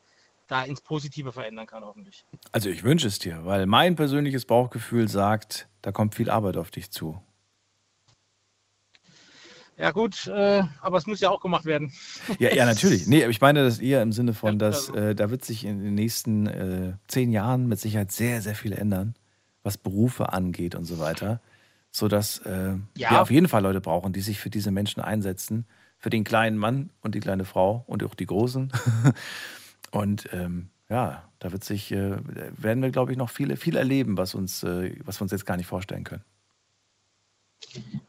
da 0.47 0.63
ins 0.63 0.81
Positive 0.81 1.31
verändern 1.31 1.67
kann, 1.67 1.83
hoffentlich. 1.83 2.25
Also 2.51 2.69
ich 2.69 2.83
wünsche 2.83 3.07
es 3.07 3.19
dir, 3.19 3.45
weil 3.45 3.65
mein 3.65 3.95
persönliches 3.95 4.45
Bauchgefühl 4.45 5.07
sagt, 5.07 5.67
da 5.81 5.91
kommt 5.91 6.15
viel 6.15 6.29
Arbeit 6.29 6.57
auf 6.57 6.69
dich 6.69 6.91
zu. 6.91 7.21
Ja 9.77 9.91
gut, 9.91 10.27
äh, 10.27 10.63
aber 10.81 10.97
es 10.97 11.07
muss 11.07 11.19
ja 11.19 11.29
auch 11.29 11.41
gemacht 11.41 11.65
werden. 11.65 11.91
Ja, 12.39 12.53
ja, 12.53 12.65
natürlich. 12.65 13.07
Nee, 13.07 13.25
ich 13.25 13.41
meine 13.41 13.63
das 13.63 13.79
eher 13.79 14.01
im 14.01 14.11
Sinne 14.11 14.33
von, 14.33 14.59
dass 14.59 14.89
äh, 14.89 15.15
da 15.15 15.31
wird 15.31 15.43
sich 15.43 15.65
in 15.65 15.83
den 15.83 15.95
nächsten 15.95 16.45
äh, 16.47 16.93
zehn 17.07 17.31
Jahren 17.31 17.67
mit 17.67 17.79
Sicherheit 17.79 18.11
sehr, 18.11 18.41
sehr 18.41 18.55
viel 18.55 18.73
ändern, 18.73 19.15
was 19.63 19.77
Berufe 19.77 20.33
angeht 20.33 20.75
und 20.75 20.85
so 20.85 20.99
weiter. 20.99 21.41
Sodass 21.91 22.39
äh, 22.39 22.75
Ja. 22.97 23.11
wir 23.11 23.21
auf 23.21 23.31
jeden 23.31 23.47
Fall 23.47 23.61
Leute 23.63 23.81
brauchen, 23.81 24.13
die 24.13 24.21
sich 24.21 24.39
für 24.39 24.49
diese 24.49 24.71
Menschen 24.71 25.01
einsetzen. 25.01 25.65
Für 25.97 26.09
den 26.09 26.23
kleinen 26.25 26.57
Mann 26.57 26.89
und 27.01 27.15
die 27.15 27.21
kleine 27.21 27.45
Frau 27.45 27.83
und 27.87 28.03
auch 28.03 28.13
die 28.13 28.25
Großen. 28.25 28.71
und 29.91 30.27
ähm, 30.33 30.69
ja, 30.89 31.29
da 31.39 31.51
wird 31.51 31.63
sich, 31.63 31.91
äh, 31.91 32.17
werden 32.61 32.83
wir, 32.83 32.91
glaube 32.91 33.11
ich, 33.13 33.17
noch 33.17 33.29
viele, 33.29 33.55
viel 33.55 33.77
erleben, 33.77 34.17
was 34.17 34.35
uns, 34.35 34.63
äh, 34.63 34.95
was 35.05 35.19
wir 35.19 35.23
uns 35.23 35.31
jetzt 35.31 35.45
gar 35.45 35.55
nicht 35.55 35.67
vorstellen 35.67 36.03
können. 36.03 36.23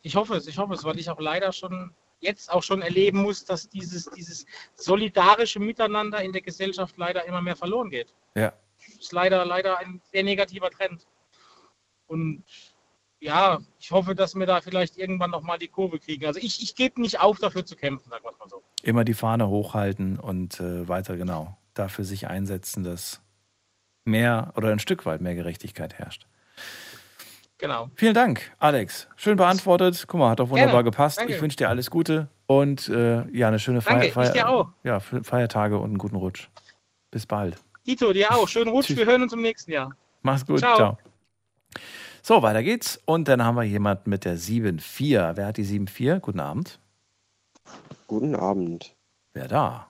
Ich 0.03 0.17
hoffe 0.17 0.35
es, 0.35 0.47
ich 0.49 0.59
hoffe 0.59 0.75
es, 0.75 0.83
weil 0.85 0.99
ich 0.99 1.09
auch 1.09 1.21
leider 1.21 1.53
schon 1.53 1.93
jetzt 2.21 2.51
auch 2.51 2.63
schon 2.63 2.83
erleben 2.83 3.23
muss, 3.23 3.45
dass 3.45 3.69
dieses, 3.69 4.07
dieses 4.07 4.47
solidarische 4.75 5.61
Miteinander 5.61 6.23
in 6.23 6.33
der 6.33 6.43
Gesellschaft 6.43 6.97
leider 6.97 7.25
immer 7.27 7.43
mehr 7.43 7.57
verloren 7.57 7.91
geht. 7.91 8.13
Ja. 8.35 8.53
Das 8.87 8.97
ist 8.97 9.13
leider, 9.13 9.45
leider 9.45 9.79
ein 9.79 10.01
sehr 10.13 10.25
negativer 10.25 10.71
Trend. 10.71 11.07
Und 12.07 12.45
ja, 13.21 13.59
ich 13.79 13.91
hoffe, 13.91 14.15
dass 14.15 14.35
wir 14.35 14.47
da 14.47 14.61
vielleicht 14.61 14.97
irgendwann 14.99 15.31
nochmal 15.31 15.59
die 15.59 15.69
Kurve 15.69 15.99
kriegen. 15.99 16.27
Also 16.27 16.41
ich, 16.41 16.63
ich 16.63 16.75
gebe 16.75 17.01
nicht 17.01 17.21
auf, 17.21 17.39
dafür 17.39 17.65
zu 17.65 17.75
kämpfen, 17.75 18.11
sagen 18.11 18.25
wir 18.25 18.31
es 18.31 18.39
mal 18.39 18.49
so. 18.49 18.63
Immer 18.83 19.05
die 19.05 19.15
Fahne 19.15 19.49
hochhalten 19.49 20.19
und 20.19 20.61
äh, 20.61 20.87
weiter 20.89 21.17
genau 21.17 21.57
dafür 21.75 22.05
sich 22.05 22.29
einsetzen, 22.29 22.85
dass 22.85 23.21
mehr 24.05 24.53
oder 24.57 24.69
ein 24.71 24.79
Stück 24.79 25.07
weit 25.07 25.21
mehr 25.21 25.35
Gerechtigkeit 25.35 25.95
herrscht. 25.95 26.27
Genau. 27.59 27.91
Vielen 27.95 28.15
Dank, 28.15 28.53
Alex. 28.59 29.09
Schön 29.17 29.37
beantwortet. 29.37 30.05
Guck 30.07 30.21
mal, 30.21 30.31
hat 30.31 30.41
doch 30.41 30.51
wunderbar 30.51 30.83
Gerne. 30.83 30.91
gepasst. 30.91 31.19
Danke. 31.19 31.35
Ich 31.35 31.41
wünsche 31.41 31.57
dir 31.57 31.69
alles 31.69 31.91
Gute 31.91 32.29
und 32.47 32.89
äh, 32.89 33.27
ja, 33.31 33.49
eine 33.49 33.59
schöne 33.59 33.81
Feier, 33.81 34.05
ich 34.05 34.31
dir 34.33 34.49
auch. 34.49 34.71
Ja, 34.83 35.01
Feiertage 35.01 35.79
und 35.79 35.91
einen 35.91 35.99
guten 35.99 36.17
Rutsch. 36.17 36.49
Bis 37.11 37.27
bald. 37.27 37.57
Dito, 37.87 38.13
dir 38.13 38.33
auch. 38.35 38.49
Schönen 38.49 38.71
Rutsch. 38.71 38.95
Wir 38.95 39.07
hören 39.07 39.23
uns 39.23 39.33
im 39.33 39.43
nächsten 39.43 39.71
Jahr. 39.73 39.97
Mach's 40.23 40.45
gut. 40.45 40.59
Ciao. 40.59 40.77
Ciao. 40.77 40.99
So, 42.23 42.43
weiter 42.43 42.63
geht's. 42.63 43.01
Und 43.05 43.29
dann 43.29 43.45
haben 43.45 43.57
wir 43.57 43.65
jemand 43.65 44.07
mit 44.07 44.25
der 44.25 44.39
7-4. 44.39 45.37
Wer 45.37 45.47
hat 45.47 45.57
die 45.57 45.65
7-4? 45.65 46.21
Guten 46.21 46.41
Abend. 46.41 46.79
Guten 48.07 48.35
Abend. 48.35 48.95
Wer 49.33 49.49
da? 49.49 49.89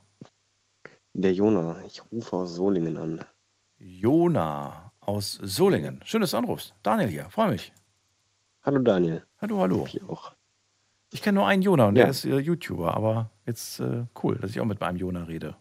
Der 1.12 1.32
Jona. 1.32 1.76
Ich 1.86 2.02
rufe 2.10 2.36
aus 2.36 2.54
Solingen 2.54 2.96
an. 2.96 3.24
Jona 3.78 4.92
aus 5.00 5.38
Solingen. 5.42 6.00
Schön, 6.04 6.20
dass 6.22 6.30
du 6.32 6.36
anrufst. 6.38 6.74
Daniel 6.82 7.08
hier. 7.08 7.30
Freue 7.30 7.50
mich. 7.50 7.72
Hallo 8.62 8.78
Daniel. 8.78 9.24
Hallo, 9.40 9.60
hallo. 9.60 9.84
Ich 9.86 10.02
auch. 10.04 10.32
Ich 11.12 11.22
kenne 11.22 11.36
nur 11.38 11.46
einen 11.46 11.62
Jona 11.62 11.86
und 11.86 11.96
Ja. 11.96 12.04
der 12.04 12.10
ist 12.10 12.24
äh, 12.24 12.38
YouTuber, 12.38 12.94
aber 12.96 13.30
jetzt 13.46 13.78
äh, 13.78 14.06
cool, 14.22 14.36
dass 14.38 14.50
ich 14.50 14.60
auch 14.60 14.64
mit 14.64 14.82
einem 14.82 14.96
Jona 14.98 15.24
rede. 15.24 15.54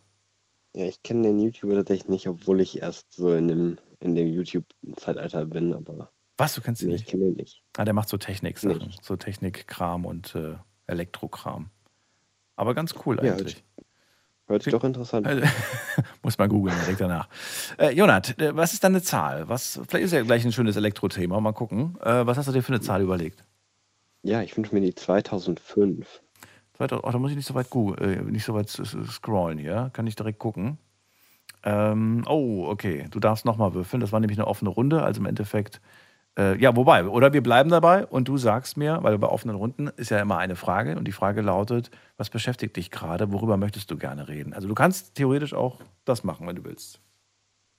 Ja, 0.75 0.85
ich 0.85 1.03
kenne 1.03 1.23
den 1.27 1.39
YouTuber 1.39 1.75
tatsächlich 1.75 2.09
nicht, 2.09 2.27
obwohl 2.27 2.61
ich 2.61 2.81
erst 2.81 3.13
so 3.13 3.33
in 3.35 3.47
dem, 3.47 3.77
in 3.99 4.15
dem 4.15 4.27
YouTube-Zeitalter 4.29 5.45
bin, 5.45 5.73
aber. 5.73 6.09
Was, 6.38 6.55
du 6.55 6.61
kennst 6.61 6.81
ihn 6.81 6.88
nee, 6.88 6.93
nicht? 6.93 7.05
Ich 7.05 7.11
kenne 7.11 7.26
ihn 7.26 7.35
nicht. 7.35 7.64
Ah, 7.77 7.85
der 7.85 7.93
macht 7.93 8.10
so 8.10 8.18
Technik-Sachen, 8.18 8.93
so 9.01 9.15
Technikkram 9.15 10.05
und 10.05 10.35
äh, 10.35 10.55
Elektrokram. 10.88 11.69
aber 12.55 12.73
ganz 12.73 12.95
cool 13.05 13.19
Ja, 13.23 13.34
eigentlich. 13.34 13.64
Hört 14.47 14.64
sich 14.64 14.72
doch 14.72 14.84
interessant 14.84 15.26
an. 15.26 15.41
Muss 16.22 16.38
man 16.38 16.49
googeln 16.49 16.76
direkt 16.81 16.99
danach. 16.99 17.30
Äh, 17.77 17.91
Jonat, 17.91 18.38
äh, 18.39 18.55
was 18.55 18.73
ist 18.73 18.84
deine 18.84 19.01
Zahl? 19.01 19.47
Was, 19.47 19.80
vielleicht 19.88 20.05
ist 20.05 20.11
ja 20.11 20.22
gleich 20.22 20.43
ein 20.43 20.51
schönes 20.51 20.76
Elektro-Thema. 20.76 21.39
Mal 21.39 21.53
gucken. 21.53 21.97
Äh, 22.01 22.26
was 22.26 22.38
hast 22.38 22.49
du 22.49 22.51
dir 22.51 22.61
für 22.61 22.73
eine 22.73 22.81
Zahl 22.81 23.01
überlegt? 23.01 23.45
Ja, 24.22 24.41
ich 24.41 24.55
wünsche 24.57 24.76
mir 24.76 24.81
die 24.81 24.93
2005. 24.93 26.22
2000, 26.73 27.07
oh, 27.07 27.11
da 27.11 27.19
muss 27.19 27.31
ich 27.31 27.38
nicht 27.38 27.47
so 27.47 27.53
weit 27.53 27.69
googeln, 27.69 28.27
äh, 28.27 28.31
nicht 28.31 28.43
so 28.43 28.53
weit 28.53 28.69
scrollen 28.69 29.57
hier. 29.57 29.91
Kann 29.93 30.07
ich 30.07 30.15
direkt 30.15 30.39
gucken. 30.39 30.77
Ähm, 31.64 32.26
oh, 32.27 32.65
okay. 32.68 33.07
Du 33.11 33.22
darfst 33.22 33.45
nochmal 33.45 33.73
würfeln. 33.73 34.01
Das 34.01 34.11
war 34.11 34.19
nämlich 34.19 34.38
eine 34.38 34.47
offene 34.47 34.69
Runde. 34.69 35.03
Also 35.03 35.22
im 35.22 35.26
Endeffekt, 35.26 35.80
äh, 36.38 36.57
ja, 36.60 36.76
wobei, 36.76 37.05
oder 37.07 37.34
wir 37.34 37.43
bleiben 37.43 37.69
dabei 37.69 38.05
und 38.07 38.27
du 38.27 38.38
sagst 38.38 38.77
mir, 38.77 38.99
weil 39.01 39.18
bei 39.19 39.27
offenen 39.27 39.55
Runden 39.55 39.88
ist 39.88 40.10
ja 40.10 40.19
immer 40.19 40.38
eine 40.38 40.55
Frage 40.55 40.97
und 40.97 41.05
die 41.05 41.11
Frage 41.11 41.41
lautet, 41.41 41.91
was 42.18 42.30
beschäftigt 42.30 42.76
dich 42.76 42.89
gerade? 42.91 43.31
Worüber 43.31 43.57
möchtest 43.57 43.91
du 43.91 43.97
gerne 43.97 44.27
reden? 44.27 44.53
Also 44.53 44.68
du 44.68 44.73
kannst 44.73 45.15
theoretisch 45.15 45.53
auch 45.53 45.81
das 46.05 46.23
machen, 46.23 46.47
wenn 46.47 46.55
du 46.55 46.64
willst. 46.64 46.99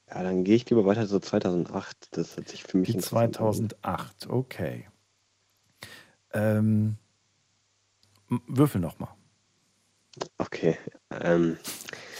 Ja, 0.09 0.21
dann 0.23 0.43
gehe 0.43 0.55
ich 0.55 0.69
lieber 0.69 0.85
weiter 0.85 1.05
so 1.07 1.19
2008. 1.19 2.15
Das 2.17 2.37
hat 2.37 2.47
sich 2.47 2.63
für 2.63 2.77
mich 2.77 2.89
Die 2.89 2.93
interessant 2.95 3.39
an. 3.41 3.53
2008, 3.53 4.29
okay. 4.29 4.87
Ähm, 6.33 6.97
würfel 8.47 8.79
nochmal. 8.81 9.09
Okay. 10.37 10.77
Ähm, 11.09 11.57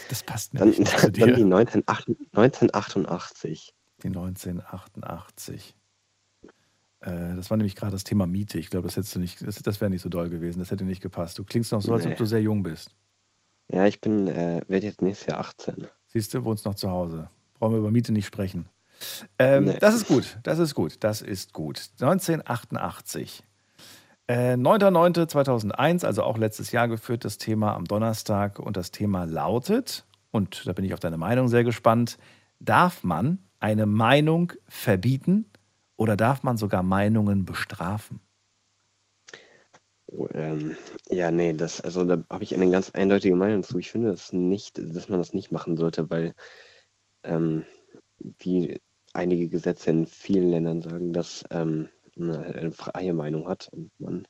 Das 0.08 0.22
passt 0.22 0.52
dann, 0.54 0.68
nämlich 0.70 0.80
nicht 0.80 0.98
zu 0.98 1.10
dann 1.10 1.12
die 1.12 1.20
dir. 1.20 1.44
1988 1.44 2.16
1988. 2.34 3.74
Die 4.02 4.08
1988. 4.08 5.74
Äh, 7.00 7.34
das 7.36 7.50
war 7.50 7.56
nämlich 7.56 7.76
gerade 7.76 7.92
das 7.92 8.04
Thema 8.04 8.26
Miete. 8.26 8.58
Ich 8.58 8.70
glaube, 8.70 8.86
das 8.88 8.96
hättest 8.96 9.14
du 9.14 9.18
nicht, 9.20 9.46
das, 9.46 9.56
das 9.62 9.80
wäre 9.80 9.90
nicht 9.90 10.02
so 10.02 10.08
doll 10.08 10.28
gewesen. 10.30 10.58
Das 10.58 10.70
hätte 10.70 10.84
nicht 10.84 11.02
gepasst. 11.02 11.38
Du 11.38 11.44
klingst 11.44 11.72
noch 11.72 11.82
so, 11.82 11.92
als 11.92 12.04
ob 12.04 12.10
Nee. 12.10 12.16
du 12.16 12.24
sehr 12.26 12.42
jung 12.42 12.62
bist. 12.62 12.90
Ja, 13.68 13.86
ich 13.86 14.00
bin, 14.00 14.28
äh, 14.28 14.62
werde 14.68 14.86
jetzt 14.86 15.02
nächstes 15.02 15.26
Jahr 15.26 15.40
18. 15.40 15.86
Siehst 16.06 16.32
du, 16.34 16.44
wohnst 16.44 16.64
noch 16.64 16.74
zu 16.76 16.90
Hause. 16.90 17.28
Brauchen 17.58 17.72
wir 17.74 17.78
über 17.78 17.90
Miete 17.90 18.12
nicht 18.12 18.26
sprechen. 18.26 18.68
Ähm, 19.38 19.64
Nee. 19.64 19.76
Das 19.80 19.94
ist 19.94 20.06
gut, 20.06 20.38
das 20.42 20.58
ist 20.58 20.74
gut, 20.74 20.96
das 21.00 21.20
ist 21.20 21.52
gut. 21.52 21.90
1988. 22.00 23.42
Äh, 24.28 24.54
9.9.2001, 24.56 26.04
also 26.04 26.22
auch 26.22 26.38
letztes 26.38 26.72
Jahr 26.72 26.88
geführt, 26.88 27.24
das 27.24 27.38
Thema 27.38 27.74
am 27.74 27.84
Donnerstag. 27.84 28.58
Und 28.58 28.76
das 28.76 28.90
Thema 28.90 29.24
lautet, 29.24 30.04
und 30.30 30.66
da 30.66 30.72
bin 30.72 30.84
ich 30.84 30.94
auf 30.94 31.00
deine 31.00 31.16
Meinung 31.18 31.48
sehr 31.48 31.62
gespannt, 31.64 32.18
darf 32.58 33.04
man 33.04 33.38
eine 33.60 33.86
Meinung 33.86 34.52
verbieten 34.68 35.46
oder 35.96 36.16
darf 36.16 36.42
man 36.42 36.56
sogar 36.56 36.82
Meinungen 36.82 37.44
bestrafen? 37.44 38.20
Oh, 40.06 40.28
ähm, 40.32 40.76
ja, 41.10 41.30
nee, 41.30 41.52
das, 41.52 41.80
also 41.80 42.04
da 42.04 42.22
habe 42.30 42.44
ich 42.44 42.54
eine 42.54 42.70
ganz 42.70 42.90
eindeutige 42.90 43.34
Meinung 43.34 43.62
zu. 43.64 43.78
Ich 43.78 43.90
finde 43.90 44.10
das 44.10 44.32
nicht, 44.32 44.78
dass 44.78 45.08
man 45.08 45.18
das 45.18 45.32
nicht 45.32 45.50
machen 45.50 45.76
sollte, 45.76 46.08
weil 46.10 46.34
ähm, 47.24 47.64
wie 48.38 48.80
einige 49.12 49.48
Gesetze 49.48 49.90
in 49.90 50.06
vielen 50.06 50.50
Ländern 50.50 50.82
sagen, 50.82 51.12
dass 51.12 51.44
ähm, 51.50 51.88
man 52.16 52.44
eine 52.44 52.72
freie 52.72 53.14
Meinung 53.14 53.48
hat 53.48 53.68
und 53.72 53.90
man 53.98 54.26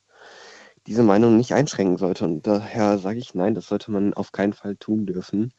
diese 0.87 1.03
Meinung 1.03 1.37
nicht 1.37 1.53
einschränken 1.53 1.99
sollte. 1.99 2.25
Und 2.25 2.47
daher 2.47 2.99
sage 2.99 3.19
ich, 3.19 3.35
nein, 3.35 3.55
das 3.55 3.69
sollte 3.69 3.91
man 3.91 4.15
auf 4.15 4.33
keinen 4.33 4.53
Fall 4.53 4.77
tun 4.77 5.07
dürfen. 5.07 5.53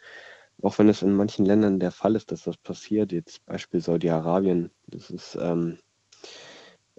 Auch 0.61 0.79
wenn 0.79 0.89
es 0.89 1.01
in 1.03 1.13
manchen 1.13 1.45
Ländern 1.45 1.79
der 1.79 1.91
Fall 1.91 2.15
ist, 2.15 2.31
dass 2.31 2.43
das 2.43 2.57
passiert. 2.57 3.11
Jetzt 3.11 3.45
Beispiel 3.45 3.81
Saudi-Arabien. 3.81 4.71
Das 4.87 5.11
ist 5.11 5.37
ähm, 5.39 5.77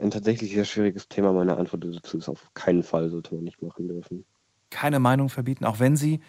ein 0.00 0.10
tatsächlich 0.10 0.52
sehr 0.52 0.64
schwieriges 0.64 1.08
Thema. 1.08 1.32
Meine 1.32 1.56
Antwort 1.56 1.84
dazu 1.84 2.18
ist 2.18 2.28
auf 2.28 2.52
keinen 2.54 2.82
Fall 2.82 3.10
sollte 3.10 3.34
man 3.34 3.44
nicht 3.44 3.62
machen 3.62 3.88
dürfen. 3.88 4.24
Keine 4.70 4.98
Meinung 5.00 5.28
verbieten, 5.28 5.64
auch 5.64 5.80
wenn 5.80 5.96
sie 5.96 6.20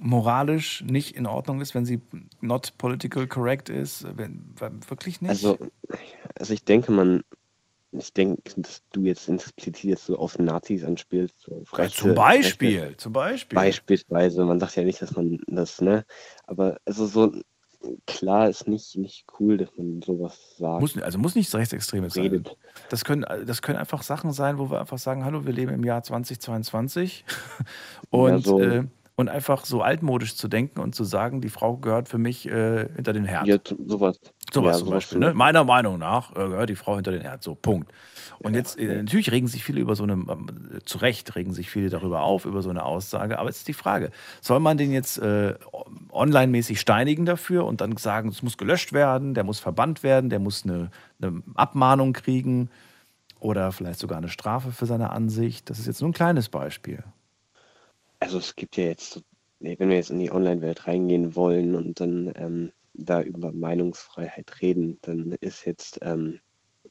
moralisch 0.00 0.82
nicht 0.82 1.16
in 1.16 1.26
Ordnung 1.26 1.60
ist, 1.60 1.74
wenn 1.74 1.84
sie 1.84 2.00
not 2.40 2.74
political 2.78 3.26
correct 3.26 3.68
ist? 3.68 4.06
Wenn, 4.16 4.54
wirklich 4.88 5.20
nicht? 5.20 5.30
Also, 5.30 5.58
also 6.38 6.54
ich 6.54 6.64
denke, 6.64 6.92
man, 6.92 7.24
ich 7.92 8.12
denke, 8.12 8.42
dass 8.56 8.82
du 8.92 9.02
jetzt 9.02 9.28
explizit 9.28 9.84
jetzt 9.84 10.06
so 10.06 10.16
auf 10.16 10.38
Nazis 10.38 10.84
anspielst. 10.84 11.40
So 11.40 11.56
auf 11.56 11.76
Rechte, 11.76 11.98
zum 11.98 12.14
Beispiel, 12.14 12.80
Rechte, 12.80 12.96
zum 12.98 13.12
Beispiel. 13.12 13.56
Beispielsweise, 13.56 14.44
man 14.44 14.60
sagt 14.60 14.76
ja 14.76 14.84
nicht, 14.84 15.02
dass 15.02 15.16
man 15.16 15.40
das, 15.46 15.80
ne? 15.80 16.04
Aber 16.46 16.78
also 16.84 17.06
so 17.06 17.32
klar 18.06 18.48
ist 18.48 18.66
nicht, 18.68 18.96
nicht 18.96 19.26
cool, 19.38 19.56
dass 19.56 19.70
man 19.76 20.02
sowas 20.02 20.56
sagt. 20.58 20.80
Muss, 20.80 20.98
also 20.98 21.18
muss 21.18 21.34
nicht 21.34 21.54
rechtsextremes 21.54 22.14
sein. 22.14 22.24
Redet. 22.24 22.56
Das 22.90 23.04
können, 23.04 23.24
das 23.46 23.62
können 23.62 23.78
einfach 23.78 24.02
Sachen 24.02 24.32
sein, 24.32 24.58
wo 24.58 24.70
wir 24.70 24.80
einfach 24.80 24.98
sagen, 24.98 25.24
hallo, 25.24 25.46
wir 25.46 25.52
leben 25.52 25.72
im 25.72 25.84
Jahr 25.84 26.02
2022 26.02 27.24
und, 28.10 28.44
so. 28.44 28.60
äh, 28.60 28.84
und 29.16 29.28
einfach 29.28 29.64
so 29.64 29.82
altmodisch 29.82 30.36
zu 30.36 30.48
denken 30.48 30.80
und 30.80 30.94
zu 30.94 31.04
sagen, 31.04 31.40
die 31.40 31.48
Frau 31.48 31.76
gehört 31.76 32.08
für 32.08 32.18
mich 32.18 32.46
äh, 32.48 32.88
hinter 32.94 33.12
den 33.12 33.24
Herd. 33.24 33.46
Ja, 33.46 33.58
sowas. 33.86 34.18
Sowas 34.52 34.78
Ja, 34.78 34.84
zum 34.84 34.90
Beispiel. 34.90 35.18
Ne? 35.18 35.34
Meiner 35.34 35.64
Meinung 35.64 35.98
nach 35.98 36.32
äh, 36.32 36.48
gehört 36.48 36.70
die 36.70 36.76
Frau 36.76 36.96
hinter 36.96 37.12
den 37.12 37.22
Herd. 37.22 37.42
So, 37.42 37.54
Punkt. 37.54 37.92
Und 38.40 38.54
jetzt, 38.54 38.78
äh, 38.78 39.02
natürlich 39.02 39.32
regen 39.32 39.48
sich 39.48 39.64
viele 39.64 39.80
über 39.80 39.96
so 39.96 40.04
eine, 40.04 40.12
ähm, 40.12 40.46
zu 40.84 40.98
Recht 40.98 41.34
regen 41.34 41.52
sich 41.52 41.70
viele 41.70 41.90
darüber 41.90 42.22
auf, 42.22 42.44
über 42.44 42.62
so 42.62 42.70
eine 42.70 42.84
Aussage. 42.84 43.38
Aber 43.38 43.48
jetzt 43.48 43.58
ist 43.58 43.68
die 43.68 43.74
Frage, 43.74 44.10
soll 44.40 44.60
man 44.60 44.78
den 44.78 44.92
jetzt 44.92 45.18
äh, 45.18 45.54
online-mäßig 46.10 46.80
steinigen 46.80 47.26
dafür 47.26 47.66
und 47.66 47.80
dann 47.80 47.96
sagen, 47.96 48.28
es 48.28 48.42
muss 48.42 48.56
gelöscht 48.56 48.92
werden, 48.92 49.34
der 49.34 49.44
muss 49.44 49.58
verbannt 49.58 50.02
werden, 50.02 50.30
der 50.30 50.38
muss 50.38 50.64
eine, 50.64 50.90
eine 51.20 51.42
Abmahnung 51.54 52.12
kriegen 52.12 52.70
oder 53.40 53.72
vielleicht 53.72 54.00
sogar 54.00 54.18
eine 54.18 54.28
Strafe 54.28 54.72
für 54.72 54.86
seine 54.86 55.10
Ansicht? 55.10 55.68
Das 55.70 55.78
ist 55.78 55.86
jetzt 55.86 56.00
nur 56.00 56.10
ein 56.10 56.14
kleines 56.14 56.48
Beispiel. 56.48 57.02
Also 58.20 58.38
es 58.38 58.56
gibt 58.56 58.76
ja 58.76 58.84
jetzt, 58.84 59.22
wenn 59.60 59.88
wir 59.88 59.96
jetzt 59.96 60.10
in 60.10 60.18
die 60.18 60.32
Online-Welt 60.32 60.86
reingehen 60.86 61.36
wollen 61.36 61.74
und 61.74 62.00
dann 62.00 62.32
ähm, 62.36 62.72
da 62.98 63.22
über 63.22 63.52
Meinungsfreiheit 63.52 64.60
reden, 64.60 64.98
dann 65.02 65.32
ist 65.40 65.64
jetzt, 65.64 66.00
ähm, 66.02 66.40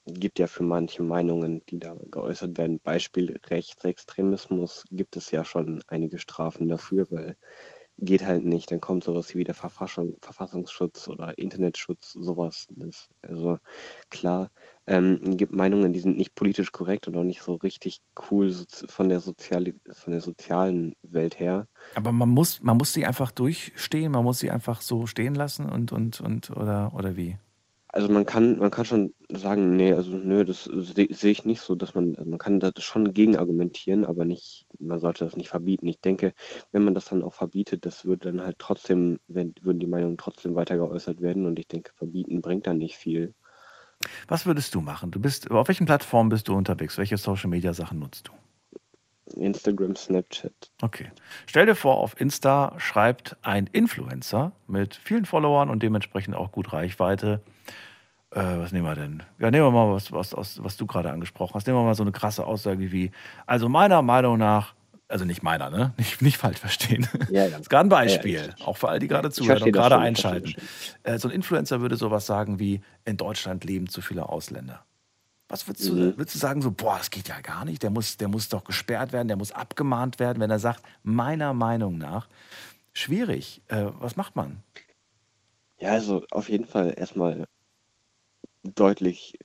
gibt 0.05 0.39
ja 0.39 0.47
für 0.47 0.63
manche 0.63 1.03
Meinungen, 1.03 1.61
die 1.69 1.79
da 1.79 1.95
geäußert 2.09 2.57
werden, 2.57 2.79
Beispiel 2.79 3.37
Rechtsextremismus, 3.45 4.85
gibt 4.89 5.17
es 5.17 5.31
ja 5.31 5.43
schon 5.43 5.83
einige 5.87 6.17
Strafen 6.17 6.69
dafür, 6.69 7.07
weil 7.11 7.35
geht 7.99 8.25
halt 8.25 8.45
nicht, 8.45 8.71
dann 8.71 8.81
kommt 8.81 9.03
sowas 9.03 9.33
wie 9.35 9.43
der 9.43 9.55
Verfassung, 9.55 10.15
Verfassungsschutz 10.21 11.07
oder 11.07 11.37
Internetschutz, 11.37 12.13
sowas. 12.13 12.67
Das, 12.69 13.09
also 13.21 13.57
klar, 14.09 14.51
ähm, 14.85 15.37
gibt 15.37 15.53
Meinungen, 15.53 15.93
die 15.93 15.99
sind 15.99 16.17
nicht 16.17 16.35
politisch 16.35 16.71
korrekt 16.71 17.07
und 17.07 17.17
auch 17.17 17.23
nicht 17.23 17.41
so 17.41 17.55
richtig 17.55 17.99
cool 18.29 18.53
von 18.87 19.09
der, 19.09 19.19
Soziali 19.19 19.75
von 19.91 20.11
der 20.11 20.21
sozialen 20.21 20.95
Welt 21.01 21.39
her. 21.39 21.67
Aber 21.95 22.11
man 22.11 22.29
muss, 22.29 22.61
man 22.61 22.77
muss 22.77 22.93
sie 22.93 23.05
einfach 23.05 23.31
durchstehen, 23.31 24.11
man 24.11 24.23
muss 24.23 24.39
sie 24.39 24.51
einfach 24.51 24.81
so 24.81 25.07
stehen 25.07 25.35
lassen 25.35 25.67
und, 25.67 25.91
und, 25.91 26.21
und 26.21 26.51
oder, 26.51 26.93
oder 26.93 27.15
wie? 27.15 27.37
Also 27.97 28.09
man 28.09 28.27
kann, 28.27 28.59
man 28.59 28.69
kann 28.69 28.85
schon 28.85 29.15
sagen, 29.27 29.75
nee, 29.75 29.91
also 29.91 30.11
nö, 30.11 30.45
das 30.45 30.65
sehe 30.65 31.07
seh 31.09 31.31
ich 31.31 31.45
nicht 31.45 31.61
so, 31.61 31.73
dass 31.73 31.95
man, 31.95 32.15
also 32.15 32.29
man 32.29 32.37
kann 32.37 32.59
das 32.59 32.73
schon 32.83 33.11
gegen 33.11 33.35
argumentieren, 33.35 34.05
aber 34.05 34.23
nicht, 34.23 34.67
man 34.77 34.99
sollte 34.99 35.25
das 35.25 35.35
nicht 35.35 35.49
verbieten. 35.49 35.87
Ich 35.87 35.99
denke, 35.99 36.35
wenn 36.71 36.83
man 36.83 36.93
das 36.93 37.05
dann 37.05 37.23
auch 37.23 37.33
verbietet, 37.33 37.87
das 37.87 38.05
würde 38.05 38.31
dann 38.31 38.45
halt 38.45 38.59
trotzdem, 38.59 39.17
wenn, 39.27 39.55
würden 39.61 39.79
die 39.79 39.87
Meinungen 39.87 40.15
trotzdem 40.15 40.53
weiter 40.53 40.77
geäußert 40.77 41.21
werden 41.21 41.47
und 41.47 41.57
ich 41.57 41.67
denke, 41.67 41.91
verbieten 41.95 42.43
bringt 42.43 42.67
dann 42.67 42.77
nicht 42.77 42.97
viel. 42.97 43.33
Was 44.27 44.45
würdest 44.45 44.75
du 44.75 44.81
machen? 44.81 45.09
Du 45.09 45.19
bist, 45.19 45.49
auf 45.49 45.67
welchen 45.67 45.87
Plattformen 45.87 46.29
bist 46.29 46.47
du 46.49 46.53
unterwegs? 46.53 46.99
Welche 46.99 47.17
Social 47.17 47.49
Media 47.49 47.73
Sachen 47.73 47.97
nutzt 47.97 48.27
du? 48.27 48.31
Instagram, 49.41 49.95
Snapchat. 49.95 50.53
Okay. 50.83 51.09
Stell 51.47 51.65
dir 51.65 51.73
vor, 51.73 51.97
auf 51.97 52.21
Insta 52.21 52.75
schreibt 52.77 53.37
ein 53.41 53.65
Influencer 53.65 54.51
mit 54.67 54.93
vielen 54.93 55.25
Followern 55.25 55.71
und 55.71 55.81
dementsprechend 55.81 56.35
auch 56.35 56.51
gut 56.51 56.73
Reichweite. 56.73 57.41
Äh, 58.31 58.41
was 58.59 58.71
nehmen 58.71 58.85
wir 58.85 58.95
denn? 58.95 59.23
Ja, 59.39 59.49
nehmen 59.51 59.65
wir 59.65 59.71
mal 59.71 59.93
was, 59.93 60.11
was, 60.11 60.35
was, 60.35 60.61
was 60.63 60.75
du 60.77 60.85
gerade 60.85 61.11
angesprochen 61.11 61.53
hast. 61.55 61.65
Nehmen 61.67 61.79
wir 61.79 61.83
mal 61.83 61.95
so 61.95 62.03
eine 62.03 62.11
krasse 62.11 62.45
Aussage 62.45 62.91
wie, 62.91 63.11
also 63.45 63.69
meiner 63.69 64.01
Meinung 64.01 64.37
nach, 64.37 64.73
also 65.07 65.23
nicht 65.23 65.41
meiner, 65.43 65.69
ne? 65.69 65.93
Nicht, 65.97 66.21
nicht 66.21 66.37
falsch 66.37 66.57
verstehen. 66.59 67.07
Ja, 67.29 67.45
ja. 67.45 67.49
Das 67.51 67.61
ist 67.61 67.69
gerade 67.69 67.87
ein 67.87 67.89
Beispiel, 67.89 68.33
Ja, 68.35 68.45
ja, 68.47 68.65
auch 68.65 68.75
für 68.75 68.89
all 68.89 68.99
die 68.99 69.07
gerade 69.07 69.29
Ich 69.29 69.33
zuhören 69.35 69.63
und 69.63 69.71
gerade 69.71 69.95
schon, 69.95 70.01
ich 70.01 70.07
einschalten. 70.07 70.55
Äh, 71.03 71.17
so 71.17 71.29
ein 71.29 71.33
Influencer 71.33 71.79
würde 71.79 71.95
sowas 71.95 72.25
sagen 72.25 72.59
wie, 72.59 72.81
in 73.05 73.15
Deutschland 73.15 73.63
leben 73.63 73.87
zu 73.87 74.01
viele 74.01 74.27
Ausländer. 74.27 74.83
Was 75.47 75.65
würdest 75.65 75.87
du, 75.87 75.93
Mhm. 75.93 76.17
würdest 76.17 76.35
du 76.35 76.39
sagen, 76.39 76.61
so, 76.61 76.71
boah, 76.71 76.97
das 76.97 77.09
geht 77.09 77.29
ja 77.29 77.39
gar 77.39 77.63
nicht, 77.63 77.81
der 77.81 77.89
muss, 77.89 78.17
der 78.17 78.27
muss 78.27 78.49
doch 78.49 78.65
gesperrt 78.65 79.13
werden, 79.13 79.29
der 79.29 79.37
muss 79.37 79.53
abgemahnt 79.53 80.19
werden, 80.19 80.41
wenn 80.41 80.51
er 80.51 80.59
sagt, 80.59 80.83
meiner 81.03 81.53
Meinung 81.53 81.97
nach, 81.97 82.27
schwierig. 82.91 83.61
Äh, 83.69 83.85
was 83.99 84.17
macht 84.17 84.35
man? 84.35 84.61
Ja, 85.79 85.91
also 85.91 86.25
auf 86.31 86.49
jeden 86.49 86.65
Fall 86.65 86.93
erstmal 86.97 87.45
deutlich, 88.75 89.37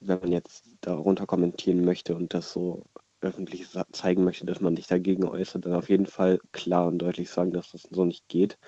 wenn 0.00 0.20
man 0.20 0.32
jetzt 0.32 0.64
darunter 0.80 1.26
kommentieren 1.26 1.84
möchte 1.84 2.14
und 2.14 2.34
das 2.34 2.52
so 2.52 2.84
öffentlich 3.20 3.66
zeigen 3.92 4.24
möchte, 4.24 4.44
dass 4.44 4.60
man 4.60 4.76
sich 4.76 4.86
dagegen 4.86 5.24
äußert, 5.24 5.64
dann 5.64 5.74
auf 5.74 5.88
jeden 5.88 6.06
Fall 6.06 6.38
klar 6.52 6.86
und 6.86 6.98
deutlich 6.98 7.30
sagen, 7.30 7.52
dass 7.52 7.72
das 7.72 7.82
so 7.90 8.04
nicht 8.04 8.28
geht. 8.28 8.58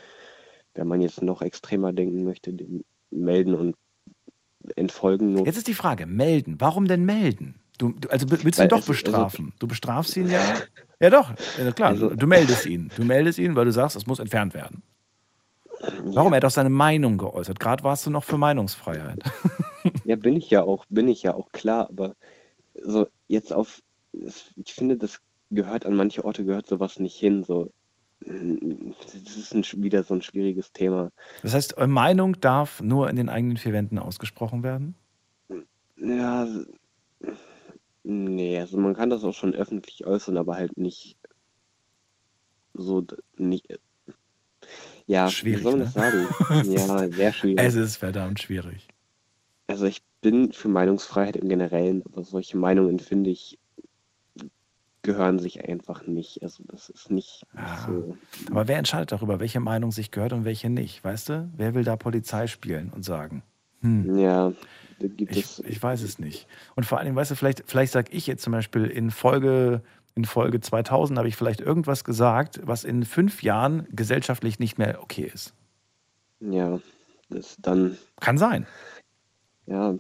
Wenn 0.75 0.89
man 0.89 1.01
jetzt 1.01 1.23
noch 1.23 1.43
extremer 1.43 1.93
denken 1.93 2.25
möchte, 2.25 2.53
den 2.53 2.85
melden 3.11 3.55
und 3.55 3.77
entfolgen. 4.75 5.33
Nur 5.33 5.47
Jetzt 5.47 5.59
ist 5.59 5.69
die 5.69 5.75
Frage, 5.75 6.07
melden. 6.07 6.57
Warum 6.59 6.89
denn 6.89 7.05
melden? 7.05 7.61
Du, 7.79 7.91
du, 7.93 8.09
also 8.09 8.27
willst 8.31 8.59
du 8.59 8.63
ihn 8.63 8.69
doch 8.69 8.79
also- 8.79 8.93
bestrafen? 8.93 9.53
Du 9.59 9.67
bestrafst 9.67 10.17
ihn 10.17 10.29
ja. 10.29 10.41
Ja, 10.99 11.11
doch, 11.11 11.35
ja, 11.59 11.73
klar. 11.73 11.91
Also- 11.91 12.09
du 12.09 12.27
meldest 12.27 12.65
ihn. 12.65 12.91
Du 12.97 13.05
meldest 13.05 13.39
ihn, 13.39 13.55
weil 13.55 13.67
du 13.67 13.73
sagst, 13.73 13.97
es 13.97 14.07
muss 14.07 14.19
entfernt 14.19 14.55
werden. 14.55 14.83
Warum? 16.05 16.33
Er 16.33 16.37
hat 16.37 16.45
doch 16.45 16.51
seine 16.51 16.71
Meinung 16.71 17.19
geäußert. 17.19 17.61
Gerade 17.61 17.85
warst 17.85 18.07
du 18.07 18.11
noch 18.11 18.25
für 18.25 18.39
Meinungsfreiheit. 18.39 19.23
Ja, 20.07 20.15
bin 20.15 20.37
ich 20.37 20.51
ja 20.51 20.63
auch, 20.63 20.85
bin 20.89 21.09
ich 21.09 21.25
ja 21.25 21.35
auch 21.35 21.51
klar, 21.51 21.89
aber 21.89 22.15
so 22.81 23.09
jetzt 23.27 23.53
auf, 23.53 23.83
ich 24.13 24.73
finde, 24.73 24.97
das 24.97 25.21
gehört 25.51 25.85
an 25.85 25.97
manche 25.97 26.25
Orte 26.25 26.45
gehört 26.45 26.69
sowas 26.69 27.01
nicht 27.01 27.17
hin. 27.17 27.43
So, 27.43 27.73
das 28.21 29.37
ist 29.37 29.53
ein, 29.53 29.65
wieder 29.83 30.05
so 30.05 30.15
ein 30.15 30.23
schwieriges 30.23 30.73
Thema. 30.73 31.11
Das 31.43 31.55
heißt, 31.55 31.77
eure 31.77 31.89
Meinung 31.89 32.41
darf 32.41 32.81
nur 32.81 33.11
in 33.11 33.17
den 33.17 33.29
eigenen 33.29 33.57
vier 33.57 33.73
Wänden 33.73 33.99
ausgesprochen 33.99 34.63
werden? 34.63 34.95
Ja, 35.97 36.47
nee, 38.05 38.61
also 38.61 38.79
man 38.79 38.95
kann 38.95 39.11
das 39.11 39.25
auch 39.25 39.35
schon 39.35 39.57
öffentlich 39.57 40.07
äußern, 40.07 40.37
aber 40.37 40.55
halt 40.55 40.79
nicht 40.79 41.19
so, 42.75 43.05
nicht, 43.37 43.67
ja, 45.09 45.29
Schwierig, 45.31 45.59
wie 45.59 45.63
soll 45.65 45.73
man 45.73 45.81
ne? 45.81 45.85
das 45.87 45.95
sagen? 45.95 46.29
Ja, 46.73 47.09
sehr 47.09 47.33
schwierig. 47.33 47.59
Es 47.59 47.75
ist 47.75 47.97
verdammt 47.97 48.39
schwierig. 48.39 48.87
Also 49.67 49.87
ich 49.87 50.03
bin 50.21 50.53
für 50.53 50.69
Meinungsfreiheit 50.69 51.37
im 51.37 51.49
Generellen, 51.49 52.03
aber 52.07 52.23
solche 52.23 52.57
Meinungen, 52.57 52.99
finde 52.99 53.31
ich, 53.31 53.59
gehören 55.03 55.39
sich 55.39 55.69
einfach 55.69 56.07
nicht. 56.07 56.43
Also 56.43 56.65
das 56.67 56.89
ist 56.89 57.11
nicht 57.11 57.43
so. 57.87 58.17
Aber 58.51 58.69
wer 58.69 58.77
entscheidet 58.79 59.13
darüber, 59.13 59.41
welche 59.41 59.61
Meinung 59.61 59.93
sich 59.93 60.11
gehört 60.11 60.33
und 60.33 60.45
welche 60.45 60.69
nicht? 60.69 61.03
Weißt 61.05 61.29
du? 61.29 61.49
Wer 61.57 61.75
will 61.75 61.85
da 61.85 61.97
Polizei 61.97 62.47
spielen 62.49 62.91
und 62.95 63.05
sagen? 63.05 63.43
Hm. 63.83 64.19
Ja, 64.19 64.53
da 64.99 65.07
gibt 65.07 65.31
Ich, 65.37 65.45
es. 65.45 65.59
ich 65.61 65.83
weiß 65.83 66.03
es 66.03 66.19
nicht. 66.19 66.47
Und 66.75 66.87
vor 66.87 66.99
allen 66.99 67.07
Dingen, 67.07 67.17
weißt 67.17 67.31
du, 67.31 67.35
vielleicht, 67.37 67.63
vielleicht 67.67 67.93
sage 67.93 68.11
ich 68.13 68.27
jetzt 68.27 68.43
zum 68.43 68.53
Beispiel 68.53 68.87
in 68.87 69.11
Folge, 69.11 69.83
in 70.17 70.25
Folge 70.25 70.61
2000 70.61 71.19
habe 71.19 71.29
ich 71.29 71.37
vielleicht 71.37 71.61
irgendwas 71.61 72.03
gesagt, 72.03 72.61
was 72.65 72.83
in 72.85 73.05
fünf 73.05 73.43
Jahren 73.43 73.87
gesellschaftlich 73.91 74.59
nicht 74.59 74.79
mehr 74.79 75.01
okay 75.03 75.31
ist. 75.33 75.55
Ja, 76.41 76.81
das 77.29 77.57
dann. 77.61 77.97
Kann 78.21 78.39
sein. 78.39 78.67
Ja, 79.67 79.95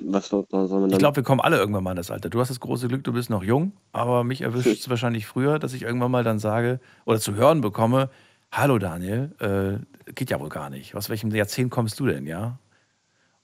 was 0.00 0.28
soll, 0.28 0.46
man 0.50 0.68
dann? 0.68 0.90
Ich 0.90 0.98
glaube, 0.98 1.16
wir 1.16 1.22
kommen 1.22 1.40
alle 1.40 1.58
irgendwann 1.58 1.84
mal 1.84 1.92
in 1.92 1.96
das 1.96 2.10
Alter. 2.10 2.28
Du 2.28 2.40
hast 2.40 2.48
das 2.48 2.60
große 2.60 2.88
Glück, 2.88 3.04
du 3.04 3.12
bist 3.12 3.30
noch 3.30 3.42
jung, 3.42 3.72
aber 3.92 4.24
mich 4.24 4.40
erwischt 4.40 4.66
es 4.66 4.88
wahrscheinlich 4.88 5.26
früher, 5.26 5.58
dass 5.58 5.72
ich 5.72 5.82
irgendwann 5.82 6.10
mal 6.10 6.24
dann 6.24 6.38
sage 6.38 6.80
oder 7.04 7.20
zu 7.20 7.34
hören 7.34 7.60
bekomme: 7.60 8.10
Hallo 8.50 8.78
Daniel, 8.78 9.34
äh, 9.40 10.12
geht 10.12 10.30
ja 10.30 10.40
wohl 10.40 10.48
gar 10.48 10.70
nicht. 10.70 10.94
Aus 10.94 11.08
welchem 11.10 11.30
Jahrzehnt 11.30 11.70
kommst 11.70 12.00
du 12.00 12.06
denn, 12.06 12.26
ja? 12.26 12.58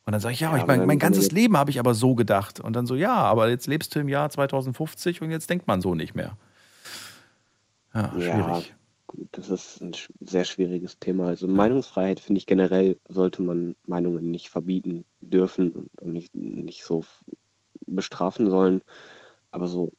Und 0.07 0.13
dann 0.13 0.21
sage 0.21 0.35
ich, 0.35 0.41
ja, 0.41 0.51
Ja, 0.51 0.59
ich 0.59 0.67
mein, 0.67 0.87
mein 0.87 0.99
ganzes 0.99 1.31
Leben 1.31 1.57
habe 1.57 1.71
ich 1.71 1.79
aber 1.79 1.95
so 1.95 2.15
gedacht. 2.15 2.59
Und 2.59 2.75
dann 2.75 2.87
so, 2.87 2.97
ja, 2.97 3.15
aber 3.15 3.49
jetzt 3.49 3.67
lebst 3.67 3.95
du 3.95 4.01
im 4.01 4.09
Jahr 4.09 4.29
2050 4.29 5.23
und 5.23 5.31
jetzt 5.31 5.49
denkt 5.51 5.69
man 5.69 5.81
so 5.81 5.95
nicht 5.95 6.15
mehr. 6.15 6.37
Ja, 7.95 8.11
schwierig. 8.19 8.75
Das 9.33 9.51
ist 9.51 9.81
ein 9.81 9.93
sehr 10.21 10.45
schwieriges 10.45 10.99
Thema. 10.99 11.29
Also 11.29 11.49
Meinungsfreiheit 11.49 12.21
finde 12.21 12.39
ich 12.39 12.47
generell 12.47 12.99
sollte 13.09 13.43
man 13.43 13.77
Meinungen 13.87 14.31
nicht 14.31 14.51
verbieten 14.51 15.05
dürfen 15.21 15.89
und 16.01 16.13
nicht, 16.13 16.35
nicht 16.35 16.85
so 16.85 17.05
bestrafen 17.87 18.51
sollen. 18.51 18.83
Aber 19.51 19.69
so 19.69 19.93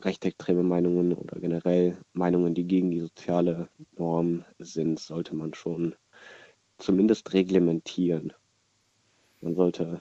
rechtsextreme 0.00 0.62
Meinungen 0.62 1.12
oder 1.12 1.38
generell 1.40 1.98
Meinungen, 2.12 2.54
die 2.54 2.64
gegen 2.64 2.90
die 2.90 3.00
soziale 3.00 3.68
Norm 3.96 4.44
sind, 4.58 4.98
sollte 4.98 5.34
man 5.34 5.54
schon 5.54 5.94
zumindest 6.78 7.32
reglementieren. 7.32 8.32
Man 9.40 9.54
sollte 9.54 10.00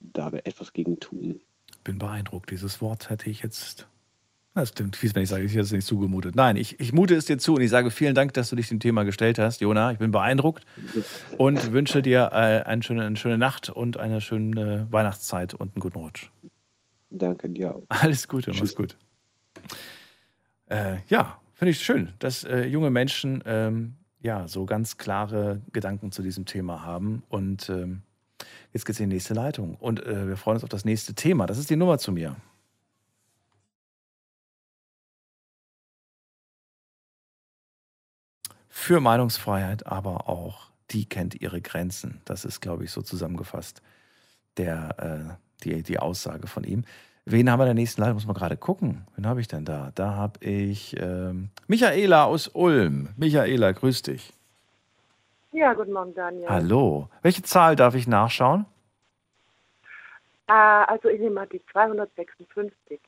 da 0.00 0.30
etwas 0.30 0.72
gegen 0.72 1.00
tun. 1.00 1.40
Bin 1.84 1.98
beeindruckt. 1.98 2.50
Dieses 2.50 2.80
Wort 2.80 3.10
hätte 3.10 3.30
ich 3.30 3.42
jetzt. 3.42 3.88
Das 4.56 4.72
klingt 4.72 4.96
fies, 4.96 5.14
wenn 5.14 5.22
ich 5.22 5.28
sage, 5.28 5.44
ich 5.44 5.52
hätte 5.52 5.64
es 5.64 5.72
nicht 5.72 5.86
zugemutet. 5.86 6.34
Nein, 6.34 6.56
ich, 6.56 6.80
ich 6.80 6.94
mute 6.94 7.14
es 7.14 7.26
dir 7.26 7.36
zu 7.36 7.56
und 7.56 7.60
ich 7.60 7.68
sage 7.68 7.90
vielen 7.90 8.14
Dank, 8.14 8.32
dass 8.32 8.48
du 8.48 8.56
dich 8.56 8.68
dem 8.68 8.80
Thema 8.80 9.02
gestellt 9.02 9.38
hast, 9.38 9.60
Jona. 9.60 9.92
Ich 9.92 9.98
bin 9.98 10.12
beeindruckt 10.12 10.64
und 11.36 11.72
wünsche 11.72 12.00
dir 12.00 12.30
äh, 12.32 12.62
eine, 12.64 12.82
schöne, 12.82 13.04
eine 13.04 13.16
schöne 13.16 13.36
Nacht 13.36 13.68
und 13.68 13.98
eine 13.98 14.22
schöne 14.22 14.86
Weihnachtszeit 14.90 15.52
und 15.52 15.74
einen 15.74 15.82
guten 15.82 15.98
Rutsch. 15.98 16.30
Danke 17.10 17.50
dir 17.50 17.74
auch. 17.74 17.82
Alles 17.90 18.28
Gute, 18.28 18.54
mach's 18.58 18.74
gut. 18.74 18.96
Äh, 20.70 20.96
ja, 21.08 21.38
finde 21.52 21.72
ich 21.72 21.80
schön, 21.80 22.14
dass 22.18 22.42
äh, 22.44 22.64
junge 22.64 22.88
Menschen 22.88 23.42
ähm, 23.44 23.96
ja 24.22 24.48
so 24.48 24.64
ganz 24.64 24.96
klare 24.96 25.60
Gedanken 25.74 26.12
zu 26.12 26.22
diesem 26.22 26.46
Thema 26.46 26.82
haben. 26.82 27.24
Und 27.28 27.68
ähm, 27.68 28.00
jetzt 28.72 28.86
geht's 28.86 29.00
in 29.00 29.10
die 29.10 29.16
nächste 29.16 29.34
Leitung. 29.34 29.74
Und 29.74 30.02
äh, 30.02 30.28
wir 30.28 30.38
freuen 30.38 30.56
uns 30.56 30.64
auf 30.64 30.70
das 30.70 30.86
nächste 30.86 31.12
Thema. 31.12 31.44
Das 31.44 31.58
ist 31.58 31.68
die 31.68 31.76
Nummer 31.76 31.98
zu 31.98 32.10
mir. 32.10 32.36
Für 38.86 39.00
Meinungsfreiheit, 39.00 39.84
aber 39.88 40.28
auch 40.28 40.70
die 40.92 41.08
kennt 41.08 41.40
ihre 41.40 41.60
Grenzen. 41.60 42.20
Das 42.24 42.44
ist, 42.44 42.60
glaube 42.60 42.84
ich, 42.84 42.92
so 42.92 43.02
zusammengefasst 43.02 43.82
der, 44.58 45.38
äh, 45.58 45.64
die, 45.64 45.82
die 45.82 45.98
Aussage 45.98 46.46
von 46.46 46.62
ihm. 46.62 46.84
Wen 47.24 47.50
haben 47.50 47.58
wir 47.58 47.64
in 47.64 47.70
der 47.70 47.74
nächsten 47.74 48.00
Leitung? 48.00 48.14
Muss 48.14 48.28
man 48.28 48.36
gerade 48.36 48.56
gucken. 48.56 49.04
Wen 49.16 49.26
habe 49.26 49.40
ich 49.40 49.48
denn 49.48 49.64
da? 49.64 49.90
Da 49.96 50.14
habe 50.14 50.38
ich 50.44 50.94
ähm, 51.00 51.48
Michaela 51.66 52.26
aus 52.26 52.46
Ulm. 52.46 53.08
Michaela, 53.16 53.72
grüß 53.72 54.02
dich. 54.02 54.32
Ja, 55.50 55.74
guten 55.74 55.92
Morgen, 55.92 56.14
Daniel. 56.14 56.48
Hallo. 56.48 57.08
Welche 57.22 57.42
Zahl 57.42 57.74
darf 57.74 57.96
ich 57.96 58.06
nachschauen? 58.06 58.66
Äh, 60.46 60.52
also 60.52 61.08
ich 61.08 61.18
nehme 61.18 61.34
mal 61.34 61.48
die 61.48 61.60
256. 61.72 63.00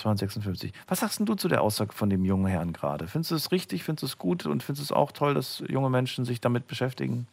256. 0.00 0.72
Was 0.88 1.00
sagst 1.00 1.20
du 1.20 1.34
zu 1.34 1.48
der 1.48 1.62
Aussage 1.62 1.92
von 1.92 2.10
dem 2.10 2.24
jungen 2.24 2.46
Herrn 2.46 2.72
gerade? 2.72 3.06
Findest 3.08 3.30
du 3.30 3.34
es 3.36 3.52
richtig? 3.52 3.84
Findest 3.84 4.02
du 4.02 4.06
es 4.06 4.18
gut? 4.18 4.46
Und 4.46 4.62
findest 4.62 4.90
du 4.90 4.92
es 4.94 4.96
auch 4.98 5.12
toll, 5.12 5.34
dass 5.34 5.62
junge 5.68 5.90
Menschen 5.90 6.24
sich 6.24 6.40
damit 6.40 6.66
beschäftigen? 6.66 7.26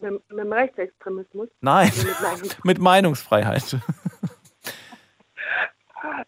Mit, 0.00 0.28
mit 0.30 0.38
dem 0.38 0.52
Rechtsextremismus? 0.52 1.48
Nein, 1.60 1.90
Also 1.94 2.08
mit 2.08 2.20
meinem- 2.20 2.50
mit 2.64 2.78
Meinungsfreiheit. 2.78 3.76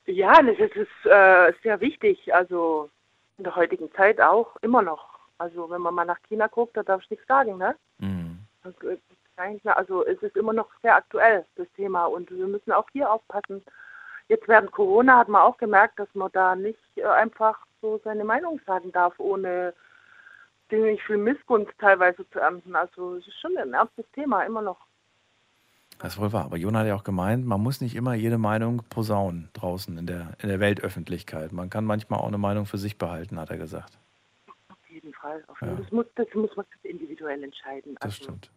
Ja, 0.07 0.41
das 0.43 0.59
ist, 0.59 0.77
ist 0.77 1.07
äh, 1.11 1.53
sehr 1.63 1.81
wichtig. 1.81 2.33
Also 2.35 2.91
in 3.39 3.45
der 3.45 3.57
heutigen 3.57 3.91
Zeit 3.95 4.21
auch 4.21 4.55
immer 4.63 4.83
noch. 4.83 5.19
Also 5.39 5.69
wenn 5.71 5.81
man 5.81 5.95
mal 5.95 6.05
nach 6.05 6.23
China 6.29 6.47
guckt, 6.47 6.77
da 6.77 6.83
darfst 6.83 7.11
du 7.11 7.15
nichts 7.15 7.27
sagen, 7.27 7.59
ne? 7.59 7.75
Mhm. 7.99 8.39
Nicht 8.65 9.65
mehr- 9.65 9.77
Also 9.77 10.07
es 10.07 10.23
ist 10.23 10.37
immer 10.37 10.53
noch 10.53 10.69
sehr 10.83 10.95
aktuell, 10.95 11.45
das 11.57 11.67
Thema. 11.75 12.05
Und 12.07 12.31
wir 12.31 12.47
müssen 12.47 12.71
auch 12.73 12.87
hier 12.93 13.11
aufpassen. 13.11 13.63
Jetzt 14.29 14.49
während 14.49 14.73
Corona 14.73 15.19
hat 15.19 15.29
man 15.29 15.43
auch 15.43 15.57
gemerkt, 15.59 15.99
dass 15.99 16.09
man 16.15 16.31
da 16.33 16.57
nicht 16.57 16.79
äh, 16.97 17.05
einfach 17.05 17.59
so 17.81 18.01
seine 18.05 18.25
Meinung 18.25 18.61
sagen 18.67 18.91
darf, 18.93 19.15
ohne 19.19 19.75
ziemlich 20.71 21.03
viel 21.05 21.19
Missgunst 21.19 21.73
teilweise 21.79 22.29
zu 22.31 22.39
ernten. 22.41 22.75
Also 22.75 23.17
es 23.17 23.27
ist 23.27 23.39
schon 23.39 23.57
ein 23.59 23.75
ernstes 23.75 24.07
Thema, 24.15 24.43
immer 24.43 24.63
noch. 24.63 24.79
Das 25.99 26.15
ist 26.15 26.21
wohl 26.21 26.33
wahr. 26.33 26.47
Aber 26.47 26.57
Jona 26.57 26.81
hat 26.81 26.87
ja 26.87 26.97
auch 26.97 27.05
gemeint, 27.05 27.47
man 27.47 27.61
muss 27.63 27.81
nicht 27.81 27.95
immer 27.95 28.15
jede 28.15 28.39
Meinung 28.39 28.83
posaunen 28.91 29.49
draußen 29.53 29.97
in 29.99 30.07
der, 30.07 30.33
in 30.43 30.49
der 30.49 30.59
Weltöffentlichkeit. 30.59 31.53
Man 31.53 31.71
kann 31.71 31.85
manchmal 31.85 32.21
auch 32.21 32.27
eine 32.29 32.39
Meinung 32.39 32.67
für 32.67 32.79
sich 32.79 32.99
behalten, 32.99 33.39
hat 33.39 33.51
er 33.51 33.59
gesagt. 33.59 33.99
Auf 34.69 34.89
jeden 34.89 35.13
Fall. 35.13 35.45
Auf 35.47 35.61
Ja. 35.61 35.69
jeden. 35.69 35.83
Das, 35.83 35.93
muss, 35.93 36.07
das 36.17 36.27
muss 36.35 36.57
man 36.57 36.67
individuell 36.83 37.43
entscheiden. 37.45 37.95
Das 37.97 38.05
Also, 38.05 38.25
stimmt. 38.25 38.51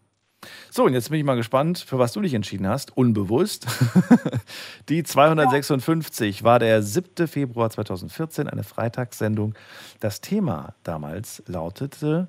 So, 0.69 0.83
und 0.85 0.93
jetzt 0.93 1.09
bin 1.09 1.19
ich 1.19 1.25
mal 1.25 1.35
gespannt, 1.35 1.79
für 1.79 1.97
was 1.97 2.13
du 2.13 2.21
dich 2.21 2.33
entschieden 2.33 2.67
hast. 2.67 2.95
Unbewusst. 2.95 3.65
Die 4.89 5.03
256 5.03 6.43
war 6.43 6.59
der 6.59 6.83
7. 6.83 7.27
Februar 7.27 7.69
2014, 7.69 8.47
eine 8.47 8.63
Freitagssendung. 8.63 9.55
Das 9.99 10.21
Thema 10.21 10.73
damals 10.83 11.41
lautete 11.47 12.27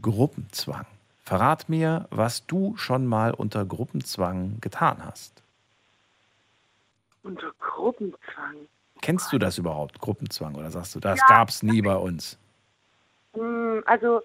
Gruppenzwang. 0.00 0.86
Verrat 1.24 1.68
mir, 1.68 2.06
was 2.10 2.46
du 2.46 2.76
schon 2.76 3.06
mal 3.06 3.32
unter 3.34 3.64
Gruppenzwang 3.64 4.58
getan 4.60 5.04
hast. 5.04 5.42
Unter 7.22 7.52
Gruppenzwang. 7.58 8.54
Kennst 9.02 9.32
du 9.32 9.38
das 9.38 9.58
überhaupt, 9.58 9.98
Gruppenzwang? 10.00 10.54
Oder 10.54 10.70
sagst 10.70 10.94
du, 10.94 11.00
das 11.00 11.18
Ja. 11.18 11.26
gab's 11.28 11.62
nie 11.62 11.82
bei 11.82 11.96
uns? 11.96 12.38
Hm, 13.34 13.82
Also, 13.86 14.20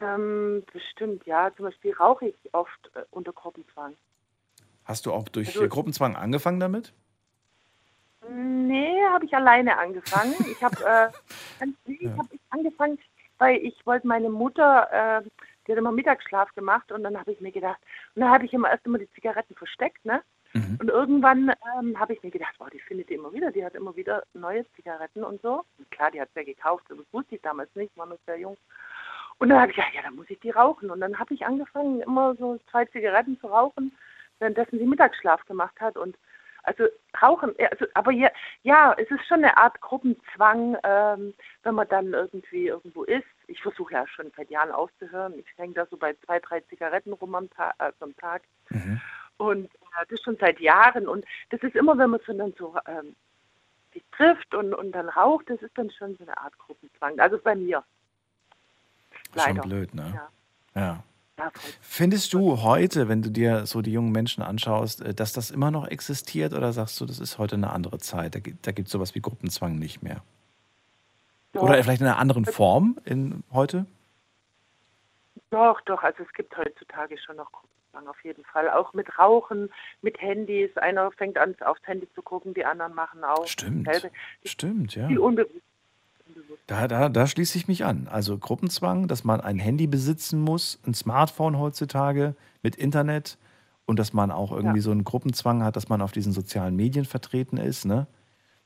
ähm, 0.00 0.64
bestimmt, 0.72 1.24
ja. 1.26 1.50
Zum 1.56 1.66
Beispiel 1.66 1.94
rauche 1.94 2.28
ich 2.28 2.36
oft 2.52 2.90
äh, 2.94 3.02
unter 3.10 3.32
Gruppenzwang. 3.32 3.96
Hast 4.84 5.06
du 5.06 5.12
auch 5.12 5.28
durch 5.28 5.48
Also- 5.48 5.68
Gruppenzwang 5.68 6.16
angefangen 6.16 6.60
damit? 6.60 6.92
Nee, 8.28 9.00
habe 9.10 9.24
ich 9.24 9.34
alleine 9.34 9.78
angefangen. 9.78 10.34
Ich 10.50 10.62
habe 10.62 10.84
äh, 10.84 11.64
nee, 11.86 11.98
ich 12.00 12.10
hab 12.10 12.26
angefangen, 12.50 12.98
weil 13.38 13.56
ich 13.58 13.86
wollte 13.86 14.06
meine 14.06 14.30
Mutter, 14.30 15.20
äh, 15.22 15.28
die 15.66 15.72
hat 15.72 15.78
immer 15.78 15.92
Mittagsschlaf 15.92 16.52
gemacht 16.54 16.90
und 16.92 17.04
dann 17.04 17.18
habe 17.18 17.32
ich 17.32 17.40
mir 17.40 17.52
gedacht, 17.52 17.78
und 18.14 18.22
dann 18.22 18.30
habe 18.30 18.44
ich 18.44 18.52
immer 18.52 18.70
erst 18.70 18.84
immer 18.86 18.98
die 18.98 19.10
Zigaretten 19.12 19.54
versteckt, 19.54 20.04
ne? 20.04 20.22
Und 20.80 20.88
irgendwann 20.88 21.52
ähm, 21.78 22.00
habe 22.00 22.14
ich 22.14 22.22
mir 22.22 22.30
gedacht, 22.30 22.54
wow, 22.58 22.70
die 22.70 22.80
findet 22.80 23.10
die 23.10 23.14
immer 23.14 23.30
wieder, 23.34 23.52
die 23.52 23.62
hat 23.62 23.74
immer 23.74 23.94
wieder 23.94 24.22
neue 24.32 24.64
Zigaretten 24.72 25.22
und 25.22 25.42
so. 25.42 25.64
Und 25.76 25.90
klar, 25.90 26.10
die 26.10 26.20
hat 26.20 26.30
ja 26.34 26.44
gekauft, 26.44 26.84
das 26.88 26.96
wusste 27.12 27.34
ich 27.34 27.42
damals 27.42 27.68
nicht, 27.74 27.94
war 27.98 28.06
noch 28.06 28.16
sehr 28.24 28.38
jung. 28.38 28.56
Und 29.38 29.50
dann 29.50 29.60
habe 29.60 29.70
ich 29.70 29.76
gedacht, 29.76 29.94
ja, 29.94 30.02
dann 30.02 30.16
muss 30.16 30.30
ich 30.30 30.40
die 30.40 30.50
rauchen. 30.50 30.90
Und 30.90 31.00
dann 31.00 31.18
habe 31.18 31.34
ich 31.34 31.44
angefangen, 31.44 32.00
immer 32.00 32.34
so 32.36 32.58
zwei 32.70 32.84
Zigaretten 32.86 33.38
zu 33.40 33.48
rauchen, 33.48 33.92
währenddessen 34.38 34.78
sie 34.78 34.86
Mittagsschlaf 34.86 35.44
gemacht 35.44 35.78
hat. 35.80 35.96
Und 35.96 36.16
also 36.66 36.84
Rauchen, 37.22 37.54
also, 37.70 37.86
aber 37.94 38.10
ja, 38.10 38.28
ja, 38.64 38.92
es 38.98 39.08
ist 39.10 39.24
schon 39.26 39.44
eine 39.44 39.56
Art 39.56 39.80
Gruppenzwang, 39.80 40.76
ähm, 40.82 41.32
wenn 41.62 41.74
man 41.74 41.88
dann 41.88 42.12
irgendwie 42.12 42.66
irgendwo 42.66 43.04
ist. 43.04 43.24
Ich 43.46 43.62
versuche 43.62 43.92
ja 43.94 44.06
schon 44.08 44.32
seit 44.36 44.50
Jahren 44.50 44.72
aufzuhören. 44.72 45.38
Ich 45.38 45.46
hänge 45.56 45.74
da 45.74 45.86
so 45.86 45.96
bei 45.96 46.14
zwei, 46.24 46.40
drei 46.40 46.60
Zigaretten 46.62 47.12
rum 47.12 47.36
am, 47.36 47.48
Ta 47.50 47.72
also 47.78 47.96
am 48.00 48.16
Tag. 48.16 48.42
Und 49.36 49.66
äh, 49.66 50.06
das 50.08 50.20
schon 50.22 50.36
seit 50.38 50.58
Jahren. 50.58 51.06
Und 51.06 51.24
das 51.50 51.62
ist 51.62 51.76
immer, 51.76 51.96
wenn 51.98 52.10
man 52.10 52.20
so 52.26 52.32
dann 52.32 52.52
so 52.58 52.76
ähm, 52.88 53.14
sich 53.92 54.04
trifft 54.10 54.54
und, 54.54 54.74
und 54.74 54.90
dann 54.92 55.08
raucht, 55.08 55.48
das 55.48 55.62
ist 55.62 55.78
dann 55.78 55.90
schon 55.90 56.16
so 56.16 56.24
eine 56.24 56.36
Art 56.36 56.58
Gruppenzwang. 56.58 57.20
Also 57.20 57.38
bei 57.38 57.54
mir. 57.54 57.84
Ist 59.34 59.42
schon 59.44 59.56
Leider. 59.56 59.62
blöd, 59.62 59.94
ne? 59.94 60.20
Ja. 60.74 61.02
Ja. 61.38 61.52
Findest 61.82 62.32
du 62.32 62.62
heute, 62.62 63.08
wenn 63.08 63.20
du 63.20 63.30
dir 63.30 63.66
so 63.66 63.82
die 63.82 63.92
jungen 63.92 64.10
Menschen 64.10 64.42
anschaust, 64.42 65.02
äh, 65.02 65.12
dass 65.12 65.32
das 65.34 65.50
immer 65.50 65.70
noch 65.70 65.86
existiert 65.86 66.54
oder 66.54 66.72
sagst 66.72 66.98
du, 67.00 67.04
das 67.04 67.18
ist 67.18 67.36
heute 67.38 67.56
eine 67.56 67.70
andere 67.70 67.98
Zeit? 67.98 68.34
Da, 68.34 68.40
gibt- 68.40 68.66
da 68.66 68.72
gibt 68.72 68.88
es 68.88 68.92
sowas 68.92 69.14
wie 69.14 69.20
Gruppenzwang 69.20 69.78
nicht 69.78 70.02
mehr. 70.02 70.22
Oder 71.54 71.82
vielleicht 71.82 72.00
in 72.00 72.06
einer 72.06 72.18
anderen 72.18 72.44
Form 72.46 72.98
in 73.04 73.42
heute? 73.52 73.86
Doch, 75.50 75.80
doch, 75.82 76.02
also 76.02 76.22
es 76.22 76.32
gibt 76.32 76.56
heutzutage 76.56 77.16
schon 77.18 77.36
noch 77.36 77.50
Gruppenzwang 77.52 78.08
auf 78.08 78.22
jeden 78.24 78.44
Fall. 78.44 78.70
Auch 78.70 78.92
mit 78.94 79.18
Rauchen, 79.18 79.70
mit 80.02 80.20
Handys. 80.20 80.76
Einer 80.76 81.10
fängt 81.12 81.38
an, 81.38 81.54
aufs 81.64 81.80
Handy 81.84 82.08
zu 82.14 82.22
gucken, 82.22 82.52
die 82.54 82.64
anderen 82.64 82.94
machen 82.94 83.24
auch. 83.24 83.46
Stimmt. 83.46 83.86
dasselbe. 83.86 84.14
Stimmt, 84.44 84.94
ja. 84.96 85.06
Viel 85.08 85.18
unbewusst. 85.18 85.62
Da, 86.66 86.88
da, 86.88 87.08
da 87.08 87.26
schließe 87.26 87.56
ich 87.58 87.68
mich 87.68 87.84
an. 87.84 88.08
Also 88.10 88.38
Gruppenzwang, 88.38 89.06
dass 89.08 89.22
man 89.24 89.40
ein 89.40 89.58
Handy 89.58 89.86
besitzen 89.86 90.40
muss, 90.40 90.80
ein 90.86 90.94
Smartphone 90.94 91.58
heutzutage 91.58 92.34
mit 92.62 92.74
Internet 92.76 93.38
und 93.84 93.98
dass 94.00 94.12
man 94.12 94.32
auch 94.32 94.50
irgendwie 94.50 94.78
Ja. 94.78 94.82
so 94.82 94.90
einen 94.90 95.04
Gruppenzwang 95.04 95.62
hat, 95.62 95.76
dass 95.76 95.88
man 95.88 96.02
auf 96.02 96.10
diesen 96.12 96.32
sozialen 96.32 96.74
Medien 96.74 97.04
vertreten 97.04 97.56
ist. 97.56 97.84
Ne? 97.84 98.06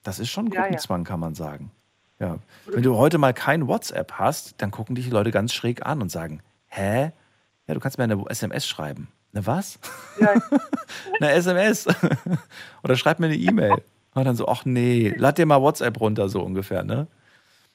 Das 0.03 0.19
ist 0.19 0.31
schon 0.31 0.47
Ja, 0.47 0.55
ja. 0.55 0.61
Gruppenzwang, 0.63 1.05
kann 1.05 1.21
man 1.21 1.35
sagen. 1.35 1.71
Ja. 2.19 2.39
Wenn 2.67 2.83
du 2.83 2.97
heute 2.97 3.19
mal 3.19 3.35
kein 3.35 3.67
WhatsApp 3.67 4.13
hast, 4.13 4.55
dann 4.63 4.71
gucken 4.71 4.95
dich 4.95 5.05
die 5.07 5.11
Leute 5.11 5.31
ganz 5.31 5.53
schräg 5.53 5.85
an 5.87 6.01
und 6.01 6.11
sagen, 6.11 6.41
hä? 6.69 7.13
Ja, 7.67 7.75
du 7.75 7.81
kannst 7.81 7.99
mir 7.99 8.05
eine 8.05 8.23
SMS 8.29 8.67
schreiben. 8.67 9.09
Ne 9.33 9.47
was? 9.47 9.79
eine 11.21 11.31
SMS. 11.33 11.87
Oder 12.83 12.97
schreib 12.97 13.21
mir 13.21 13.27
eine 13.27 13.37
E-Mail. 13.37 13.77
Und 14.15 14.25
dann 14.25 14.35
so, 14.35 14.49
ach 14.49 14.65
nee, 14.65 15.15
lad 15.17 15.39
dir 15.39 15.47
mal 15.47 15.63
WhatsApp 15.63 16.01
runter, 16.01 16.29
so 16.29 16.43
ungefähr, 16.43 16.83
ne? 16.83 17.07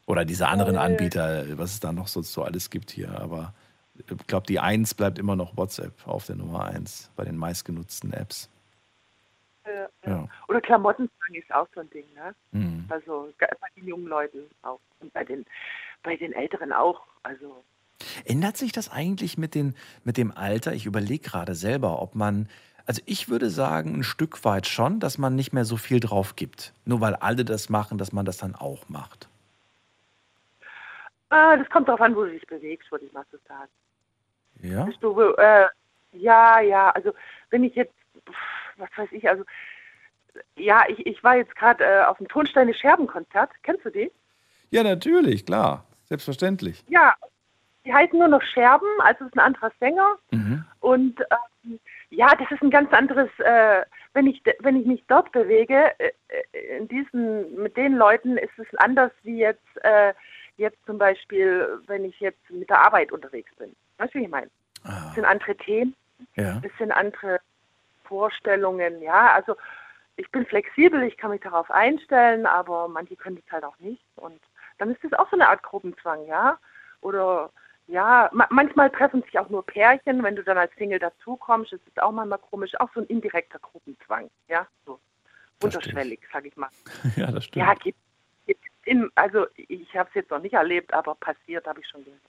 Oder 0.06 0.26
diese 0.26 0.48
anderen 0.48 0.77
Anbieter, 0.77 1.57
was 1.57 1.73
es 1.73 1.80
da 1.80 1.91
noch 1.91 2.07
so, 2.07 2.22
so 2.22 2.44
alles 2.44 2.69
gibt 2.69 2.91
hier. 2.91 3.19
Aber 3.19 3.53
ich 3.98 4.06
glaube, 4.27 4.45
die 4.45 4.60
Eins 4.60 4.94
bleibt 4.94 5.18
immer 5.18 5.36
noch 5.36 5.57
WhatsApp 5.57 6.07
auf 6.07 6.26
der 6.27 6.36
Nummer 6.36 6.65
eins 6.65 7.10
bei 7.15 7.23
den 7.23 7.38
meistgenutzten 7.38 8.14
Apps. 8.14 8.49
Ja, 9.65 9.90
Ja. 10.10 10.27
Oder 10.48 10.61
Klamottenzwang 10.61 11.34
ist 11.34 11.53
auch 11.53 11.68
so 11.73 11.82
ein 11.82 11.90
Ding, 11.90 12.06
ne? 12.14 12.36
Mhm. 12.52 12.86
Also 12.90 13.30
bei 13.40 13.48
den 13.76 13.88
jungen 13.88 14.06
Leuten 14.06 14.40
auch. 14.61 14.80
Und 14.99 15.11
bei 15.14 15.23
den, 15.23 15.45
bei 16.03 16.15
den 16.15 16.34
Älteren 16.34 16.72
auch. 16.72 17.02
Also 17.23 17.64
Ändert 18.26 18.57
sich 18.57 18.72
das 18.72 18.91
eigentlich 18.91 19.38
mit, 19.38 19.56
den, 19.56 19.76
mit 20.03 20.18
dem 20.18 20.32
Alter? 20.32 20.73
Ich 20.73 20.86
überlege 20.86 21.23
gerade 21.23 21.56
selber, 21.56 22.02
ob 22.02 22.15
man. 22.15 22.48
Also 22.86 23.02
ich 23.07 23.30
würde 23.30 23.49
sagen, 23.49 23.95
ein 23.95 24.03
Stück 24.03 24.45
weit 24.45 24.68
schon, 24.68 24.99
dass 24.99 25.18
man 25.18 25.36
nicht 25.36 25.53
mehr 25.53 25.65
so 25.65 25.76
viel 25.76 25.99
drauf 25.99 26.36
gibt. 26.36 26.72
Nur 26.86 27.02
weil 27.02 27.15
alle 27.15 27.44
das 27.44 27.69
machen, 27.69 27.98
dass 27.98 28.11
man 28.11 28.26
das 28.26 28.38
dann 28.38 28.53
auch 28.53 28.90
macht. 28.90 29.27
Ah, 31.36 31.57
das 31.57 31.70
kommt 31.70 31.88
darauf 31.88 32.02
an, 32.02 32.16
wo 32.16 32.24
du 32.24 32.32
dich 32.32 32.48
bewegst, 32.48 32.91
würde 32.91 33.06
ich 33.06 33.14
mal 33.14 33.26
so 33.32 33.38
sagen. 33.48 33.72
Ja? 34.62 34.88
Du, 34.99 35.20
äh, 35.38 35.68
ja, 36.14 36.60
ja, 36.62 36.90
also 36.91 37.14
wenn 37.49 37.64
ich 37.64 37.76
jetzt, 37.76 37.94
was 38.78 38.90
weiß 38.95 39.10
ich, 39.12 39.28
also 39.30 39.44
ja, 40.56 40.84
ich, 40.88 41.06
ich 41.06 41.24
war 41.24 41.38
jetzt 41.38 41.56
gerade 41.56 41.84
äh, 41.84 42.03
auf 42.03 42.18
dem 42.18 42.28
Tonsteine 42.28 42.74
Scherben-Konzert. 42.74 43.52
Kennst 43.64 43.86
du 43.86 43.90
die? 43.90 44.12
Ja, 44.70 44.84
natürlich, 44.84 45.45
klar. 45.45 45.86
Selbstverständlich. 46.06 46.84
Ja, 46.88 47.16
die 47.86 47.94
heißen 47.94 48.18
nur 48.18 48.28
noch 48.28 48.41
Scherben, 48.41 48.88
also 48.99 49.24
es 49.24 49.28
ist 49.28 49.38
ein 49.38 49.45
anderer 49.45 49.72
Sänger. 49.80 50.16
Mhm. 50.32 50.66
Und 50.80 51.22
ähm, 51.22 51.80
ja, 52.10 52.28
das 52.36 52.52
ist 52.52 52.62
ein 52.62 52.70
ganz 52.70 52.91
anderes, 52.94 53.30
äh, 53.40 53.84
wenn 54.14 54.28
ich 54.28 54.41
wenn 54.60 54.76
ich 54.76 54.86
mich 54.86 55.03
dort 55.07 55.32
bewege, 55.32 55.91
äh, 55.99 56.12
äh, 56.30 56.78
in 56.78 56.88
diesen, 56.88 57.56
mit 57.62 57.78
den 57.78 57.95
Leuten 57.95 58.38
ist 58.38 58.57
es 58.57 58.68
anders 58.78 59.12
wie 59.24 59.38
jetzt, 59.38 59.84
äh, 59.84 60.14
jetzt 60.57 60.77
zum 60.86 60.98
Beispiel, 60.98 61.80
wenn 61.88 62.06
ich 62.06 62.19
jetzt 62.19 62.49
mit 62.49 62.69
der 62.69 62.82
Arbeit 62.82 63.11
unterwegs 63.11 63.52
bin. 63.57 63.76
Weißt 63.98 64.14
du, 64.14 64.19
wie 64.19 64.23
ich 64.23 64.30
meine? 64.30 64.49
Es 64.84 65.15
sind 65.15 65.26
andere 65.26 65.56
Themen, 65.57 65.95
Ja. 66.36 66.61
es 66.64 66.72
sind 66.77 66.91
andere 66.91 67.40
Vorstellungen, 68.03 69.02
ja, 69.02 69.34
also 69.34 69.56
ich 70.18 70.30
bin 70.32 70.45
flexibel, 70.45 71.03
ich 71.03 71.18
kann 71.18 71.32
mich 71.32 71.41
darauf 71.41 71.69
einstellen, 71.72 72.45
aber 72.45 72.88
manche 72.88 73.15
können 73.15 73.36
das 73.38 73.52
halt 73.52 73.64
auch 73.65 73.77
nicht. 73.80 74.02
Und 74.15 74.40
dann 74.77 74.91
ist 74.91 75.03
das 75.03 75.14
auch 75.14 75.30
so 75.30 75.36
eine 75.36 75.49
Art 75.49 75.64
Gruppenzwang, 75.64 76.26
ja. 76.27 76.57
Oder 77.02 77.49
ja, 77.88 78.30
ma 78.32 78.48
manchmal 78.49 78.90
treffen 78.91 79.22
sich 79.23 79.38
auch 79.38 79.49
nur 79.49 79.65
Pärchen, 79.65 80.23
wenn 80.23 80.36
du 80.36 80.44
dann 80.44 80.57
als 80.57 80.73
Single 80.76 80.99
dazukommst, 80.99 81.73
das 81.73 81.80
ist 81.86 82.02
auch 82.02 82.11
manchmal 82.11 82.40
komisch, 82.40 82.80
auch 82.80 82.90
so 82.94 83.02
ein 83.02 83.06
indirekter 83.07 83.60
Gruppenzwang, 83.60 84.30
ja, 84.48 84.65
so 84.86 84.99
unterschwellig, 85.61 86.22
sag 86.32 86.45
ich 86.45 86.56
mal. 86.56 86.69
Ja, 87.18 87.32
das 87.32 87.45
stimmt. 87.45 87.65
Ja, 87.65 87.73
gibt, 87.73 87.84
gibt 87.84 87.98
in, 88.86 89.10
also 89.16 89.48
ich 89.56 89.95
habe 89.95 90.07
es 90.10 90.16
jetzt 90.16 90.32
noch 90.32 90.40
nicht 90.40 90.53
erlebt, 90.53 90.94
aber 90.94 91.16
passiert 91.16 91.66
habe 91.68 91.80
ich 91.82 91.88
schon 91.88 92.03
gehört. 92.03 92.22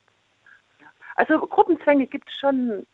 Ja. 0.80 0.86
Also 1.16 1.38
Gruppenzwänge 1.46 2.06
gibt 2.06 2.28
es 2.28 2.36
schon, 2.36 2.86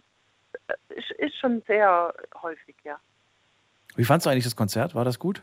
äh, 0.68 0.74
ist, 0.94 1.10
ist 1.12 1.36
schon 1.38 1.62
sehr 1.66 2.12
häufig, 2.42 2.76
ja. 2.84 2.98
Wie 3.96 4.04
fandst 4.04 4.26
du 4.26 4.30
eigentlich 4.30 4.44
das 4.44 4.56
Konzert? 4.56 4.94
War 4.94 5.04
das 5.04 5.18
gut? 5.18 5.42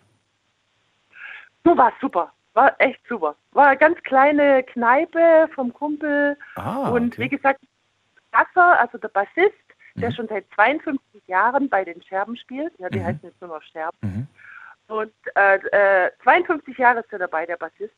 Du 1.63 1.75
warst 1.77 1.99
super, 2.01 2.31
war 2.53 2.73
echt 2.79 2.99
super. 3.07 3.35
War 3.51 3.67
eine 3.67 3.77
ganz 3.77 4.01
kleine 4.03 4.63
Kneipe 4.63 5.49
vom 5.53 5.73
Kumpel 5.73 6.37
Ah, 6.55 6.89
und 6.89 7.13
okay. 7.13 7.23
wie 7.23 7.29
gesagt, 7.29 7.59
Gasser, 8.31 8.79
also 8.79 8.97
der 8.97 9.09
Bassist, 9.09 9.53
Mhm. 9.95 10.01
der 10.01 10.11
schon 10.11 10.27
seit 10.27 10.45
52 10.55 11.27
Jahren 11.27 11.67
bei 11.69 11.83
den 11.83 12.01
Scherben 12.03 12.35
spielt, 12.37 12.77
ja, 12.79 12.89
die 12.89 12.99
Mhm. 12.99 13.05
heißen 13.05 13.19
jetzt 13.23 13.41
nur 13.41 13.49
noch 13.49 13.63
Scherben. 13.63 13.97
Mhm. 14.01 14.27
Und 14.87 15.13
äh, 15.35 15.57
äh, 16.05 16.11
52 16.23 16.77
Jahre 16.77 16.99
ist 17.01 17.11
er 17.13 17.19
dabei, 17.19 17.45
der 17.45 17.57
Bassist. 17.57 17.93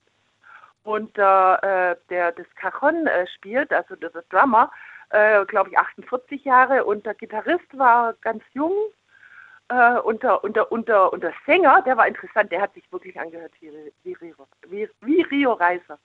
Und 0.83 1.17
äh, 1.17 1.95
der 2.09 2.31
das 2.31 2.47
Cajon 2.55 3.05
äh, 3.07 3.27
spielt, 3.35 3.71
also 3.71 3.95
der, 3.95 4.09
der 4.09 4.23
Drummer, 4.29 4.71
äh, 5.09 5.45
glaube 5.45 5.69
ich 5.69 5.77
48 5.77 6.43
Jahre. 6.43 6.85
Und 6.85 7.05
der 7.05 7.13
Gitarrist 7.13 7.77
war 7.77 8.13
ganz 8.21 8.43
jung. 8.53 8.73
Äh, 9.69 9.99
und, 9.99 10.23
der, 10.23 10.43
und, 10.43 10.55
der, 10.55 10.71
und, 10.71 10.87
der, 10.87 11.13
und 11.13 11.23
der 11.23 11.33
Sänger, 11.45 11.81
der 11.83 11.97
war 11.97 12.07
interessant, 12.07 12.51
der 12.51 12.61
hat 12.61 12.73
sich 12.73 12.91
wirklich 12.91 13.19
angehört 13.19 13.53
wie, 13.59 13.71
wie, 14.03 14.13
Rio, 14.13 14.35
wie, 14.69 14.89
wie 15.01 15.21
Rio 15.23 15.53
Reiser. 15.53 15.97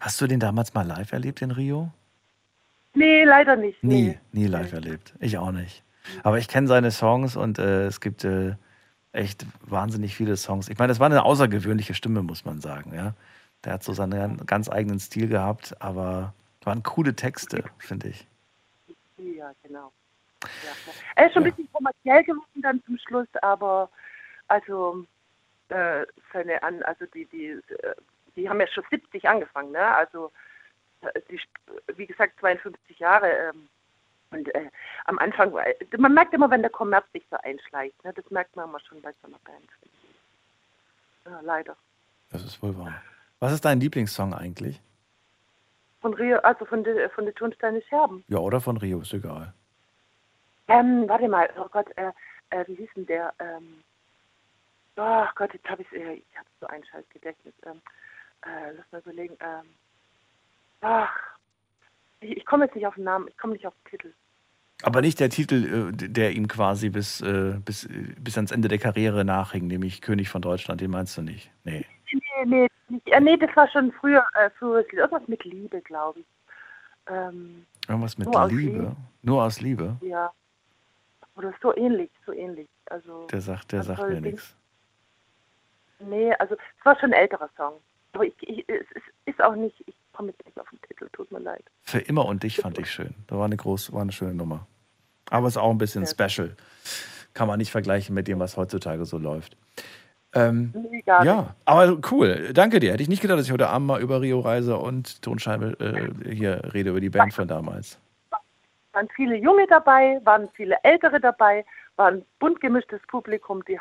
Hast 0.00 0.20
du 0.20 0.26
den 0.26 0.40
damals 0.40 0.74
mal 0.74 0.86
live 0.86 1.12
erlebt 1.12 1.40
in 1.40 1.50
Rio? 1.50 1.90
Nee, 2.94 3.24
leider 3.24 3.56
nicht. 3.56 3.82
Nie, 3.82 4.18
nie 4.32 4.46
live 4.46 4.72
erlebt. 4.72 5.14
Ich 5.20 5.38
auch 5.38 5.52
nicht. 5.52 5.82
Aber 6.22 6.38
ich 6.38 6.48
kenne 6.48 6.68
seine 6.68 6.90
Songs 6.90 7.36
und 7.36 7.58
äh, 7.58 7.86
es 7.86 8.00
gibt 8.00 8.24
äh, 8.24 8.56
echt 9.12 9.46
wahnsinnig 9.62 10.14
viele 10.14 10.36
Songs. 10.36 10.68
Ich 10.68 10.78
meine, 10.78 10.88
das 10.88 11.00
war 11.00 11.06
eine 11.06 11.24
außergewöhnliche 11.24 11.94
Stimme, 11.94 12.22
muss 12.22 12.44
man 12.44 12.60
sagen. 12.60 12.92
Ja? 12.94 13.14
Der 13.64 13.74
hat 13.74 13.82
so 13.82 13.92
seinen 13.92 14.44
ganz 14.46 14.68
eigenen 14.70 15.00
Stil 15.00 15.28
gehabt, 15.28 15.74
aber 15.80 16.34
waren 16.62 16.82
coole 16.82 17.14
Texte, 17.14 17.64
finde 17.78 18.08
ich. 18.08 18.26
Ja, 19.18 19.52
genau. 19.62 19.92
Ja. 20.42 20.92
Er 21.16 21.26
ist 21.26 21.32
schon 21.32 21.44
ein 21.44 21.50
bisschen 21.50 21.72
kommerziell 21.72 22.22
geworden 22.24 22.62
dann 22.62 22.82
zum 22.84 22.98
Schluss, 22.98 23.28
aber 23.42 23.90
also 24.48 25.06
äh, 25.68 26.04
seine 26.32 26.62
an, 26.62 26.82
also 26.82 27.06
die, 27.06 27.24
die, 27.26 27.48
äh, 27.48 27.94
die 28.36 28.48
haben 28.48 28.60
ja 28.60 28.66
schon 28.68 28.84
70 28.90 29.26
angefangen, 29.28 29.72
ne? 29.72 29.86
Also 29.86 30.30
die, 31.30 31.40
wie 31.96 32.06
gesagt 32.06 32.38
52 32.40 32.98
Jahre. 32.98 33.30
Ähm, 33.30 33.68
und 34.30 34.54
äh, 34.54 34.68
am 35.04 35.18
Anfang, 35.18 35.54
man 35.96 36.14
merkt 36.14 36.34
immer, 36.34 36.50
wenn 36.50 36.62
der 36.62 36.70
Kommerz 36.70 37.06
sich 37.12 37.24
so 37.30 37.36
einschleicht, 37.38 38.02
ne? 38.04 38.12
Das 38.12 38.30
merkt 38.30 38.56
man 38.56 38.68
immer 38.68 38.80
schon 38.80 39.00
bei 39.00 39.12
so 39.22 39.28
einer 39.28 39.38
Band. 39.44 39.68
Ja, 41.26 41.40
leider. 41.40 41.76
Das 42.30 42.44
ist 42.44 42.62
wohl 42.62 42.76
wahr. 42.76 43.00
Was 43.44 43.52
ist 43.52 43.66
dein 43.66 43.78
Lieblingssong 43.78 44.32
eigentlich? 44.32 44.80
Von 46.00 46.14
Rio, 46.14 46.38
also 46.38 46.64
von 46.64 46.82
der 46.82 47.10
von 47.10 47.26
der 47.26 47.34
Tonsteine 47.34 47.82
Scherben. 47.82 48.24
Ja, 48.26 48.38
oder 48.38 48.58
von 48.58 48.78
Rio, 48.78 49.02
ist 49.02 49.12
egal. 49.12 49.52
Ähm, 50.68 51.04
warte 51.08 51.28
mal, 51.28 51.50
oh 51.58 51.68
Gott, 51.70 51.88
äh, 51.96 52.10
äh, 52.48 52.66
wie 52.66 52.76
hieß 52.76 52.88
denn 52.96 53.04
der? 53.04 53.34
Ähm, 53.38 53.82
oh 54.96 55.26
Gott, 55.34 55.52
jetzt 55.52 55.68
habe 55.68 55.82
ich 55.82 55.92
äh, 55.92 56.14
ich 56.14 56.38
habe 56.38 56.48
so 56.58 56.66
ein 56.68 56.82
scheiß 56.86 57.04
Gedächtnis. 57.10 57.52
Ähm, 57.66 57.82
äh, 58.46 58.72
lass 58.78 58.90
mal 58.92 59.02
überlegen. 59.02 59.36
Ähm, 59.40 59.66
ach, 60.80 61.14
ich, 62.20 62.38
ich 62.38 62.46
komme 62.46 62.64
jetzt 62.64 62.76
nicht 62.76 62.86
auf 62.86 62.94
den 62.94 63.04
Namen, 63.04 63.28
ich 63.28 63.36
komme 63.36 63.52
nicht 63.52 63.66
auf 63.66 63.74
den 63.74 63.90
Titel. 63.90 64.14
Aber 64.84 65.02
nicht 65.02 65.20
der 65.20 65.28
Titel, 65.28 65.92
äh, 65.92 66.08
der 66.08 66.32
ihm 66.32 66.48
quasi 66.48 66.88
bis, 66.88 67.20
äh, 67.20 67.58
bis, 67.62 67.84
äh, 67.84 68.14
bis 68.18 68.38
ans 68.38 68.52
Ende 68.52 68.68
der 68.68 68.78
Karriere 68.78 69.22
nachhing, 69.26 69.66
nämlich 69.66 70.00
König 70.00 70.30
von 70.30 70.40
Deutschland, 70.40 70.80
den 70.80 70.90
meinst 70.90 71.14
du 71.18 71.20
nicht? 71.20 71.50
Nee. 71.64 71.84
Nee, 72.14 72.44
nee, 72.46 72.68
nicht, 72.88 73.08
äh, 73.08 73.20
nee, 73.20 73.36
das 73.36 73.54
war 73.56 73.68
schon 73.68 73.92
früher, 73.92 74.24
äh, 74.34 74.50
früher 74.58 74.84
irgendwas 74.92 75.26
mit 75.28 75.44
Liebe, 75.44 75.80
glaube 75.80 76.20
ich. 76.20 76.26
Ähm, 77.08 77.66
Irgendwas 77.88 78.16
mit 78.16 78.28
Nur 78.32 78.46
Liebe. 78.48 78.60
Liebe. 78.72 78.96
Nur 79.22 79.42
aus 79.42 79.60
Liebe. 79.60 79.96
ja. 80.00 80.32
Oder 81.36 81.52
so 81.60 81.76
ähnlich, 81.76 82.10
so 82.24 82.32
ähnlich. 82.32 82.68
Also 82.86 83.26
Der 83.26 83.40
sagt, 83.40 83.72
der 83.72 83.82
sagt 83.82 84.08
mir 84.08 84.20
nichts. 84.20 84.54
Nee, 85.98 86.32
also 86.34 86.54
es 86.54 86.84
war 86.84 86.98
schon 87.00 87.12
ein 87.12 87.20
älterer 87.20 87.50
Song. 87.56 87.74
Aber 88.12 88.24
ich, 88.24 88.34
ich, 88.42 88.64
es 88.68 88.86
ist, 89.24 89.42
auch 89.42 89.56
nicht, 89.56 89.74
ich 89.86 89.96
komme 90.12 90.28
jetzt 90.30 90.44
nicht 90.46 90.58
auf 90.60 90.68
den 90.70 90.80
Titel, 90.82 91.08
tut 91.12 91.32
mir 91.32 91.40
leid. 91.40 91.64
Für 91.82 91.98
immer 91.98 92.26
und 92.26 92.44
dich 92.44 92.58
fand 92.58 92.78
ich 92.78 92.88
schön. 92.88 93.14
Da 93.26 93.36
war 93.36 93.46
eine 93.46 93.56
groß, 93.56 93.92
war 93.92 94.02
eine 94.02 94.12
schöne 94.12 94.34
Nummer. 94.34 94.66
Aber 95.30 95.48
es 95.48 95.54
ist 95.54 95.62
auch 95.62 95.70
ein 95.70 95.78
bisschen 95.78 96.06
special. 96.06 96.54
Kann 97.32 97.48
man 97.48 97.58
nicht 97.58 97.72
vergleichen 97.72 98.14
mit 98.14 98.28
dem, 98.28 98.38
was 98.38 98.56
heutzutage 98.56 99.04
so 99.04 99.18
läuft. 99.18 99.56
Ähm, 100.34 100.72
Nee, 100.90 101.02
gar 101.02 101.24
ja, 101.24 101.54
aber 101.64 101.98
cool. 102.10 102.50
Danke 102.52 102.80
dir. 102.80 102.92
Hätte 102.92 103.02
ich 103.02 103.08
nicht 103.08 103.22
gedacht, 103.22 103.38
dass 103.38 103.46
ich 103.46 103.52
heute 103.52 103.68
Abend 103.68 103.86
mal 103.86 104.00
über 104.00 104.20
Rio 104.20 104.40
Reise 104.40 104.76
und 104.76 105.22
Tonscheibe 105.22 105.76
äh, 106.26 106.34
hier 106.34 106.60
rede, 106.74 106.90
über 106.90 107.00
die 107.00 107.10
Band 107.10 107.32
von 107.34 107.46
damals. 107.48 107.98
waren 108.92 109.08
viele 109.14 109.36
Junge 109.36 109.66
dabei, 109.68 110.20
waren 110.24 110.48
viele 110.54 110.76
Ältere 110.82 111.20
dabei, 111.20 111.64
war 111.96 112.08
ein 112.08 112.24
bunt 112.38 112.60
gemischtes 112.60 113.00
Publikum. 113.08 113.64
Die, 113.66 113.78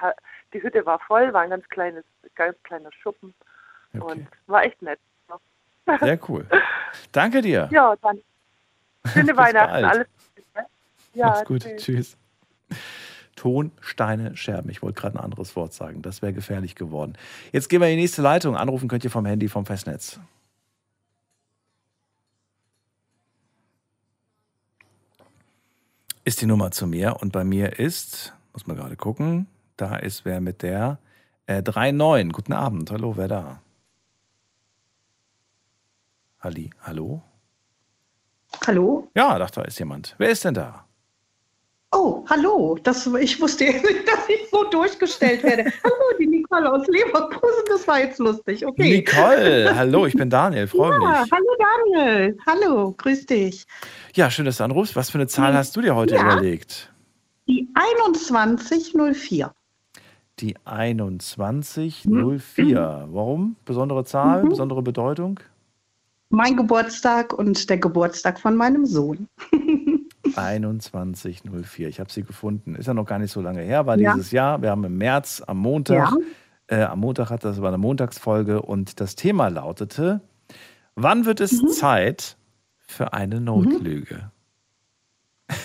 die 0.54 0.62
Hütte 0.62 0.86
war 0.86 1.00
voll, 1.00 1.34
war 1.34 1.42
ein 1.42 1.50
ganz 1.50 1.68
kleines, 1.70 2.04
ganz 2.36 2.56
kleiner 2.64 2.90
Schuppen 3.02 3.34
und 3.94 4.28
war 4.48 4.64
echt 4.64 4.82
nett. 4.82 5.00
Sehr 6.00 6.20
cool. 6.30 6.46
Danke 7.12 7.42
dir. 7.42 7.68
Ja, 7.72 7.96
dann 8.02 8.20
schöne 9.14 9.36
Weihnachten, 9.38 9.72
bald. 9.72 9.86
alles 9.86 10.08
Gute. 10.36 10.48
ne? 10.56 10.66
Ja, 11.14 11.28
Mach's 11.28 11.46
gut. 11.46 11.62
tschüss. 11.64 11.84
Tschüss. 11.84 12.18
Ton, 13.36 13.72
Steine, 13.82 14.36
Scherben. 14.38 14.70
Ich 14.70 14.82
wollte 14.82 15.00
gerade 15.02 15.18
ein 15.18 15.24
anderes 15.24 15.56
Wort 15.56 15.74
sagen. 15.74 16.02
Das 16.02 16.22
wäre 16.22 16.34
gefährlich 16.34 16.76
geworden. 16.76 17.14
Jetzt 17.52 17.70
gehen 17.70 17.82
wir 17.82 17.88
in 17.88 17.96
die 17.96 18.02
nächste 18.02 18.22
Leitung. 18.22 18.56
Anrufen 18.56 18.88
könnt 18.88 19.04
ihr 19.04 19.12
vom 19.12 19.26
Handy 19.26 19.50
vom 19.50 19.66
Festnetz. 19.66 20.20
Ist 26.26 26.42
die 26.42 26.46
Nummer 26.46 26.72
zu 26.72 26.88
mir 26.88 27.18
und 27.20 27.34
bei 27.34 27.44
mir 27.44 27.80
ist, 27.80 28.34
muss 28.54 28.66
man 28.66 28.78
gerade 28.78 28.96
gucken, 28.96 29.48
da 29.76 29.98
ist 29.98 30.24
wer 30.24 30.40
mit 30.40 30.62
der 30.62 31.00
äh, 31.48 31.62
39. 31.62 32.32
Guten 32.32 32.54
Abend. 32.54 32.92
Hallo, 32.92 33.18
wer 33.18 33.28
da? 33.28 33.62
Halli, 36.40 36.70
hallo? 36.82 37.22
Hallo? 38.66 39.10
Ja, 39.16 39.38
dachte, 39.38 39.62
da 39.62 39.66
ist 39.66 39.80
jemand. 39.80 40.16
Wer 40.18 40.30
ist 40.30 40.46
denn 40.46 40.54
da? 40.54 40.83
Oh, 41.96 42.26
hallo. 42.30 42.78
Das, 42.84 43.06
ich 43.08 43.40
wusste 43.40 43.66
nicht, 43.66 44.08
dass 44.08 44.28
ich 44.28 44.50
so 44.52 44.64
durchgestellt 44.70 45.44
werde. 45.44 45.66
hallo, 45.84 46.18
die 46.20 46.26
Nicole 46.28 46.72
aus 46.72 46.86
Leverkusen. 46.88 47.64
Das 47.70 47.88
war 47.88 48.00
jetzt 48.00 48.18
lustig. 48.20 48.66
Okay. 48.66 48.98
Nicole, 48.98 49.72
hallo, 49.76 50.06
ich 50.08 50.14
bin 50.16 50.30
Daniel, 50.30 50.68
freue 50.68 50.92
Ja, 50.92 50.98
mich. 51.22 51.32
hallo 51.32 51.56
Daniel. 51.94 52.38
Hallo, 52.46 52.94
grüß 52.98 53.26
dich. 53.28 53.66
Ja, 54.16 54.30
schön, 54.32 54.46
dass 54.46 54.58
du 54.58 54.64
anrufst. 54.64 54.96
Was 54.96 55.10
für 55.12 55.18
eine 55.20 55.28
Zahl 55.28 55.54
hast 55.54 55.76
du 55.76 55.82
dir 55.82 55.96
heute 55.96 56.16
Ja. 56.16 56.24
überlegt? 56.24 56.90
Die 57.48 57.68
2104. 57.78 59.52
Die 60.40 60.56
2104. 60.66 63.08
Warum? 63.12 63.56
Besondere 63.66 64.04
Zahl, 64.06 64.44
Mhm. 64.44 64.50
besondere 64.50 64.82
Bedeutung? 64.82 65.40
Mein 66.30 66.58
Geburtstag 66.58 67.32
und 67.34 67.70
der 67.70 67.78
Geburtstag 67.78 68.40
von 68.40 68.56
meinem 68.56 68.88
Sohn. 68.88 69.28
2104. 70.34 71.88
Ich 71.88 72.00
habe 72.00 72.12
sie 72.12 72.24
gefunden. 72.24 72.76
Ist 72.76 72.88
ja 72.88 72.94
noch 72.94 73.06
gar 73.06 73.20
nicht 73.20 73.32
so 73.32 73.42
lange 73.42 73.62
her, 73.62 73.86
war 73.86 73.98
Ja. 73.98 74.14
dieses 74.14 74.32
Jahr. 74.32 74.62
Wir 74.62 74.70
haben 74.72 74.84
im 74.84 74.98
März 74.98 75.42
am 75.46 75.58
Montag. 75.60 76.12
Ja. 76.12 76.18
Äh, 76.68 76.84
am 76.84 77.00
Montag 77.02 77.30
hat 77.30 77.44
das 77.44 77.62
war 77.62 77.68
eine 77.70 77.78
Montagsfolge 77.78 78.62
und 78.62 79.00
das 79.00 79.16
Thema 79.16 79.50
lautete: 79.50 80.22
Wann 80.96 81.26
wird 81.26 81.40
es 81.42 81.62
Mhm. 81.62 81.68
Zeit 81.70 82.38
für 82.80 83.14
eine 83.14 83.40
Notlüge? 83.42 84.32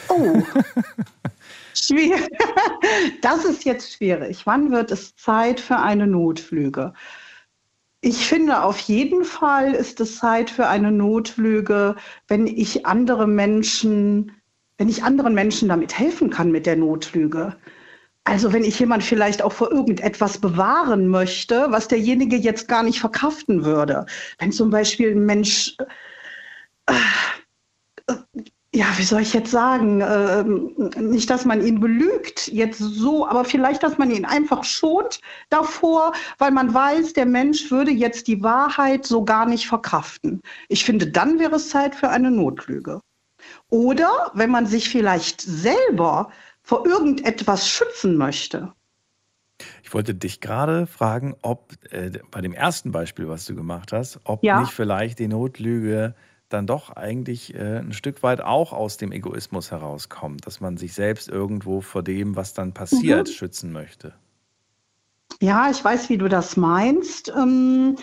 Oh. 0.08 0.42
Schwierig. 1.74 2.28
Das 3.22 3.44
ist 3.44 3.64
jetzt 3.64 3.92
schwierig. 3.92 4.46
Wann 4.46 4.70
wird 4.70 4.90
es 4.90 5.14
Zeit 5.16 5.60
für 5.60 5.76
eine 5.78 6.06
Notlüge? 6.06 6.92
Ich 8.00 8.26
finde, 8.26 8.62
auf 8.62 8.78
jeden 8.80 9.24
Fall 9.24 9.72
ist 9.74 10.00
es 10.00 10.18
Zeit 10.18 10.50
für 10.50 10.68
eine 10.68 10.92
Notlüge, 10.92 11.96
wenn 12.28 12.46
ich 12.46 12.86
andere 12.86 13.26
Menschen, 13.26 14.32
wenn 14.78 14.88
ich 14.88 15.05
anderen 15.05 15.34
Menschen 15.34 15.68
damit 15.68 15.98
helfen 15.98 16.30
kann 16.30 16.50
mit 16.50 16.66
der 16.66 16.76
Notlüge. 16.76 17.56
Also 18.24 18.52
wenn 18.52 18.64
ich 18.64 18.78
jemand 18.78 19.02
vielleicht 19.02 19.42
auch 19.42 19.52
vor 19.52 19.70
irgendetwas 19.70 20.38
bewahren 20.38 21.09
möchte, 21.09 21.66
was 21.70 21.88
derjenige 21.88 22.36
jetzt 22.36 22.68
gar 22.68 22.82
nicht 22.82 23.00
verkraften 23.00 23.64
würde. 23.64 24.06
Wenn 24.38 24.52
zum 24.52 24.70
Beispiel 24.70 25.12
ein 25.12 25.26
Mensch 25.26 25.76
ja, 28.74 28.86
wie 28.96 29.02
soll 29.02 29.22
ich 29.22 29.32
jetzt 29.32 29.50
sagen, 29.50 30.02
ähm, 30.02 30.90
nicht, 31.10 31.30
dass 31.30 31.44
man 31.44 31.66
ihn 31.66 31.80
belügt, 31.80 32.48
jetzt 32.48 32.78
so, 32.78 33.26
aber 33.26 33.44
vielleicht, 33.44 33.82
dass 33.82 33.96
man 33.98 34.10
ihn 34.10 34.26
einfach 34.26 34.62
schont 34.62 35.20
davor, 35.48 36.12
weil 36.38 36.50
man 36.50 36.72
weiß, 36.72 37.14
der 37.14 37.26
Mensch 37.26 37.70
würde 37.70 37.90
jetzt 37.90 38.28
die 38.28 38.42
Wahrheit 38.42 39.06
so 39.06 39.24
gar 39.24 39.46
nicht 39.46 39.66
verkraften. 39.66 40.42
Ich 40.68 40.84
finde, 40.84 41.06
dann 41.06 41.38
wäre 41.38 41.56
es 41.56 41.70
Zeit 41.70 41.94
für 41.94 42.10
eine 42.10 42.30
Notlüge. 42.30 43.00
Oder 43.70 44.30
wenn 44.34 44.50
man 44.50 44.66
sich 44.66 44.88
vielleicht 44.88 45.40
selber 45.40 46.30
vor 46.62 46.86
irgendetwas 46.86 47.68
schützen 47.68 48.16
möchte. 48.16 48.72
Ich 49.82 49.92
wollte 49.92 50.14
dich 50.14 50.40
gerade 50.40 50.86
fragen, 50.86 51.34
ob 51.42 51.72
äh, 51.90 52.10
bei 52.30 52.40
dem 52.40 52.52
ersten 52.52 52.92
Beispiel, 52.92 53.28
was 53.28 53.44
du 53.44 53.54
gemacht 53.54 53.92
hast, 53.92 54.20
ob 54.24 54.44
Ja. 54.44 54.60
nicht 54.60 54.72
vielleicht 54.72 55.18
die 55.18 55.28
Notlüge 55.28 56.14
dann 56.48 56.66
doch 56.66 56.90
eigentlich 56.90 57.54
äh, 57.54 57.78
ein 57.78 57.92
Stück 57.92 58.22
weit 58.22 58.40
auch 58.40 58.72
aus 58.72 58.96
dem 58.96 59.12
Egoismus 59.12 59.70
herauskommt, 59.70 60.46
dass 60.46 60.60
man 60.60 60.76
sich 60.78 60.94
selbst 60.94 61.28
irgendwo 61.28 61.80
vor 61.80 62.02
dem, 62.02 62.36
was 62.36 62.54
dann 62.54 62.72
passiert, 62.72 63.28
Mhm. 63.28 63.32
schützen 63.32 63.72
möchte. 63.72 64.14
Ja, 65.40 65.70
ich 65.70 65.84
weiß, 65.84 66.08
wie 66.08 66.18
du 66.18 66.28
das 66.28 66.56
meinst. 66.56 67.28
Ähm, 67.36 67.96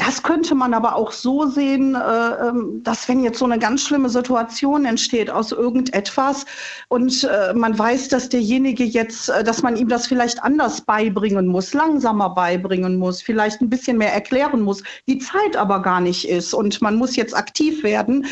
das 0.00 0.22
könnte 0.22 0.54
man 0.54 0.72
aber 0.72 0.96
auch 0.96 1.12
so 1.12 1.46
sehen, 1.46 1.94
äh, 1.94 2.48
ähm, 2.48 2.80
dass 2.82 3.06
wenn 3.06 3.22
jetzt 3.22 3.38
so 3.38 3.44
eine 3.44 3.58
ganz 3.58 3.82
schlimme 3.82 4.08
Situation 4.08 4.86
entsteht 4.86 5.28
aus 5.28 5.52
irgendetwas 5.52 6.46
und 6.88 7.24
äh, 7.24 7.52
man 7.52 7.78
weiß, 7.78 8.08
dass 8.08 8.30
derjenige 8.30 8.82
jetzt, 8.82 9.28
äh, 9.28 9.44
dass 9.44 9.62
man 9.62 9.76
ihm 9.76 9.88
das 9.88 10.06
vielleicht 10.06 10.42
anders 10.42 10.80
beibringen 10.80 11.48
muss, 11.48 11.74
langsamer 11.74 12.30
beibringen 12.30 12.96
muss, 12.96 13.20
vielleicht 13.20 13.60
ein 13.60 13.68
bisschen 13.68 13.98
mehr 13.98 14.14
erklären 14.14 14.62
muss, 14.62 14.82
die 15.06 15.18
Zeit 15.18 15.54
aber 15.54 15.82
gar 15.82 16.00
nicht 16.00 16.26
ist 16.26 16.54
und 16.54 16.80
man 16.80 16.96
muss 16.96 17.16
jetzt 17.16 17.36
aktiv 17.36 17.82
werden, 17.82 18.24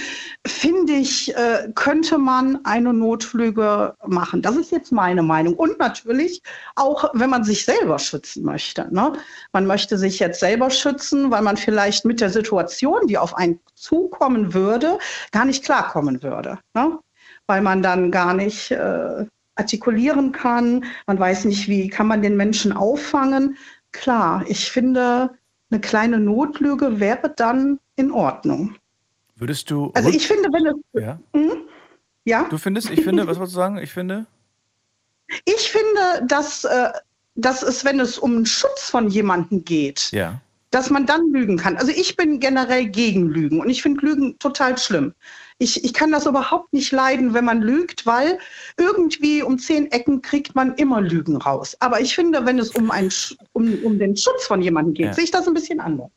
finde 0.47 0.95
ich, 0.95 1.35
könnte 1.75 2.17
man 2.19 2.65
eine 2.65 2.93
Notlüge 2.95 3.95
machen. 4.07 4.41
Das 4.41 4.57
ist 4.57 4.73
jetzt 4.73 4.93
meine 4.93 5.23
Meinung. 5.23 5.55
Und 5.55 5.79
natürlich 5.79 6.43
auch, 6.77 7.11
wenn 7.13 7.31
man 7.31 7.45
sich 7.45 7.65
selber 7.65 7.99
schützen 7.99 8.45
möchte. 8.45 8.89
Ne? 8.91 9.13
Man 9.53 9.67
möchte 9.67 9.99
sich 9.99 10.19
jetzt 10.19 10.41
selber 10.41 10.71
schützen, 10.71 11.31
weil 11.31 11.43
man 11.43 11.58
vielleicht 11.59 12.05
mit 12.05 12.21
der 12.21 12.31
Situation, 12.31 13.07
die 13.07 13.19
auf 13.19 13.37
einen 13.37 13.61
zukommen 13.75 14.55
würde, 14.55 14.99
gar 15.33 15.45
nicht 15.45 15.65
klarkommen 15.65 16.23
würde. 16.23 16.59
Ne? 16.75 16.99
Weil 17.47 17.61
man 17.63 17.83
dann 17.83 18.11
gar 18.11 18.35
nicht 18.35 18.71
äh, 18.71 19.27
artikulieren 19.55 20.33
kann. 20.33 20.85
Man 21.07 21.19
weiß 21.19 21.45
nicht, 21.45 21.69
wie 21.69 21.89
kann 21.89 22.07
man 22.07 22.23
den 22.23 22.37
Menschen 22.37 22.73
auffangen. 22.73 23.57
Klar, 23.93 24.45
ich 24.47 24.71
finde, 24.71 25.31
eine 25.71 25.81
kleine 25.81 26.19
Notlüge 26.19 27.01
wäre 27.01 27.33
dann 27.37 27.79
in 27.97 28.11
Ordnung. 28.11 28.77
Würdest 29.37 29.71
du. 29.71 29.91
Also 29.95 30.09
ich 30.11 30.27
finde, 30.27 30.49
wenn 30.53 30.67
es. 30.67 31.03
Ja? 31.03 31.19
Hm? 31.35 31.53
Ja? 32.25 32.45
Du 32.51 32.59
findest, 32.59 32.91
ich 32.91 33.03
finde, 33.03 33.27
was 33.27 33.39
wolltest 33.39 33.57
du 33.57 33.61
sagen? 33.61 33.79
Ich 33.79 33.93
finde. 33.93 34.27
Ich 35.45 35.71
finde, 35.71 36.27
dass, 36.27 36.65
äh, 36.65 36.91
dass 37.35 37.63
es, 37.63 37.85
wenn 37.85 38.01
es 38.01 38.19
um 38.19 38.37
den 38.37 38.47
Schutz 38.47 38.89
von 38.91 39.09
jemandem 39.09 39.65
geht, 39.65 40.11
Ja. 40.13 40.41
Dass 40.71 40.91
man 40.91 41.07
dann 41.07 41.33
lügen 41.33 41.57
kann. 41.57 41.77
Also 41.77 41.93
ich 41.93 42.17
bin 42.17 42.41
generell 42.41 42.87
gegen 42.87 43.29
Lügen 43.29 43.61
und 43.61 43.71
ich 43.71 43.83
finde 43.83 44.05
Lügen 44.05 44.39
total 44.39 44.77
schlimm. 44.77 45.15
Ich, 45.59 45.83
ich 45.85 45.93
kann 45.93 46.13
das 46.13 46.27
überhaupt 46.27 46.73
nicht 46.73 46.93
leiden, 46.93 47.35
wenn 47.35 47.45
man 47.45 47.63
lügt, 47.63 48.07
weil 48.07 48.39
irgendwie 48.77 49.43
um 49.43 49.59
zehn 49.59 49.91
Ecken 49.91 50.23
kriegt 50.23 50.55
man 50.55 50.75
immer 50.75 51.01
Lügen 51.01 51.37
raus. 51.37 51.77
Aber 51.81 52.01
ich 52.01 52.15
finde, 52.15 52.47
wenn 52.47 52.59
es 52.59 52.71
um, 52.71 52.91
einen, 52.91 53.11
um, 53.55 53.75
um 53.83 53.99
den 53.99 54.17
Schutz 54.17 54.47
von 54.47 54.63
jemandem 54.63 54.95
geht, 54.95 55.07
Ja. 55.07 55.13
sehe 55.15 55.25
ich 55.25 55.31
das 55.31 55.49
ein 55.49 55.55
bisschen 55.55 55.81
anders. 55.81 56.11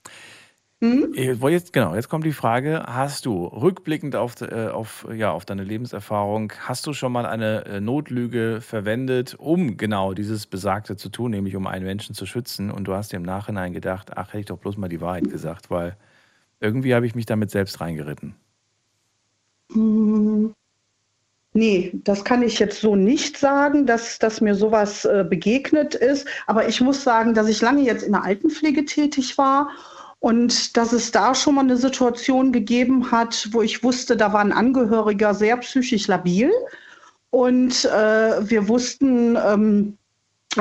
Ich 0.81 1.39
wollte 1.41 1.53
Jetzt, 1.53 1.73
genau, 1.73 1.93
jetzt 1.93 2.09
kommt 2.09 2.25
die 2.25 2.31
Frage: 2.31 2.83
Hast 2.87 3.27
du 3.27 3.45
rückblickend 3.45 4.15
auf, 4.15 4.41
äh, 4.41 4.69
auf, 4.69 5.07
ja, 5.13 5.31
auf 5.31 5.45
deine 5.45 5.63
Lebenserfahrung, 5.63 6.53
hast 6.59 6.87
du 6.87 6.93
schon 6.93 7.11
mal 7.11 7.27
eine 7.27 7.65
äh, 7.65 7.79
Notlüge 7.79 8.61
verwendet, 8.61 9.35
um 9.37 9.77
genau 9.77 10.13
dieses 10.13 10.47
Besagte 10.47 10.97
zu 10.97 11.09
tun, 11.09 11.31
nämlich 11.31 11.55
um 11.55 11.67
einen 11.67 11.85
Menschen 11.85 12.15
zu 12.15 12.25
schützen? 12.25 12.71
Und 12.71 12.85
du 12.85 12.95
hast 12.95 13.11
dir 13.11 13.17
im 13.17 13.23
Nachhinein 13.23 13.73
gedacht, 13.73 14.17
ach, 14.17 14.29
hätte 14.29 14.39
ich 14.39 14.45
doch 14.47 14.57
bloß 14.57 14.77
mal 14.77 14.89
die 14.89 15.01
Wahrheit 15.01 15.29
gesagt, 15.29 15.69
weil 15.69 15.95
irgendwie 16.59 16.95
habe 16.95 17.05
ich 17.05 17.13
mich 17.13 17.27
damit 17.27 17.51
selbst 17.51 17.79
reingeritten. 17.79 18.35
Hm, 19.73 20.53
Nee, 21.53 21.91
das 22.05 22.23
kann 22.23 22.43
ich 22.43 22.59
jetzt 22.59 22.79
so 22.79 22.95
nicht 22.95 23.37
sagen, 23.37 23.85
dass, 23.85 24.19
dass 24.19 24.39
mir 24.39 24.55
sowas 24.55 25.03
äh, 25.03 25.25
begegnet 25.29 25.95
ist. 25.95 26.25
Aber 26.47 26.69
ich 26.69 26.79
muss 26.79 27.03
sagen, 27.03 27.33
dass 27.33 27.49
ich 27.49 27.61
lange 27.61 27.81
jetzt 27.81 28.03
in 28.03 28.13
der 28.13 28.23
Altenpflege 28.23 28.85
tätig 28.85 29.37
war 29.37 29.69
und 30.21 30.77
dass 30.77 30.93
es 30.93 31.11
da 31.11 31.33
schon 31.33 31.55
mal 31.55 31.61
eine 31.61 31.77
Situation 31.77 32.51
gegeben 32.51 33.11
hat, 33.11 33.49
wo 33.53 33.63
ich 33.63 33.83
wusste, 33.83 34.15
da 34.15 34.31
war 34.31 34.41
ein 34.41 34.53
Angehöriger 34.53 35.33
sehr 35.33 35.57
psychisch 35.57 36.07
labil. 36.07 36.51
Und 37.31 37.85
äh, 37.85 38.47
wir 38.47 38.67
wussten, 38.67 39.35
ähm, 39.35 39.97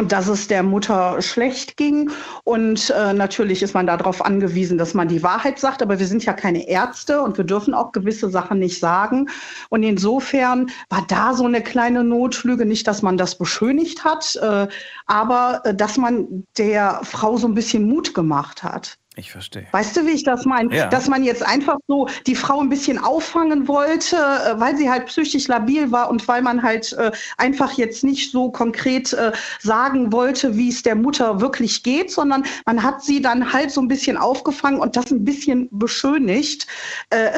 dass 0.07 0.29
es 0.29 0.49
der 0.49 0.63
Mutter 0.63 1.21
schlecht 1.21 1.77
ging. 1.77 2.11
Und 2.45 2.89
äh, 2.89 3.13
natürlich 3.13 3.63
ist 3.63 3.75
man 3.75 3.87
darauf 3.87 4.25
angewiesen, 4.25 4.79
dass 4.79 4.95
man 4.95 5.09
die 5.09 5.23
Wahrheit 5.23 5.59
sagt. 5.59 5.83
Aber 5.83 5.99
wir 5.99 6.07
sind 6.07 6.25
ja 6.25 6.33
keine 6.33 6.67
Ärzte 6.67 7.21
und 7.21 7.37
wir 7.37 7.45
dürfen 7.45 7.75
auch 7.75 7.93
gewisse 7.93 8.31
Sachen 8.31 8.61
nicht 8.61 8.79
sagen. 8.79 9.29
Und 9.69 9.83
insofern 9.83 10.71
war 10.89 11.05
da 11.07 11.35
so 11.35 11.45
eine 11.45 11.63
kleine 11.63 12.03
Notlüge. 12.03 12.65
Nicht, 12.65 12.87
dass 12.87 13.03
man 13.03 13.19
das 13.19 13.37
beschönigt 13.37 14.05
hat, 14.05 14.37
äh, 14.37 14.69
aber 15.05 15.61
äh, 15.65 15.75
dass 15.75 15.99
man 15.99 16.47
der 16.57 17.01
Frau 17.03 17.37
so 17.37 17.47
ein 17.47 17.55
bisschen 17.55 17.87
Mut 17.87 18.15
gemacht 18.15 18.63
hat. 18.63 19.00
Ich 19.17 19.33
verstehe. 19.33 19.67
Weißt 19.73 19.97
du, 19.97 20.07
wie 20.07 20.13
ich 20.13 20.23
das 20.23 20.45
meine? 20.45 20.73
Ja. 20.73 20.87
Dass 20.87 21.09
man 21.09 21.25
jetzt 21.25 21.45
einfach 21.45 21.79
so 21.89 22.07
die 22.29 22.37
Frau 22.37 22.61
ein 22.61 22.69
bisschen 22.69 22.97
auffangen 22.97 23.67
wollte, 23.67 24.15
äh, 24.15 24.61
weil 24.61 24.77
sie 24.77 24.89
halt 24.89 25.07
psychisch 25.07 25.49
labil 25.49 25.91
war 25.91 26.11
und 26.11 26.29
weil 26.29 26.43
man 26.43 26.63
halt 26.63 26.93
äh, 26.93 27.11
einfach 27.37 27.73
jetzt 27.73 28.05
nicht 28.05 28.31
so 28.31 28.53
konkret 28.53 29.13
äh, 29.13 29.33
sagen 29.59 30.13
wollte, 30.13 30.57
wie 30.57 30.69
es 30.69 30.85
der 30.85 30.95
Mutter 30.95 31.41
wirklich 31.41 31.83
geht, 31.83 32.13
sondern 32.13 32.45
man 32.67 32.85
hat 32.85 33.03
sie 33.03 33.21
dann 33.21 33.53
halt 33.53 33.73
so 33.73 33.81
ein 33.81 33.89
bisschen 33.89 34.17
aufgefangen 34.17 34.79
und 34.79 34.95
das 34.95 35.11
ein 35.11 35.25
bisschen 35.25 35.69
beschönigt, 35.73 36.69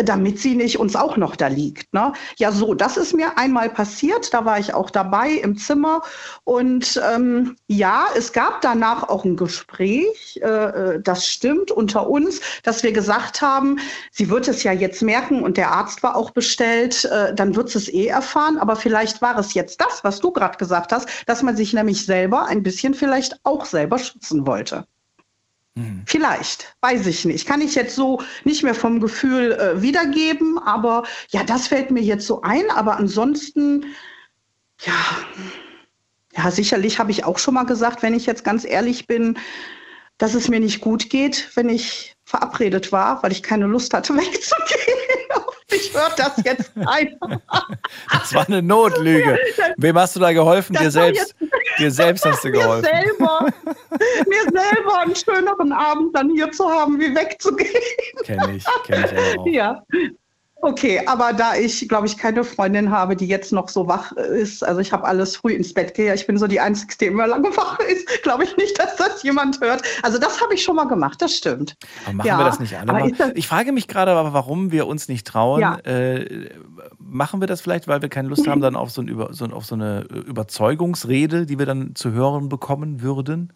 damit 0.05 0.39
sie 0.39 0.55
nicht 0.55 0.79
uns 0.79 0.95
auch 0.95 1.17
noch 1.17 1.37
da 1.37 1.47
liegt. 1.47 1.93
Ne? 1.95 2.13
Ja, 2.37 2.53
so, 2.53 2.75
das 2.75 2.97
ist 2.97 3.15
mir 3.15 3.39
einmal 3.39 3.71
passiert. 3.71 4.33
Da 4.35 4.45
war 4.45 4.59
ich 4.59 4.75
auch 4.75 4.91
dabei 4.91 5.31
im 5.31 5.57
Zimmer 5.57 6.03
und 6.45 7.01
ähm, 7.15 7.57
ja, 7.67 8.07
es 8.15 8.33
gab 8.33 8.61
danach 8.61 9.09
auch 9.09 9.25
ein 9.25 9.37
Gespräch. 9.37 10.39
Äh, 10.43 11.01
das 11.01 11.27
stimmt 11.27 11.62
unter 11.71 12.09
uns, 12.09 12.41
dass 12.63 12.83
wir 12.83 12.93
gesagt 12.93 13.41
haben, 13.41 13.79
sie 14.11 14.29
wird 14.29 14.49
es 14.49 14.63
ja 14.63 14.73
jetzt 14.73 15.03
merken 15.03 15.43
und 15.43 15.57
der 15.57 15.71
Arzt 15.71 16.03
war 16.03 16.17
auch 16.17 16.31
bestellt, 16.31 17.05
äh, 17.05 17.35
dann 17.35 17.55
wird 17.55 17.71
sie 17.71 17.79
es 17.79 17.89
eh 17.89 18.07
erfahren. 18.07 18.59
Aber 18.59 18.77
vielleicht 18.77 19.23
war 19.23 19.39
es 19.39 19.55
jetzt 19.55 19.81
das, 19.81 20.03
was 20.05 20.21
du 20.21 20.33
gerade 20.33 20.59
gesagt 20.59 20.93
hast, 20.93 21.09
dass 21.27 21.43
man 21.43 21.57
sich 21.57 21.73
nämlich 21.73 22.05
selber 22.05 22.47
ein 22.47 22.63
bisschen 22.63 22.95
vielleicht 22.95 23.39
auch 23.45 23.65
selber 23.65 23.99
schützen 23.99 24.47
wollte. 24.47 24.87
Vielleicht, 26.05 26.77
weiß 26.83 27.07
ich 27.07 27.25
nicht. 27.25 27.47
Kann 27.47 27.63
ich 27.63 27.75
jetzt 27.75 27.97
so 27.97 28.21
nicht 28.45 28.63
mehr 28.63 28.75
vom 28.75 29.01
Gefühl 29.01 29.53
äh, 29.53 29.81
wiedergeben, 29.81 30.59
aber 30.59 31.05
ja, 31.31 31.45
das 31.45 31.69
fällt 31.69 31.91
mir 31.91 32.03
jetzt 32.03 32.27
so 32.27 32.43
ein. 32.43 32.71
Aber 32.71 32.99
ansonsten, 32.99 33.87
ja, 34.81 34.93
ja, 36.37 36.51
sicherlich 36.51 36.99
habe 36.99 37.11
ich 37.11 37.25
auch 37.25 37.39
schon 37.39 37.55
mal 37.55 37.65
gesagt, 37.65 38.03
wenn 38.03 38.15
ich 38.15 38.27
jetzt 38.27 38.45
ganz 38.45 38.65
ehrlich 38.67 39.07
bin, 39.07 39.39
dass 40.23 40.35
es 40.35 40.49
mir 40.49 40.61
nicht 40.61 40.81
gut 40.81 41.11
geht, 41.11 41.49
wenn 41.57 41.69
ich 41.69 42.15
verabredet 42.25 42.93
war, 42.93 43.21
weil 43.25 43.33
ich 43.33 43.43
keine 43.43 43.67
Lust 43.67 43.93
hatte, 43.93 44.15
wegzugehen. 44.17 44.99
Ich 45.73 45.93
hört 45.93 46.17
das 46.17 46.41
jetzt 46.45 46.71
ein. 46.87 47.19
Das 48.09 48.33
war 48.33 48.47
eine 48.47 48.63
Notlüge. 48.63 49.37
Wem 49.79 49.99
hast 49.99 50.15
du 50.15 50.21
da 50.21 50.33
geholfen? 50.33 50.75
Das 50.75 50.85
Dir 50.85 50.91
selbst. 50.93 51.35
Dir 51.77 51.91
selbst 51.91 52.25
hast 52.25 52.45
du 52.45 52.51
mir 52.51 52.61
geholfen. 52.61 52.85
selber, 52.85 53.49
mir 54.29 54.43
selber 54.43 55.01
einen 55.01 55.17
schöneren 55.17 55.73
Abend 55.73 56.15
dann 56.15 56.31
hier 56.31 56.53
zu 56.53 56.71
haben, 56.71 57.01
wie 57.01 57.13
wegzugehen. 57.17 57.83
Kenn 58.23 58.57
ich, 58.57 58.65
kenn 58.87 59.05
ich 59.05 59.39
auch. 59.39 59.47
Ja. 59.49 59.83
Okay, 60.65 61.03
aber 61.07 61.33
da 61.33 61.57
ich, 61.57 61.89
glaube 61.89 62.07
ich, 62.07 62.17
keine 62.17 62.45
Freundin 62.45 62.91
habe, 62.93 63.17
die 63.17 63.27
jetzt 63.27 63.53
noch 63.53 63.69
so 63.69 63.89
wach 63.89 64.13
ist, 64.13 64.63
also 64.65 64.81
ich 64.81 64.93
habe 64.93 65.05
alles 65.05 65.35
früh 65.35 65.53
ins 65.55 65.75
Bett 65.75 65.93
gehe, 65.95 66.15
ich 66.15 66.25
bin 66.25 66.39
so 66.39 66.47
die 66.47 66.61
Einzige, 66.61 66.95
die 67.01 67.07
immer 67.07 67.27
lange 67.27 67.49
wach 67.57 67.81
ist, 67.81 68.07
glaube 68.23 68.45
ich 68.45 68.57
nicht, 68.57 68.79
dass 68.79 68.95
das 68.95 69.25
jemand 69.25 69.61
hört. 69.61 69.83
Also 70.05 70.19
das 70.19 70.41
habe 70.41 70.55
ich 70.55 70.63
schon 70.63 70.77
mal 70.77 70.85
gemacht, 70.87 71.21
das 71.21 71.35
stimmt. 71.35 71.75
Aber 72.05 72.15
machen 72.15 72.29
Ja, 72.29 72.39
wir 72.39 72.45
das 72.45 72.61
nicht 72.61 72.77
alle 72.79 72.93
mal? 72.93 73.11
das- 73.11 73.33
Ich 73.35 73.49
frage 73.49 73.73
mich 73.73 73.89
gerade 73.89 74.13
aber, 74.13 74.33
warum 74.35 74.71
wir 74.71 74.87
uns 74.87 75.09
nicht 75.09 75.27
trauen. 75.27 75.61
Ja. 75.61 75.79
Äh, 75.81 76.51
machen 77.01 77.41
wir 77.41 77.49
das 77.49 77.61
vielleicht, 77.61 77.89
weil 77.89 78.01
wir 78.01 78.09
keine 78.09 78.29
Lust 78.29 78.47
haben 78.47 78.61
dann 78.61 78.77
auf 78.77 78.91
so, 78.93 79.03
ein 79.03 79.09
Über, 79.09 79.35
so, 79.35 79.47
auf 79.47 79.65
so 79.67 79.75
eine 79.75 80.03
Überzeugungsrede, 80.03 81.45
die 81.45 81.59
wir 81.59 81.67
dann 81.67 81.97
zu 81.97 82.13
hören 82.13 82.49
bekommen 82.49 83.03
würden? 83.03 83.53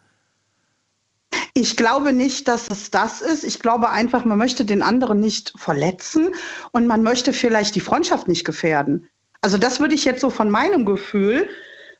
Ich 1.54 1.76
glaube 1.76 2.12
nicht, 2.12 2.48
dass 2.48 2.68
es 2.70 2.90
das 2.90 3.22
ist. 3.22 3.42
Ich 3.42 3.60
glaube 3.60 3.90
einfach, 3.90 4.24
man 4.24 4.38
möchte 4.38 4.64
den 4.64 4.82
anderen 4.82 5.20
nicht 5.20 5.54
verletzen 5.56 6.34
und 6.72 6.86
man 6.86 7.02
möchte 7.02 7.32
vielleicht 7.32 7.74
die 7.74 7.80
Freundschaft 7.80 8.28
nicht 8.28 8.44
gefährden. 8.44 9.08
Also 9.40 9.58
das 9.58 9.80
würde 9.80 9.94
ich 9.94 10.04
jetzt 10.04 10.20
so 10.20 10.30
von 10.30 10.50
meinem 10.50 10.84
Gefühl 10.84 11.48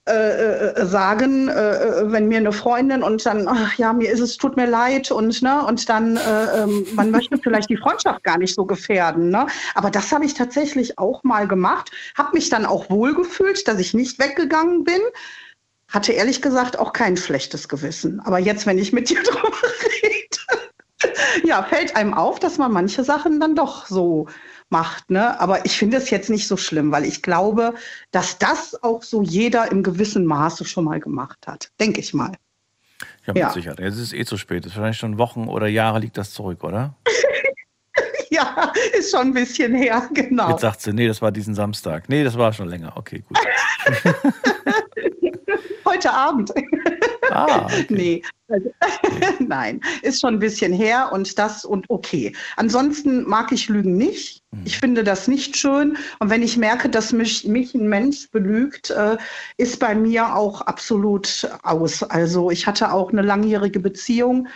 äh, 0.09 0.13
äh, 0.13 0.87
sagen, 0.87 1.49
äh, 1.49 2.13
wenn 2.13 2.29
mir 2.29 2.39
eine 2.39 2.53
Freundin 2.53 3.03
und 3.03 3.27
dann, 3.27 3.49
ach 3.49 3.77
ja, 3.77 3.93
mir 3.93 4.09
ist 4.09 4.21
es, 4.21 4.37
tut 4.37 4.57
mir 4.57 4.67
leid 4.67 5.11
und 5.11 5.43
ne, 5.43 5.67
und 5.67 5.89
dann, 5.89 6.17
äh, 6.17 6.63
ähm, 6.63 6.87
man 6.95 7.11
möchte 7.11 7.39
vielleicht 7.39 7.71
die 7.71 7.77
Freundschaft 7.77 8.23
gar 8.23 8.39
nicht 8.39 8.55
so 8.55 8.67
gefährden. 8.67 9.31
Ne? 9.31 9.49
Aber 9.75 9.91
das 9.91 10.13
habe 10.13 10.25
ich 10.25 10.35
tatsächlich 10.35 10.97
auch 10.97 11.25
mal 11.25 11.49
gemacht, 11.49 11.91
habe 12.17 12.35
mich 12.35 12.51
dann 12.51 12.67
auch 12.67 12.89
wohlgefühlt, 12.89 13.67
dass 13.67 13.81
ich 13.81 13.95
nicht 13.95 14.21
weggegangen 14.21 14.85
bin. 14.85 15.01
Hatte 15.89 16.13
ehrlich 16.13 16.43
gesagt 16.43 16.79
auch 16.79 16.93
kein 16.93 17.17
schlechtes 17.17 17.69
Gewissen. 17.69 18.21
Aber 18.21 18.39
jetzt, 18.39 18.67
wenn 18.67 18.79
ich 18.79 18.93
mit 18.93 19.09
dir 19.09 19.23
drüber 19.25 19.53
rede, 20.03 21.17
ja, 21.45 21.63
fällt 21.63 21.95
einem 21.97 22.15
auf, 22.15 22.39
dass 22.41 22.59
man 22.59 22.73
manche 22.73 23.05
Sachen 23.05 23.39
dann 23.41 23.55
doch 23.55 23.87
so 23.87 24.27
macht. 24.69 25.11
Ne? 25.11 25.39
Aber 25.41 25.65
ich 25.65 25.79
finde 25.79 25.97
es 25.99 26.11
jetzt 26.11 26.29
nicht 26.31 26.49
so 26.49 26.57
schlimm, 26.57 26.91
weil 26.91 27.05
ich 27.05 27.23
glaube, 27.23 27.75
dass 28.11 28.39
das 28.39 28.83
auch 28.83 29.03
so 29.03 29.23
jeder 29.23 29.71
im 29.71 29.83
gewissen 29.83 30.27
Maße 30.27 30.65
schon 30.65 30.85
mal 30.85 30.99
gemacht 31.01 31.47
hat. 31.47 31.71
Denke 31.79 32.01
ich 32.01 32.13
mal. 32.15 32.33
Ja, 33.27 33.33
mit 33.33 33.43
Ja. 33.43 33.51
Sicherheit. 33.51 33.79
Jetzt 33.79 33.95
ist 33.95 34.01
es 34.01 34.13
eh 34.13 34.25
zu 34.25 34.37
spät. 34.37 34.65
Das 34.65 34.73
ist 34.73 34.77
wahrscheinlich 34.77 34.99
schon 34.99 35.19
Wochen 35.19 35.49
oder 35.49 35.67
Jahre 35.67 36.01
liegt 36.01 36.17
das 36.17 36.33
zurück, 36.33 36.65
oder? 36.65 36.95
Ja, 38.29 38.73
ist 38.93 39.13
schon 39.13 39.29
ein 39.29 39.33
bisschen 39.35 39.75
her, 39.75 40.11
genau. 40.13 40.51
Jetzt 40.51 40.61
sagt 40.61 40.83
sie, 40.83 40.93
nee, 40.93 41.07
das 41.07 41.23
war 41.23 41.31
diesen 41.33 41.55
Samstag. 41.55 42.09
Nee, 42.09 42.25
das 42.25 42.37
war 42.37 42.53
schon 42.53 42.69
länger. 42.69 42.93
Okay, 42.97 43.23
gut. 43.27 43.39
Heute 45.87 46.13
Abend. 46.13 46.53
Ah, 47.31 47.69
nee. 47.89 48.23
Also, 48.49 48.71
Nein, 49.39 49.81
ist 50.03 50.21
schon 50.21 50.35
ein 50.35 50.39
bisschen 50.39 50.73
her 50.73 51.11
und 51.13 51.39
das 51.39 51.65
und 51.65 51.87
okay. 51.89 52.35
Ansonsten 52.57 53.25
mag 53.25 53.53
ich 53.53 53.69
Lügen 53.69 53.97
nicht. 53.97 54.43
Ich 54.65 54.79
finde 54.79 55.05
das 55.05 55.29
nicht 55.29 55.57
schön. 55.57 55.97
Und 56.19 56.31
wenn 56.31 56.43
ich 56.43 56.57
merke, 56.57 56.89
dass 56.89 57.13
mich, 57.13 57.45
mich 57.45 57.75
ein 57.75 57.89
Mensch 57.89 58.31
belügt, 58.31 58.91
äh, 58.91 59.17
ist 59.59 59.79
bei 59.79 59.95
mir 59.95 60.35
auch 60.35 60.61
absolut 60.63 61.49
aus. 61.63 62.03
Also 62.03 62.51
ich 62.51 62.67
hatte 62.67 62.93
auch 62.93 63.13
eine 63.13 63.23
langjährige 63.23 63.81
Beziehung 63.81 64.49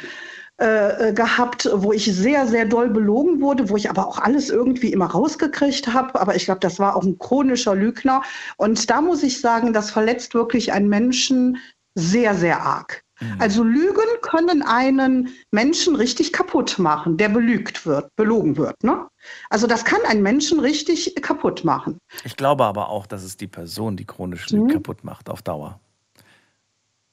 äh, 0.60 1.08
äh, 1.08 1.12
gehabt, 1.14 1.68
wo 1.72 1.92
ich 1.92 2.04
sehr, 2.04 2.46
sehr 2.46 2.66
doll 2.66 2.90
belogen 2.90 3.40
wurde, 3.40 3.68
wo 3.70 3.76
ich 3.76 3.88
aber 3.88 4.06
auch 4.06 4.18
alles 4.18 4.50
irgendwie 4.50 4.92
immer 4.92 5.06
rausgekriegt 5.06 5.92
habe. 5.92 6.20
Aber 6.20 6.36
ich 6.36 6.44
glaube, 6.44 6.60
das 6.60 6.78
war 6.78 6.96
auch 6.96 7.02
ein 7.02 7.18
chronischer 7.18 7.74
Lügner. 7.74 8.22
Und 8.58 8.90
da 8.90 9.00
muss 9.00 9.22
ich 9.22 9.40
sagen, 9.40 9.72
das 9.72 9.90
verletzt 9.90 10.34
wirklich 10.34 10.72
einen 10.72 10.88
Menschen 10.88 11.56
sehr, 11.94 12.34
sehr 12.34 12.60
arg. 12.62 13.02
Also 13.38 13.62
Lügen 13.62 14.08
können 14.22 14.62
einen 14.62 15.28
Menschen 15.50 15.94
richtig 15.94 16.32
kaputt 16.32 16.78
machen, 16.78 17.18
der 17.18 17.28
belügt 17.28 17.84
wird, 17.84 18.08
belogen 18.16 18.56
wird. 18.56 18.82
Ne? 18.82 19.08
Also 19.50 19.66
das 19.66 19.84
kann 19.84 20.00
einen 20.08 20.22
Menschen 20.22 20.58
richtig 20.58 21.14
kaputt 21.20 21.62
machen. 21.64 21.98
Ich 22.24 22.36
glaube 22.36 22.64
aber 22.64 22.88
auch, 22.88 23.06
dass 23.06 23.22
es 23.22 23.36
die 23.36 23.46
Person, 23.46 23.96
die 23.98 24.06
chronisch 24.06 24.50
Mhm. 24.50 24.68
kaputt 24.68 25.04
macht 25.04 25.28
auf 25.28 25.42
Dauer. 25.42 25.80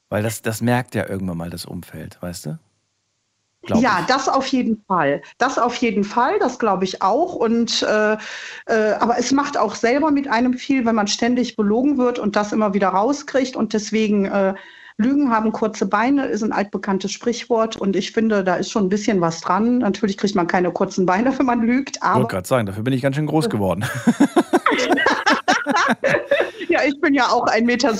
Weil 0.08 0.22
das, 0.22 0.40
das 0.40 0.62
merkt 0.62 0.94
ja 0.94 1.08
irgendwann 1.08 1.36
mal 1.36 1.50
das 1.50 1.66
Umfeld, 1.66 2.16
weißt 2.22 2.46
du? 2.46 2.58
Ja, 3.76 4.04
das 4.08 4.28
auf 4.28 4.46
jeden 4.46 4.82
Fall. 4.86 5.22
Das 5.38 5.58
auf 5.58 5.74
jeden 5.76 6.04
Fall, 6.04 6.38
das 6.38 6.58
glaube 6.58 6.84
ich 6.84 7.02
auch. 7.02 7.34
Und 7.34 7.82
äh, 7.82 8.16
äh, 8.66 8.92
aber 8.98 9.18
es 9.18 9.32
macht 9.32 9.56
auch 9.56 9.74
selber 9.74 10.10
mit 10.10 10.28
einem 10.28 10.54
viel, 10.54 10.84
wenn 10.84 10.94
man 10.94 11.06
ständig 11.06 11.56
belogen 11.56 11.98
wird 11.98 12.18
und 12.18 12.36
das 12.36 12.52
immer 12.52 12.74
wieder 12.74 12.88
rauskriegt. 12.88 13.56
Und 13.56 13.72
deswegen 13.72 14.26
äh, 14.26 14.54
Lügen 14.96 15.30
haben 15.30 15.52
kurze 15.52 15.86
Beine, 15.86 16.26
ist 16.26 16.42
ein 16.42 16.52
altbekanntes 16.52 17.12
Sprichwort. 17.12 17.76
Und 17.76 17.94
ich 17.94 18.12
finde, 18.12 18.42
da 18.42 18.56
ist 18.56 18.70
schon 18.70 18.86
ein 18.86 18.88
bisschen 18.88 19.20
was 19.20 19.40
dran. 19.40 19.78
Natürlich 19.78 20.16
kriegt 20.16 20.34
man 20.34 20.46
keine 20.46 20.72
kurzen 20.72 21.06
Beine, 21.06 21.32
wenn 21.38 21.46
man 21.46 21.62
lügt, 21.62 21.96
Ich 21.96 22.02
aber 22.02 22.20
wollte 22.20 22.34
gerade 22.34 22.48
sagen, 22.48 22.66
dafür 22.66 22.82
bin 22.82 22.94
ich 22.94 23.02
ganz 23.02 23.16
schön 23.16 23.26
groß 23.26 23.48
geworden. 23.48 23.84
ja, 26.82 26.88
ich 26.88 27.00
bin 27.00 27.14
ja 27.14 27.26
auch 27.28 27.46
1,70 27.46 27.62
Meter, 27.64 27.90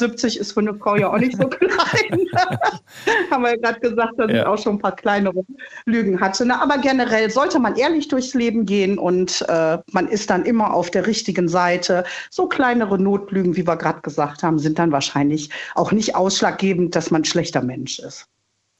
ist 0.40 0.52
für 0.52 0.60
eine 0.60 0.74
Frau 0.74 0.96
ja 0.96 1.12
auch 1.12 1.18
nicht 1.18 1.36
so 1.36 1.48
klein. 1.48 2.26
Haben 3.30 3.42
wir 3.42 3.50
ja 3.50 3.56
gerade 3.56 3.80
gesagt, 3.80 4.14
dass 4.18 4.30
ich 4.30 4.36
Ja. 4.36 4.46
auch 4.46 4.58
schon 4.58 4.76
ein 4.76 4.78
paar 4.78 4.96
kleinere 4.96 5.44
Lügen 5.86 6.20
hatte. 6.20 6.46
Ne? 6.46 6.60
Aber 6.60 6.78
generell 6.78 7.30
sollte 7.30 7.58
man 7.58 7.76
ehrlich 7.76 8.08
durchs 8.08 8.34
Leben 8.34 8.66
gehen 8.66 8.98
und 8.98 9.44
äh, 9.48 9.78
man 9.92 10.08
ist 10.08 10.30
dann 10.30 10.44
immer 10.44 10.72
auf 10.74 10.90
der 10.90 11.06
richtigen 11.06 11.48
Seite. 11.48 12.04
So 12.30 12.46
kleinere 12.48 12.98
Notlügen, 12.98 13.56
wie 13.56 13.66
wir 13.66 13.76
gerade 13.76 14.00
gesagt 14.00 14.42
haben, 14.42 14.58
sind 14.58 14.78
dann 14.78 14.92
wahrscheinlich 14.92 15.50
auch 15.74 15.92
nicht 15.92 16.14
ausschlaggebend, 16.16 16.94
dass 16.96 17.10
man 17.10 17.22
ein 17.22 17.24
schlechter 17.24 17.62
Mensch 17.62 17.98
ist. 17.98 18.26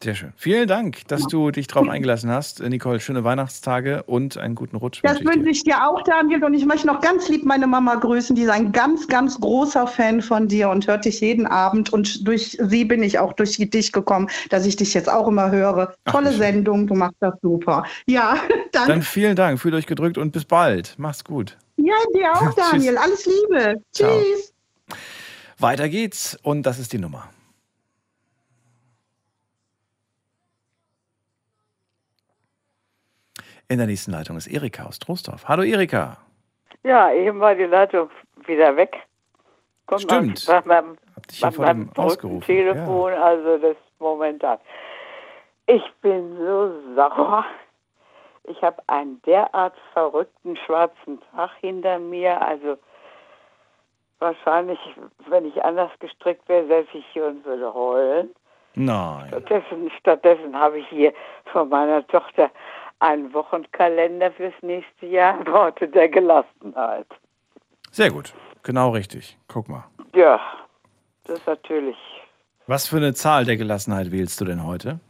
Sehr 0.00 0.14
schön. 0.14 0.32
Vielen 0.36 0.68
Dank, 0.68 1.08
dass 1.08 1.26
du 1.26 1.50
dich 1.50 1.66
drauf 1.66 1.88
eingelassen 1.88 2.30
hast. 2.30 2.62
Nicole, 2.62 3.00
schöne 3.00 3.24
Weihnachtstage 3.24 4.04
und 4.04 4.38
einen 4.38 4.54
guten 4.54 4.76
Rutsch. 4.76 5.00
Das 5.02 5.24
wünsche 5.24 5.50
ich 5.50 5.64
dir. 5.64 5.72
dir 5.72 5.88
auch, 5.88 6.02
Daniel. 6.02 6.44
Und 6.44 6.54
ich 6.54 6.64
möchte 6.64 6.86
noch 6.86 7.00
ganz 7.00 7.28
lieb 7.28 7.44
meine 7.44 7.66
Mama 7.66 7.96
grüßen. 7.96 8.36
Die 8.36 8.42
ist 8.42 8.50
ein 8.50 8.70
ganz, 8.70 9.08
ganz 9.08 9.40
großer 9.40 9.88
Fan 9.88 10.22
von 10.22 10.46
dir 10.46 10.70
und 10.70 10.86
hört 10.86 11.04
dich 11.04 11.20
jeden 11.20 11.46
Abend. 11.46 11.92
Und 11.92 12.28
durch 12.28 12.56
sie 12.60 12.84
bin 12.84 13.02
ich 13.02 13.18
auch 13.18 13.32
durch 13.32 13.56
dich 13.56 13.90
gekommen, 13.90 14.28
dass 14.50 14.66
ich 14.66 14.76
dich 14.76 14.94
jetzt 14.94 15.10
auch 15.10 15.26
immer 15.26 15.50
höre. 15.50 15.94
Tolle 16.04 16.32
Sendung, 16.32 16.86
du 16.86 16.94
machst 16.94 17.16
das 17.18 17.34
super. 17.42 17.82
Ja, 18.06 18.36
danke. 18.72 18.92
Dann 18.92 19.02
vielen 19.02 19.34
Dank, 19.34 19.58
fühlt 19.58 19.74
euch 19.74 19.86
gedrückt 19.86 20.16
und 20.16 20.30
bis 20.30 20.44
bald. 20.44 20.94
Mach's 20.96 21.24
gut. 21.24 21.56
Ja, 21.76 21.94
dir 22.14 22.32
auch. 22.34 22.54
Daniel. 22.70 22.98
Alles 22.98 23.26
Liebe. 23.26 23.82
Ciao. 23.92 24.20
Tschüss. 24.20 24.54
Weiter 25.58 25.88
geht's 25.88 26.38
und 26.42 26.62
das 26.62 26.78
ist 26.78 26.92
die 26.92 26.98
Nummer. 26.98 27.28
In 33.70 33.76
der 33.76 33.86
nächsten 33.86 34.12
Leitung 34.12 34.38
ist 34.38 34.46
Erika 34.46 34.86
aus 34.86 34.98
Trostorf. 34.98 35.46
Hallo 35.46 35.62
Erika. 35.62 36.16
Ja, 36.84 37.12
eben 37.12 37.38
war 37.38 37.54
die 37.54 37.64
Leitung 37.64 38.08
wieder 38.46 38.74
weg. 38.76 38.96
Kommt 39.84 40.02
Stimmt. 40.02 40.46
Bei 40.46 40.62
meinem, 40.64 40.96
dich 41.30 41.40
ja 41.40 41.50
vor 41.50 41.66
dem 41.66 41.90
ausgerufen, 41.94 42.46
Telefon, 42.46 43.12
also 43.12 43.58
das 43.58 43.76
momentan. 43.98 44.58
Ich 45.66 45.82
bin 46.00 46.34
so 46.38 46.72
sauer. 46.96 47.44
Ich 48.44 48.62
habe 48.62 48.82
einen 48.86 49.20
derart 49.26 49.74
verrückten 49.92 50.56
schwarzen 50.64 51.20
Tag 51.32 51.50
hinter 51.60 51.98
mir. 51.98 52.40
Also 52.40 52.78
wahrscheinlich, 54.18 54.78
wenn 55.28 55.44
ich 55.44 55.62
anders 55.62 55.90
gestrickt 56.00 56.48
wäre, 56.48 56.66
säße 56.68 56.96
ich 56.96 57.06
hier 57.12 57.26
und 57.26 57.44
würde 57.44 57.74
heulen. 57.74 58.30
Nein. 58.74 59.28
Stattdessen, 59.28 59.90
stattdessen 59.98 60.56
habe 60.58 60.78
ich 60.78 60.88
hier 60.88 61.12
von 61.52 61.68
meiner 61.68 62.06
Tochter 62.06 62.50
einen 63.00 63.32
Wochenkalender 63.32 64.30
fürs 64.32 64.54
nächste 64.62 65.06
Jahr, 65.06 65.44
Worte 65.46 65.88
der 65.88 66.08
Gelassenheit. 66.08 67.06
Sehr 67.90 68.10
gut. 68.10 68.32
Genau 68.62 68.90
richtig. 68.90 69.38
Guck 69.48 69.68
mal. 69.68 69.84
Ja, 70.14 70.40
das 71.24 71.38
ist 71.38 71.46
natürlich 71.46 71.96
Was 72.66 72.86
für 72.88 72.96
eine 72.96 73.14
Zahl 73.14 73.44
der 73.44 73.56
Gelassenheit 73.56 74.10
wählst 74.10 74.40
du 74.40 74.44
denn 74.44 74.64
heute? 74.66 75.00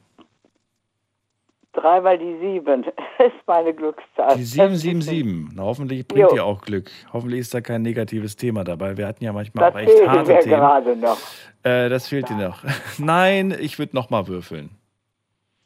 dreimal 1.75 2.19
die 2.19 2.37
sieben 2.41 2.83
ist 3.19 3.47
meine 3.47 3.73
Glückszahl. 3.73 4.37
Die 4.37 4.43
777. 4.43 5.55
Na, 5.55 5.63
hoffentlich 5.63 6.09
bringt 6.09 6.29
Jo. 6.31 6.35
dir 6.35 6.45
auch 6.45 6.61
Glück. 6.63 6.91
Hoffentlich 7.13 7.39
ist 7.41 7.55
da 7.55 7.61
kein 7.61 7.83
negatives 7.83 8.35
Thema 8.35 8.65
dabei. 8.65 8.97
Wir 8.97 9.07
hatten 9.07 9.23
ja 9.23 9.33
manchmal 9.33 9.71
Das 9.71 9.75
auch 9.77 9.79
echt 9.89 10.09
harte 10.09 10.33
mir 10.33 10.41
Themen. 10.41 10.57
gerade 10.57 10.97
noch. 10.97 11.19
Äh, 11.63 11.89
das 11.89 12.09
fehlt 12.09 12.29
dir 12.31 12.35
noch. 12.37 12.65
Nein, 12.99 13.57
ich 13.61 13.79
würde 13.79 13.95
noch 13.95 14.11
mal 14.11 14.27
würfeln. 14.27 14.71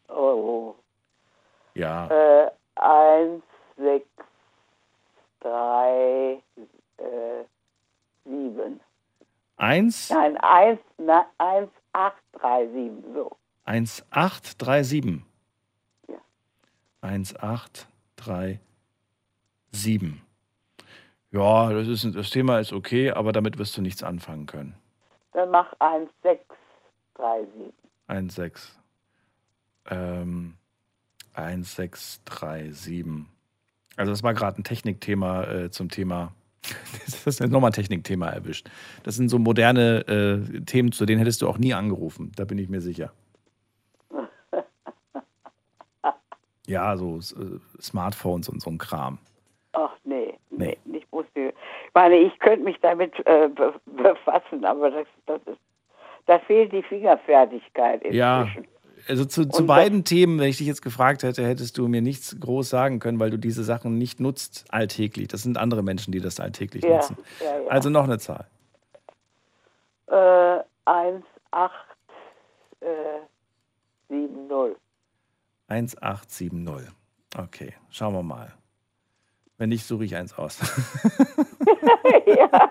Oh, 0.08 0.61
Ja. 1.74 2.08
Äh, 2.08 2.50
eins, 2.76 3.42
sechs, 3.76 4.06
drei, 5.40 6.42
äh, 6.98 7.44
sieben. 8.24 8.80
Eins, 9.56 10.10
Nein, 10.10 10.36
eins, 10.38 10.80
na, 10.98 11.26
eins, 11.38 11.70
acht, 11.92 12.22
drei, 12.32 12.66
sieben, 12.68 13.14
so. 13.14 13.30
eins, 13.64 14.04
acht, 14.10 14.60
drei, 14.60 14.82
sieben. 14.82 15.24
Ja. 16.08 16.16
Eins, 17.00 17.36
acht, 17.36 17.86
drei, 18.16 18.60
sieben. 19.70 20.20
Ja, 21.30 21.72
das, 21.72 21.88
ist, 21.88 22.14
das 22.14 22.30
Thema 22.30 22.58
ist 22.58 22.72
okay, 22.72 23.10
aber 23.12 23.32
damit 23.32 23.58
wirst 23.58 23.76
du 23.76 23.82
nichts 23.82 24.02
anfangen 24.02 24.46
können. 24.46 24.74
Dann 25.32 25.50
mach 25.50 25.72
eins, 25.78 26.10
sechs, 26.22 26.44
drei, 27.14 27.44
sieben. 27.56 27.72
Eins, 28.08 28.34
sechs. 28.34 28.78
Ähm, 29.88 30.56
eins, 31.34 31.74
sechs, 31.74 32.20
drei, 32.24 32.70
sieben. 32.70 33.28
Also 33.96 34.12
das 34.12 34.22
war 34.22 34.34
gerade 34.34 34.60
ein 34.60 34.64
Technikthema 34.64 35.44
äh, 35.44 35.70
zum 35.70 35.88
Thema. 35.88 36.32
Das 37.24 37.26
ist 37.26 37.40
nochmal 37.40 37.70
ein 37.70 37.74
Technikthema 37.74 38.28
erwischt. 38.28 38.68
Das 39.02 39.16
sind 39.16 39.28
so 39.28 39.38
moderne 39.38 40.06
äh, 40.06 40.60
Themen, 40.60 40.92
zu 40.92 41.06
denen 41.06 41.18
hättest 41.18 41.42
du 41.42 41.48
auch 41.48 41.58
nie 41.58 41.74
angerufen. 41.74 42.32
Da 42.36 42.44
bin 42.44 42.58
ich 42.58 42.68
mir 42.68 42.80
sicher. 42.80 43.12
Ja, 46.66 46.96
so 46.96 47.18
äh, 47.18 47.58
Smartphones 47.80 48.48
und 48.48 48.62
so 48.62 48.70
ein 48.70 48.78
Kram. 48.78 49.18
Ach 49.72 49.90
nee, 50.04 50.38
nee, 50.50 50.78
ich 50.92 51.04
musste. 51.10 51.48
Ich 51.48 51.94
meine, 51.94 52.16
ich 52.16 52.38
könnte 52.38 52.64
mich 52.64 52.78
damit 52.80 53.14
äh, 53.26 53.48
be 53.48 53.74
befassen, 53.86 54.64
aber 54.64 54.90
das, 54.90 55.06
das 55.26 55.40
ist, 55.46 55.60
da 56.26 56.38
fehlt 56.38 56.72
die 56.72 56.82
Fingerfertigkeit 56.82 58.04
Ja, 58.12 58.42
inzwischen. 58.42 58.68
Also 59.08 59.24
zu, 59.24 59.46
zu 59.48 59.66
beiden 59.66 60.04
Themen, 60.04 60.38
wenn 60.38 60.48
ich 60.48 60.58
dich 60.58 60.66
jetzt 60.66 60.82
gefragt 60.82 61.22
hätte, 61.22 61.46
hättest 61.46 61.78
du 61.78 61.88
mir 61.88 62.02
nichts 62.02 62.36
groß 62.38 62.68
sagen 62.68 62.98
können, 62.98 63.18
weil 63.18 63.30
du 63.30 63.38
diese 63.38 63.64
Sachen 63.64 63.98
nicht 63.98 64.20
nutzt 64.20 64.64
alltäglich. 64.68 65.28
Das 65.28 65.42
sind 65.42 65.56
andere 65.58 65.82
Menschen, 65.82 66.12
die 66.12 66.20
das 66.20 66.40
alltäglich 66.40 66.84
Ja, 66.84 66.96
nutzen. 66.96 67.16
ja, 67.40 67.60
ja. 67.60 67.68
Also 67.68 67.90
noch 67.90 68.04
eine 68.04 68.18
Zahl. 68.18 68.46
Äh, 70.08 70.60
1, 70.84 71.24
8, 71.50 71.72
äh, 72.80 72.86
7, 74.08 74.46
0. 74.46 74.76
1870. 75.68 76.92
Okay, 77.36 77.72
schauen 77.90 78.14
wir 78.14 78.22
mal. 78.22 78.52
Wenn 79.58 79.70
nicht, 79.70 79.86
suche 79.86 80.04
ich 80.04 80.16
eins 80.16 80.36
aus. 80.36 80.58
ja. 82.26 82.70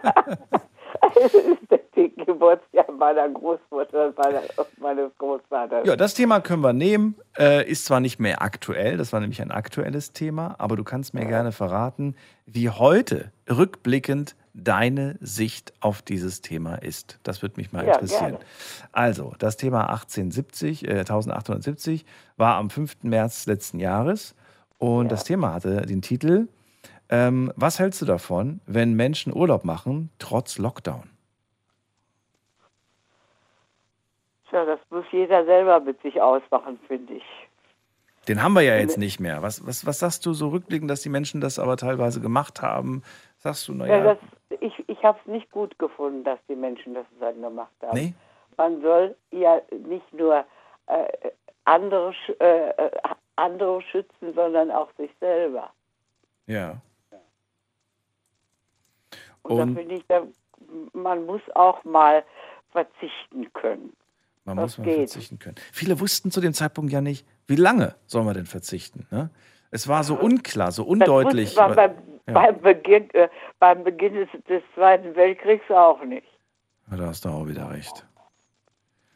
Das 1.15 1.33
ist 1.33 1.69
der 1.69 2.25
Geburtsjahr 2.25 2.91
meiner 2.97 3.27
Großmutter 3.29 4.07
und 4.07 4.17
meiner, 4.17 4.41
meines 4.79 5.11
Großvaters. 5.17 5.85
ja, 5.87 5.95
das 5.95 6.13
Thema 6.13 6.39
können 6.39 6.61
wir 6.63 6.73
nehmen. 6.73 7.15
Äh, 7.37 7.69
ist 7.69 7.85
zwar 7.85 7.99
nicht 7.99 8.19
mehr 8.19 8.41
aktuell, 8.41 8.97
das 8.97 9.13
war 9.13 9.19
nämlich 9.19 9.41
ein 9.41 9.51
aktuelles 9.51 10.13
Thema, 10.13 10.55
aber 10.57 10.75
du 10.75 10.83
kannst 10.83 11.13
mir 11.13 11.25
gerne 11.25 11.51
verraten, 11.51 12.15
wie 12.45 12.69
heute 12.69 13.31
rückblickend 13.49 14.35
deine 14.53 15.17
Sicht 15.21 15.73
auf 15.79 16.01
dieses 16.01 16.41
Thema 16.41 16.75
ist. 16.75 17.19
Das 17.23 17.41
würde 17.41 17.55
mich 17.57 17.71
mal 17.71 17.85
Ja, 17.85 17.93
interessieren. 17.93 18.31
gerne. 18.31 18.45
Also, 18.91 19.33
das 19.39 19.57
Thema 19.57 19.89
1870, 19.89 20.87
äh, 20.87 20.91
1870 20.99 22.05
war 22.37 22.55
am 22.57 22.69
5. 22.69 23.03
März 23.03 23.45
letzten 23.45 23.79
Jahres 23.79 24.35
und 24.77 25.11
das 25.11 25.23
Thema 25.23 25.53
hatte 25.53 25.85
den 25.85 26.01
Titel 26.01 26.47
ähm, 27.11 27.51
Was 27.55 27.79
hältst 27.79 28.01
du 28.01 28.05
davon, 28.05 28.61
wenn 28.65 28.95
Menschen 28.95 29.35
Urlaub 29.35 29.63
machen, 29.63 30.09
trotz 30.19 30.57
Lockdown? 30.57 31.09
Tja, 34.49 34.65
das 34.65 34.79
muss 34.89 35.05
jeder 35.11 35.45
selber 35.45 35.79
mit 35.79 36.01
sich 36.01 36.21
ausmachen, 36.21 36.79
finde 36.87 37.13
ich. 37.13 37.23
Den 38.27 38.43
haben 38.43 38.53
wir 38.53 38.61
ja 38.61 38.75
jetzt 38.75 38.97
nicht 38.97 39.19
mehr. 39.19 39.41
Was, 39.41 39.65
was, 39.65 39.85
was 39.85 39.99
sagst 39.99 40.25
du 40.25 40.33
so 40.33 40.49
rückblickend, 40.49 40.89
dass 40.91 41.01
die 41.01 41.09
Menschen 41.09 41.41
das 41.41 41.57
aber 41.57 41.77
teilweise 41.77 42.21
gemacht 42.21 42.61
haben? 42.61 43.01
Sagst 43.37 43.67
du, 43.67 43.73
naja, 43.73 44.05
Ja, 44.05 44.17
ich 44.59 44.83
ich 44.87 45.03
habe 45.03 45.17
es 45.25 45.31
nicht 45.31 45.49
gut 45.51 45.77
gefunden, 45.79 46.23
dass 46.23 46.39
die 46.47 46.55
Menschen 46.55 46.93
das 46.93 47.05
dann 47.19 47.41
gemacht 47.41 47.71
haben. 47.81 47.97
nee? 47.97 48.13
Man 48.57 48.81
soll 48.81 49.15
ja 49.31 49.59
nicht 49.71 50.13
nur 50.13 50.45
äh, 50.85 51.07
andere, 51.65 52.13
äh, 52.39 52.69
äh, 52.69 52.91
andere 53.37 53.81
schützen, 53.81 54.33
sondern 54.35 54.69
auch 54.69 54.89
sich 54.97 55.09
selber. 55.19 55.71
Ja. 56.45 56.75
Und, 59.43 59.57
da 59.57 59.63
Und- 59.63 59.75
finde 59.77 59.95
ich, 59.95 60.05
da, 60.07 60.23
man 60.93 61.25
muss 61.25 61.41
auch 61.55 61.83
mal 61.83 62.23
verzichten 62.71 63.51
können. 63.53 63.93
Man 64.45 64.57
Das 64.57 64.77
muss 64.77 64.77
mal 64.79 64.83
geht. 64.85 64.95
verzichten 65.11 65.39
können. 65.39 65.55
Viele 65.71 65.99
wussten 65.99 66.31
zu 66.31 66.41
dem 66.41 66.53
Zeitpunkt 66.53 66.91
ja 66.91 67.01
nicht, 67.01 67.27
wie 67.47 67.55
lange 67.55 67.95
sollen 68.07 68.25
wir 68.25 68.33
denn 68.33 68.45
verzichten. 68.47 69.05
Ne? 69.11 69.29
Es 69.71 69.87
war 69.87 70.03
so 70.03 70.15
unklar, 70.15 70.71
so 70.71 70.83
undeutlich. 70.83 71.53
Das 71.55 71.69
wusste 71.69 71.81
man 71.81 71.95
beim, 71.95 72.03
Ja. 72.27 72.33
beim, 72.51 72.61
Beginn, 72.61 73.09
äh, 73.11 73.29
beim 73.59 73.83
Beginn 73.83 74.13
des, 74.15 74.29
des 74.47 74.63
Zweiten 74.75 75.15
Weltkriegs 75.15 75.69
auch 75.69 76.03
nicht. 76.03 76.27
Ja, 76.89 76.97
da 76.97 77.07
hast 77.07 77.23
du 77.25 77.29
auch 77.29 77.47
wieder 77.47 77.69
recht. 77.69 78.05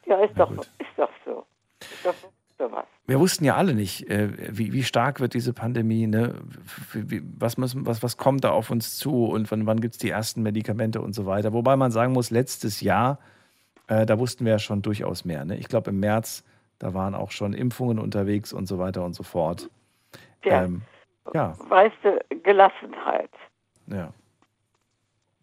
Ja, 0.05 0.19
ist, 0.23 0.37
doch, 0.37 0.51
ist 0.51 0.67
doch 0.97 1.09
so. 1.25 1.45
Ist 1.81 2.05
doch 2.05 2.13
so 2.59 2.71
was. 2.71 2.85
Wir 3.07 3.19
wussten 3.19 3.45
ja 3.45 3.55
alle 3.55 3.75
nicht, 3.75 4.09
äh, 4.09 4.29
wie, 4.57 4.73
wie 4.73 4.83
stark 4.83 5.19
wird 5.19 5.35
diese 5.35 5.53
Pandemie, 5.53 6.07
ne? 6.07 6.41
Was, 7.37 7.57
müssen, 7.57 7.85
was, 7.85 8.01
was 8.01 8.17
kommt 8.17 8.43
da 8.43 8.49
auf 8.49 8.71
uns 8.71 8.97
zu 8.97 9.25
und 9.25 9.51
wann, 9.51 9.67
wann 9.67 9.79
gibt 9.79 9.95
es 9.95 9.99
die 9.99 10.09
ersten 10.09 10.41
Medikamente 10.41 11.01
und 11.01 11.13
so 11.13 11.27
weiter. 11.27 11.53
Wobei 11.53 11.75
man 11.75 11.91
sagen 11.91 12.13
muss, 12.13 12.31
letztes 12.31 12.81
Jahr, 12.81 13.19
äh, 13.87 14.07
da 14.07 14.17
wussten 14.17 14.45
wir 14.45 14.53
ja 14.53 14.59
schon 14.59 14.81
durchaus 14.81 15.23
mehr. 15.23 15.45
Ne? 15.45 15.57
Ich 15.57 15.67
glaube, 15.67 15.91
im 15.91 15.99
März, 15.99 16.43
da 16.79 16.95
waren 16.95 17.13
auch 17.13 17.29
schon 17.29 17.53
Impfungen 17.53 17.99
unterwegs 17.99 18.53
und 18.53 18.65
so 18.65 18.79
weiter 18.79 19.05
und 19.05 19.13
so 19.13 19.23
fort. 19.23 19.69
Ja. 20.43 20.63
Ähm, 20.63 20.81
ja, 21.33 21.53
Weißt 21.69 21.95
du, 22.03 22.19
Gelassenheit. 22.43 23.31
ja. 23.87 24.13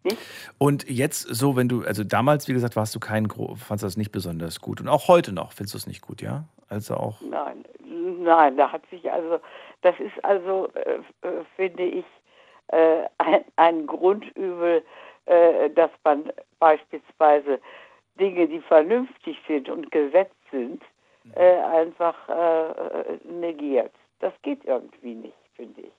Nicht? 0.03 0.17
Und 0.57 0.89
jetzt 0.89 1.21
so, 1.21 1.55
wenn 1.55 1.69
du, 1.69 1.85
also 1.85 2.03
damals, 2.03 2.49
wie 2.49 2.53
gesagt, 2.53 2.75
warst 2.75 2.93
du 2.93 2.99
kein, 2.99 3.29
fandst 3.55 3.83
das 3.83 3.95
nicht 3.95 4.11
besonders 4.11 4.59
gut. 4.59 4.81
Und 4.81 4.89
auch 4.89 5.07
heute 5.07 5.31
noch 5.31 5.53
findest 5.53 5.75
du 5.75 5.77
es 5.77 5.87
nicht 5.87 6.01
gut, 6.01 6.21
ja? 6.21 6.43
Also 6.73 6.95
auch, 6.95 7.21
Nein, 7.21 7.63
nein, 7.83 8.57
da 8.57 8.71
hat 8.71 8.81
sich 8.89 9.11
also, 9.11 9.39
das 9.81 9.93
ist 9.99 10.25
also, 10.25 10.69
äh, 10.73 11.27
äh, 11.27 11.43
finde 11.55 11.83
ich, 11.83 12.05
äh, 12.69 13.03
ein, 13.19 13.45
ein 13.57 13.87
Grundübel, 13.87 14.83
äh, 15.25 15.69
dass 15.69 15.91
man 16.03 16.31
beispielsweise 16.59 17.59
Dinge, 18.19 18.47
die 18.47 18.61
vernünftig 18.61 19.37
sind 19.47 19.69
und 19.69 19.91
gesetzt 19.91 20.35
sind, 20.51 20.81
äh, 21.35 21.59
einfach 21.59 22.15
äh, 22.27 23.17
negiert. 23.23 23.93
Das 24.19 24.33
geht 24.41 24.65
irgendwie 24.65 25.13
nicht, 25.13 25.37
finde 25.55 25.81
ich. 25.81 25.91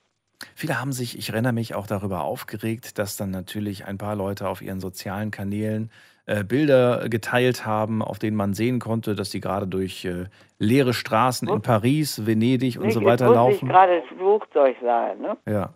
Viele 0.53 0.79
haben 0.79 0.91
sich, 0.91 1.17
ich 1.17 1.29
erinnere 1.29 1.53
mich 1.53 1.75
auch 1.75 1.87
darüber 1.87 2.23
aufgeregt, 2.23 2.99
dass 2.99 3.15
dann 3.15 3.31
natürlich 3.31 3.85
ein 3.85 3.97
paar 3.97 4.15
Leute 4.15 4.49
auf 4.49 4.61
ihren 4.61 4.79
sozialen 4.81 5.31
Kanälen 5.31 5.89
äh, 6.27 6.43
Bilder 6.43 7.07
geteilt 7.09 7.65
haben, 7.65 8.01
auf 8.01 8.17
denen 8.19 8.35
man 8.35 8.53
sehen 8.53 8.79
konnte, 8.79 9.15
dass 9.15 9.31
sie 9.31 9.39
gerade 9.41 9.67
durch 9.67 10.05
äh, 10.05 10.25
leere 10.59 10.93
Straßen 10.93 11.47
in 11.47 11.61
Paris, 11.61 12.25
Venedig 12.25 12.79
und 12.79 12.91
so 12.91 13.03
weiter 13.03 13.27
muss 13.27 13.35
laufen. 13.35 13.67
gerade 13.69 13.99
das 14.01 14.09
Flugzeug 14.17 14.75
sein, 14.81 15.19
ne? 15.19 15.37
Ja. 15.47 15.73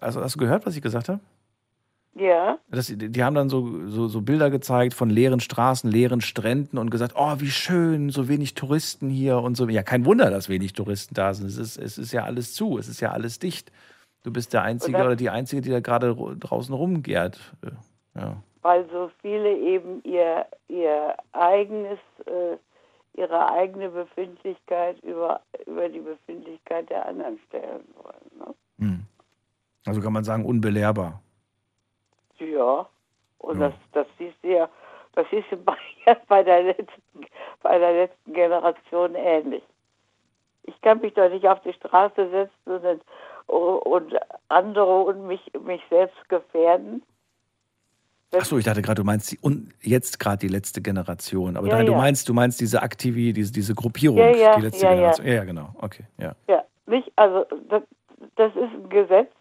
Also 0.00 0.20
hast 0.22 0.36
du 0.36 0.38
gehört, 0.38 0.64
was 0.66 0.76
ich 0.76 0.82
gesagt 0.82 1.08
habe? 1.08 1.20
Ja. 2.14 2.58
Das, 2.70 2.86
die 2.88 2.96
die 3.10 3.22
haben 3.24 3.34
dann 3.34 3.48
so, 3.48 3.86
so, 3.88 4.08
so 4.08 4.20
Bilder 4.20 4.50
gezeigt 4.50 4.94
von 4.94 5.10
leeren 5.10 5.40
Straßen, 5.40 5.90
leeren 5.90 6.20
Stränden 6.20 6.76
und 6.78 6.90
gesagt, 6.90 7.14
oh, 7.16 7.34
wie 7.38 7.50
schön, 7.50 8.10
so 8.10 8.28
wenig 8.28 8.54
Touristen 8.54 9.08
hier 9.10 9.38
und 9.38 9.56
so. 9.56 9.68
Ja, 9.68 9.82
kein 9.82 10.04
Wunder, 10.04 10.30
dass 10.30 10.48
wenig 10.48 10.72
Touristen 10.72 11.14
da 11.14 11.34
sind. 11.34 11.46
Es 11.46 11.56
ist, 11.56 11.76
es 11.76 11.98
ist 11.98 12.12
ja 12.12 12.24
alles 12.24 12.54
zu, 12.54 12.78
es 12.78 12.88
ist 12.88 13.00
ja 13.00 13.12
alles 13.12 13.38
dicht. 13.38 13.70
Du 14.24 14.32
bist 14.32 14.52
der 14.52 14.62
Einzige 14.62 14.96
Oder- 14.96 15.06
oder 15.06 15.16
die 15.16 15.30
Einzige, 15.30 15.62
die 15.62 15.70
da 15.70 15.80
gerade 15.80 16.14
draußen 16.38 16.74
rumgärt. 16.74 17.38
Äh, 17.62 17.70
Ja. 18.20 18.42
Weil 18.62 18.88
so 18.90 19.10
viele 19.20 19.56
eben 19.56 20.02
ihr, 20.04 20.46
ihr 20.68 21.16
eigenes, 21.32 21.98
äh, 22.26 22.56
ihre 23.14 23.50
eigene 23.50 23.88
Befindlichkeit 23.88 24.98
über, 25.02 25.40
über 25.66 25.88
die 25.88 26.00
Befindlichkeit 26.00 26.90
der 26.90 27.06
anderen 27.06 27.38
stellen 27.48 27.84
wollen. 27.96 28.38
Ne? 28.38 28.54
Also 29.86 30.00
kann 30.00 30.12
man 30.12 30.24
sagen, 30.24 30.44
unbelehrbar. 30.44 31.20
Ja, 32.38 32.86
und 33.38 33.60
das, 33.60 33.74
das 33.92 34.06
siehst 34.18 34.36
du 34.42 34.48
ja, 34.48 34.68
das 35.14 35.26
siehst 35.30 35.50
du 35.50 35.56
bei, 35.56 35.76
bei, 36.28 36.42
der 36.42 36.62
letzten, 36.62 37.26
bei 37.62 37.78
der 37.78 37.92
letzten 37.92 38.32
Generation 38.32 39.14
ähnlich. 39.14 39.62
Ich 40.64 40.80
kann 40.82 41.00
mich 41.00 41.14
doch 41.14 41.28
nicht 41.28 41.46
auf 41.48 41.60
die 41.62 41.72
Straße 41.72 42.30
setzen 42.30 43.00
und, 43.46 43.82
und 43.82 44.16
andere 44.48 45.02
und 45.02 45.26
mich, 45.26 45.40
mich 45.64 45.82
selbst 45.90 46.28
gefährden. 46.28 47.02
Achso, 48.32 48.58
ich 48.58 48.64
dachte 48.64 48.80
gerade, 48.80 49.00
du 49.00 49.04
meinst 49.04 49.32
die, 49.32 49.38
und 49.40 49.72
jetzt 49.82 50.20
gerade 50.20 50.38
die 50.38 50.48
letzte 50.48 50.80
Generation. 50.80 51.56
Aber 51.56 51.66
Ja, 51.66 51.76
nein, 51.76 51.86
du 51.86 51.92
ja. 51.92 51.98
meinst, 51.98 52.28
du 52.28 52.34
meinst 52.34 52.60
diese 52.60 52.80
Aktivi, 52.82 53.32
diese, 53.32 53.52
diese 53.52 53.74
Gruppierung, 53.74 54.18
Ja, 54.18 54.30
ja, 54.30 54.56
die 54.56 54.62
letzte 54.62 54.84
ja. 54.86 54.94
Generation. 54.94 55.26
Ja, 55.26 55.32
ja, 55.34 55.44
genau. 55.44 55.74
Okay, 55.80 56.04
ja. 56.18 56.32
Ja, 56.46 56.64
nicht, 56.86 57.10
also 57.16 57.44
das, 57.68 57.82
das 58.36 58.54
ist 58.54 58.72
ein 58.72 58.88
Gesetz, 58.88 59.32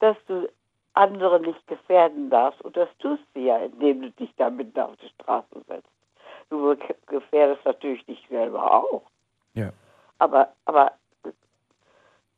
dass 0.00 0.16
du 0.26 0.48
andere 0.94 1.40
nicht 1.40 1.64
gefährden 1.68 2.30
darfst. 2.30 2.60
Und 2.62 2.76
das 2.76 2.88
tust 2.98 3.22
du 3.34 3.40
ja, 3.40 3.58
indem 3.58 4.02
du 4.02 4.10
dich 4.10 4.30
da 4.36 4.50
mitten 4.50 4.78
auf 4.80 4.96
die 4.96 5.08
Straße 5.20 5.46
setzt. 5.68 5.88
Du 6.50 6.74
ge- 6.76 6.96
gefährdest 7.06 7.64
natürlich 7.64 8.04
dich 8.06 8.26
selber 8.28 8.72
auch. 8.74 9.02
Ja. 9.54 9.70
Aber, 10.18 10.52
aber 10.64 10.92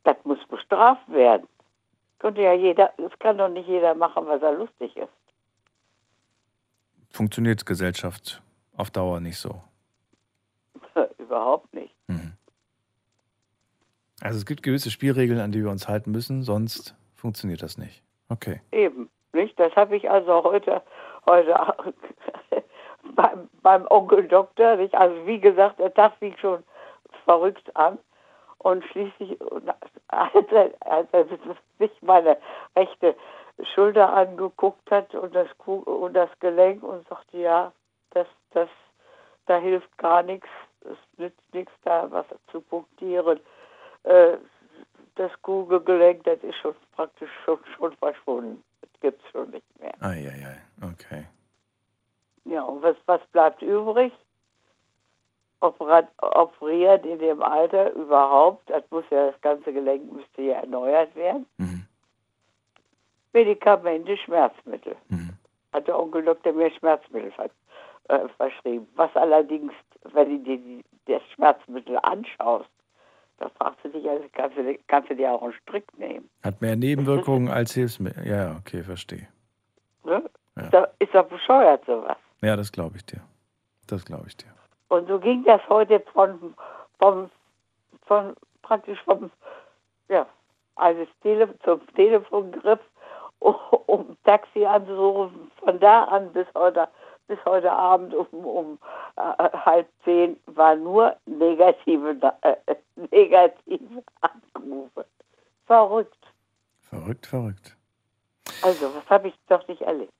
das 0.03 0.15
muss 0.23 0.39
bestraft 0.49 1.11
werden. 1.11 1.47
Könnte 2.19 2.41
ja 2.41 2.53
jeder, 2.53 2.91
es 2.97 3.17
kann 3.19 3.37
doch 3.39 3.49
nicht 3.49 3.67
jeder 3.67 3.95
machen, 3.95 4.25
was 4.27 4.41
er 4.41 4.53
lustig 4.53 4.95
ist. 4.95 5.09
Funktioniert 7.15 7.65
Gesellschaft 7.65 8.41
auf 8.75 8.91
Dauer 8.91 9.21
nicht 9.21 9.37
so. 9.37 9.61
Überhaupt 11.17 11.73
nicht. 11.73 11.95
Also 14.21 14.37
es 14.37 14.45
gibt 14.45 14.63
gewisse 14.63 14.91
Spielregeln, 14.91 15.39
an 15.39 15.51
die 15.51 15.63
wir 15.63 15.69
uns 15.69 15.87
halten 15.87 16.11
müssen, 16.11 16.43
sonst 16.43 16.95
funktioniert 17.13 17.61
das 17.61 17.77
nicht. 17.77 18.01
Okay. 18.27 18.61
Eben, 18.71 19.09
nicht? 19.33 19.59
Das 19.59 19.75
habe 19.75 19.95
ich 19.95 20.09
also 20.09 20.43
heute, 20.43 20.81
heute 21.29 21.55
beim, 23.15 23.49
beim 23.61 23.85
Onkel 23.89 24.27
Doktor, 24.27 24.77
nicht? 24.77 24.95
Also 24.95 25.27
wie 25.27 25.39
gesagt, 25.39 25.79
der 25.79 25.93
Tag 25.93 26.13
fing 26.17 26.35
schon 26.41 26.63
verrückt 27.25 27.75
an 27.75 27.99
und 28.57 28.83
schließlich, 28.85 29.37
als 30.07 30.51
er, 30.51 30.71
als 30.79 31.07
er 31.11 31.25
sich 31.77 31.91
meine 32.01 32.37
rechte 32.75 33.15
Schulter 33.63 34.11
angeguckt 34.13 34.89
hat 34.91 35.13
und 35.15 35.33
das, 35.33 35.47
und 35.65 36.13
das 36.13 36.29
Gelenk 36.39 36.83
und 36.83 37.07
sagte, 37.07 37.37
ja, 37.37 37.71
das, 38.11 38.27
das, 38.51 38.69
da 39.45 39.57
hilft 39.57 39.97
gar 39.97 40.23
nichts, 40.23 40.47
es 40.81 40.97
nützt 41.17 41.53
nichts 41.53 41.71
da, 41.83 42.09
was 42.11 42.25
zu 42.51 42.61
punktieren. 42.61 43.39
Äh, 44.03 44.37
das 45.15 45.31
Kugelgelenk, 45.41 46.23
das 46.25 46.39
ist 46.43 46.57
schon 46.57 46.75
praktisch 46.95 47.29
schon, 47.45 47.59
schon 47.77 47.93
verschwunden. 47.97 48.63
Das 48.81 48.89
gibt 48.99 49.23
es 49.23 49.31
schon 49.31 49.49
nicht 49.51 49.79
mehr. 49.79 49.93
Eieiei, 50.01 50.57
okay. 50.81 51.25
Ja, 52.43 52.63
und 52.63 52.83
was, 52.83 52.95
was 53.05 53.21
bleibt 53.27 53.61
übrig? 53.61 54.13
Operat, 55.61 56.09
operiert 56.21 57.05
in 57.05 57.17
dem 57.17 57.41
Alter 57.41 57.91
überhaupt, 57.93 58.69
das 58.69 58.83
muss 58.91 59.05
ja, 59.09 59.31
das 59.31 59.41
ganze 59.41 59.71
Gelenk 59.71 60.11
müsste 60.11 60.41
ja 60.41 60.55
erneuert 60.55 61.15
werden. 61.15 61.47
Medikamente, 63.35 64.17
Schmerzmittel. 64.17 64.95
Hat 65.73 65.87
der 65.87 65.99
Onkel 65.99 66.23
Doktor 66.23 66.53
mir 66.53 66.71
Schmerzmittel 66.71 67.31
ver, 67.31 67.49
äh, 68.07 68.29
verschrieben. 68.37 68.87
Was 68.95 69.13
allerdings, 69.15 69.73
wenn 70.13 70.43
du 70.43 70.57
dir 70.57 70.83
das 71.05 71.21
Schmerzmittel 71.33 71.99
anschaust, 72.01 72.69
da 73.37 73.49
fragst 73.49 73.83
du 73.83 73.89
dich, 73.89 74.09
also 74.09 74.23
kannst, 74.31 74.57
du, 74.57 74.77
kannst 74.87 75.09
du 75.09 75.15
dir 75.15 75.33
auch 75.33 75.41
einen 75.43 75.51
Strick 75.51 75.85
nehmen. 75.99 76.29
Hat 76.43 76.61
mehr 76.61 76.77
Nebenwirkungen 76.77 77.49
als 77.49 77.73
Hilfsmittel. 77.73 78.25
Ja, 78.25 78.45
ja, 78.45 78.55
okay, 78.57 78.81
verstehe. 78.81 79.27
Ne? 80.05 80.23
Ist, 80.55 80.73
doch, 80.73 80.87
ist 80.99 81.13
doch 81.13 81.25
bescheuert 81.25 81.83
sowas. 81.85 82.17
Ja, 82.41 82.55
das 82.55 82.71
glaube 82.71 82.95
ich 82.95 83.05
dir. 83.05 83.19
Das 83.87 84.05
glaube 84.05 84.27
ich 84.27 84.37
dir. 84.37 84.47
Und 84.87 85.09
so 85.09 85.19
ging 85.19 85.43
das 85.43 85.61
heute 85.67 85.99
von, 86.13 86.55
vom, 86.99 87.29
von 88.05 88.33
praktisch 88.61 88.99
vom, 89.03 89.29
ja, 90.07 90.25
als 90.75 91.09
Tele 91.21 91.53
zum 91.65 91.85
Telefongriff, 91.95 92.79
um, 92.79 92.94
um 93.39 94.17
Taxi 94.23 94.65
anzurufen. 94.65 95.51
Von 95.63 95.79
da 95.79 96.03
an 96.05 96.31
bis 96.33 96.47
heute, 96.55 96.87
bis 97.27 97.37
heute 97.45 97.71
Abend 97.71 98.13
um, 98.13 98.45
um 98.45 98.79
äh, 99.17 99.49
halb 99.53 99.87
zehn 100.03 100.37
war 100.47 100.75
nur 100.75 101.15
negative, 101.25 102.17
äh, 102.41 102.75
negative 103.11 104.03
Anrufe. 104.21 105.05
Verrückt. 105.65 106.17
Verrückt, 106.81 107.25
verrückt. 107.25 107.75
Also, 108.61 108.93
was 108.95 109.09
habe 109.09 109.27
ich 109.27 109.35
doch 109.49 109.67
nicht 109.67 109.81
erlebt. 109.81 110.11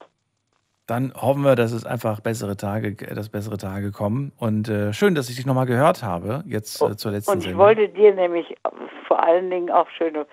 Dann 0.88 1.14
hoffen 1.16 1.44
wir, 1.44 1.56
dass 1.56 1.72
es 1.72 1.84
einfach 1.84 2.20
bessere 2.20 2.58
Tage, 2.58 2.94
dass 2.96 3.30
bessere 3.30 3.58
Tage 3.58 3.92
kommen. 3.92 4.32
Und 4.38 4.70
äh, 4.70 4.94
schön, 4.94 5.16
dass 5.16 5.30
ich 5.30 5.36
dich 5.36 5.48
nochmal 5.48 5.66
gehört 5.66 6.04
habe, 6.04 6.44
jetzt 6.46 6.80
äh, 6.80 6.96
zur 6.96 7.12
letzten 7.12 7.32
Und 7.32 7.38
ich 7.40 7.46
Sendung. 7.46 7.60
wollte 7.60 7.90
dir 7.90 8.14
nämlich 8.14 8.56
vor 9.08 9.24
allen 9.24 9.50
Dingen 9.50 9.72
auch 9.72 9.90
schöne, 9.90 10.28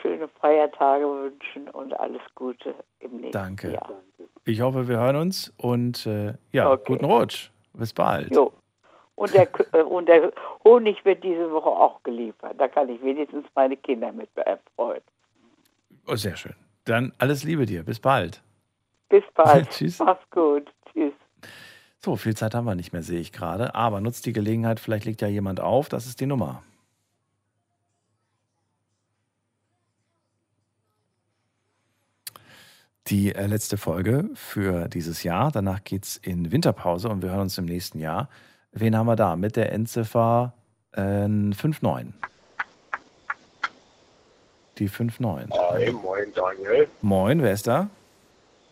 schöne 0.00 0.28
Feiertage 0.28 1.04
wünschen 1.04 1.68
und 1.70 1.92
alles 1.98 2.22
Gute 2.34 2.74
im 3.00 3.16
nächsten 3.16 3.32
Danke. 3.32 3.72
Jahr. 3.72 3.90
Ich 4.44 4.60
hoffe, 4.60 4.88
wir 4.88 4.98
hören 4.98 5.16
uns 5.16 5.52
und 5.56 6.06
äh, 6.06 6.34
ja, 6.52 6.74
guten 6.76 7.04
Rutsch. 7.04 7.50
Bis 7.74 7.92
bald. 7.92 8.34
Jo. 8.34 8.52
Und 9.14 9.34
der, 9.34 9.48
äh, 9.72 9.82
und 9.82 10.08
der 10.08 10.32
Honig 10.64 11.04
wird 11.04 11.22
diese 11.22 11.50
Woche 11.50 11.68
auch 11.68 12.02
geliefert. 12.02 12.54
Da 12.58 12.68
kann 12.68 12.88
ich 12.88 13.02
wenigstens 13.02 13.46
meine 13.54 13.76
Kinder 13.76 14.12
mit 14.12 14.28
erfreuen. 14.36 15.02
Oh, 16.06 16.16
sehr 16.16 16.36
schön. 16.36 16.54
Dann 16.84 17.12
alles 17.18 17.44
Liebe 17.44 17.66
dir. 17.66 17.84
Bis 17.84 18.00
bald. 18.00 18.42
Bis 19.08 19.24
bald. 19.34 19.68
Tschüss. 19.70 19.98
Mach's 19.98 20.28
gut. 20.30 20.72
Tschüss. 20.90 21.12
So, 21.98 22.16
viel 22.16 22.34
Zeit 22.34 22.54
haben 22.54 22.64
wir 22.64 22.74
nicht 22.74 22.94
mehr, 22.94 23.02
sehe 23.02 23.20
ich 23.20 23.30
gerade. 23.30 23.74
Aber 23.74 24.00
nutzt 24.00 24.24
die 24.24 24.32
Gelegenheit, 24.32 24.80
vielleicht 24.80 25.04
legt 25.04 25.20
ja 25.20 25.28
jemand 25.28 25.60
auf. 25.60 25.90
Das 25.90 26.06
ist 26.06 26.20
die 26.20 26.26
Nummer. 26.26 26.62
Die 33.06 33.34
äh, 33.34 33.46
letzte 33.46 33.76
Folge 33.76 34.28
für 34.34 34.88
dieses 34.88 35.22
Jahr. 35.22 35.50
Danach 35.50 35.82
geht 35.84 36.04
es 36.04 36.16
in 36.18 36.52
Winterpause 36.52 37.08
und 37.08 37.22
wir 37.22 37.30
hören 37.30 37.40
uns 37.40 37.58
im 37.58 37.64
nächsten 37.64 37.98
Jahr. 37.98 38.28
Wen 38.72 38.96
haben 38.96 39.06
wir 39.06 39.16
da? 39.16 39.36
Mit 39.36 39.56
der 39.56 39.72
Endziffer 39.72 40.52
äh, 40.92 41.00
5-9. 41.00 42.12
Die 44.78 44.88
5-9. 44.88 45.50
Hi, 45.50 45.90
moin 45.90 46.32
Daniel. 46.34 46.88
Moin, 47.02 47.42
wer 47.42 47.52
ist 47.52 47.66
da? 47.66 47.88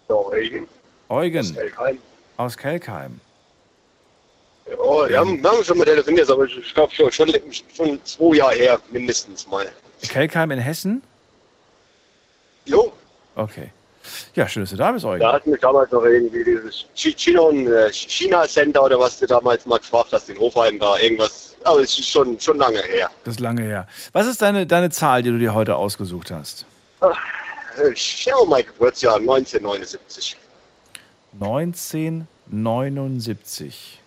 Eugen. 0.09 0.69
Eugen. 1.09 1.39
Aus 1.41 1.55
Kelkheim. 1.55 1.99
Aus 2.37 2.57
Kelkheim. 2.57 3.21
Ja, 4.71 5.09
wir 5.09 5.19
haben, 5.19 5.43
wir 5.43 5.51
haben 5.51 5.65
schon 5.65 5.79
mal 5.79 5.85
telefoniert, 5.85 6.31
aber 6.31 6.45
ich 6.45 6.75
glaube 6.75 6.95
schon, 6.95 7.11
schon, 7.11 7.29
schon 7.75 8.05
zwei 8.05 8.37
Jahre 8.37 8.55
her, 8.55 8.81
mindestens 8.91 9.47
mal. 9.49 9.67
Kelkheim 10.03 10.51
in 10.51 10.59
Hessen? 10.59 11.03
Jo, 12.67 12.93
Okay. 13.39 13.71
Ja, 14.35 14.49
schön, 14.49 14.63
dass 14.63 14.71
du 14.71 14.77
da 14.77 14.93
bist, 14.93 15.05
Eugen. 15.05 15.21
da 15.21 15.33
hatten 15.33 15.51
wir 15.51 15.59
damals 15.59 15.91
noch 15.93 16.05
irgendwie 16.05 16.45
dieses 16.45 16.85
China, 16.95 17.51
äh, 17.51 17.93
China 17.93 18.47
Center 18.47 18.83
oder 18.85 18.99
was 18.99 19.19
du 19.19 19.27
damals 19.27 19.67
mal 19.67 19.79
gefragt 19.79 20.09
hast, 20.13 20.29
in 20.31 20.39
Hofheim 20.39 20.79
da, 20.79 20.97
irgendwas. 20.99 21.57
Aber 21.65 21.81
es 21.81 21.99
ist 21.99 22.09
schon, 22.09 22.39
schon 22.39 22.59
lange 22.59 22.81
her. 22.83 23.11
Das 23.25 23.35
ist 23.35 23.41
lange 23.41 23.63
her. 23.63 23.87
Was 24.13 24.27
ist 24.27 24.41
deine, 24.43 24.67
deine 24.67 24.91
Zahl, 24.91 25.23
die 25.23 25.31
du 25.31 25.39
dir 25.39 25.55
heute 25.55 25.77
ausgesucht 25.77 26.31
hast? 26.31 26.67
Äh, 27.01 27.09
Schau 27.95 28.45
mein 28.47 28.65
Geburtsjahr 28.65 29.17
1979. 29.17 30.37
1979. 31.41 34.01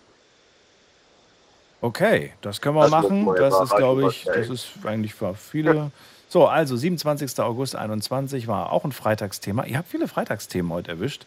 Okay, 1.80 2.32
das 2.42 2.60
können 2.60 2.76
wir 2.76 2.82
Das 2.82 2.90
machen. 2.90 3.26
Das 3.36 3.60
ist, 3.60 3.74
glaube 3.76 4.08
ich, 4.08 4.24
das 4.24 4.48
ist 4.48 4.68
eigentlich 4.84 5.14
für 5.14 5.34
viele. 5.34 5.90
So, 6.32 6.46
also 6.46 6.78
27. 6.78 7.40
August 7.40 7.76
21 7.76 8.46
war 8.46 8.72
auch 8.72 8.86
ein 8.86 8.92
Freitagsthema. 8.92 9.66
Ihr 9.66 9.76
habt 9.76 9.90
viele 9.90 10.08
Freitagsthemen 10.08 10.72
heute 10.72 10.92
erwischt. 10.92 11.26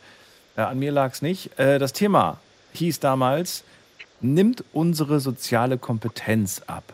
Äh, 0.57 0.61
an 0.61 0.80
mir 0.80 0.91
lag 0.91 1.11
es 1.11 1.22
nicht. 1.22 1.60
Äh, 1.60 1.77
das 1.77 1.94
Thema 1.94 2.40
hieß 2.73 3.02
damals, 3.02 3.64
nimmt 4.19 4.64
unsere 4.73 5.19
soziale 5.19 5.77
Kompetenz 5.77 6.64
ab. 6.65 6.91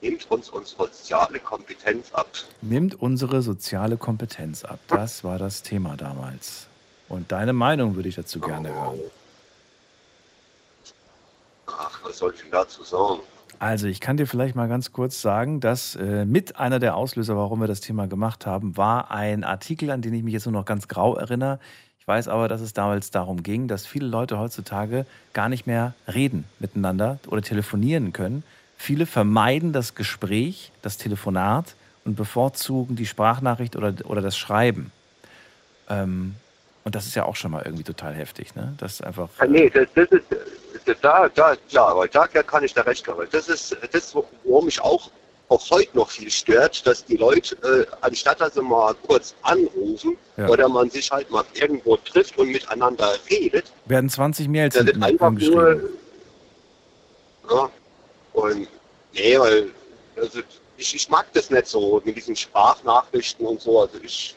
nimmt 0.00 0.28
uns 0.32 0.50
unsere 0.50 0.88
soziale 0.88 1.38
Kompetenz 1.38 2.12
ab. 2.12 2.26
Nimmt 2.60 3.00
unsere 3.00 3.40
soziale 3.40 3.96
Kompetenz 3.96 4.64
ab. 4.64 4.80
Das 4.88 5.22
war 5.22 5.38
das 5.38 5.62
Thema 5.62 5.96
damals. 5.96 6.66
Und 7.08 7.30
deine 7.30 7.52
Meinung 7.52 7.94
würde 7.94 8.08
ich 8.08 8.16
dazu 8.16 8.40
gerne 8.40 8.74
hören. 8.74 8.98
Ach, 11.68 12.00
was 12.02 12.18
soll 12.18 12.34
ich 12.34 12.40
denn 12.40 12.50
dazu 12.50 12.82
sagen? 12.82 13.20
Also, 13.58 13.86
ich 13.86 14.00
kann 14.00 14.16
dir 14.16 14.26
vielleicht 14.26 14.54
mal 14.54 14.68
ganz 14.68 14.92
kurz 14.92 15.20
sagen, 15.20 15.60
dass 15.60 15.96
äh, 15.96 16.24
mit 16.24 16.56
einer 16.56 16.78
der 16.78 16.96
Auslöser, 16.96 17.36
warum 17.36 17.60
wir 17.60 17.66
das 17.66 17.80
Thema 17.80 18.06
gemacht 18.06 18.46
haben, 18.46 18.76
war 18.76 19.10
ein 19.10 19.44
Artikel, 19.44 19.90
an 19.90 20.02
den 20.02 20.14
ich 20.14 20.22
mich 20.22 20.34
jetzt 20.34 20.46
nur 20.46 20.52
noch 20.52 20.64
ganz 20.64 20.88
grau 20.88 21.16
erinnere. 21.16 21.58
Ich 21.98 22.08
weiß 22.08 22.28
aber, 22.28 22.48
dass 22.48 22.60
es 22.60 22.74
damals 22.74 23.10
darum 23.10 23.42
ging, 23.42 23.66
dass 23.66 23.86
viele 23.86 24.06
Leute 24.06 24.38
heutzutage 24.38 25.06
gar 25.32 25.48
nicht 25.48 25.66
mehr 25.66 25.94
reden 26.12 26.44
miteinander 26.58 27.18
oder 27.28 27.40
telefonieren 27.40 28.12
können. 28.12 28.42
Viele 28.76 29.06
vermeiden 29.06 29.72
das 29.72 29.94
Gespräch, 29.94 30.70
das 30.82 30.98
Telefonat 30.98 31.74
und 32.04 32.16
bevorzugen 32.16 32.96
die 32.96 33.06
Sprachnachricht 33.06 33.76
oder, 33.76 33.94
oder 34.04 34.20
das 34.20 34.36
Schreiben. 34.36 34.92
Ähm, 35.88 36.34
und 36.84 36.94
das 36.94 37.06
ist 37.06 37.14
ja 37.14 37.24
auch 37.24 37.36
schon 37.36 37.50
mal 37.50 37.62
irgendwie 37.64 37.84
total 37.84 38.12
heftig, 38.14 38.54
ne? 38.54 38.74
Das 38.76 38.94
ist 38.94 39.04
einfach. 39.04 39.30
Nee, 39.48 39.70
das, 39.70 39.88
das 39.94 40.10
ist 40.10 40.26
da, 41.00 41.28
da, 41.28 41.56
klar, 41.68 41.88
aber 41.88 42.08
da 42.08 42.26
kann 42.26 42.64
ich 42.64 42.74
da 42.74 42.82
recht 42.82 43.06
haben. 43.08 43.26
Das 43.30 43.48
ist 43.48 43.76
das, 43.92 44.14
worum 44.14 44.66
mich 44.66 44.80
auch, 44.80 45.10
auch 45.48 45.70
heute 45.70 45.96
noch 45.96 46.10
viel 46.10 46.30
stört, 46.30 46.86
dass 46.86 47.04
die 47.04 47.16
Leute, 47.16 47.56
äh, 47.62 47.86
anstatt 48.00 48.40
dass 48.40 48.54
sie 48.54 48.62
mal 48.62 48.94
kurz 49.06 49.34
anrufen 49.42 50.16
Ja. 50.36 50.48
oder 50.48 50.68
man 50.68 50.90
sich 50.90 51.10
halt 51.10 51.30
mal 51.30 51.44
irgendwo 51.54 51.96
trifft 51.96 52.38
und 52.38 52.50
miteinander 52.50 53.14
redet, 53.30 53.66
werden 53.86 54.08
20 54.10 54.48
Mails 54.48 54.74
da 54.74 54.86
wird 54.86 55.02
einfach 55.02 55.30
nur. 55.30 55.80
Ja, 57.50 57.70
und 58.32 58.68
nee, 59.12 59.38
weil 59.38 59.70
also 60.16 60.40
ich, 60.76 60.94
ich 60.94 61.08
mag 61.08 61.26
das 61.34 61.50
nicht 61.50 61.66
so 61.66 62.00
mit 62.04 62.16
diesen 62.16 62.34
Sprachnachrichten 62.36 63.46
und 63.46 63.60
so. 63.60 63.80
Also 63.82 63.98
ich, 64.02 64.34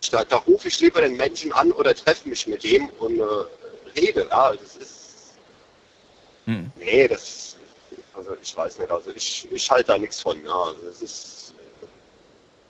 ich 0.00 0.10
da, 0.10 0.24
da 0.24 0.36
rufe 0.36 0.68
ich 0.68 0.80
lieber 0.80 1.00
den 1.00 1.16
Menschen 1.16 1.52
an 1.52 1.72
oder 1.72 1.94
treffe 1.94 2.28
mich 2.28 2.46
mit 2.46 2.64
dem 2.64 2.88
und 2.98 3.18
äh, 3.20 3.24
rede. 3.98 4.26
Ja, 4.30 4.52
das 4.52 4.76
ist 4.76 4.97
Hm. 6.48 6.72
Nee, 6.76 7.06
das, 7.06 7.56
also 8.14 8.34
ich 8.42 8.56
weiß 8.56 8.78
nicht, 8.78 8.90
also 8.90 9.10
ich, 9.14 9.46
ich 9.52 9.70
halte 9.70 9.88
da 9.88 9.98
nichts 9.98 10.22
von, 10.22 10.42
ja, 10.42 10.50
also 10.50 10.80
das 10.86 11.02
ist, 11.02 11.54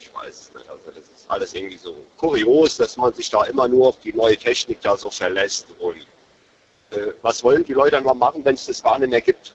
ich 0.01 0.13
weiß 0.13 0.51
nicht, 0.57 0.69
also 0.69 0.83
das 0.87 0.97
ist 0.97 1.25
alles 1.29 1.55
irgendwie 1.55 1.77
so 1.77 1.95
kurios, 2.17 2.77
dass 2.77 2.97
man 2.97 3.15
sich 3.15 3.31
da 3.31 3.45
immer 3.45 3.69
nur 3.69 3.89
auf 3.91 4.01
die 4.01 4.13
neue 4.13 4.37
Technik 4.37 4.81
da 4.81 4.97
so 4.97 5.13
verlässt 5.13 5.69
und 5.79 6.01
äh, 6.91 7.13
was 7.23 7.45
wollen 7.45 7.63
die 7.63 7.73
Leute 7.73 7.93
dann 7.93 8.05
mal 8.05 8.15
machen, 8.15 8.45
wenn 8.45 8.57
es 8.57 8.67
das 8.67 8.83
gar 8.83 8.99
nicht 8.99 9.11
mehr 9.11 9.21
gibt? 9.21 9.55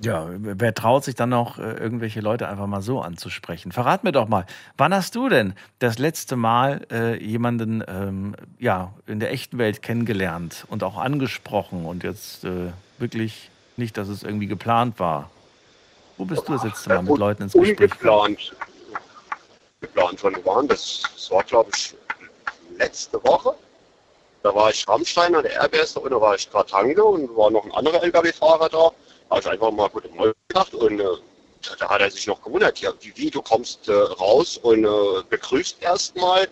Ja, 0.00 0.28
wer 0.30 0.74
traut 0.74 1.04
sich 1.04 1.14
dann 1.14 1.30
noch, 1.30 1.58
äh, 1.58 1.72
irgendwelche 1.72 2.20
Leute 2.20 2.48
einfach 2.48 2.66
mal 2.66 2.82
so 2.82 3.00
anzusprechen? 3.00 3.72
Verrat 3.72 4.04
mir 4.04 4.12
doch 4.12 4.28
mal, 4.28 4.46
wann 4.76 4.94
hast 4.94 5.16
du 5.16 5.28
denn 5.28 5.54
das 5.80 5.98
letzte 5.98 6.36
Mal 6.36 6.86
äh, 6.90 7.22
jemanden 7.22 7.82
ähm, 7.86 8.36
ja, 8.58 8.92
in 9.06 9.18
der 9.18 9.32
echten 9.32 9.58
Welt 9.58 9.82
kennengelernt 9.82 10.66
und 10.68 10.84
auch 10.84 10.96
angesprochen 10.96 11.84
und 11.84 12.04
jetzt 12.04 12.44
äh, 12.44 12.72
wirklich 12.98 13.50
nicht, 13.76 13.96
dass 13.96 14.08
es 14.08 14.22
irgendwie 14.22 14.46
geplant 14.46 15.00
war? 15.00 15.30
Wo 16.16 16.24
bist 16.24 16.48
du 16.48 16.52
das 16.52 16.64
letzte 16.64 16.90
Mal 16.90 17.02
mit 17.02 17.18
Leuten 17.18 17.42
ins 17.44 17.52
Gespräch? 17.52 17.80
Ungeplant. 17.80 18.56
Geplant 19.80 20.20
von 20.20 20.44
waren, 20.44 20.68
das, 20.68 21.02
das 21.14 21.30
war 21.30 21.42
glaube 21.44 21.70
ich 21.74 21.94
letzte 22.78 23.22
Woche. 23.24 23.54
Da 24.42 24.54
war 24.54 24.70
ich 24.70 24.86
Rammstein 24.88 25.34
an 25.34 25.42
der 25.42 25.64
RBS 25.64 25.96
und 25.96 26.10
da 26.10 26.20
war 26.20 26.34
ich 26.34 26.48
gerade 26.50 26.70
Tanke 26.70 27.02
und 27.02 27.36
war 27.36 27.50
noch 27.50 27.64
ein 27.64 27.72
anderer 27.72 28.02
LKW-Fahrer 28.02 28.68
da. 28.68 28.90
Habe 29.30 29.40
ich 29.40 29.46
einfach 29.46 29.70
mal 29.70 29.88
gute 29.88 30.08
Morgen 30.08 30.32
gesagt 30.48 30.74
und 30.74 31.00
äh, 31.00 31.04
da, 31.78 31.88
hat 31.88 32.00
er 32.00 32.10
sich 32.10 32.26
noch 32.26 32.42
gewundert, 32.42 32.78
ja, 32.80 32.92
wie, 33.00 33.12
wie 33.16 33.30
du 33.30 33.42
kommst 33.42 33.88
äh, 33.88 33.92
raus 33.92 34.58
und 34.58 34.84
äh, 34.84 35.22
begrüßt 35.28 35.82
erstmal. 35.82 36.44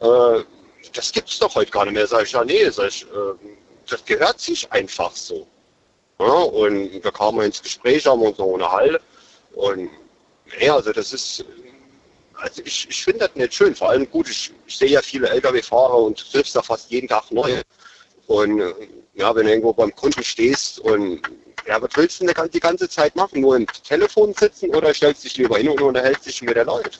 Äh, 0.00 0.44
das 0.92 1.12
gibt's 1.12 1.38
doch 1.38 1.54
heute 1.54 1.70
gar 1.70 1.84
nicht 1.84 1.94
mehr. 1.94 2.06
Sag 2.06 2.24
ich, 2.24 2.32
ja, 2.32 2.44
nee, 2.44 2.68
sag 2.70 2.88
ich, 2.88 3.04
äh, 3.04 3.56
das 3.86 4.04
gehört 4.04 4.40
sich 4.40 4.70
einfach 4.72 5.14
so. 5.14 5.46
Ja, 6.18 6.26
und 6.26 7.00
da 7.02 7.10
kamen 7.10 7.38
wir 7.38 7.44
ins 7.46 7.62
Gespräch, 7.62 8.06
haben 8.06 8.22
uns 8.22 8.38
noch 8.38 8.46
unterhalten. 8.46 9.02
Und 9.52 9.90
ja, 10.60 10.74
also 10.74 10.92
das 10.92 11.12
ist, 11.12 11.44
also 12.34 12.62
ich, 12.64 12.88
ich 12.88 13.04
finde 13.04 13.20
das 13.20 13.34
nicht 13.34 13.54
schön. 13.54 13.74
Vor 13.74 13.90
allem 13.90 14.10
gut, 14.10 14.28
ich, 14.28 14.52
ich 14.66 14.76
sehe 14.76 14.90
ja 14.90 15.02
viele 15.02 15.28
Lkw-Fahrer 15.28 15.98
und 15.98 16.30
triffst 16.32 16.56
da 16.56 16.62
fast 16.62 16.90
jeden 16.90 17.08
Tag 17.08 17.30
neue. 17.30 17.62
Und 18.26 18.60
äh, 18.60 18.74
ja, 19.18 19.34
wenn 19.34 19.44
du 19.44 19.50
irgendwo 19.50 19.72
beim 19.72 19.94
Kunden 19.94 20.22
stehst 20.22 20.78
und 20.80 21.20
ja, 21.66 21.82
was 21.82 21.90
willst 21.96 22.20
du 22.20 22.24
denn 22.24 22.28
die 22.34 22.40
gan- 22.40 22.50
die 22.50 22.60
ganze 22.60 22.88
Zeit 22.88 23.14
machen? 23.16 23.40
Nur 23.42 23.56
im 23.56 23.66
Telefon 23.66 24.32
sitzen 24.32 24.70
oder 24.74 24.94
stellst 24.94 25.24
dich 25.24 25.36
lieber 25.36 25.58
hin 25.58 25.68
und 25.68 25.82
unterhältst 25.82 26.26
dich 26.26 26.40
mit 26.40 26.56
der 26.56 26.64
Leute? 26.64 26.90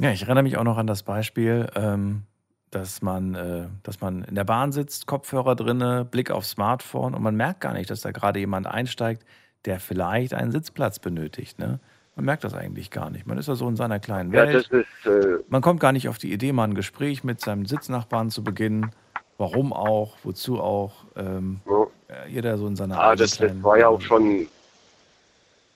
Ja, 0.00 0.10
ich 0.10 0.22
erinnere 0.22 0.42
mich 0.42 0.56
auch 0.56 0.64
noch 0.64 0.76
an 0.78 0.86
das 0.86 1.02
Beispiel, 1.02 1.68
ähm, 1.74 2.22
dass 2.70 3.00
man, 3.02 3.34
äh, 3.34 3.68
dass 3.82 4.00
man 4.00 4.24
in 4.24 4.34
der 4.34 4.44
Bahn 4.44 4.72
sitzt, 4.72 5.06
Kopfhörer 5.06 5.54
drinne, 5.56 6.04
Blick 6.04 6.30
aufs 6.30 6.50
Smartphone 6.50 7.14
und 7.14 7.22
man 7.22 7.36
merkt 7.36 7.60
gar 7.60 7.72
nicht, 7.74 7.90
dass 7.90 8.00
da 8.00 8.10
gerade 8.10 8.38
jemand 8.40 8.66
einsteigt, 8.66 9.24
der 9.66 9.78
vielleicht 9.78 10.34
einen 10.34 10.52
Sitzplatz 10.52 10.98
benötigt. 10.98 11.58
Ne? 11.58 11.80
Man 12.16 12.24
merkt 12.24 12.44
das 12.44 12.54
eigentlich 12.54 12.90
gar 12.90 13.10
nicht. 13.10 13.26
Man 13.26 13.38
ist 13.38 13.46
ja 13.48 13.54
so 13.54 13.68
in 13.68 13.76
seiner 13.76 14.00
kleinen 14.00 14.32
Ja, 14.32 14.42
Welt. 14.46 14.68
das 14.70 14.80
ist, 14.80 15.06
äh, 15.06 15.38
Man 15.48 15.62
kommt 15.62 15.80
gar 15.80 15.92
nicht 15.92 16.08
auf 16.08 16.18
die 16.18 16.32
Idee, 16.32 16.52
mal 16.52 16.64
ein 16.64 16.74
Gespräch 16.74 17.24
mit 17.24 17.40
seinem 17.40 17.66
Sitznachbarn 17.66 18.30
zu 18.30 18.42
beginnen. 18.42 18.90
Warum 19.38 19.72
auch, 19.72 20.16
wozu 20.24 20.60
auch. 20.60 20.92
Ähm, 21.16 21.60
äh, 22.08 22.30
Jeder 22.30 22.56
so 22.56 22.66
in 22.66 22.76
seiner 22.76 22.98
Ah, 22.98 23.10
eigenen 23.10 23.18
das, 23.18 23.38
das 23.38 23.62
war 23.62 23.78
ja 23.78 23.88
auch 23.88 24.00
schon, 24.00 24.48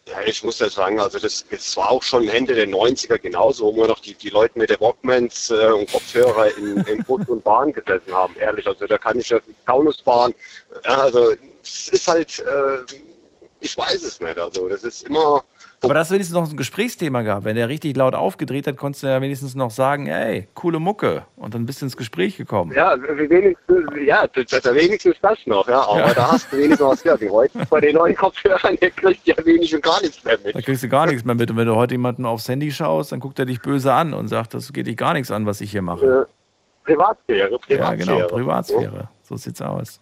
ja, 0.07 0.21
ich 0.25 0.43
muss 0.43 0.59
ja 0.61 0.71
sagen, 0.71 0.99
also 0.99 1.19
das, 1.19 1.45
das 1.51 1.77
war 1.77 1.91
auch 1.91 2.03
schon 2.03 2.27
Ende 2.29 2.55
der 2.55 2.67
90er 2.69 3.19
genauso, 3.19 3.67
wo 3.67 3.83
wir 3.83 3.89
noch 3.89 4.01
die, 4.01 4.15
die 4.15 4.31
Leute 4.31 4.59
mit 4.59 4.71
den 4.71 4.81
Walkmans 4.81 5.51
äh, 5.51 5.67
und 5.67 5.91
Kopfhörer 5.93 6.57
in, 6.57 6.79
in 6.87 7.05
Bus 7.05 7.29
und 7.29 7.45
Bahn 7.45 7.73
gesessen 7.73 8.13
haben, 8.13 8.35
ehrlich. 8.37 8.67
Also 8.67 8.87
da 8.87 8.97
kann 8.97 9.19
ich 9.19 9.29
ja 9.29 9.39
Taunus 9.67 10.01
fahren. 10.01 10.35
Ja, 10.85 11.03
also 11.03 11.35
es 11.63 11.89
ist 11.89 12.09
halt, 12.09 12.39
äh, 12.39 12.79
ich 13.61 13.77
weiß 13.77 14.03
es 14.03 14.21
nicht. 14.21 14.39
Also 14.39 14.69
das 14.71 14.85
ist 14.85 15.03
immer, 15.03 15.45
Aber 15.83 15.95
dass 15.95 16.09
es 16.09 16.13
wenigstens 16.13 16.35
noch 16.37 16.51
ein 16.51 16.57
Gesprächsthema 16.59 17.23
gab. 17.23 17.45
Wenn 17.45 17.57
der 17.57 17.69
richtig 17.71 17.97
laut 17.97 18.15
aufgedreht 18.15 18.67
hat, 18.67 18.77
konntest 18.77 19.03
du 19.03 19.07
ja 19.07 19.21
wenigstens 19.23 19.55
noch 19.55 19.71
sagen, 19.71 20.09
ey, 20.09 20.47
coole 20.55 20.79
Mucke. 20.79 21.25
Und 21.37 21.55
dann 21.55 21.65
bist 21.65 21.81
du 21.81 21.87
ins 21.87 21.97
Gespräch 21.97 22.37
gekommen. 22.37 22.73
ja, 22.77 22.95
wenigstens, 23.01 23.85
ja, 24.05 24.27
das, 24.27 24.47
das, 24.63 24.75
wenigstens 24.75 25.17
das 25.23 25.39
noch, 25.47 25.67
ja. 25.69 25.81
Aber 25.81 26.01
Ja. 26.01 26.13
da 26.15 26.33
hast 26.33 26.53
du 26.53 26.59
wenigstens 26.59 26.87
was 26.87 27.03
gehört. 27.03 27.23
Die 27.23 27.31
heute 27.31 27.59
bei 27.71 27.81
den 27.81 27.95
neuen 27.97 28.15
Kopfhörern, 28.15 28.77
der 28.81 28.91
kriegt 28.91 29.27
ja 29.27 29.35
wenig 29.45 29.75
und 29.75 29.83
gar 29.83 30.01
nichts 30.03 30.23
mehr 30.23 30.39
mit. 30.45 30.55
Da 30.55 30.61
kriegst 30.61 30.83
du 30.83 30.89
gar 30.89 31.07
nichts 31.07 31.25
mehr 31.25 31.35
mit. 31.35 31.51
Und 31.51 31.57
wenn 31.57 31.67
du 31.67 31.75
heute 31.77 31.95
jemanden 31.95 32.27
aufs 32.27 32.47
Handy 32.49 32.71
schaust, 32.71 33.13
dann 33.13 33.21
guckt 33.21 33.39
er 33.39 33.47
dich 33.47 33.63
böse 33.63 33.93
an 33.93 34.13
und 34.13 34.29
sagt, 34.29 34.53
das 34.53 34.73
geht 34.75 34.87
dich 34.87 34.99
gar 34.99 35.15
nichts 35.15 35.31
an, 35.31 35.47
was 35.47 35.63
ich 35.63 35.71
hier 35.71 35.83
mache. 35.83 36.27
Äh, 36.29 36.35
Privatsphäre, 36.85 37.51
Ja, 37.53 37.59
Privatsphäre. 37.59 37.97
genau, 37.97 38.27
Privatsphäre. 38.29 39.09
So 39.23 39.37
sieht's 39.37 39.63
aus. 39.63 40.01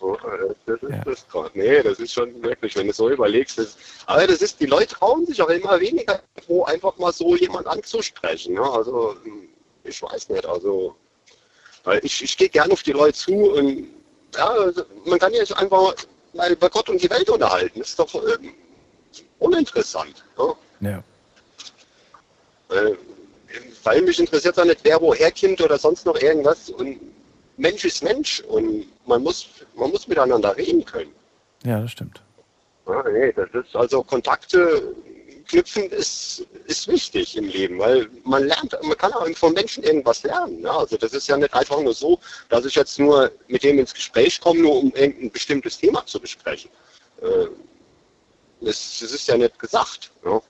So, 0.00 0.16
äh, 0.16 0.54
das 0.64 0.82
ist 0.82 1.06
das 1.06 1.28
gerade. 1.28 1.50
Nee, 1.58 1.82
das 1.82 1.98
ist 1.98 2.14
schon 2.14 2.42
wirklich, 2.42 2.74
wenn 2.74 2.86
du 2.86 2.92
so 2.92 3.10
überlegst. 3.10 3.58
Das, 3.58 3.76
aber 4.06 4.26
das 4.26 4.40
ist, 4.40 4.58
die 4.58 4.66
Leute 4.66 4.94
trauen 4.94 5.26
sich 5.26 5.40
auch 5.42 5.50
immer 5.50 5.78
weniger, 5.78 6.22
wo 6.48 6.64
einfach 6.64 6.96
mal 6.96 7.12
so 7.12 7.36
jemand 7.36 7.66
anzusprechen. 7.66 8.54
Ne? 8.54 8.62
Also, 8.62 9.16
ich 9.84 10.02
weiß 10.02 10.30
nicht. 10.30 10.46
Also, 10.46 10.96
ich, 12.02 12.24
ich 12.24 12.36
gehe 12.36 12.48
gerne 12.48 12.72
auf 12.72 12.82
die 12.82 12.92
Leute 12.92 13.18
zu 13.18 13.34
und 13.34 13.88
ja, 14.34 14.48
also, 14.48 14.84
man 15.04 15.18
kann 15.18 15.34
ja 15.34 15.42
einfach 15.56 15.94
mal 16.32 16.50
über 16.50 16.70
Gott 16.70 16.88
und 16.88 17.02
die 17.02 17.10
Welt 17.10 17.28
unterhalten. 17.28 17.80
Das 17.80 17.90
ist 17.90 17.98
doch 17.98 18.14
äh, 18.14 18.38
uninteressant. 19.38 20.24
Ne? 20.38 20.54
Ja. 20.80 21.02
Äh, 22.74 22.94
weil 23.82 24.02
mich 24.02 24.18
interessiert 24.18 24.58
auch 24.58 24.64
nicht, 24.64 24.80
wer 24.82 25.00
woher 25.00 25.32
kommt 25.32 25.60
oder 25.60 25.78
sonst 25.78 26.06
noch 26.06 26.16
irgendwas. 26.20 26.70
Und 26.70 27.00
Mensch 27.60 27.84
ist 27.84 28.02
Mensch 28.02 28.40
und 28.40 28.86
man 29.06 29.22
muss, 29.22 29.46
man 29.74 29.90
muss 29.90 30.08
miteinander 30.08 30.56
reden 30.56 30.84
können. 30.84 31.12
Ja, 31.64 31.80
das 31.80 31.92
stimmt. 31.92 32.22
Ja, 32.86 33.04
nee, 33.08 33.32
das 33.32 33.50
ist 33.52 33.76
also 33.76 34.02
Kontakte 34.02 34.94
knüpfen 35.46 35.90
ist, 35.90 36.46
ist 36.66 36.86
wichtig 36.88 37.36
im 37.36 37.48
Leben, 37.48 37.78
weil 37.78 38.08
man 38.24 38.46
lernt, 38.46 38.76
man 38.82 38.96
kann 38.96 39.12
auch 39.12 39.28
von 39.36 39.52
Menschen 39.52 39.82
irgendwas 39.82 40.22
lernen. 40.22 40.60
Ne? 40.60 40.70
Also 40.70 40.96
das 40.96 41.12
ist 41.12 41.28
ja 41.28 41.36
nicht 41.36 41.52
einfach 41.52 41.80
nur 41.80 41.92
so, 41.92 42.20
dass 42.48 42.64
ich 42.64 42.76
jetzt 42.76 42.98
nur 42.98 43.30
mit 43.48 43.62
dem 43.64 43.78
ins 43.78 43.92
Gespräch 43.92 44.40
komme, 44.40 44.60
nur 44.60 44.76
um 44.76 44.92
irgendein 44.94 45.30
bestimmtes 45.30 45.76
Thema 45.76 46.06
zu 46.06 46.20
besprechen. 46.20 46.70
Äh, 47.20 47.46
das, 48.60 49.00
das 49.00 49.12
ist 49.12 49.26
ja 49.26 49.36
nicht 49.36 49.58
gesagt. 49.58 50.12
Ne? 50.24 50.40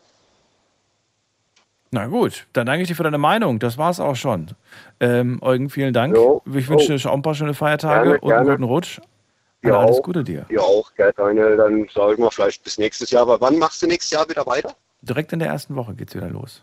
Na 1.93 2.07
gut, 2.07 2.47
dann 2.53 2.67
danke 2.67 2.83
ich 2.83 2.89
dir 2.89 2.95
für 2.95 3.03
deine 3.03 3.19
Meinung. 3.19 3.59
Das 3.59 3.77
war's 3.77 3.99
auch 3.99 4.15
schon. 4.15 4.49
Ähm, 5.01 5.39
Eugen, 5.43 5.71
vielen 5.71 5.93
Dank. 5.93 6.15
Jo. 6.15 6.41
Ich 6.55 6.69
wünsche 6.69 6.93
Oh. 6.95 6.97
dir 6.97 7.11
auch 7.11 7.15
ein 7.15 7.23
paar 7.23 7.35
schöne 7.35 7.55
Feiertage 7.55 8.11
Gerne, 8.11 8.21
und 8.21 8.33
einen 8.33 8.45
gerne. 8.45 8.51
guten 8.59 8.65
Rutsch. 8.65 9.01
Ja, 9.65 9.79
alles 9.81 9.99
auch. 9.99 10.03
Gute 10.05 10.23
dir. 10.23 10.47
Ja, 10.51 10.61
auch, 10.61 10.95
gell, 10.95 11.12
Daniel, 11.17 11.57
dann 11.57 11.89
sage 11.93 12.12
ich 12.15 12.19
mal 12.19 12.31
vielleicht 12.31 12.62
bis 12.62 12.79
nächstes 12.79 13.11
Jahr. 13.11 13.23
Aber 13.23 13.41
wann 13.41 13.59
machst 13.59 13.83
du 13.83 13.87
nächstes 13.89 14.11
Jahr 14.12 14.29
wieder 14.29 14.47
weiter? 14.47 14.75
Direkt 15.03 15.33
in 15.33 15.41
der 15.41 15.49
ersten 15.49 15.75
Woche 15.75 15.95
geht's 15.95 16.15
wieder 16.15 16.29
los. 16.31 16.62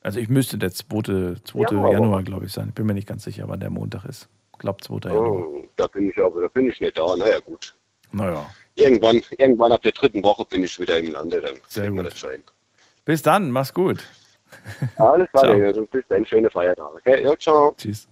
Also 0.00 0.18
ich 0.18 0.28
müsste 0.28 0.56
der 0.58 0.72
2. 0.72 1.36
2. 1.44 1.60
Januar. 1.70 1.92
Januar, 1.92 2.22
glaube 2.22 2.46
ich, 2.46 2.52
sein. 2.52 2.68
Ich 2.68 2.74
bin 2.74 2.86
mir 2.86 2.94
nicht 2.94 3.06
ganz 3.06 3.24
sicher, 3.24 3.44
wann 3.48 3.60
der 3.60 3.70
Montag 3.70 4.04
ist. 4.06 4.28
Ich 4.52 4.58
glaube 4.58 4.80
2. 4.82 5.08
Januar. 5.10 5.30
Oh, 5.30 5.64
da 5.76 5.86
bin 5.88 6.08
ich 6.10 6.18
aber, 6.18 6.40
da 6.42 6.48
bin 6.48 6.68
ich 6.70 6.80
nicht 6.80 6.98
da. 6.98 7.14
Naja, 7.16 7.38
gut. 7.40 7.74
Naja. 8.12 8.46
irgendwann, 8.76 9.22
irgendwann 9.38 9.72
ab 9.72 9.82
der 9.82 9.92
dritten 9.92 10.22
Woche 10.22 10.44
bin 10.46 10.64
ich 10.64 10.78
wieder 10.80 10.98
im 10.98 11.12
Lande. 11.12 11.40
Dann 11.40 11.54
Sehr 11.68 11.84
wir 11.92 12.02
gut. 12.02 12.06
das 12.12 12.18
schon. 12.18 12.30
Bis 13.04 13.22
dann, 13.22 13.50
mach's 13.50 13.74
gut. 13.74 14.02
Alles 14.96 15.28
klar, 15.30 15.56
bis 15.90 16.04
dann, 16.08 16.24
schöne 16.26 16.50
Feiertage. 16.50 16.96
Okay, 16.96 17.22
ja, 17.24 17.36
ciao. 17.36 17.74
Tschüss. 17.76 18.08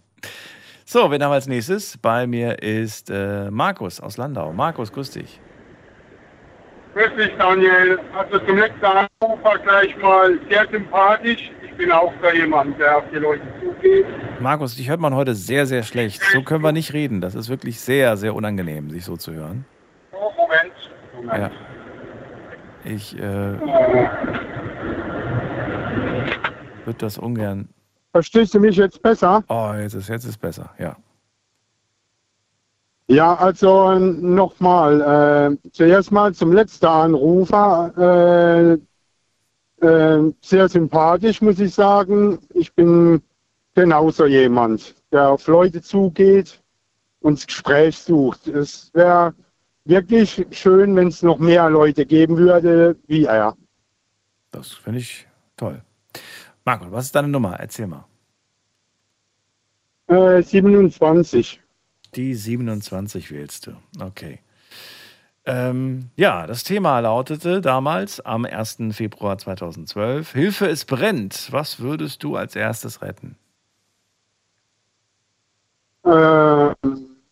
So, 0.85 1.11
wen 1.11 1.23
haben 1.23 1.31
wir 1.31 1.37
als 1.37 1.47
nächstes? 1.47 1.97
Bei 1.97 2.27
mir 2.27 2.63
ist 2.63 3.09
äh, 3.11 3.51
Markus 3.51 4.01
aus 4.01 4.19
Landau. 4.19 4.53
Markus, 4.53 4.93
grüß 4.93 5.13
dich. 5.13 5.41
Grüß 6.95 7.17
dich, 7.17 7.31
Daniel. 7.39 7.99
Also 8.15 8.39
zum 8.41 8.59
letzten 8.59 8.85
Anruf 8.85 9.43
war 9.43 9.59
gleich 9.59 9.97
mal 9.97 10.39
sehr 10.51 10.67
sympathisch. 10.71 11.51
Ich 11.63 11.73
bin 11.79 11.91
auch 11.91 12.13
so 12.23 12.29
jemand, 12.37 12.79
der 12.79 12.99
auf 12.99 13.05
die 13.11 13.17
Leute 13.17 13.43
zugeht. 13.63 14.05
Markus, 14.41 14.77
dich 14.77 14.91
hört 14.91 15.01
man 15.01 15.15
heute 15.15 15.35
sehr, 15.35 15.65
sehr 15.65 15.83
schlecht. 15.83 16.23
So 16.33 16.43
können 16.43 16.63
wir 16.63 16.73
nicht 16.73 16.93
reden. 16.93 17.23
Das 17.23 17.35
ist 17.35 17.49
wirklich 17.49 17.81
sehr, 17.81 18.19
sehr 18.19 18.35
unangenehm, 18.35 18.91
sich 18.91 19.07
so 19.07 19.17
zu 19.17 19.33
hören. 19.33 19.65
Oh, 20.13 20.31
Moment. 20.37 20.73
Moment. 21.15 21.39
Ja. 21.43 21.51
Ich 22.85 23.19
äh, 23.19 23.57
würde 26.87 26.99
das 26.99 27.19
ungern. 27.19 27.69
Verstehst 28.13 28.55
du 28.55 28.61
mich 28.61 28.77
jetzt 28.77 29.03
besser? 29.03 29.43
Oh, 29.49 29.73
jetzt 29.75 29.95
ist 29.95 30.09
jetzt 30.09 30.25
ist 30.25 30.39
besser, 30.39 30.71
ja. 30.79 30.97
Ja, 33.09 33.35
also 33.35 33.99
nochmal. 33.99 35.59
Äh, 35.63 35.71
zuerst 35.71 36.13
mal 36.13 36.35
zum 36.35 36.53
letzten 36.53 36.87
Anrufer. 36.87 38.79
Äh, 39.83 39.87
äh, 39.87 40.33
sehr 40.41 40.69
sympathisch, 40.69 41.43
muss 41.43 41.59
ich 41.59 41.75
sagen. 41.75 42.39
Ich 42.55 42.73
bin 42.75 43.21
genauso 43.75 44.27
jemand, 44.27 44.95
der 45.11 45.31
auf 45.31 45.47
Leute 45.47 45.83
zugeht 45.83 46.63
und 47.21 47.39
das 47.39 47.47
Gespräch 47.47 47.99
sucht. 47.99 48.47
Es 48.47 48.91
wäre 48.95 49.35
wirklich 49.85 50.47
schön, 50.51 50.95
wenn 50.97 51.09
es 51.09 51.23
noch 51.23 51.39
mehr 51.39 51.69
Leute 51.69 52.07
geben 52.07 52.37
würde 52.37 52.97
wie 53.07 53.25
er. 53.25 53.57
Das 54.53 54.73
finde 54.73 55.01
ich 55.01 55.27
toll. 55.57 55.83
Marco, 56.65 56.91
was 56.91 57.07
ist 57.07 57.15
deine 57.15 57.29
Nummer? 57.29 57.59
Erzähl 57.59 57.87
mal. 57.87 58.05
Äh, 60.07 60.43
27. 60.43 61.61
Die 62.15 62.35
27 62.35 63.31
wählst 63.31 63.67
du. 63.67 63.73
Okay. 64.01 64.41
Ähm, 65.45 66.11
ja, 66.15 66.47
das 66.47 66.63
Thema 66.63 67.01
lautete 67.01 67.61
damals 67.61 68.21
am 68.21 68.45
1. 68.45 68.79
Februar 68.93 69.39
2012: 69.39 70.33
Hilfe, 70.33 70.69
es 70.69 70.85
brennt. 70.85 71.49
Was 71.51 71.81
würdest 71.81 72.23
du 72.23 72.37
als 72.37 72.55
erstes 72.55 73.03
retten? 73.03 73.37
Äh, 76.05 76.75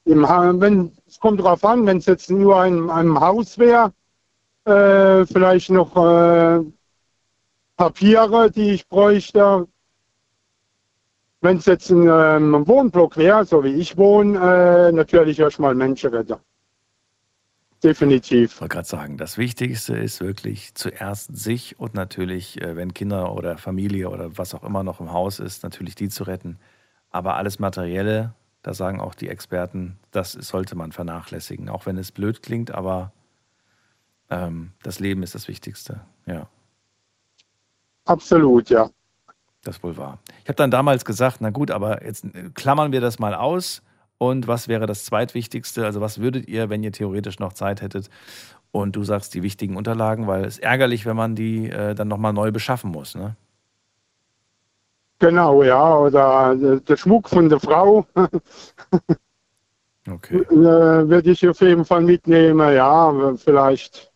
im 0.07 0.29
ha 0.29 0.53
wenn, 0.57 0.93
es 1.07 1.21
kommt 1.21 1.41
darauf 1.41 1.65
an, 1.65 1.87
wenn 1.87 1.99
es 1.99 2.07
jetzt 2.07 2.31
nur 2.31 2.61
ein, 2.61 2.91
einem 2.91 3.21
Haus 3.21 3.59
wäre, 3.59 3.93
äh, 4.65 5.25
vielleicht 5.27 5.71
noch 5.71 5.95
äh, 5.97 6.65
Papiere, 7.81 8.51
die 8.51 8.73
ich 8.73 8.87
bräuchte. 8.87 9.67
Wenn 11.41 11.57
es 11.57 11.65
jetzt 11.65 11.89
ein 11.89 12.07
ähm, 12.07 12.69
Wohnblock 12.69 13.17
wäre, 13.17 13.47
so 13.47 13.65
wie 13.65 13.73
ich 13.73 13.97
wohne, 13.97 14.39
äh, 14.39 14.93
natürlich 14.93 15.39
erstmal 15.39 15.75
Menschen 15.75 16.11
retten. 16.11 16.37
Definitiv. 17.83 18.53
Ich 18.53 18.61
wollte 18.61 18.75
gerade 18.75 18.87
sagen, 18.87 19.17
das 19.17 19.39
Wichtigste 19.39 19.97
ist 19.97 20.21
wirklich 20.21 20.75
zuerst 20.75 21.35
sich 21.35 21.81
und 21.81 21.95
natürlich, 21.95 22.61
äh, 22.61 22.77
wenn 22.77 22.93
Kinder 22.93 23.33
oder 23.33 23.57
Familie 23.57 24.11
oder 24.11 24.37
was 24.37 24.55
auch 24.55 24.63
immer 24.63 24.83
noch 24.83 25.01
im 25.01 25.11
Haus 25.11 25.39
ist, 25.39 25.63
natürlich 25.63 25.95
die 25.95 26.11
zu 26.11 26.25
retten. 26.25 26.59
Aber 27.11 27.37
alles 27.37 27.61
Materielle, 27.61 28.35
da 28.63 28.75
sagen 28.75 29.01
auch 29.01 29.15
die 29.15 29.31
Experten, 29.31 29.97
das 30.11 30.33
sollte 30.33 30.77
man 30.77 30.93
vernachlässigen, 30.93 31.71
auch 31.71 31.87
wenn 31.87 31.97
es 31.97 32.13
blöd 32.13 32.43
klingt, 32.43 32.73
aber 32.73 33.15
ähm, 34.29 34.73
das 34.83 35.01
Leben 35.01 35.23
ist 35.23 35.35
das 35.35 35.49
Wichtigste. 35.49 36.03
Ja, 36.27 36.47
Absolut, 38.11 38.71
ja. 38.71 38.91
das 39.63 39.77
ist 39.77 39.85
wohl 39.85 39.97
wahr. 39.97 40.19
Ich 40.43 40.49
habe 40.49 40.57
dann 40.57 40.73
damals 40.73 41.05
gesagt, 41.05 41.37
na 41.41 41.51
gut, 41.51 41.71
aber 41.71 42.05
jetzt 42.05 42.25
äh, 42.25 42.51
klammern 42.55 42.91
wir 42.91 43.01
das 43.01 43.21
mal 43.21 43.35
aus. 43.35 43.83
Und 44.19 44.49
was 44.49 44.67
wäre 44.67 44.87
das 44.87 45.05
zweitwichtigste? 45.05 45.85
Also 45.85 46.01
was 46.01 46.21
würdet 46.21 46.49
ihr, 46.49 46.69
wenn 46.69 46.83
ihr 46.83 46.93
theoretisch 46.93 47.39
noch 47.39 47.53
Zeit 47.53 47.81
hättet? 47.83 48.11
Und 48.73 48.97
du 48.97 49.05
sagst 49.05 49.33
die 49.35 49.43
wichtigen 49.43 49.77
Unterlagen, 49.77 50.27
weil 50.27 50.45
es 50.45 50.59
ärgerlich, 50.59 51.07
wenn 51.07 51.17
man 51.17 51.37
die 51.37 51.71
äh, 51.71 51.95
dann 51.95 52.09
nochmal 52.09 52.33
neu 52.33 52.51
beschaffen 52.51 52.91
muss. 52.91 53.15
Ne? 53.15 53.37
Genau, 55.21 55.63
ja. 55.63 55.97
Oder 55.97 56.53
äh, 56.53 56.81
der 56.81 56.97
Schmuck 56.97 57.29
von 57.29 57.49
der 57.49 57.61
Frau. 57.61 58.07
Okay. 60.09 60.39
Äh, 60.39 61.09
Würde 61.09 61.31
ich 61.31 61.47
auf 61.47 61.61
jeden 61.61 61.85
Fall 61.85 62.01
mitnehmen, 62.01 62.75
ja. 62.75 63.35
Vielleicht. 63.37 64.11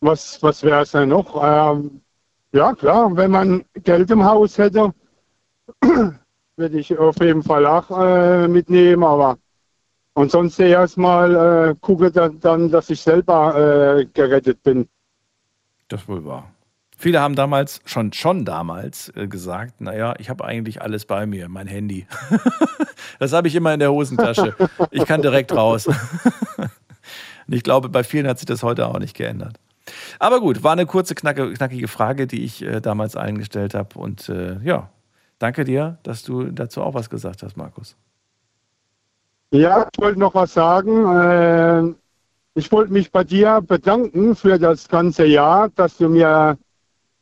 Was, 0.00 0.42
was 0.42 0.62
wäre 0.64 0.82
es 0.82 0.90
denn 0.90 1.10
noch? 1.10 1.40
Ähm, 1.42 2.01
ja, 2.52 2.74
klar, 2.74 3.16
wenn 3.16 3.30
man 3.30 3.64
Geld 3.82 4.10
im 4.10 4.24
Haus 4.24 4.58
hätte, 4.58 4.92
würde 6.56 6.78
ich 6.78 6.96
auf 6.98 7.16
jeden 7.20 7.42
Fall 7.42 7.66
auch 7.66 7.90
äh, 7.90 8.48
mitnehmen, 8.48 9.04
aber 9.04 9.38
und 10.14 10.30
sonst 10.30 10.58
erstmal 10.58 11.70
äh, 11.70 11.74
gucke 11.80 12.10
dann, 12.10 12.38
dann, 12.40 12.70
dass 12.70 12.90
ich 12.90 13.00
selber 13.00 13.98
äh, 13.98 14.04
gerettet 14.06 14.62
bin. 14.62 14.88
Das 15.88 16.06
wohl 16.06 16.24
wahr. 16.24 16.52
Viele 16.98 17.20
haben 17.20 17.34
damals, 17.34 17.80
schon, 17.84 18.12
schon 18.12 18.44
damals 18.44 19.10
äh, 19.16 19.26
gesagt, 19.26 19.80
naja, 19.80 20.14
ich 20.18 20.28
habe 20.30 20.44
eigentlich 20.44 20.82
alles 20.82 21.06
bei 21.06 21.26
mir, 21.26 21.48
mein 21.48 21.66
Handy. 21.66 22.06
das 23.18 23.32
habe 23.32 23.48
ich 23.48 23.54
immer 23.54 23.72
in 23.72 23.80
der 23.80 23.90
Hosentasche. 23.90 24.54
Ich 24.90 25.06
kann 25.06 25.22
direkt 25.22 25.52
raus. 25.52 25.86
Und 27.46 27.54
ich 27.54 27.62
glaube, 27.62 27.88
bei 27.88 28.04
vielen 28.04 28.28
hat 28.28 28.38
sich 28.38 28.46
das 28.46 28.62
heute 28.62 28.86
auch 28.86 28.98
nicht 28.98 29.16
geändert. 29.16 29.58
Aber 30.18 30.40
gut, 30.40 30.62
war 30.62 30.72
eine 30.72 30.86
kurze, 30.86 31.14
knacke, 31.14 31.52
knackige 31.52 31.88
Frage, 31.88 32.26
die 32.26 32.44
ich 32.44 32.62
äh, 32.62 32.80
damals 32.80 33.16
allen 33.16 33.38
gestellt 33.38 33.74
habe. 33.74 33.98
Und 33.98 34.28
äh, 34.28 34.58
ja, 34.62 34.90
danke 35.38 35.64
dir, 35.64 35.98
dass 36.02 36.22
du 36.22 36.44
dazu 36.44 36.82
auch 36.82 36.94
was 36.94 37.10
gesagt 37.10 37.42
hast, 37.42 37.56
Markus. 37.56 37.96
Ja, 39.50 39.88
ich 39.92 40.00
wollte 40.00 40.18
noch 40.18 40.34
was 40.34 40.54
sagen. 40.54 41.06
Äh, 41.06 41.94
ich 42.54 42.70
wollte 42.70 42.92
mich 42.92 43.10
bei 43.10 43.24
dir 43.24 43.60
bedanken 43.60 44.36
für 44.36 44.58
das 44.58 44.88
ganze 44.88 45.24
Jahr, 45.26 45.68
dass 45.70 45.96
du 45.96 46.08
mir 46.08 46.58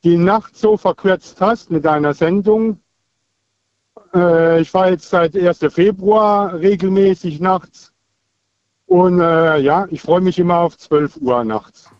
die 0.04 0.16
Nacht 0.16 0.56
so 0.56 0.76
verkürzt 0.76 1.40
hast 1.40 1.70
mit 1.70 1.84
deiner 1.84 2.14
Sendung. 2.14 2.80
Äh, 4.14 4.60
ich 4.60 4.72
war 4.74 4.90
jetzt 4.90 5.08
seit 5.08 5.36
1. 5.36 5.58
Februar 5.72 6.54
regelmäßig 6.54 7.40
nachts. 7.40 7.92
Und 8.86 9.20
äh, 9.20 9.58
ja, 9.58 9.86
ich 9.90 10.02
freue 10.02 10.20
mich 10.20 10.38
immer 10.38 10.58
auf 10.58 10.76
12 10.76 11.18
Uhr 11.18 11.44
nachts. 11.44 11.90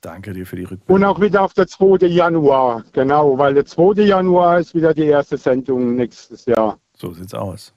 Danke 0.00 0.32
dir 0.32 0.46
für 0.46 0.56
die 0.56 0.64
Rückmeldung. 0.64 0.94
Und 0.94 1.04
auch 1.04 1.20
wieder 1.20 1.42
auf 1.42 1.54
der 1.54 1.66
2. 1.66 2.06
Januar, 2.06 2.84
genau, 2.92 3.36
weil 3.36 3.54
der 3.54 3.66
2. 3.66 4.02
Januar 4.02 4.60
ist 4.60 4.74
wieder 4.74 4.94
die 4.94 5.06
erste 5.06 5.36
Sendung 5.36 5.96
nächstes 5.96 6.46
Jahr. 6.46 6.78
So 6.96 7.12
sieht's 7.12 7.34
aus. 7.34 7.72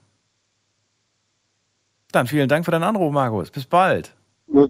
Dann 2.11 2.27
vielen 2.27 2.47
Dank 2.47 2.65
für 2.65 2.71
deinen 2.71 2.83
Anruf, 2.83 3.11
Markus. 3.11 3.49
Bis 3.49 3.65
bald. 3.65 4.13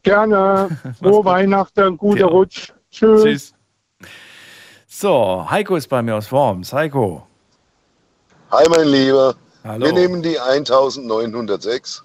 Gerne. 0.04 0.70
Frohe 1.00 1.26
Weihnachten, 1.26 1.98
guter 1.98 2.28
Rutsch. 2.28 2.72
Tschüss. 2.90 3.24
Tschüss. 3.24 3.54
So, 4.88 5.46
Heiko 5.50 5.76
ist 5.76 5.88
bei 5.88 6.02
mir 6.02 6.16
aus 6.16 6.32
Worms. 6.32 6.72
Heiko. 6.72 7.28
Hi, 8.52 8.66
mein 8.70 8.88
Lieber. 8.88 9.36
Hallo. 9.64 9.86
Wir 9.86 9.94
nehmen 9.94 10.22
die 10.22 10.40
1906. 10.40 12.04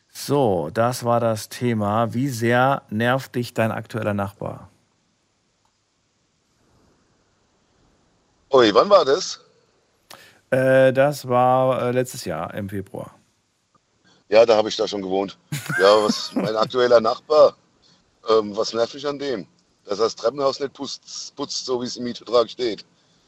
So, 0.08 0.70
das 0.72 1.04
war 1.04 1.20
das 1.20 1.48
Thema. 1.48 2.14
Wie 2.14 2.28
sehr 2.28 2.82
nervt 2.88 3.34
dich 3.34 3.54
dein 3.54 3.70
aktueller 3.70 4.14
Nachbar? 4.14 4.70
Ui, 8.52 8.72
wann 8.72 8.88
war 8.88 9.04
das? 9.04 9.40
Äh, 10.50 10.92
das 10.92 11.28
war 11.28 11.82
äh, 11.82 11.90
letztes 11.90 12.24
Jahr 12.24 12.54
im 12.54 12.68
Februar. 12.68 13.10
Ja, 14.28 14.46
da 14.46 14.56
habe 14.56 14.68
ich 14.68 14.76
da 14.76 14.88
schon 14.88 15.02
gewohnt. 15.02 15.36
Ja, 15.78 16.02
was 16.02 16.32
mein 16.34 16.56
aktueller 16.56 17.00
Nachbar, 17.00 17.54
ähm, 18.28 18.56
was 18.56 18.72
nervt 18.72 18.94
mich 18.94 19.06
an 19.06 19.18
dem? 19.18 19.46
Dass 19.84 19.98
er 19.98 20.04
das 20.04 20.16
Treppenhaus 20.16 20.60
nicht 20.60 20.72
putzt, 20.72 21.34
putzt 21.36 21.66
so 21.66 21.80
wie 21.80 21.86
es 21.86 21.96
im 21.96 22.04
Mietvertrag 22.04 22.48
steht. 22.48 22.84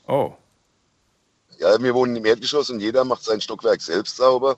Oh. 0.07 0.33
Ja, 1.59 1.81
wir 1.83 1.95
wohnen 1.95 2.15
im 2.15 2.25
Erdgeschoss 2.25 2.71
und 2.71 2.81
jeder 2.81 3.05
macht 3.05 3.25
sein 3.25 3.41
Stockwerk 3.41 3.81
selbst 3.81 4.17
sauber. 4.17 4.57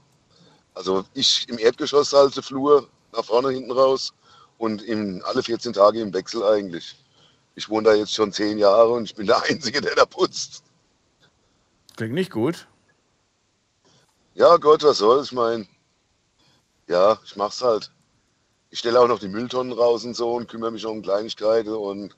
Also 0.75 1.05
ich 1.15 1.49
im 1.49 1.59
Erdgeschoss 1.59 2.13
halte 2.13 2.43
Flur 2.43 2.89
nach 3.13 3.25
vorne, 3.25 3.51
hinten 3.51 3.73
raus 3.73 4.13
und 4.59 4.83
in, 4.83 5.23
alle 5.25 5.43
14 5.43 5.73
Tage 5.73 6.01
im 6.01 6.13
Wechsel 6.13 6.45
eigentlich. 6.45 6.97
Ich 7.55 7.69
wohne 7.69 7.89
da 7.89 7.95
jetzt 7.95 8.15
schon 8.15 8.33
zehn 8.33 8.59
Jahre 8.59 8.91
und 8.91 9.05
ich 9.05 9.15
bin 9.15 9.27
der 9.27 9.43
Einzige, 9.51 9.81
der 9.81 9.95
da 9.95 10.05
putzt. 10.05 10.63
Klingt 11.97 12.15
nicht 12.15 12.31
gut. 12.31 12.69
Ja, 14.35 14.57
Gott, 14.59 14.83
was 14.83 14.99
soll's? 14.99 15.27
Ich 15.29 15.33
meine, 15.33 15.67
ja, 16.87 17.19
ich 17.25 17.35
mach's 17.37 17.63
halt. 17.63 17.91
Ich 18.71 18.79
stelle 18.79 19.01
auch 19.01 19.09
noch 19.09 19.19
die 19.19 19.29
Mülltonnen 19.29 19.73
raus 19.73 20.05
und 20.05 20.15
so 20.15 20.35
und 20.35 20.49
kümmere 20.49 20.71
mich 20.71 20.87
um 20.87 21.03
Kleinigkeiten 21.03 21.73
und 21.73 22.15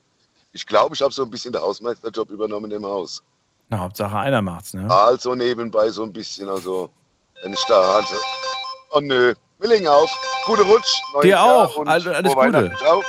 ich 0.51 0.67
glaube, 0.67 0.93
ich 0.93 1.01
habe 1.01 1.13
so 1.13 1.23
ein 1.23 1.31
bisschen 1.31 1.53
den 1.53 1.61
Hausmeisterjob 1.61 2.29
übernommen 2.29 2.69
im 2.69 2.85
Haus. 2.85 3.23
Na, 3.69 3.79
Hauptsache 3.79 4.17
einer 4.17 4.41
macht's, 4.41 4.73
ne? 4.73 4.89
Also 4.89 5.35
nebenbei 5.35 5.89
so 5.89 6.03
ein 6.03 6.13
bisschen, 6.13 6.49
also 6.49 6.89
wenn 7.41 7.53
ich 7.53 7.63
da 7.67 7.95
hatte. 7.95 8.15
Oh 8.91 8.99
nö, 8.99 9.33
auf. 9.87 10.11
Gute 10.45 10.63
Rutsch. 10.63 11.01
Dir 11.23 11.29
Jahr 11.29 11.45
auch. 11.45 11.77
und 11.77 11.87
Alles, 11.87 12.05
Gute. 12.05 12.73
Ciao. 12.77 13.01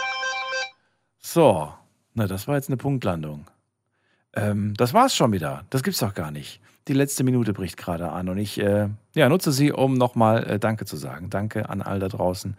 So, 1.21 1.73
na, 2.15 2.27
das 2.27 2.47
war 2.47 2.55
jetzt 2.55 2.69
eine 2.69 2.77
Punktlandung. 2.77 3.47
Ähm, 4.35 4.75
das 4.77 4.95
war's 4.95 5.15
schon 5.15 5.33
wieder. 5.33 5.65
Das 5.71 5.83
gibt's 5.83 6.01
doch 6.01 6.15
gar 6.15 6.31
nicht. 6.31 6.61
Die 6.87 6.93
letzte 6.93 7.25
Minute 7.25 7.53
bricht 7.53 7.77
gerade 7.77 8.11
an 8.11 8.29
und 8.29 8.39
ich 8.39 8.61
äh, 8.61 8.89
ja, 9.15 9.29
nutze 9.29 9.53
sie, 9.53 9.73
um 9.73 9.95
nochmal 9.95 10.45
äh, 10.45 10.59
Danke 10.59 10.85
zu 10.85 10.97
sagen. 10.97 11.31
Danke 11.31 11.69
an 11.69 11.83
all 11.83 11.99
da 11.99 12.09
draußen, 12.09 12.57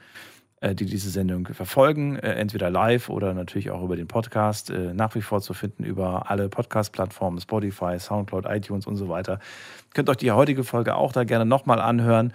die 0.62 0.86
diese 0.86 1.10
Sendung 1.10 1.48
verfolgen, 1.48 2.16
äh, 2.18 2.34
entweder 2.34 2.70
live 2.70 3.10
oder 3.10 3.34
natürlich 3.34 3.72
auch 3.72 3.84
über 3.84 3.96
den 3.96 4.08
Podcast. 4.08 4.70
Äh, 4.70 4.94
nach 4.94 5.14
wie 5.16 5.22
vor 5.22 5.42
zu 5.42 5.54
finden 5.54 5.84
über 5.84 6.30
alle 6.32 6.50
Podcast-Plattformen, 6.50 7.40
Spotify, 7.40 8.00
Soundcloud, 8.00 8.46
iTunes 8.48 8.88
und 8.88 8.96
so 8.96 9.10
weiter. 9.10 9.40
Könnt 9.94 10.10
euch 10.10 10.18
die 10.18 10.32
heutige 10.32 10.64
Folge 10.64 10.96
auch 10.96 11.12
da 11.12 11.24
gerne 11.24 11.46
nochmal 11.46 11.80
anhören. 11.80 12.34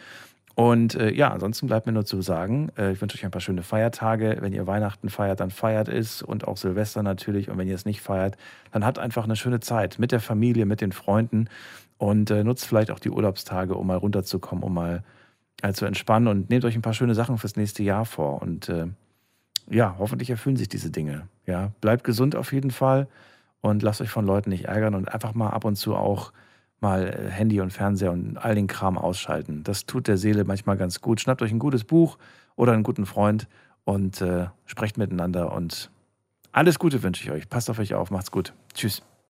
Und 0.55 0.95
äh, 0.95 1.11
ja, 1.13 1.29
ansonsten 1.29 1.69
bleibt 1.69 1.87
mir 1.87 1.93
nur 1.93 2.05
zu 2.05 2.21
sagen, 2.21 2.71
äh, 2.77 2.93
ich 2.93 3.01
wünsche 3.01 3.17
euch 3.17 3.25
ein 3.25 3.31
paar 3.31 3.41
schöne 3.41 3.63
Feiertage. 3.63 4.37
Wenn 4.41 4.53
ihr 4.53 4.67
Weihnachten 4.67 5.09
feiert, 5.09 5.41
dann 5.41 5.51
feiert 5.51 5.89
es 5.89 6.21
und 6.21 6.47
auch 6.47 6.57
Silvester 6.57 7.03
natürlich. 7.03 7.49
Und 7.49 7.57
wenn 7.57 7.69
ihr 7.69 7.75
es 7.75 7.87
nicht 7.87 8.03
feiert, 8.03 8.37
dann 8.71 8.85
habt 8.85 8.99
einfach 8.99 9.25
eine 9.25 9.37
schöne 9.37 9.61
Zeit 9.61 9.99
mit 9.99 10.13
der 10.13 10.21
Familie, 10.21 10.67
mit 10.67 10.83
den 10.83 10.93
Freunden 10.93 11.49
und 11.97 12.31
äh, 12.31 12.45
nutzt 12.45 12.67
vielleicht 12.67 12.91
auch 12.91 12.99
die 12.99 13.11
Urlaubstage, 13.11 13.75
um 13.75 13.87
mal 13.87 13.97
runterzukommen, 13.97 14.63
um 14.63 14.75
mal 14.75 15.03
zu 15.73 15.85
entspannen 15.85 16.29
und 16.29 16.51
nehmt 16.51 16.65
euch 16.65 16.75
ein 16.75 16.83
paar 16.83 16.95
schöne 16.95 17.15
Sachen 17.15 17.39
fürs 17.39 17.57
nächste 17.57 17.83
Jahr 17.83 18.05
vor. 18.05 18.43
Und 18.43 18.69
äh, 18.69 18.87
ja, 19.69 19.97
hoffentlich 19.99 20.31
erfüllen 20.31 20.57
sich 20.57 20.69
diese 20.69 20.91
Dinge. 20.91 21.29
Ja, 21.47 21.73
bleibt 21.81 22.05
gesund 22.05 22.37
auf 22.37 22.53
jeden 22.53 22.71
Fall 22.71 23.09
und 23.61 23.83
lasst 23.83 24.01
euch 24.01 24.11
von 24.11 24.27
Leuten 24.27 24.51
nicht 24.51 24.65
ärgern 24.65 24.95
und 24.95 25.13
einfach 25.13 25.35
mal 25.35 25.51
ab 25.51 25.65
und 25.65 25.77
zu 25.77 25.95
auch 25.95 26.33
mal 26.81 27.09
äh, 27.09 27.31
Handy 27.31 27.61
und 27.61 27.73
Fernseher 27.73 28.13
und 28.13 28.39
all 28.39 28.55
den 28.55 28.67
Kram 28.67 28.99
ausschalten. 28.99 29.63
Das 29.65 29.87
tut 29.87 30.09
der 30.09 30.17
Seele 30.17 30.45
manchmal 30.45 30.77
ganz 30.77 31.01
gut. 31.01 31.21
Schnappt 31.21 31.43
euch 31.43 31.53
ein 31.53 31.59
gutes 31.59 31.85
Buch 31.85 32.19
oder 32.57 32.73
einen 32.73 32.83
guten 32.83 33.07
Freund 33.07 33.49
und 33.85 34.21
äh, 34.21 34.47
sprecht 34.67 34.99
miteinander 34.99 35.53
und 35.53 35.91
alles 36.53 36.79
Gute 36.79 37.03
wünsche 37.03 37.23
ich 37.23 37.31
euch. 37.31 37.49
Passt 37.49 37.71
auf 37.71 37.79
euch 37.79 37.95
auf, 37.95 38.11
macht's 38.11 38.31
gut. 38.31 38.53
Tschüss. 38.75 39.03